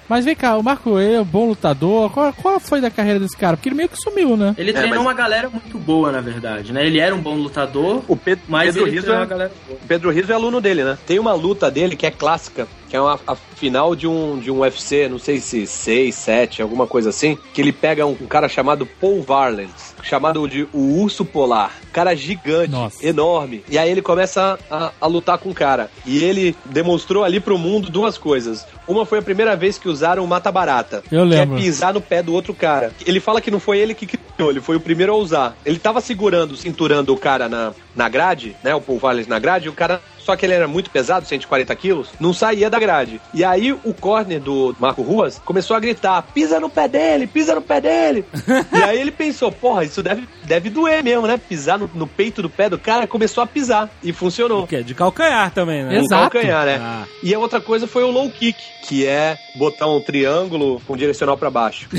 Mas 0.08 0.24
vem 0.24 0.34
cá, 0.36 0.56
o 0.56 0.62
Marco, 0.62 0.98
ele 1.00 1.14
é 1.14 1.20
um 1.20 1.24
bom 1.24 1.46
lutador. 1.48 2.10
Qual, 2.10 2.32
qual 2.32 2.60
foi 2.60 2.80
da 2.80 2.90
carreira 2.90 3.18
desse 3.18 3.36
cara? 3.36 3.56
Porque 3.56 3.68
ele 3.68 3.76
meio 3.76 3.88
que 3.88 3.96
sumiu, 3.96 4.36
né? 4.36 4.54
Ele 4.58 4.72
treinou 4.72 4.96
mas- 4.98 5.06
uma 5.06 5.14
galera 5.14 5.48
muito 5.48 5.78
boa, 5.78 6.12
na 6.12 6.20
verdade, 6.20 6.72
né? 6.72 6.86
Ele 6.86 6.98
era 6.98 7.14
um 7.14 7.20
bom 7.20 7.34
lutador, 7.36 8.02
O 8.06 8.16
Pedro, 8.16 8.44
mas 8.48 8.66
Pedro 8.74 8.82
ele 8.88 8.96
Rizzo 8.96 9.12
é 9.12 9.16
uma 9.16 9.24
galera 9.26 9.52
boa. 9.66 9.78
O 9.82 9.86
Pedro 9.86 10.10
Rizzo 10.10 10.32
é 10.32 10.34
aluno 10.34 10.60
dele, 10.60 10.84
né? 10.84 10.98
Tem 11.06 11.18
uma 11.18 11.32
luta 11.32 11.70
dele 11.70 11.96
que 11.96 12.06
é 12.06 12.10
clássica, 12.10 12.68
que 12.94 12.98
é 12.98 13.00
uma, 13.00 13.18
a 13.26 13.34
final 13.34 13.96
de 13.96 14.06
um, 14.06 14.38
de 14.38 14.52
um 14.52 14.60
UFC, 14.60 15.08
não 15.08 15.18
sei 15.18 15.40
se 15.40 15.66
6, 15.66 16.14
7, 16.14 16.62
alguma 16.62 16.86
coisa 16.86 17.10
assim, 17.10 17.36
que 17.52 17.60
ele 17.60 17.72
pega 17.72 18.06
um, 18.06 18.12
um 18.12 18.26
cara 18.28 18.48
chamado 18.48 18.86
Paul 18.86 19.20
Varlens, 19.20 19.96
chamado 20.00 20.46
de 20.46 20.68
o 20.72 21.00
Urso 21.00 21.24
Polar. 21.24 21.72
Cara 21.92 22.14
gigante, 22.14 22.70
Nossa. 22.70 23.04
enorme. 23.04 23.64
E 23.68 23.76
aí 23.76 23.90
ele 23.90 24.00
começa 24.00 24.56
a, 24.70 24.92
a 25.00 25.06
lutar 25.08 25.38
com 25.38 25.50
o 25.50 25.54
cara. 25.54 25.90
E 26.06 26.22
ele 26.22 26.54
demonstrou 26.66 27.24
ali 27.24 27.40
pro 27.40 27.58
mundo 27.58 27.90
duas 27.90 28.16
coisas. 28.16 28.64
Uma 28.86 29.04
foi 29.04 29.18
a 29.18 29.22
primeira 29.22 29.56
vez 29.56 29.76
que 29.76 29.88
usaram 29.88 30.22
o 30.22 30.28
mata-barata. 30.28 31.02
Eu 31.10 31.24
lembro. 31.24 31.56
Que 31.56 31.62
é 31.62 31.64
pisar 31.64 31.94
no 31.94 32.00
pé 32.00 32.22
do 32.22 32.32
outro 32.32 32.54
cara. 32.54 32.92
Ele 33.04 33.18
fala 33.18 33.40
que 33.40 33.50
não 33.50 33.58
foi 33.58 33.78
ele 33.78 33.94
que 33.94 34.06
criou, 34.06 34.50
ele 34.50 34.60
foi 34.60 34.76
o 34.76 34.80
primeiro 34.80 35.12
a 35.12 35.16
usar. 35.16 35.56
Ele 35.64 35.78
tava 35.78 36.00
segurando, 36.00 36.56
cinturando 36.56 37.12
o 37.12 37.16
cara 37.16 37.48
na, 37.48 37.72
na 37.96 38.08
grade, 38.08 38.54
né? 38.62 38.74
O 38.74 38.80
Paul 38.80 38.98
Valens 38.98 39.26
na 39.26 39.38
grade, 39.38 39.66
e 39.66 39.68
o 39.68 39.72
cara. 39.72 40.00
Só 40.24 40.34
que 40.34 40.46
ele 40.46 40.54
era 40.54 40.66
muito 40.66 40.90
pesado, 40.90 41.26
140 41.26 41.74
quilos, 41.76 42.08
não 42.18 42.32
saía 42.32 42.70
da 42.70 42.78
grade. 42.78 43.20
E 43.34 43.44
aí 43.44 43.72
o 43.72 43.92
corner 43.92 44.40
do 44.40 44.74
Marco 44.80 45.02
Ruas 45.02 45.40
começou 45.44 45.76
a 45.76 45.80
gritar: 45.80 46.22
pisa 46.34 46.58
no 46.58 46.70
pé 46.70 46.88
dele, 46.88 47.26
pisa 47.26 47.54
no 47.54 47.60
pé 47.60 47.80
dele. 47.80 48.24
e 48.72 48.82
aí 48.82 49.00
ele 49.00 49.10
pensou: 49.10 49.52
porra, 49.52 49.84
isso 49.84 50.02
deve, 50.02 50.26
deve 50.44 50.70
doer 50.70 51.04
mesmo, 51.04 51.26
né? 51.26 51.36
Pisar 51.36 51.78
no, 51.78 51.90
no 51.94 52.06
peito 52.06 52.40
do 52.40 52.48
pé 52.48 52.70
do 52.70 52.78
cara, 52.78 53.06
começou 53.06 53.42
a 53.42 53.46
pisar. 53.46 53.90
E 54.02 54.12
funcionou. 54.12 54.66
Que 54.66 54.76
é 54.76 54.82
de 54.82 54.94
calcanhar 54.94 55.50
também, 55.50 55.84
né? 55.84 55.98
Exato. 55.98 56.30
calcanhar, 56.30 56.64
né? 56.64 56.78
Ah. 56.80 57.04
E 57.22 57.34
a 57.34 57.38
outra 57.38 57.60
coisa 57.60 57.86
foi 57.86 58.02
o 58.02 58.10
low 58.10 58.30
kick, 58.30 58.58
que 58.86 59.06
é 59.06 59.36
botar 59.56 59.86
um 59.86 60.00
triângulo 60.00 60.80
com 60.86 60.96
direcional 60.96 61.36
pra 61.36 61.50
baixo. 61.50 61.86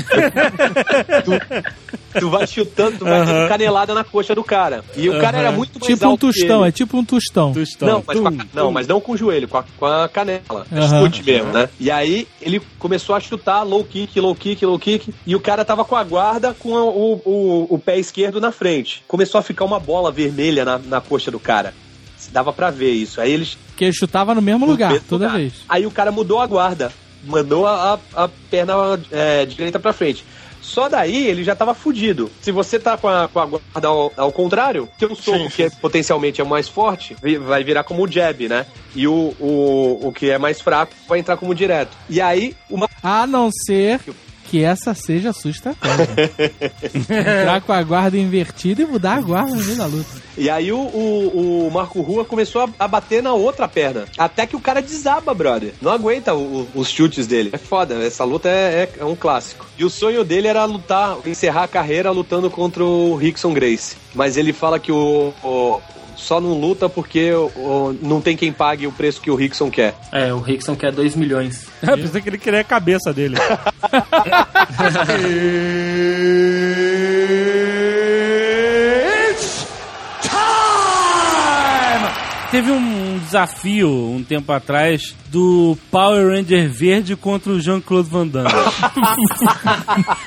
tu, 2.18 2.30
vai 2.30 2.46
chutando, 2.46 2.98
tu 2.98 3.04
vai 3.04 3.24
dando 3.24 3.48
canelada 3.48 3.94
na 3.94 4.04
coxa 4.04 4.34
do 4.34 4.42
cara. 4.44 4.84
E 4.96 5.08
o 5.08 5.20
cara 5.20 5.38
era 5.38 5.52
muito 5.52 5.78
mais 5.78 5.92
Tipo 5.92 6.08
um 6.08 6.16
tostão, 6.16 6.60
ele. 6.60 6.68
é 6.68 6.72
tipo 6.72 6.96
um 6.98 7.04
tostão. 7.04 7.52
Tostão. 7.52 7.88
Não, 7.88 8.04
mas, 8.06 8.18
a- 8.18 8.46
não, 8.54 8.70
mas 8.72 8.86
não 8.86 9.00
com 9.00 9.12
o 9.12 9.16
joelho, 9.16 9.48
com 9.48 9.58
a, 9.58 9.64
com 9.78 9.86
a 9.86 10.08
canela. 10.08 10.66
Aham. 10.72 11.04
Chute 11.04 11.22
mesmo, 11.22 11.52
né? 11.52 11.68
E 11.78 11.90
aí 11.90 12.26
ele 12.40 12.60
começou 12.78 13.14
a 13.14 13.20
chutar 13.20 13.62
low 13.62 13.84
kick, 13.84 14.18
low 14.20 14.34
kick, 14.34 14.64
low 14.64 14.78
kick. 14.78 15.12
E 15.26 15.34
o 15.36 15.40
cara 15.40 15.64
tava 15.64 15.84
com 15.84 15.96
a 15.96 16.04
guarda 16.04 16.54
com 16.58 16.70
o, 16.70 17.20
o, 17.24 17.66
o 17.74 17.78
pé 17.78 17.98
esquerdo 17.98 18.40
na 18.40 18.52
frente. 18.52 19.02
Começou 19.08 19.38
a 19.38 19.42
ficar 19.42 19.64
uma 19.64 19.78
bola 19.80 20.10
vermelha 20.12 20.64
na, 20.64 20.78
na 20.78 21.00
coxa 21.00 21.30
do 21.30 21.38
cara. 21.38 21.72
Dava 22.32 22.52
pra 22.52 22.70
ver 22.70 22.90
isso. 22.90 23.20
Aí 23.20 23.32
eles. 23.32 23.56
Que 23.76 23.84
ele 23.84 23.92
chutava 23.92 24.34
no 24.34 24.42
mesmo 24.42 24.66
lugar, 24.66 24.90
mesmo 24.90 25.06
toda 25.08 25.26
lugar. 25.26 25.38
vez. 25.38 25.52
Aí 25.68 25.86
o 25.86 25.90
cara 25.90 26.10
mudou 26.10 26.40
a 26.40 26.46
guarda. 26.46 26.90
Mandou 27.24 27.66
a, 27.66 27.98
a, 28.14 28.24
a 28.24 28.28
perna 28.50 28.74
é, 29.10 29.44
direita 29.46 29.78
pra 29.78 29.92
frente. 29.92 30.24
Só 30.60 30.88
daí 30.88 31.26
ele 31.26 31.44
já 31.44 31.54
tava 31.54 31.74
fudido. 31.74 32.30
Se 32.42 32.50
você 32.50 32.78
tá 32.78 32.96
com 32.96 33.08
a, 33.08 33.28
com 33.28 33.38
a 33.40 33.46
guarda 33.46 33.88
ao, 33.88 34.12
ao 34.16 34.32
contrário, 34.32 34.88
que 34.98 35.04
o 35.06 35.14
soco, 35.14 35.38
Sim, 35.38 35.48
que 35.48 35.62
é- 35.64 35.70
potencialmente 35.70 36.40
é 36.40 36.44
o 36.44 36.46
mais 36.46 36.68
forte, 36.68 37.16
vai 37.46 37.62
virar 37.62 37.84
como 37.84 38.04
o 38.04 38.10
jab, 38.10 38.48
né? 38.48 38.66
E 38.94 39.06
o, 39.06 39.34
o, 39.38 40.08
o 40.08 40.12
que 40.12 40.30
é 40.30 40.38
mais 40.38 40.60
fraco 40.60 40.92
vai 41.08 41.18
entrar 41.18 41.36
como 41.36 41.54
direto. 41.54 41.96
E 42.08 42.20
aí, 42.20 42.56
uma. 42.68 42.88
A 43.02 43.26
não 43.26 43.50
ser 43.50 44.00
que 44.46 44.62
essa 44.62 44.94
seja 44.94 45.30
a 45.30 45.32
sua 45.32 45.50
estratégia. 45.50 46.30
Entrar 46.94 47.60
com 47.62 47.72
a 47.72 47.82
guarda 47.82 48.16
invertida 48.18 48.82
e 48.82 48.86
mudar 48.86 49.18
a 49.18 49.20
guarda 49.20 49.54
no 49.54 49.62
meio 49.62 49.76
da 49.76 49.86
luta. 49.86 50.26
E 50.38 50.48
aí 50.50 50.70
o, 50.70 50.78
o, 50.78 51.66
o 51.66 51.70
Marco 51.70 52.00
Rua 52.02 52.24
começou 52.24 52.62
a, 52.62 52.68
a 52.84 52.88
bater 52.88 53.22
na 53.22 53.32
outra 53.34 53.66
perna. 53.66 54.04
Até 54.18 54.46
que 54.46 54.54
o 54.56 54.60
cara 54.60 54.80
desaba, 54.82 55.32
brother. 55.34 55.72
Não 55.80 55.90
aguenta 55.92 56.34
o- 56.34 56.68
os 56.74 56.88
chutes 56.88 57.26
dele. 57.26 57.50
É 57.52 57.58
foda, 57.58 57.94
essa 58.04 58.22
luta 58.24 58.48
é, 58.48 58.82
é- 58.96 59.00
é 59.00 59.04
um 59.04 59.16
clássico. 59.16 59.66
E 59.78 59.84
o 59.84 59.90
sonho 59.90 60.24
dele 60.24 60.46
era 60.48 60.64
lutar, 60.64 61.16
encerrar 61.26 61.64
a 61.64 61.68
carreira 61.68 62.10
lutando 62.10 62.50
contra 62.50 62.84
o 62.84 63.16
Rickson 63.16 63.52
Grace. 63.52 63.96
Mas 64.14 64.36
ele 64.36 64.52
fala 64.52 64.78
que 64.78 64.92
o. 64.92 65.32
o- 65.42 65.80
só 66.16 66.40
não 66.40 66.58
luta 66.58 66.88
porque 66.88 67.30
o- 67.32 67.46
o- 67.56 67.98
não 68.02 68.20
tem 68.20 68.36
quem 68.36 68.52
pague 68.52 68.86
o 68.86 68.92
preço 68.92 69.20
que 69.20 69.30
o 69.30 69.34
Rickson 69.36 69.70
quer. 69.70 69.94
É, 70.12 70.32
o 70.32 70.38
Rickson 70.40 70.74
quer 70.74 70.90
2 70.92 71.14
milhões. 71.14 71.66
Eu 71.86 71.96
pensei 71.98 72.20
que 72.20 72.28
ele 72.28 72.38
queria 72.38 72.60
a 72.60 72.64
cabeça 72.64 73.12
dele. 73.12 73.36
Teve 82.50 82.70
um 82.70 83.18
desafio 83.18 83.88
um 83.90 84.22
tempo 84.22 84.52
atrás 84.52 85.14
do 85.36 85.76
Power 85.90 86.28
Ranger 86.28 86.66
verde 86.70 87.14
contra 87.14 87.52
o 87.52 87.60
Jean-Claude 87.60 88.08
Van 88.08 88.26
Damme. 88.26 88.48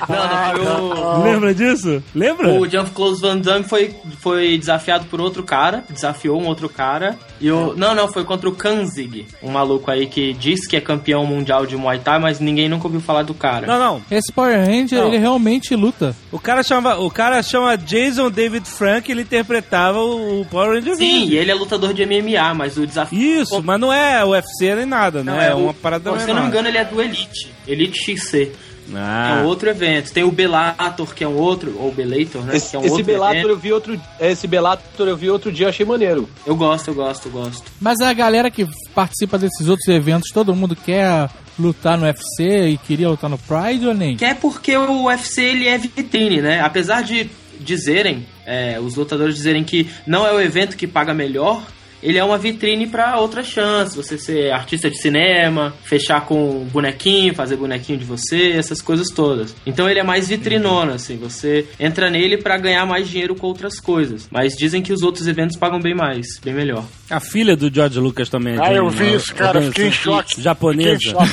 Não, 0.08 0.28
não, 0.28 0.54
foi 0.54 0.66
o... 0.66 1.22
Lembra 1.24 1.54
disso? 1.54 2.02
Lembra? 2.14 2.52
O 2.52 2.68
Jean-Claude 2.68 3.20
Van 3.20 3.38
Damme 3.38 3.64
foi, 3.64 3.94
foi 4.20 4.56
desafiado 4.58 5.06
por 5.06 5.20
outro 5.20 5.42
cara, 5.42 5.84
desafiou 5.90 6.40
um 6.40 6.46
outro 6.46 6.68
cara. 6.68 7.18
E 7.40 7.50
o. 7.50 7.74
Não, 7.76 7.94
não, 7.94 8.06
foi 8.06 8.24
contra 8.24 8.48
o 8.48 8.52
Kanzig, 8.52 9.26
um 9.42 9.50
maluco 9.50 9.90
aí 9.90 10.06
que 10.06 10.32
diz 10.32 10.66
que 10.66 10.76
é 10.76 10.80
campeão 10.80 11.24
mundial 11.24 11.66
de 11.66 11.76
Muay 11.76 11.98
Thai, 11.98 12.18
mas 12.18 12.38
ninguém 12.38 12.68
nunca 12.68 12.86
ouviu 12.86 13.00
falar 13.00 13.22
do 13.22 13.34
cara. 13.34 13.66
Não, 13.66 13.78
não. 13.78 14.02
Esse 14.10 14.32
Power 14.32 14.58
Ranger, 14.64 15.00
Não. 15.00 15.08
ele 15.08 15.18
realmente 15.18 15.74
luta. 15.74 16.14
O 16.30 16.38
cara 16.38 16.62
chama, 16.62 16.96
o 16.98 17.10
cara 17.10 17.42
chama 17.42 17.76
Jason 17.76 18.30
David 18.30 18.68
Frank, 18.68 19.10
ele 19.10 19.22
interpretava 19.22 19.98
o 20.00 20.46
Power 20.50 20.74
Ranger 20.74 20.96
Sim, 20.96 21.20
verde. 21.20 21.34
e 21.34 21.38
ele 21.38 21.50
é 21.50 21.54
lutador 21.54 21.92
de 21.94 22.04
MMA, 22.04 22.54
mas 22.54 22.76
o 22.76 22.86
desafio. 22.86 23.42
Isso, 23.42 23.62
mas 23.62 23.80
não 23.80 23.92
é 23.92 24.24
UFC 24.24 24.74
nem 24.74 24.86
nada, 24.86 24.99
não, 25.24 25.40
é, 25.40 25.54
o- 25.54 25.58
uma 25.64 25.74
parada 25.74 26.18
Se 26.18 26.28
eu 26.30 26.34
não 26.34 26.42
me 26.42 26.48
engano, 26.48 26.68
ele 26.68 26.78
é 26.78 26.84
do 26.84 27.00
Elite. 27.00 27.48
Elite 27.66 27.98
XC. 28.16 28.52
É 28.92 28.96
Ah. 28.96 29.40
um 29.42 29.46
outro 29.46 29.68
evento. 29.70 30.12
Tem 30.12 30.24
o 30.24 30.32
Bellator, 30.32 31.14
que 31.14 31.22
é 31.22 31.28
um 31.28 31.36
outro, 31.36 31.76
ou 31.78 31.92
Bellator, 31.92 32.42
né? 32.42 32.56
Esse, 32.56 32.70
que 32.70 32.76
é 32.76 32.78
um 32.80 32.82
esse 32.82 32.90
outro 32.90 33.06
Bellator 33.06 33.36
evento. 33.36 33.48
eu 33.50 33.56
vi 33.56 33.72
outro. 33.72 34.00
Esse 34.18 34.46
Bellator 34.48 35.06
eu 35.06 35.16
vi 35.16 35.30
outro 35.30 35.52
dia, 35.52 35.68
achei 35.68 35.86
maneiro. 35.86 36.28
Eu 36.44 36.56
gosto, 36.56 36.88
eu 36.88 36.94
gosto, 36.94 37.26
eu 37.28 37.32
gosto. 37.32 37.62
Mas 37.80 38.00
a 38.00 38.12
galera 38.12 38.50
que 38.50 38.66
participa 38.92 39.38
desses 39.38 39.68
outros 39.68 39.86
eventos, 39.88 40.30
todo 40.32 40.56
mundo 40.56 40.74
quer 40.74 41.30
lutar 41.56 41.96
no 41.96 42.04
UFC 42.04 42.42
e 42.68 42.78
queria 42.78 43.08
lutar 43.08 43.30
no 43.30 43.38
Pride 43.38 43.86
ou 43.86 43.94
nem? 43.94 44.16
Que 44.16 44.24
é 44.24 44.34
porque 44.34 44.76
o 44.76 45.04
UFC 45.04 45.40
ele 45.44 45.68
é 45.68 45.78
vitrine, 45.78 46.40
né? 46.40 46.60
Apesar 46.60 47.02
de 47.04 47.30
dizerem, 47.60 48.26
é, 48.44 48.80
os 48.80 48.96
lutadores 48.96 49.36
dizerem 49.36 49.62
que 49.62 49.88
não 50.04 50.26
é 50.26 50.32
o 50.32 50.40
evento 50.40 50.76
que 50.76 50.86
paga 50.88 51.14
melhor, 51.14 51.62
ele 52.02 52.18
é 52.18 52.24
uma 52.24 52.38
vitrine 52.38 52.86
para 52.86 53.18
outras 53.18 53.46
chances. 53.46 53.94
Você 53.94 54.18
ser 54.18 54.52
artista 54.52 54.90
de 54.90 54.98
cinema, 55.00 55.74
fechar 55.84 56.22
com 56.22 56.64
bonequinho, 56.72 57.34
fazer 57.34 57.56
bonequinho 57.56 57.98
de 57.98 58.04
você, 58.04 58.52
essas 58.52 58.80
coisas 58.80 59.08
todas. 59.08 59.54
Então 59.66 59.88
ele 59.88 60.00
é 60.00 60.02
mais 60.02 60.28
vitrinona, 60.28 60.94
assim. 60.94 61.16
Você 61.18 61.66
entra 61.78 62.10
nele 62.10 62.38
para 62.38 62.56
ganhar 62.58 62.86
mais 62.86 63.08
dinheiro 63.08 63.34
com 63.34 63.46
outras 63.46 63.78
coisas. 63.80 64.28
Mas 64.30 64.54
dizem 64.56 64.82
que 64.82 64.92
os 64.92 65.02
outros 65.02 65.26
eventos 65.26 65.56
pagam 65.56 65.80
bem 65.80 65.94
mais, 65.94 66.38
bem 66.42 66.54
melhor. 66.54 66.84
A 67.08 67.20
filha 67.20 67.56
do 67.56 67.72
George 67.72 67.98
Lucas 67.98 68.28
também. 68.28 68.54
é 68.54 68.60
Ah, 68.60 68.68
de 68.70 68.76
eu 68.76 68.88
vi 68.88 69.14
isso, 69.14 69.34
cara. 69.34 69.60
Fiquei 69.62 69.88
em 69.88 69.92
choque. 69.92 70.40
Japonesa. 70.40 70.98
Fiquei 70.98 71.10
em 71.10 71.12
choque. 71.12 71.30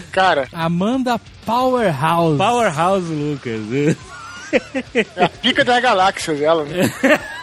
cara, 0.10 0.48
Amanda 0.52 1.20
Powerhouse. 1.44 2.38
Powerhouse 2.38 3.12
Lucas. 3.12 3.96
é 4.94 5.24
a 5.24 5.28
pica 5.28 5.64
das 5.64 5.82
galáxias 5.82 6.40
ela, 6.40 6.64
né? 6.64 6.90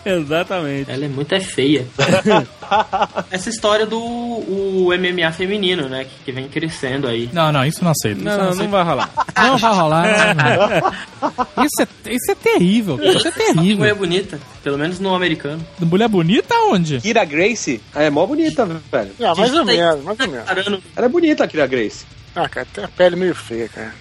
Exatamente. 0.06 0.90
Ela 0.90 1.04
é 1.04 1.08
muito 1.08 1.34
é 1.34 1.40
feia. 1.40 1.86
Essa 3.30 3.50
história 3.50 3.84
do 3.86 3.98
o 4.00 4.88
MMA 4.96 5.30
feminino, 5.32 5.88
né? 5.88 6.04
Que, 6.04 6.10
que 6.26 6.32
vem 6.32 6.48
crescendo 6.48 7.06
aí. 7.08 7.28
Não, 7.32 7.52
não, 7.52 7.64
isso 7.64 7.82
não 7.84 7.90
aceito. 7.90 8.18
Isso 8.18 8.24
Não, 8.26 8.38
não, 8.50 8.54
não 8.54 8.68
vai 8.70 8.82
rolar. 8.84 9.10
Não 9.36 9.58
vai 9.58 9.74
rolar. 9.74 10.04
não, 10.34 11.28
não. 11.56 11.64
Isso, 11.64 11.82
é, 11.82 12.12
isso 12.12 12.30
é 12.30 12.34
terrível. 12.34 12.96
cara. 12.98 13.10
Isso 13.12 13.28
é 13.28 13.30
Mulher 13.32 13.54
terrível. 13.54 13.96
bonita, 13.96 14.40
pelo 14.62 14.78
menos 14.78 14.98
no 15.00 15.14
americano. 15.14 15.64
Mulher 15.80 16.08
bonita 16.08 16.54
onde? 16.70 17.00
Kira 17.00 17.24
Grace 17.24 17.80
é 17.94 18.08
mó 18.10 18.26
bonita, 18.26 18.64
velho. 18.64 19.10
Ah, 19.20 19.34
mais 19.36 19.54
ou 19.54 19.64
menos, 19.64 20.04
mais 20.04 20.20
ou 20.20 20.28
menos. 20.28 20.48
Ela 20.96 21.06
é 21.06 21.08
bonita, 21.08 21.44
a 21.44 21.48
Kira 21.48 21.66
Grace. 21.66 22.04
Ah, 22.34 22.48
cara, 22.48 22.66
tem 22.72 22.84
a 22.84 22.88
pele 22.88 23.16
meio 23.16 23.34
feia, 23.34 23.68
cara. 23.68 23.92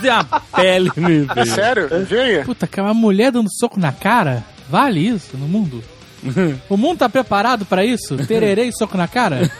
Tem 0.00 0.10
a 0.10 0.24
pele, 0.24 0.90
meu 0.96 1.26
É 1.30 1.44
filho. 1.44 1.54
sério? 1.54 1.88
Vê 2.06 2.20
aí. 2.20 2.44
Puta, 2.44 2.66
que 2.66 2.80
é 2.80 2.82
uma 2.82 2.94
mulher 2.94 3.30
dando 3.30 3.48
soco 3.52 3.78
na 3.78 3.92
cara? 3.92 4.42
Vale 4.68 5.06
isso 5.06 5.36
no 5.36 5.48
mundo? 5.48 5.82
O 6.68 6.76
mundo 6.76 6.98
tá 6.98 7.08
preparado 7.08 7.64
pra 7.64 7.84
isso? 7.84 8.16
Tererê 8.26 8.64
e 8.64 8.72
soco 8.72 8.96
na 8.96 9.06
cara? 9.06 9.50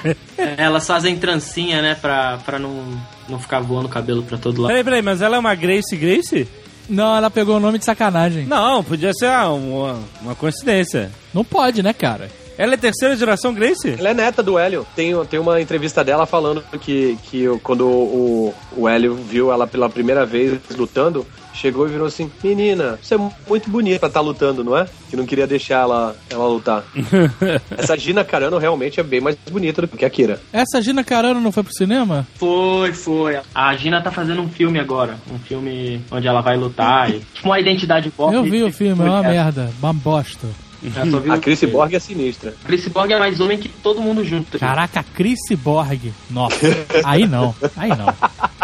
Elas 0.56 0.86
fazem 0.86 1.16
trancinha, 1.18 1.82
né? 1.82 1.94
Pra, 1.94 2.38
pra 2.38 2.58
não, 2.58 2.84
não 3.28 3.38
ficar 3.38 3.60
voando 3.60 3.86
o 3.86 3.90
cabelo 3.90 4.22
pra 4.22 4.38
todo 4.38 4.62
lado. 4.62 4.68
Peraí, 4.68 4.84
peraí, 4.84 5.02
mas 5.02 5.20
ela 5.20 5.36
é 5.36 5.38
uma 5.38 5.54
Grace 5.54 5.96
Grace? 5.96 6.48
Não, 6.88 7.16
ela 7.16 7.30
pegou 7.30 7.56
o 7.56 7.60
nome 7.60 7.78
de 7.78 7.84
sacanagem. 7.84 8.46
Não, 8.46 8.82
podia 8.82 9.12
ser 9.12 9.26
ah, 9.26 9.48
uma, 9.50 10.00
uma 10.20 10.34
coincidência. 10.34 11.10
Não 11.32 11.44
pode, 11.44 11.82
né, 11.82 11.92
cara? 11.92 12.30
Ela 12.56 12.74
é 12.74 12.76
terceira 12.76 13.16
geração 13.16 13.52
Grace? 13.52 13.96
Ela 13.98 14.10
é 14.10 14.14
neta 14.14 14.42
do 14.42 14.58
Hélio. 14.58 14.86
Tem, 14.94 15.12
tem 15.26 15.40
uma 15.40 15.60
entrevista 15.60 16.04
dela 16.04 16.26
falando 16.26 16.62
que, 16.80 17.18
que 17.24 17.46
quando 17.62 17.88
o, 17.88 18.54
o 18.76 18.88
Hélio 18.88 19.14
viu 19.14 19.52
ela 19.52 19.66
pela 19.66 19.88
primeira 19.88 20.24
vez 20.24 20.60
lutando, 20.76 21.26
chegou 21.54 21.86
e 21.86 21.90
virou 21.90 22.06
assim: 22.06 22.30
Menina, 22.42 22.98
você 23.02 23.14
é 23.14 23.18
muito 23.48 23.70
bonita 23.70 24.00
pra 24.00 24.08
estar 24.08 24.20
lutando, 24.20 24.62
não 24.62 24.76
é? 24.76 24.86
Que 25.08 25.16
não 25.16 25.26
queria 25.26 25.46
deixar 25.46 25.82
ela, 25.82 26.16
ela 26.28 26.46
lutar. 26.46 26.84
Essa 27.76 27.96
Gina 27.96 28.24
Carano 28.24 28.58
realmente 28.58 29.00
é 29.00 29.02
bem 29.02 29.20
mais 29.20 29.36
bonita 29.50 29.82
do 29.82 29.88
que 29.88 30.04
a 30.04 30.10
Kira. 30.10 30.40
Essa 30.52 30.82
Gina 30.82 31.04
Carano 31.04 31.40
não 31.40 31.52
foi 31.52 31.62
pro 31.62 31.72
cinema? 31.72 32.26
Foi, 32.36 32.92
foi. 32.92 33.38
A 33.54 33.76
Gina 33.76 34.00
tá 34.02 34.10
fazendo 34.10 34.42
um 34.42 34.48
filme 34.48 34.78
agora. 34.78 35.16
Um 35.32 35.38
filme 35.38 36.00
onde 36.10 36.26
ela 36.26 36.40
vai 36.40 36.56
lutar. 36.56 37.10
E, 37.10 37.20
tipo 37.32 37.48
uma 37.48 37.60
identidade 37.60 38.10
pop. 38.10 38.34
Eu 38.34 38.42
vi 38.42 38.62
o 38.62 38.72
filme, 38.72 39.00
é 39.02 39.04
uma 39.04 39.16
Mulher. 39.18 39.32
merda. 39.32 39.70
Uma 39.80 39.92
bosta. 39.92 40.46
Vi 40.88 41.30
A 41.30 41.38
Chris. 41.38 41.64
Borg 41.64 41.94
é 41.94 41.98
sinistra. 41.98 42.54
Chris 42.64 42.86
Borg 42.88 43.12
é 43.12 43.18
mais 43.18 43.40
homem 43.40 43.58
que 43.58 43.68
todo 43.68 44.00
mundo 44.00 44.24
junto. 44.24 44.58
Caraca, 44.58 45.04
Chris 45.14 45.38
Borg. 45.56 46.12
Nossa, 46.30 46.56
aí 47.04 47.26
não, 47.26 47.54
aí 47.76 47.90
não. 47.90 48.14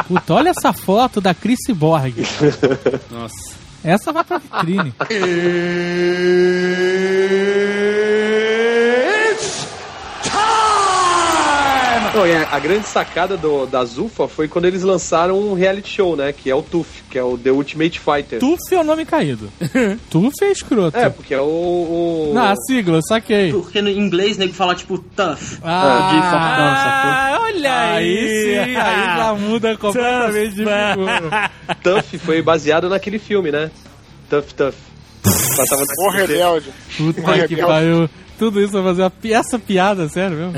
Puta, 0.07 0.35
olha 0.35 0.51
essa 0.51 0.73
foto 0.73 1.21
da 1.21 1.35
Chris 1.35 1.59
Borg. 1.75 2.15
Nossa. 3.11 3.61
Essa 3.83 4.13
vai 4.13 4.25
pra 4.25 4.39
vitrine. 4.39 4.93
Não, 12.15 12.27
e 12.27 12.33
a, 12.33 12.49
a 12.51 12.59
grande 12.59 12.87
sacada 12.87 13.37
do, 13.37 13.67
da 13.67 13.85
Zufa 13.85 14.27
foi 14.29 14.49
quando 14.49 14.65
eles 14.65 14.83
lançaram 14.83 15.39
um 15.39 15.55
reality 15.55 15.89
show, 15.91 16.17
né? 16.17 16.33
Que 16.33 16.51
é 16.51 16.55
o 16.55 16.63
TUF, 16.63 17.03
que 17.11 17.19
é 17.19 17.23
o 17.23 17.37
The 17.39 17.51
Ultimate 17.51 18.01
Fighter. 18.01 18.41
Tuf 18.41 18.59
é 18.73 18.79
o 18.81 18.85
nome 18.85 19.05
caído. 19.05 19.51
Tuf 20.11 20.33
é 20.43 20.51
escroto. 20.51 20.97
É, 20.97 21.09
porque 21.09 21.35
é 21.35 21.41
o. 21.41 21.45
o... 21.45 22.33
Não, 22.35 22.43
a 22.45 22.55
sigla, 22.57 22.99
eu 22.99 23.03
saquei. 23.03 23.53
Porque 23.53 23.81
no 23.81 23.89
inglês, 23.89 24.37
nego 24.37 24.53
fala 24.53 24.75
tipo 24.75 24.99
tough. 24.99 25.39
Ah, 25.63 26.11
de 26.13 26.21
fortão, 26.23 26.77
sacou? 26.77 27.11
Ah, 27.11 27.39
olha 27.43 27.81
aí. 27.93 28.19
Aí 28.19 28.29
sim, 28.29 28.77
aí 28.77 29.17
já 29.17 29.35
muda 29.35 29.77
completamente 29.77 30.55
de 30.55 30.65
figura. 30.65 31.51
TUF 31.83 32.19
foi 32.19 32.43
baseado 32.43 32.89
naquele 32.89 33.19
filme, 33.19 33.51
né? 33.51 33.71
Tough 34.29 34.45
Tough. 34.57 34.75
Passava 35.23 35.83
na 35.83 36.07
Ô, 36.07 36.11
rebelde. 36.13 36.71
Puta 36.97 37.47
que 37.47 37.57
pariu. 37.57 38.09
Tudo 38.39 38.59
isso 38.61 38.73
pra 38.73 38.83
fazer 38.83 39.11
pi- 39.11 39.35
essa 39.35 39.59
piada, 39.59 40.09
sério 40.09 40.37
mesmo? 40.37 40.55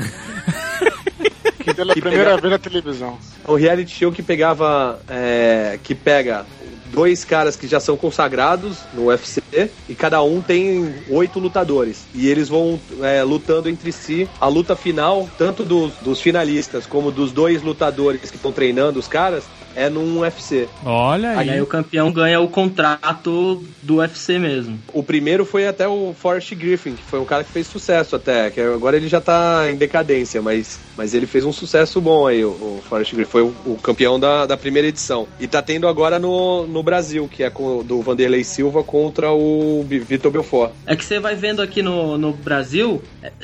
Que 1.63 1.73
pela 1.73 1.93
Que 1.93 2.01
primeira 2.01 2.25
pegar- 2.31 2.41
vez 2.41 2.51
na 2.51 2.59
televisão. 2.59 3.17
um 3.47 3.55
reality 3.55 3.91
show 3.91 4.11
que 4.11 4.21
pegava. 4.21 4.99
é, 5.09 5.79
que 5.83 5.95
pega 5.95 6.45
dois 6.91 7.25
caras 7.25 7.55
que 7.55 7.67
já 7.67 7.79
são 7.79 7.97
consagrados 7.97 8.77
no 8.93 9.05
UFC 9.05 9.41
e 9.89 9.95
cada 9.95 10.21
um 10.21 10.41
tem 10.41 10.93
oito 11.09 11.39
lutadores. 11.39 12.05
E 12.13 12.27
eles 12.27 12.47
vão 12.49 12.79
é, 13.01 13.23
lutando 13.23 13.67
entre 13.67 13.91
si. 13.91 14.29
A 14.39 14.47
luta 14.47 14.75
final, 14.75 15.27
tanto 15.37 15.63
dos, 15.63 15.93
dos 16.01 16.21
finalistas 16.21 16.85
como 16.85 17.11
dos 17.11 17.31
dois 17.31 17.63
lutadores 17.63 18.29
que 18.29 18.35
estão 18.37 18.51
treinando 18.51 18.99
os 18.99 19.07
caras, 19.07 19.43
é 19.75 19.89
num 19.89 20.19
UFC. 20.19 20.67
Olha 20.85 21.37
Aí, 21.37 21.49
aí. 21.51 21.61
o 21.61 21.65
campeão 21.65 22.11
ganha 22.11 22.39
o 22.39 22.47
contrato 22.47 23.63
do 23.81 23.95
UFC 23.97 24.37
mesmo. 24.39 24.79
O 24.93 25.03
primeiro 25.03 25.45
foi 25.45 25.67
até 25.67 25.87
o 25.87 26.13
Forrest 26.17 26.53
Griffin, 26.55 26.93
que 26.95 27.03
foi 27.03 27.19
um 27.19 27.25
cara 27.25 27.43
que 27.43 27.51
fez 27.51 27.67
sucesso 27.67 28.15
até, 28.15 28.49
que 28.49 28.59
agora 28.61 28.95
ele 28.97 29.07
já 29.07 29.19
tá 29.21 29.67
em 29.71 29.75
decadência, 29.75 30.41
mas, 30.41 30.79
mas 30.97 31.13
ele 31.13 31.25
fez 31.25 31.43
um 31.45 31.51
sucesso 31.51 31.99
bom 32.01 32.27
aí, 32.27 32.43
o, 32.43 32.49
o 32.49 32.83
Forrest 32.87 33.13
Griffin. 33.13 33.31
Foi 33.31 33.41
o, 33.41 33.53
o 33.65 33.77
campeão 33.81 34.19
da, 34.19 34.45
da 34.45 34.57
primeira 34.57 34.87
edição. 34.87 35.27
E 35.39 35.47
tá 35.47 35.61
tendo 35.61 35.87
agora 35.87 36.19
no, 36.19 36.67
no 36.67 36.83
Brasil, 36.83 37.27
que 37.27 37.43
é 37.43 37.49
com, 37.49 37.83
do 37.83 38.01
Vanderlei 38.01 38.43
Silva 38.43 38.83
contra 38.83 39.31
o 39.31 39.83
Vitor 39.87 40.31
Belfort. 40.31 40.71
É 40.85 40.95
que 40.95 41.03
você 41.03 41.19
vai 41.19 41.35
vendo 41.35 41.61
aqui 41.61 41.81
no, 41.81 42.17
no 42.17 42.31
Brasil, 42.33 43.01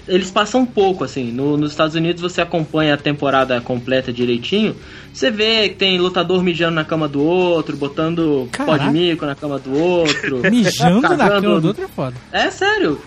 eles 0.08 0.30
passam 0.32 0.62
um 0.62 0.66
pouco, 0.66 1.04
assim. 1.04 1.32
No- 1.32 1.58
nos 1.58 1.72
Estados 1.72 1.96
Unidos 1.96 2.22
você 2.22 2.42
acompanha 2.42 2.94
a 2.94 2.98
temporada 2.98 3.60
completa 3.62 4.12
direitinho. 4.14 4.76
Você 5.14 5.32
vê 5.32 5.70
que 5.70 5.76
tem 5.76 6.00
lutador 6.20 6.44
mijando 6.44 6.76
na 6.76 6.84
cama 6.86 7.08
do 7.08 7.22
outro, 7.24 7.76
botando 7.78 8.48
pó 8.58 8.66
Caraca. 8.66 8.86
de 8.86 8.90
mico 8.91 9.26
na 9.26 9.36
cama 9.36 9.58
do 9.60 9.78
outro. 9.78 10.40
Mijando 10.50 11.02
na 11.02 11.10
Cagando. 11.18 11.41
cama 11.41 11.62
do 11.62 11.68
outro 11.68 11.84
é 11.84 11.88
foda. 11.88 12.16
É 12.32 12.50
sério, 12.52 13.02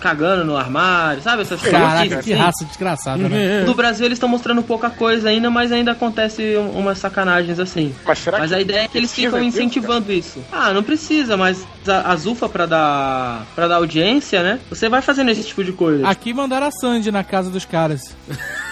cagando 0.00 0.44
no 0.44 0.56
armário, 0.56 1.22
sabe? 1.22 1.42
Essas 1.42 1.60
coisas 1.60 1.78
Caraca, 1.80 2.08
que 2.08 2.14
assim. 2.14 2.34
raça 2.34 2.64
desgraçada, 2.64 3.28
né? 3.28 3.62
No 3.64 3.74
Brasil 3.74 4.04
eles 4.06 4.16
estão 4.16 4.28
mostrando 4.28 4.62
pouca 4.62 4.90
coisa 4.90 5.28
ainda, 5.28 5.50
mas 5.50 5.72
ainda 5.72 5.92
acontece 5.92 6.56
um- 6.56 6.78
umas 6.78 6.98
sacanagens 6.98 7.58
assim. 7.58 7.94
Mas 8.06 8.18
será 8.18 8.38
Mas 8.38 8.50
que 8.50 8.56
a 8.56 8.60
ideia 8.60 8.84
é 8.84 8.88
que 8.88 8.98
eles 8.98 9.12
ficam 9.12 9.42
incentivando 9.42 10.12
isso. 10.12 10.40
Ah, 10.52 10.72
não 10.72 10.82
precisa, 10.82 11.36
mas 11.36 11.66
a, 11.86 12.12
a 12.12 12.16
Zufa 12.16 12.48
pra 12.48 12.66
dar 12.66 13.46
para 13.54 13.68
dar 13.68 13.76
audiência, 13.76 14.42
né? 14.42 14.60
Você 14.68 14.88
vai 14.88 15.00
fazendo 15.02 15.30
esse 15.30 15.42
tipo 15.44 15.64
de 15.64 15.72
coisa. 15.72 16.06
Aqui 16.06 16.32
mandaram 16.34 16.66
a 16.66 16.70
Sandy 16.70 17.10
na 17.10 17.24
casa 17.24 17.50
dos 17.50 17.64
caras. 17.64 18.16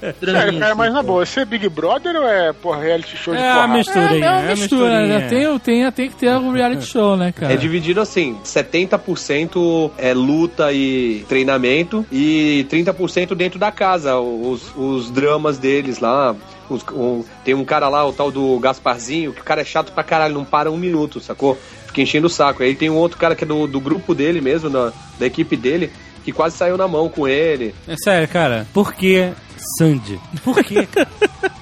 Sério, 0.00 0.58
cara, 0.58 0.66
assim, 0.66 0.74
mas 0.78 0.92
na 0.92 1.02
boa, 1.02 1.24
você 1.26 1.40
é 1.40 1.44
Big 1.44 1.68
Brother 1.68 2.16
ou 2.16 2.26
é, 2.28 2.52
porra, 2.52 2.80
reality 2.82 3.16
show 3.16 3.34
de 3.34 3.40
É 3.40 3.50
a 3.50 3.54
porrada? 3.54 3.72
misturinha. 3.74 4.06
é 4.26 4.30
uma 4.30 4.40
é 4.40 4.52
a 4.52 4.56
mistura, 4.56 4.90
né? 4.90 5.18
misturinha. 5.18 5.28
Tem, 5.28 5.58
tem, 5.58 5.92
tem 5.92 6.08
que 6.10 6.16
ter 6.16 6.30
um 6.30 6.52
reality 6.52 6.84
show, 6.86 7.16
né, 7.16 7.32
cara? 7.32 7.52
É 7.52 7.56
dividido 7.56 8.00
assim: 8.00 8.36
70% 8.44 9.90
é 9.98 10.12
luta 10.14 10.72
e 10.72 11.24
treinamento, 11.28 12.04
e 12.10 12.66
30% 12.70 13.34
dentro 13.34 13.58
da 13.58 13.70
casa, 13.70 14.16
os, 14.18 14.74
os 14.76 15.10
dramas 15.10 15.58
deles 15.58 15.98
lá. 16.00 16.34
Os- 16.68 16.84
um- 16.92 17.24
tem 17.44 17.54
um 17.54 17.64
cara 17.64 17.88
lá, 17.88 18.06
o 18.06 18.12
tal 18.12 18.30
do 18.30 18.58
Gasparzinho, 18.58 19.32
que 19.32 19.40
o 19.40 19.44
cara 19.44 19.62
é 19.62 19.64
chato 19.64 19.92
pra 19.92 20.04
caralho, 20.04 20.34
não 20.34 20.44
para 20.44 20.70
um 20.70 20.76
minuto, 20.76 21.18
sacou? 21.20 21.58
Fica 21.86 22.02
enchendo 22.02 22.26
o 22.26 22.30
saco. 22.30 22.62
Aí 22.62 22.74
tem 22.74 22.90
um 22.90 22.96
outro 22.96 23.16
cara 23.18 23.34
que 23.34 23.44
é 23.44 23.46
do, 23.46 23.66
do 23.66 23.80
grupo 23.80 24.14
dele 24.14 24.40
mesmo, 24.40 24.68
da, 24.68 24.92
da 25.18 25.26
equipe 25.26 25.56
dele, 25.56 25.90
que 26.24 26.30
quase 26.32 26.56
saiu 26.58 26.76
na 26.76 26.86
mão 26.86 27.08
com 27.08 27.26
ele. 27.26 27.74
É 27.86 27.96
sério, 27.96 28.28
cara. 28.28 28.66
Por 28.74 28.92
que 28.92 29.30
Sandy? 29.78 30.20
Por 30.44 30.62
quê? 30.62 30.88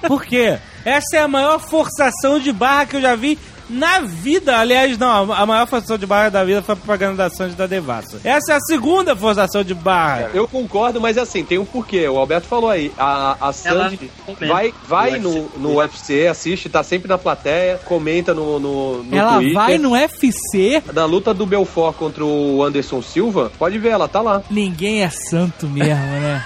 Por 0.07 0.23
quê? 0.23 0.57
Essa 0.85 1.17
é 1.17 1.19
a 1.19 1.27
maior 1.27 1.59
forçação 1.59 2.39
de 2.39 2.51
barra 2.51 2.85
que 2.85 2.95
eu 2.95 3.01
já 3.01 3.15
vi 3.15 3.37
na 3.69 3.99
vida. 4.01 4.57
Aliás, 4.57 4.97
não, 4.97 5.31
a 5.31 5.45
maior 5.45 5.67
forçação 5.67 5.97
de 5.97 6.05
barra 6.05 6.29
da 6.29 6.43
vida 6.43 6.61
foi 6.61 6.73
a 6.73 6.75
propaganda 6.75 7.15
da 7.15 7.29
Sandy 7.29 7.55
da 7.55 7.67
Devassa. 7.67 8.19
Essa 8.23 8.53
é 8.53 8.55
a 8.55 8.59
segunda 8.61 9.15
forçação 9.15 9.63
de 9.63 9.73
barra. 9.73 10.29
Eu 10.33 10.47
concordo, 10.47 10.99
mas 10.99 11.17
assim, 11.17 11.43
tem 11.43 11.57
um 11.57 11.65
porquê. 11.65 12.07
O 12.07 12.17
Alberto 12.17 12.47
falou 12.47 12.69
aí. 12.69 12.91
A, 12.97 13.37
a 13.49 13.53
Sandy 13.53 14.09
comenta 14.25 14.47
vai, 14.47 14.73
vai 14.87 15.19
no 15.19 15.27
no, 15.27 15.49
no 15.57 15.75
UFC, 15.77 16.27
assiste, 16.27 16.69
tá 16.69 16.81
sempre 16.83 17.07
na 17.09 17.17
plateia, 17.17 17.79
comenta 17.85 18.33
no, 18.33 18.59
no, 18.59 19.03
no 19.03 19.17
Ela 19.17 19.35
Twitter. 19.35 19.53
vai 19.53 19.77
no 19.77 19.91
UFC, 19.91 20.81
Na 20.93 21.05
luta 21.05 21.33
do 21.33 21.45
Belfort 21.45 21.95
contra 21.95 22.23
o 22.23 22.63
Anderson 22.63 23.01
Silva, 23.01 23.51
pode 23.57 23.77
ver, 23.77 23.89
ela 23.89 24.07
tá 24.07 24.21
lá. 24.21 24.41
ninguém 24.49 25.03
é 25.03 25.09
santo 25.09 25.67
mesmo, 25.67 26.03
né? 26.05 26.43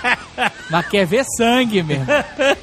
Mas 0.69 0.87
quer 0.87 1.05
ver 1.05 1.23
sangue 1.37 1.83
mesmo. 1.83 2.05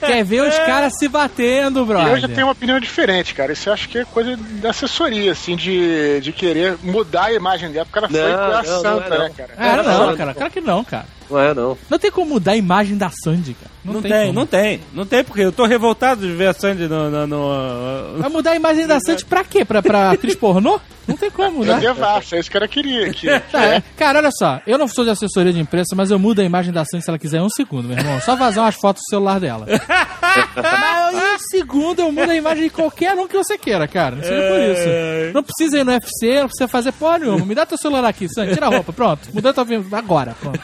Quer 0.01 0.25
ver 0.25 0.43
os 0.43 0.59
caras 0.67 0.95
se 0.99 1.09
batendo, 1.09 1.85
brother. 1.85 2.15
Eu 2.15 2.21
já 2.21 2.29
tenho 2.29 2.47
uma 2.47 2.53
opinião 2.53 2.81
diferente, 2.81 3.35
cara. 3.35 3.53
Isso 3.53 3.69
eu 3.69 3.73
acho 3.73 3.89
que 3.89 3.99
é 3.99 4.05
coisa 4.05 4.37
da 4.61 4.71
assessoria, 4.71 5.33
assim, 5.33 5.55
de, 5.57 6.21
de 6.21 6.33
querer 6.33 6.77
mudar 6.83 7.25
a 7.27 7.33
imagem 7.33 7.71
dela, 7.71 7.87
porque 7.87 7.99
ela 7.99 8.09
foi 8.09 8.21
Não, 8.21 8.29
com 8.37 8.43
a 8.45 8.63
não, 8.63 8.73
não 8.73 8.81
santa, 8.83 9.15
é 9.15 9.19
não. 9.19 9.25
né, 9.25 9.33
cara? 9.37 9.55
Ah, 9.57 9.77
Não, 9.77 9.85
não, 9.85 10.07
não, 10.09 10.17
cara. 10.17 10.35
Claro 10.35 10.53
que 10.53 10.61
não, 10.61 10.85
cara. 10.85 11.07
Não 11.31 11.39
é, 11.39 11.55
não. 11.55 11.77
Não 11.91 11.99
tem 11.99 12.11
como 12.11 12.31
mudar 12.35 12.53
a 12.53 12.57
imagem 12.57 12.97
da 12.97 13.11
Sandy, 13.11 13.55
cara. 13.55 13.71
Não, 13.85 14.03
tem, 14.03 14.13
como. 14.27 14.33
não 14.33 14.47
tem. 14.47 14.81
Não 14.93 15.07
tem, 15.07 15.25
porque 15.25 15.41
eu 15.41 15.53
tô 15.53 15.65
revoltado 15.65 16.21
de 16.27 16.33
ver 16.33 16.49
a 16.49 16.53
Sandy 16.53 16.87
no. 16.89 17.11
no, 17.11 17.27
no- 17.27 18.19
Vai 18.19 18.29
mudar 18.31 18.51
a 18.53 18.57
imagem 18.57 18.87
da 18.87 18.99
Sandy 19.01 19.25
pra 19.25 19.45
quê? 19.45 19.65
Pra, 19.65 19.81
pra 19.83 20.11
atriz 20.11 20.35
pornô? 20.35 20.79
Não 21.07 21.17
tem 21.17 21.31
como 21.31 21.49
É 21.49 21.51
mudar. 21.51 21.81
devassa, 21.81 22.37
é 22.37 22.41
isso 22.41 22.51
que 22.51 22.57
ela 22.59 22.69
queria. 22.69 23.11
Que, 23.11 23.27
Tá, 23.51 23.65
é. 23.65 23.83
Cara, 23.97 24.19
olha 24.19 24.31
só, 24.31 24.61
eu 24.67 24.77
não 24.77 24.87
sou 24.87 25.05
de 25.05 25.11
assessoria 25.11 25.53
de 25.55 25.59
imprensa, 25.61 25.97
mas 25.97 26.11
eu 26.11 26.19
mudo 26.19 26.41
a 26.41 26.45
imagem 26.45 26.71
da 26.71 26.85
Sandy 26.85 27.03
se 27.03 27.09
ela 27.11 27.19
quiser 27.19 27.39
em 27.39 27.43
um 27.45 27.49
segundo, 27.49 27.89
meu 27.89 27.97
irmão. 27.97 28.21
Só 28.21 28.37
vazar 28.37 28.65
umas 28.65 28.75
fotos 28.75 29.03
do 29.07 29.09
celular 29.11 29.41
dela. 29.41 29.65
mas 30.55 31.15
em 31.15 31.35
um 31.35 31.39
segundo 31.51 32.01
eu 32.01 32.13
mudo 32.13 32.31
a 32.31 32.35
imagem 32.35 32.65
de 32.65 32.71
qualquer 32.71 33.15
um 33.15 33.27
que 33.27 33.37
você 33.37 33.57
queira, 33.57 33.89
cara. 33.89 34.17
Não 34.17 34.23
seja 34.23 34.49
por 34.49 34.61
isso. 34.61 35.33
Não 35.35 35.43
precisa 35.43 35.79
ir 35.79 35.85
no 35.85 35.93
UFC, 35.93 36.41
não 36.41 36.47
precisa 36.49 36.69
fazer 36.69 36.93
porra 36.93 37.19
nenhuma. 37.21 37.47
Me 37.47 37.55
dá 37.55 37.65
teu 37.65 37.79
celular 37.79 38.05
aqui, 38.05 38.29
Sandy, 38.29 38.53
tira 38.53 38.67
a 38.67 38.71
roupa, 38.71 38.93
pronto. 38.93 39.29
Mudou 39.33 39.55
tua 39.55 39.67
agora, 39.93 40.37
pronto. 40.41 40.61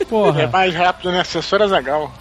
É 0.00 0.04
Porra. 0.04 0.46
mais 0.48 0.74
rápido, 0.74 1.10
né? 1.12 1.20
Assessora 1.20 1.68
Zagal. 1.68 2.12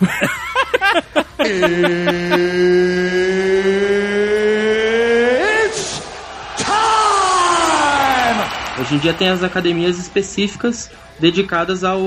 Hoje 8.80 8.96
em 8.96 8.98
dia 8.98 9.14
tem 9.14 9.30
as 9.30 9.44
academias 9.44 9.98
específicas 9.98 10.90
dedicadas 11.24 11.86
ao, 11.86 12.02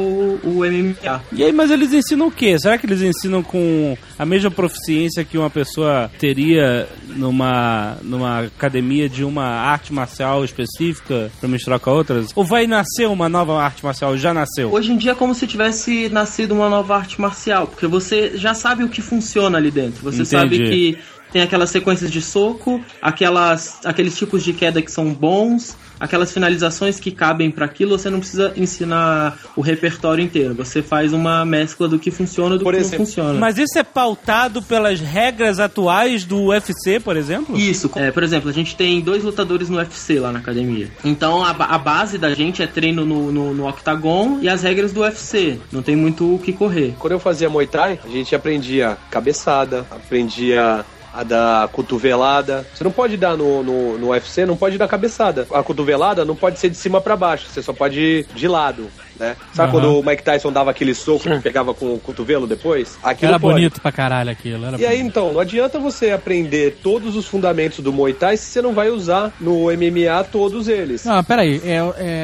MMA. 0.44 1.22
E 1.32 1.42
aí, 1.42 1.50
mas 1.50 1.70
eles 1.70 1.90
ensinam 1.94 2.26
o 2.26 2.30
quê? 2.30 2.58
Será 2.58 2.76
que 2.76 2.84
eles 2.84 3.00
ensinam 3.00 3.42
com 3.42 3.96
a 4.18 4.26
mesma 4.26 4.50
proficiência 4.50 5.24
que 5.24 5.38
uma 5.38 5.48
pessoa 5.48 6.10
teria 6.18 6.86
numa, 7.08 7.96
numa 8.02 8.40
academia 8.40 9.08
de 9.08 9.24
uma 9.24 9.46
arte 9.46 9.90
marcial 9.90 10.44
específica 10.44 11.32
pra 11.40 11.48
misturar 11.48 11.80
com 11.80 11.90
outras? 11.92 12.28
Ou 12.34 12.44
vai 12.44 12.66
nascer 12.66 13.08
uma 13.08 13.26
nova 13.26 13.58
arte 13.58 13.82
marcial? 13.82 14.18
Já 14.18 14.34
nasceu? 14.34 14.70
Hoje 14.70 14.92
em 14.92 14.98
dia 14.98 15.12
é 15.12 15.14
como 15.14 15.34
se 15.34 15.46
tivesse 15.46 16.10
nascido 16.10 16.52
uma 16.52 16.68
nova 16.68 16.94
arte 16.94 17.18
marcial, 17.18 17.68
porque 17.68 17.86
você 17.86 18.32
já 18.36 18.52
sabe 18.52 18.84
o 18.84 18.88
que 18.90 19.00
funciona 19.00 19.56
ali 19.56 19.70
dentro. 19.70 20.02
Você 20.02 20.22
Entendi. 20.22 20.28
sabe 20.28 20.58
que 20.58 20.98
tem 21.32 21.42
aquelas 21.42 21.70
sequências 21.70 22.10
de 22.10 22.22
soco, 22.22 22.80
aquelas, 23.00 23.80
aqueles 23.84 24.16
tipos 24.16 24.42
de 24.42 24.52
queda 24.52 24.80
que 24.80 24.90
são 24.90 25.12
bons, 25.12 25.76
aquelas 25.98 26.32
finalizações 26.32 27.00
que 27.00 27.10
cabem 27.10 27.50
para 27.50 27.64
aquilo, 27.64 27.98
você 27.98 28.10
não 28.10 28.20
precisa 28.20 28.52
ensinar 28.56 29.38
o 29.56 29.60
repertório 29.60 30.22
inteiro. 30.22 30.54
Você 30.54 30.82
faz 30.82 31.12
uma 31.12 31.44
mescla 31.44 31.88
do 31.88 31.98
que 31.98 32.10
funciona 32.10 32.56
e 32.56 32.58
do 32.58 32.64
Por 32.64 32.74
que 32.74 32.80
exemplo, 32.80 32.98
não 32.98 33.06
funciona. 33.06 33.38
Mas 33.38 33.58
isso 33.58 33.78
é 33.78 33.82
pautado 33.82 34.62
pelas 34.62 35.00
regras 35.00 35.58
atuais 35.58 36.24
do 36.24 36.46
UFC, 36.46 37.00
por 37.00 37.16
exemplo? 37.16 37.56
Isso, 37.56 37.90
é, 37.96 38.10
por 38.10 38.22
exemplo, 38.22 38.50
a 38.50 38.52
gente 38.52 38.76
tem 38.76 39.00
dois 39.00 39.24
lutadores 39.24 39.68
no 39.68 39.78
UFC 39.78 40.18
lá 40.18 40.30
na 40.32 40.38
academia. 40.38 40.90
Então 41.04 41.42
a, 41.42 41.50
a 41.50 41.78
base 41.78 42.18
da 42.18 42.32
gente 42.34 42.62
é 42.62 42.66
treino 42.66 43.04
no, 43.04 43.32
no, 43.32 43.54
no 43.54 43.68
octagon 43.68 44.38
e 44.42 44.48
as 44.48 44.62
regras 44.62 44.92
do 44.92 45.00
UFC. 45.00 45.58
Não 45.72 45.82
tem 45.82 45.96
muito 45.96 46.34
o 46.34 46.38
que 46.38 46.52
correr. 46.52 46.94
Quando 46.98 47.12
eu 47.12 47.20
fazia 47.20 47.48
Muay 47.48 47.66
Thai, 47.66 47.98
a 48.04 48.08
gente 48.08 48.34
aprendia 48.34 48.96
cabeçada, 49.10 49.86
aprendia 49.90 50.84
a 51.16 51.22
dar 51.22 51.68
cotovelada. 51.68 52.66
Você 52.74 52.84
não 52.84 52.90
pode 52.90 53.16
dar 53.16 53.36
no, 53.36 53.62
no, 53.62 53.98
no 53.98 54.08
UFC, 54.10 54.44
não 54.44 54.56
pode 54.56 54.76
dar 54.76 54.86
cabeçada. 54.86 55.46
A 55.50 55.62
cotovelada 55.62 56.24
não 56.24 56.36
pode 56.36 56.58
ser 56.58 56.68
de 56.68 56.76
cima 56.76 57.00
pra 57.00 57.16
baixo, 57.16 57.46
você 57.48 57.62
só 57.62 57.72
pode 57.72 57.98
ir 57.98 58.26
de 58.34 58.46
lado, 58.46 58.88
né? 59.18 59.36
Sabe 59.52 59.70
Aham. 59.70 59.80
quando 59.80 59.98
o 59.98 60.02
Mike 60.04 60.22
Tyson 60.22 60.52
dava 60.52 60.70
aquele 60.70 60.94
soco 60.94 61.24
que 61.28 61.40
pegava 61.40 61.72
com 61.74 61.94
o 61.94 61.98
cotovelo 61.98 62.46
depois? 62.46 62.98
Aquilo 63.02 63.30
Era 63.30 63.40
pode. 63.40 63.54
bonito 63.54 63.80
pra 63.80 63.92
caralho 63.92 64.30
aquilo. 64.30 64.64
Era 64.66 64.80
E 64.80 64.86
aí, 64.86 65.00
então, 65.00 65.32
não 65.32 65.40
adianta 65.40 65.78
você 65.78 66.10
aprender 66.10 66.78
todos 66.82 67.16
os 67.16 67.26
fundamentos 67.26 67.80
do 67.80 67.92
Muay 67.92 68.12
Thai 68.12 68.36
se 68.36 68.44
você 68.46 68.62
não 68.62 68.72
vai 68.72 68.90
usar 68.90 69.32
no 69.40 69.64
MMA 69.70 70.24
todos 70.30 70.68
eles. 70.68 71.04
Não, 71.04 71.22
peraí, 71.24 71.60
é, 71.64 71.76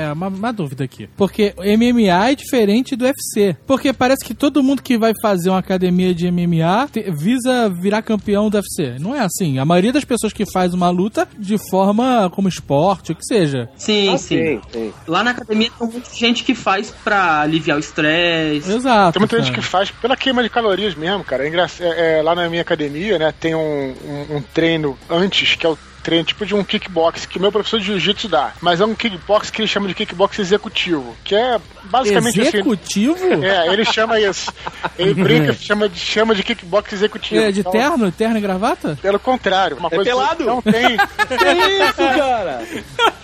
é 0.09 0.13
uma, 0.13 0.29
uma 0.29 0.53
dúvida 0.53 0.85
aqui. 0.85 1.09
Porque 1.17 1.55
o 1.57 1.63
MMA 1.63 2.31
é 2.31 2.35
diferente 2.35 2.95
do 2.97 3.05
UFC. 3.05 3.57
Porque 3.67 3.93
parece 3.93 4.25
que 4.25 4.35
todo 4.35 4.63
mundo 4.63 4.83
que 4.83 4.99
vai 4.99 5.13
fazer 5.21 5.51
uma 5.51 5.59
academia 5.59 6.15
de 6.15 6.31
MMA 6.31 6.89
te- 6.93 7.11
visa 7.11 7.69
virar 7.69 8.03
campeão 8.03 8.49
do 8.51 8.57
UFC. 8.57 8.97
Não 8.99 9.15
é 9.15 9.21
assim. 9.21 9.59
A 9.59 9.65
maioria 9.65 9.93
das 9.93 10.05
pessoas 10.05 10.33
que 10.33 10.45
faz 10.51 10.75
uma 10.75 10.91
luta 10.91 11.27
de 11.39 11.57
forma 11.71 12.31
como 12.35 12.49
esporte, 12.49 13.13
o 13.13 13.15
que 13.15 13.25
seja. 13.25 13.69
Sim, 13.77 14.13
Ah, 14.15 14.19
sim. 14.19 14.61
sim. 14.73 14.93
Lá 15.07 15.23
na 15.23 15.31
academia 15.33 15.71
tem 15.79 15.89
muita 15.89 16.11
gente 16.15 16.45
que 16.45 16.55
faz 16.55 16.82
pra 16.91 17.41
aliviar 17.41 17.77
o 17.77 17.81
estresse. 17.81 18.73
Exato. 18.73 19.13
Tem 19.13 19.21
muita 19.21 19.37
gente 19.39 19.51
cara. 19.51 19.63
que 19.63 19.67
faz 19.67 19.91
pela 19.91 20.17
queima 20.17 20.43
de 20.43 20.49
calorias 20.51 20.95
mesmo, 20.95 21.23
cara. 21.25 21.47
É 21.47 21.49
é- 21.81 22.19
é, 22.19 22.23
lá 22.23 22.35
na 22.35 22.49
minha 22.49 22.63
academia, 22.63 23.19
né, 23.19 23.33
tem 23.39 23.55
um, 23.55 23.95
um- 24.05 24.37
um 24.37 24.43
treino 24.55 24.99
antes, 25.09 25.55
que 25.55 25.67
é 25.67 25.69
o 25.69 25.79
treino 26.03 26.25
tipo 26.25 26.45
de 26.45 26.55
um 26.55 26.65
kickbox, 26.65 27.27
que 27.27 27.39
o 27.39 27.41
meu 27.41 27.53
professor 27.53 27.79
de 27.81 27.87
jiu-jitsu 27.87 28.29
dá. 28.29 28.53
Mas 28.61 28.81
é 28.81 28.85
um 28.85 28.95
kickbox 28.95 29.51
que 29.51 29.63
ele 29.63 29.69
chama 29.69 29.89
de 29.89 29.95
kickbox 29.95 30.39
executivo, 30.39 31.17
que 31.25 31.35
é 31.35 31.59
basicamente 31.85 32.41
Executivo? 32.41 33.15
assim. 33.15 33.43
É, 33.53 33.73
ele 33.73 33.85
chama 33.85 34.21
isso. 34.21 34.53
Ele 34.99 35.15
brinca, 35.15 35.53
chama 35.59 35.89
de, 35.89 35.99
chama 35.99 36.35
de 36.35 36.43
kickbox 36.43 36.93
executivo. 36.93 37.43
É, 37.43 37.51
de 37.53 37.61
Então, 37.61 37.73
terno? 37.73 38.13
Terno 38.13 38.39
e 38.39 38.41
gravata? 38.41 38.99
Pelo 39.01 39.19
contrário, 39.19 39.77
uma 39.77 39.91
coisa 39.91 40.05
pelado? 40.05 40.45
não 40.45 40.63
tem. 40.63 40.97
Que 41.33 41.85
isso, 41.85 41.97
cara? 41.97 42.63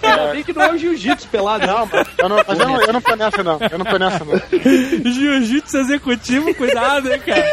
Ainda 0.02 0.32
bem 0.32 0.42
que 0.42 0.52
não 0.52 0.62
é 0.62 0.72
o 0.72 0.78
jiu-jitsu 0.78 1.28
pelado. 1.28 1.66
Não, 1.66 1.86
mas 1.86 2.06
eu 2.18 2.28
não, 2.28 2.36
mas 2.46 2.58
eu 2.58 2.66
não, 2.66 2.80
eu 2.82 2.92
não 2.92 3.00
tô 3.00 3.16
nessa, 3.16 3.44
não. 3.44 3.58
Eu 3.70 3.78
não 3.78 3.84
tô 3.84 3.98
nessa, 3.98 4.24
não. 4.24 5.12
Jiu-jitsu 5.12 5.78
executivo, 5.78 6.54
cuidado, 6.54 7.12
hein, 7.12 7.20
cara. 7.24 7.44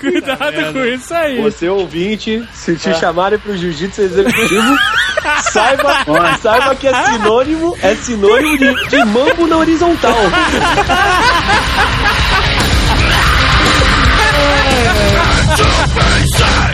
Cuidado 0.00 0.72
com 0.72 0.84
isso 0.84 1.14
aí. 1.14 1.40
Você 1.40 1.68
ouvinte, 1.68 2.46
se 2.52 2.76
te 2.76 2.94
chamarem 2.94 3.38
pro 3.38 3.56
jiu-jitsu 3.56 4.00
executivo, 4.02 4.67
saiba, 5.52 6.04
saiba 6.40 6.74
que 6.76 6.88
é 6.88 7.04
sinônimo, 7.04 7.76
é 7.82 7.94
sinônimo 7.94 8.58
de, 8.58 8.88
de 8.88 9.04
mambo 9.04 9.46
na 9.46 9.56
horizontal. 9.56 10.18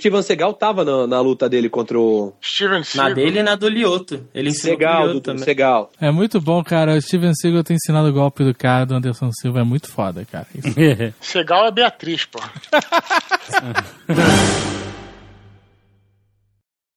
Steven 0.00 0.22
Seagal 0.22 0.54
tava 0.54 0.84
na, 0.84 1.06
na 1.06 1.20
luta 1.20 1.48
dele 1.48 1.68
contra 1.68 1.98
o 1.98 2.32
Steven 2.42 2.78
Na 2.78 2.84
Seagal. 2.84 3.14
dele 3.14 3.38
e 3.38 3.42
na 3.42 3.54
do 3.54 3.68
Lioto. 3.68 4.26
Ele 4.34 4.48
ensinou 4.48 4.76
pro 4.76 4.86
Seagal, 4.86 5.02
Lioto 5.02 5.14
do 5.14 5.20
também. 5.20 5.44
Seagal. 5.44 5.90
É 6.00 6.10
muito 6.10 6.40
bom, 6.40 6.64
cara. 6.64 6.96
O 6.96 7.02
Steven 7.02 7.34
Seagal 7.34 7.62
tem 7.62 7.76
ensinado 7.76 8.08
o 8.08 8.12
golpe 8.12 8.42
do 8.42 8.54
cara 8.54 8.86
do 8.86 8.94
Anderson 8.94 9.30
Silva. 9.40 9.60
É 9.60 9.64
muito 9.64 9.88
foda, 9.88 10.24
cara. 10.24 10.46
Isso. 10.54 11.14
Seagal 11.20 11.66
é 11.66 11.70
Beatriz, 11.70 12.24
pô. 12.24 12.40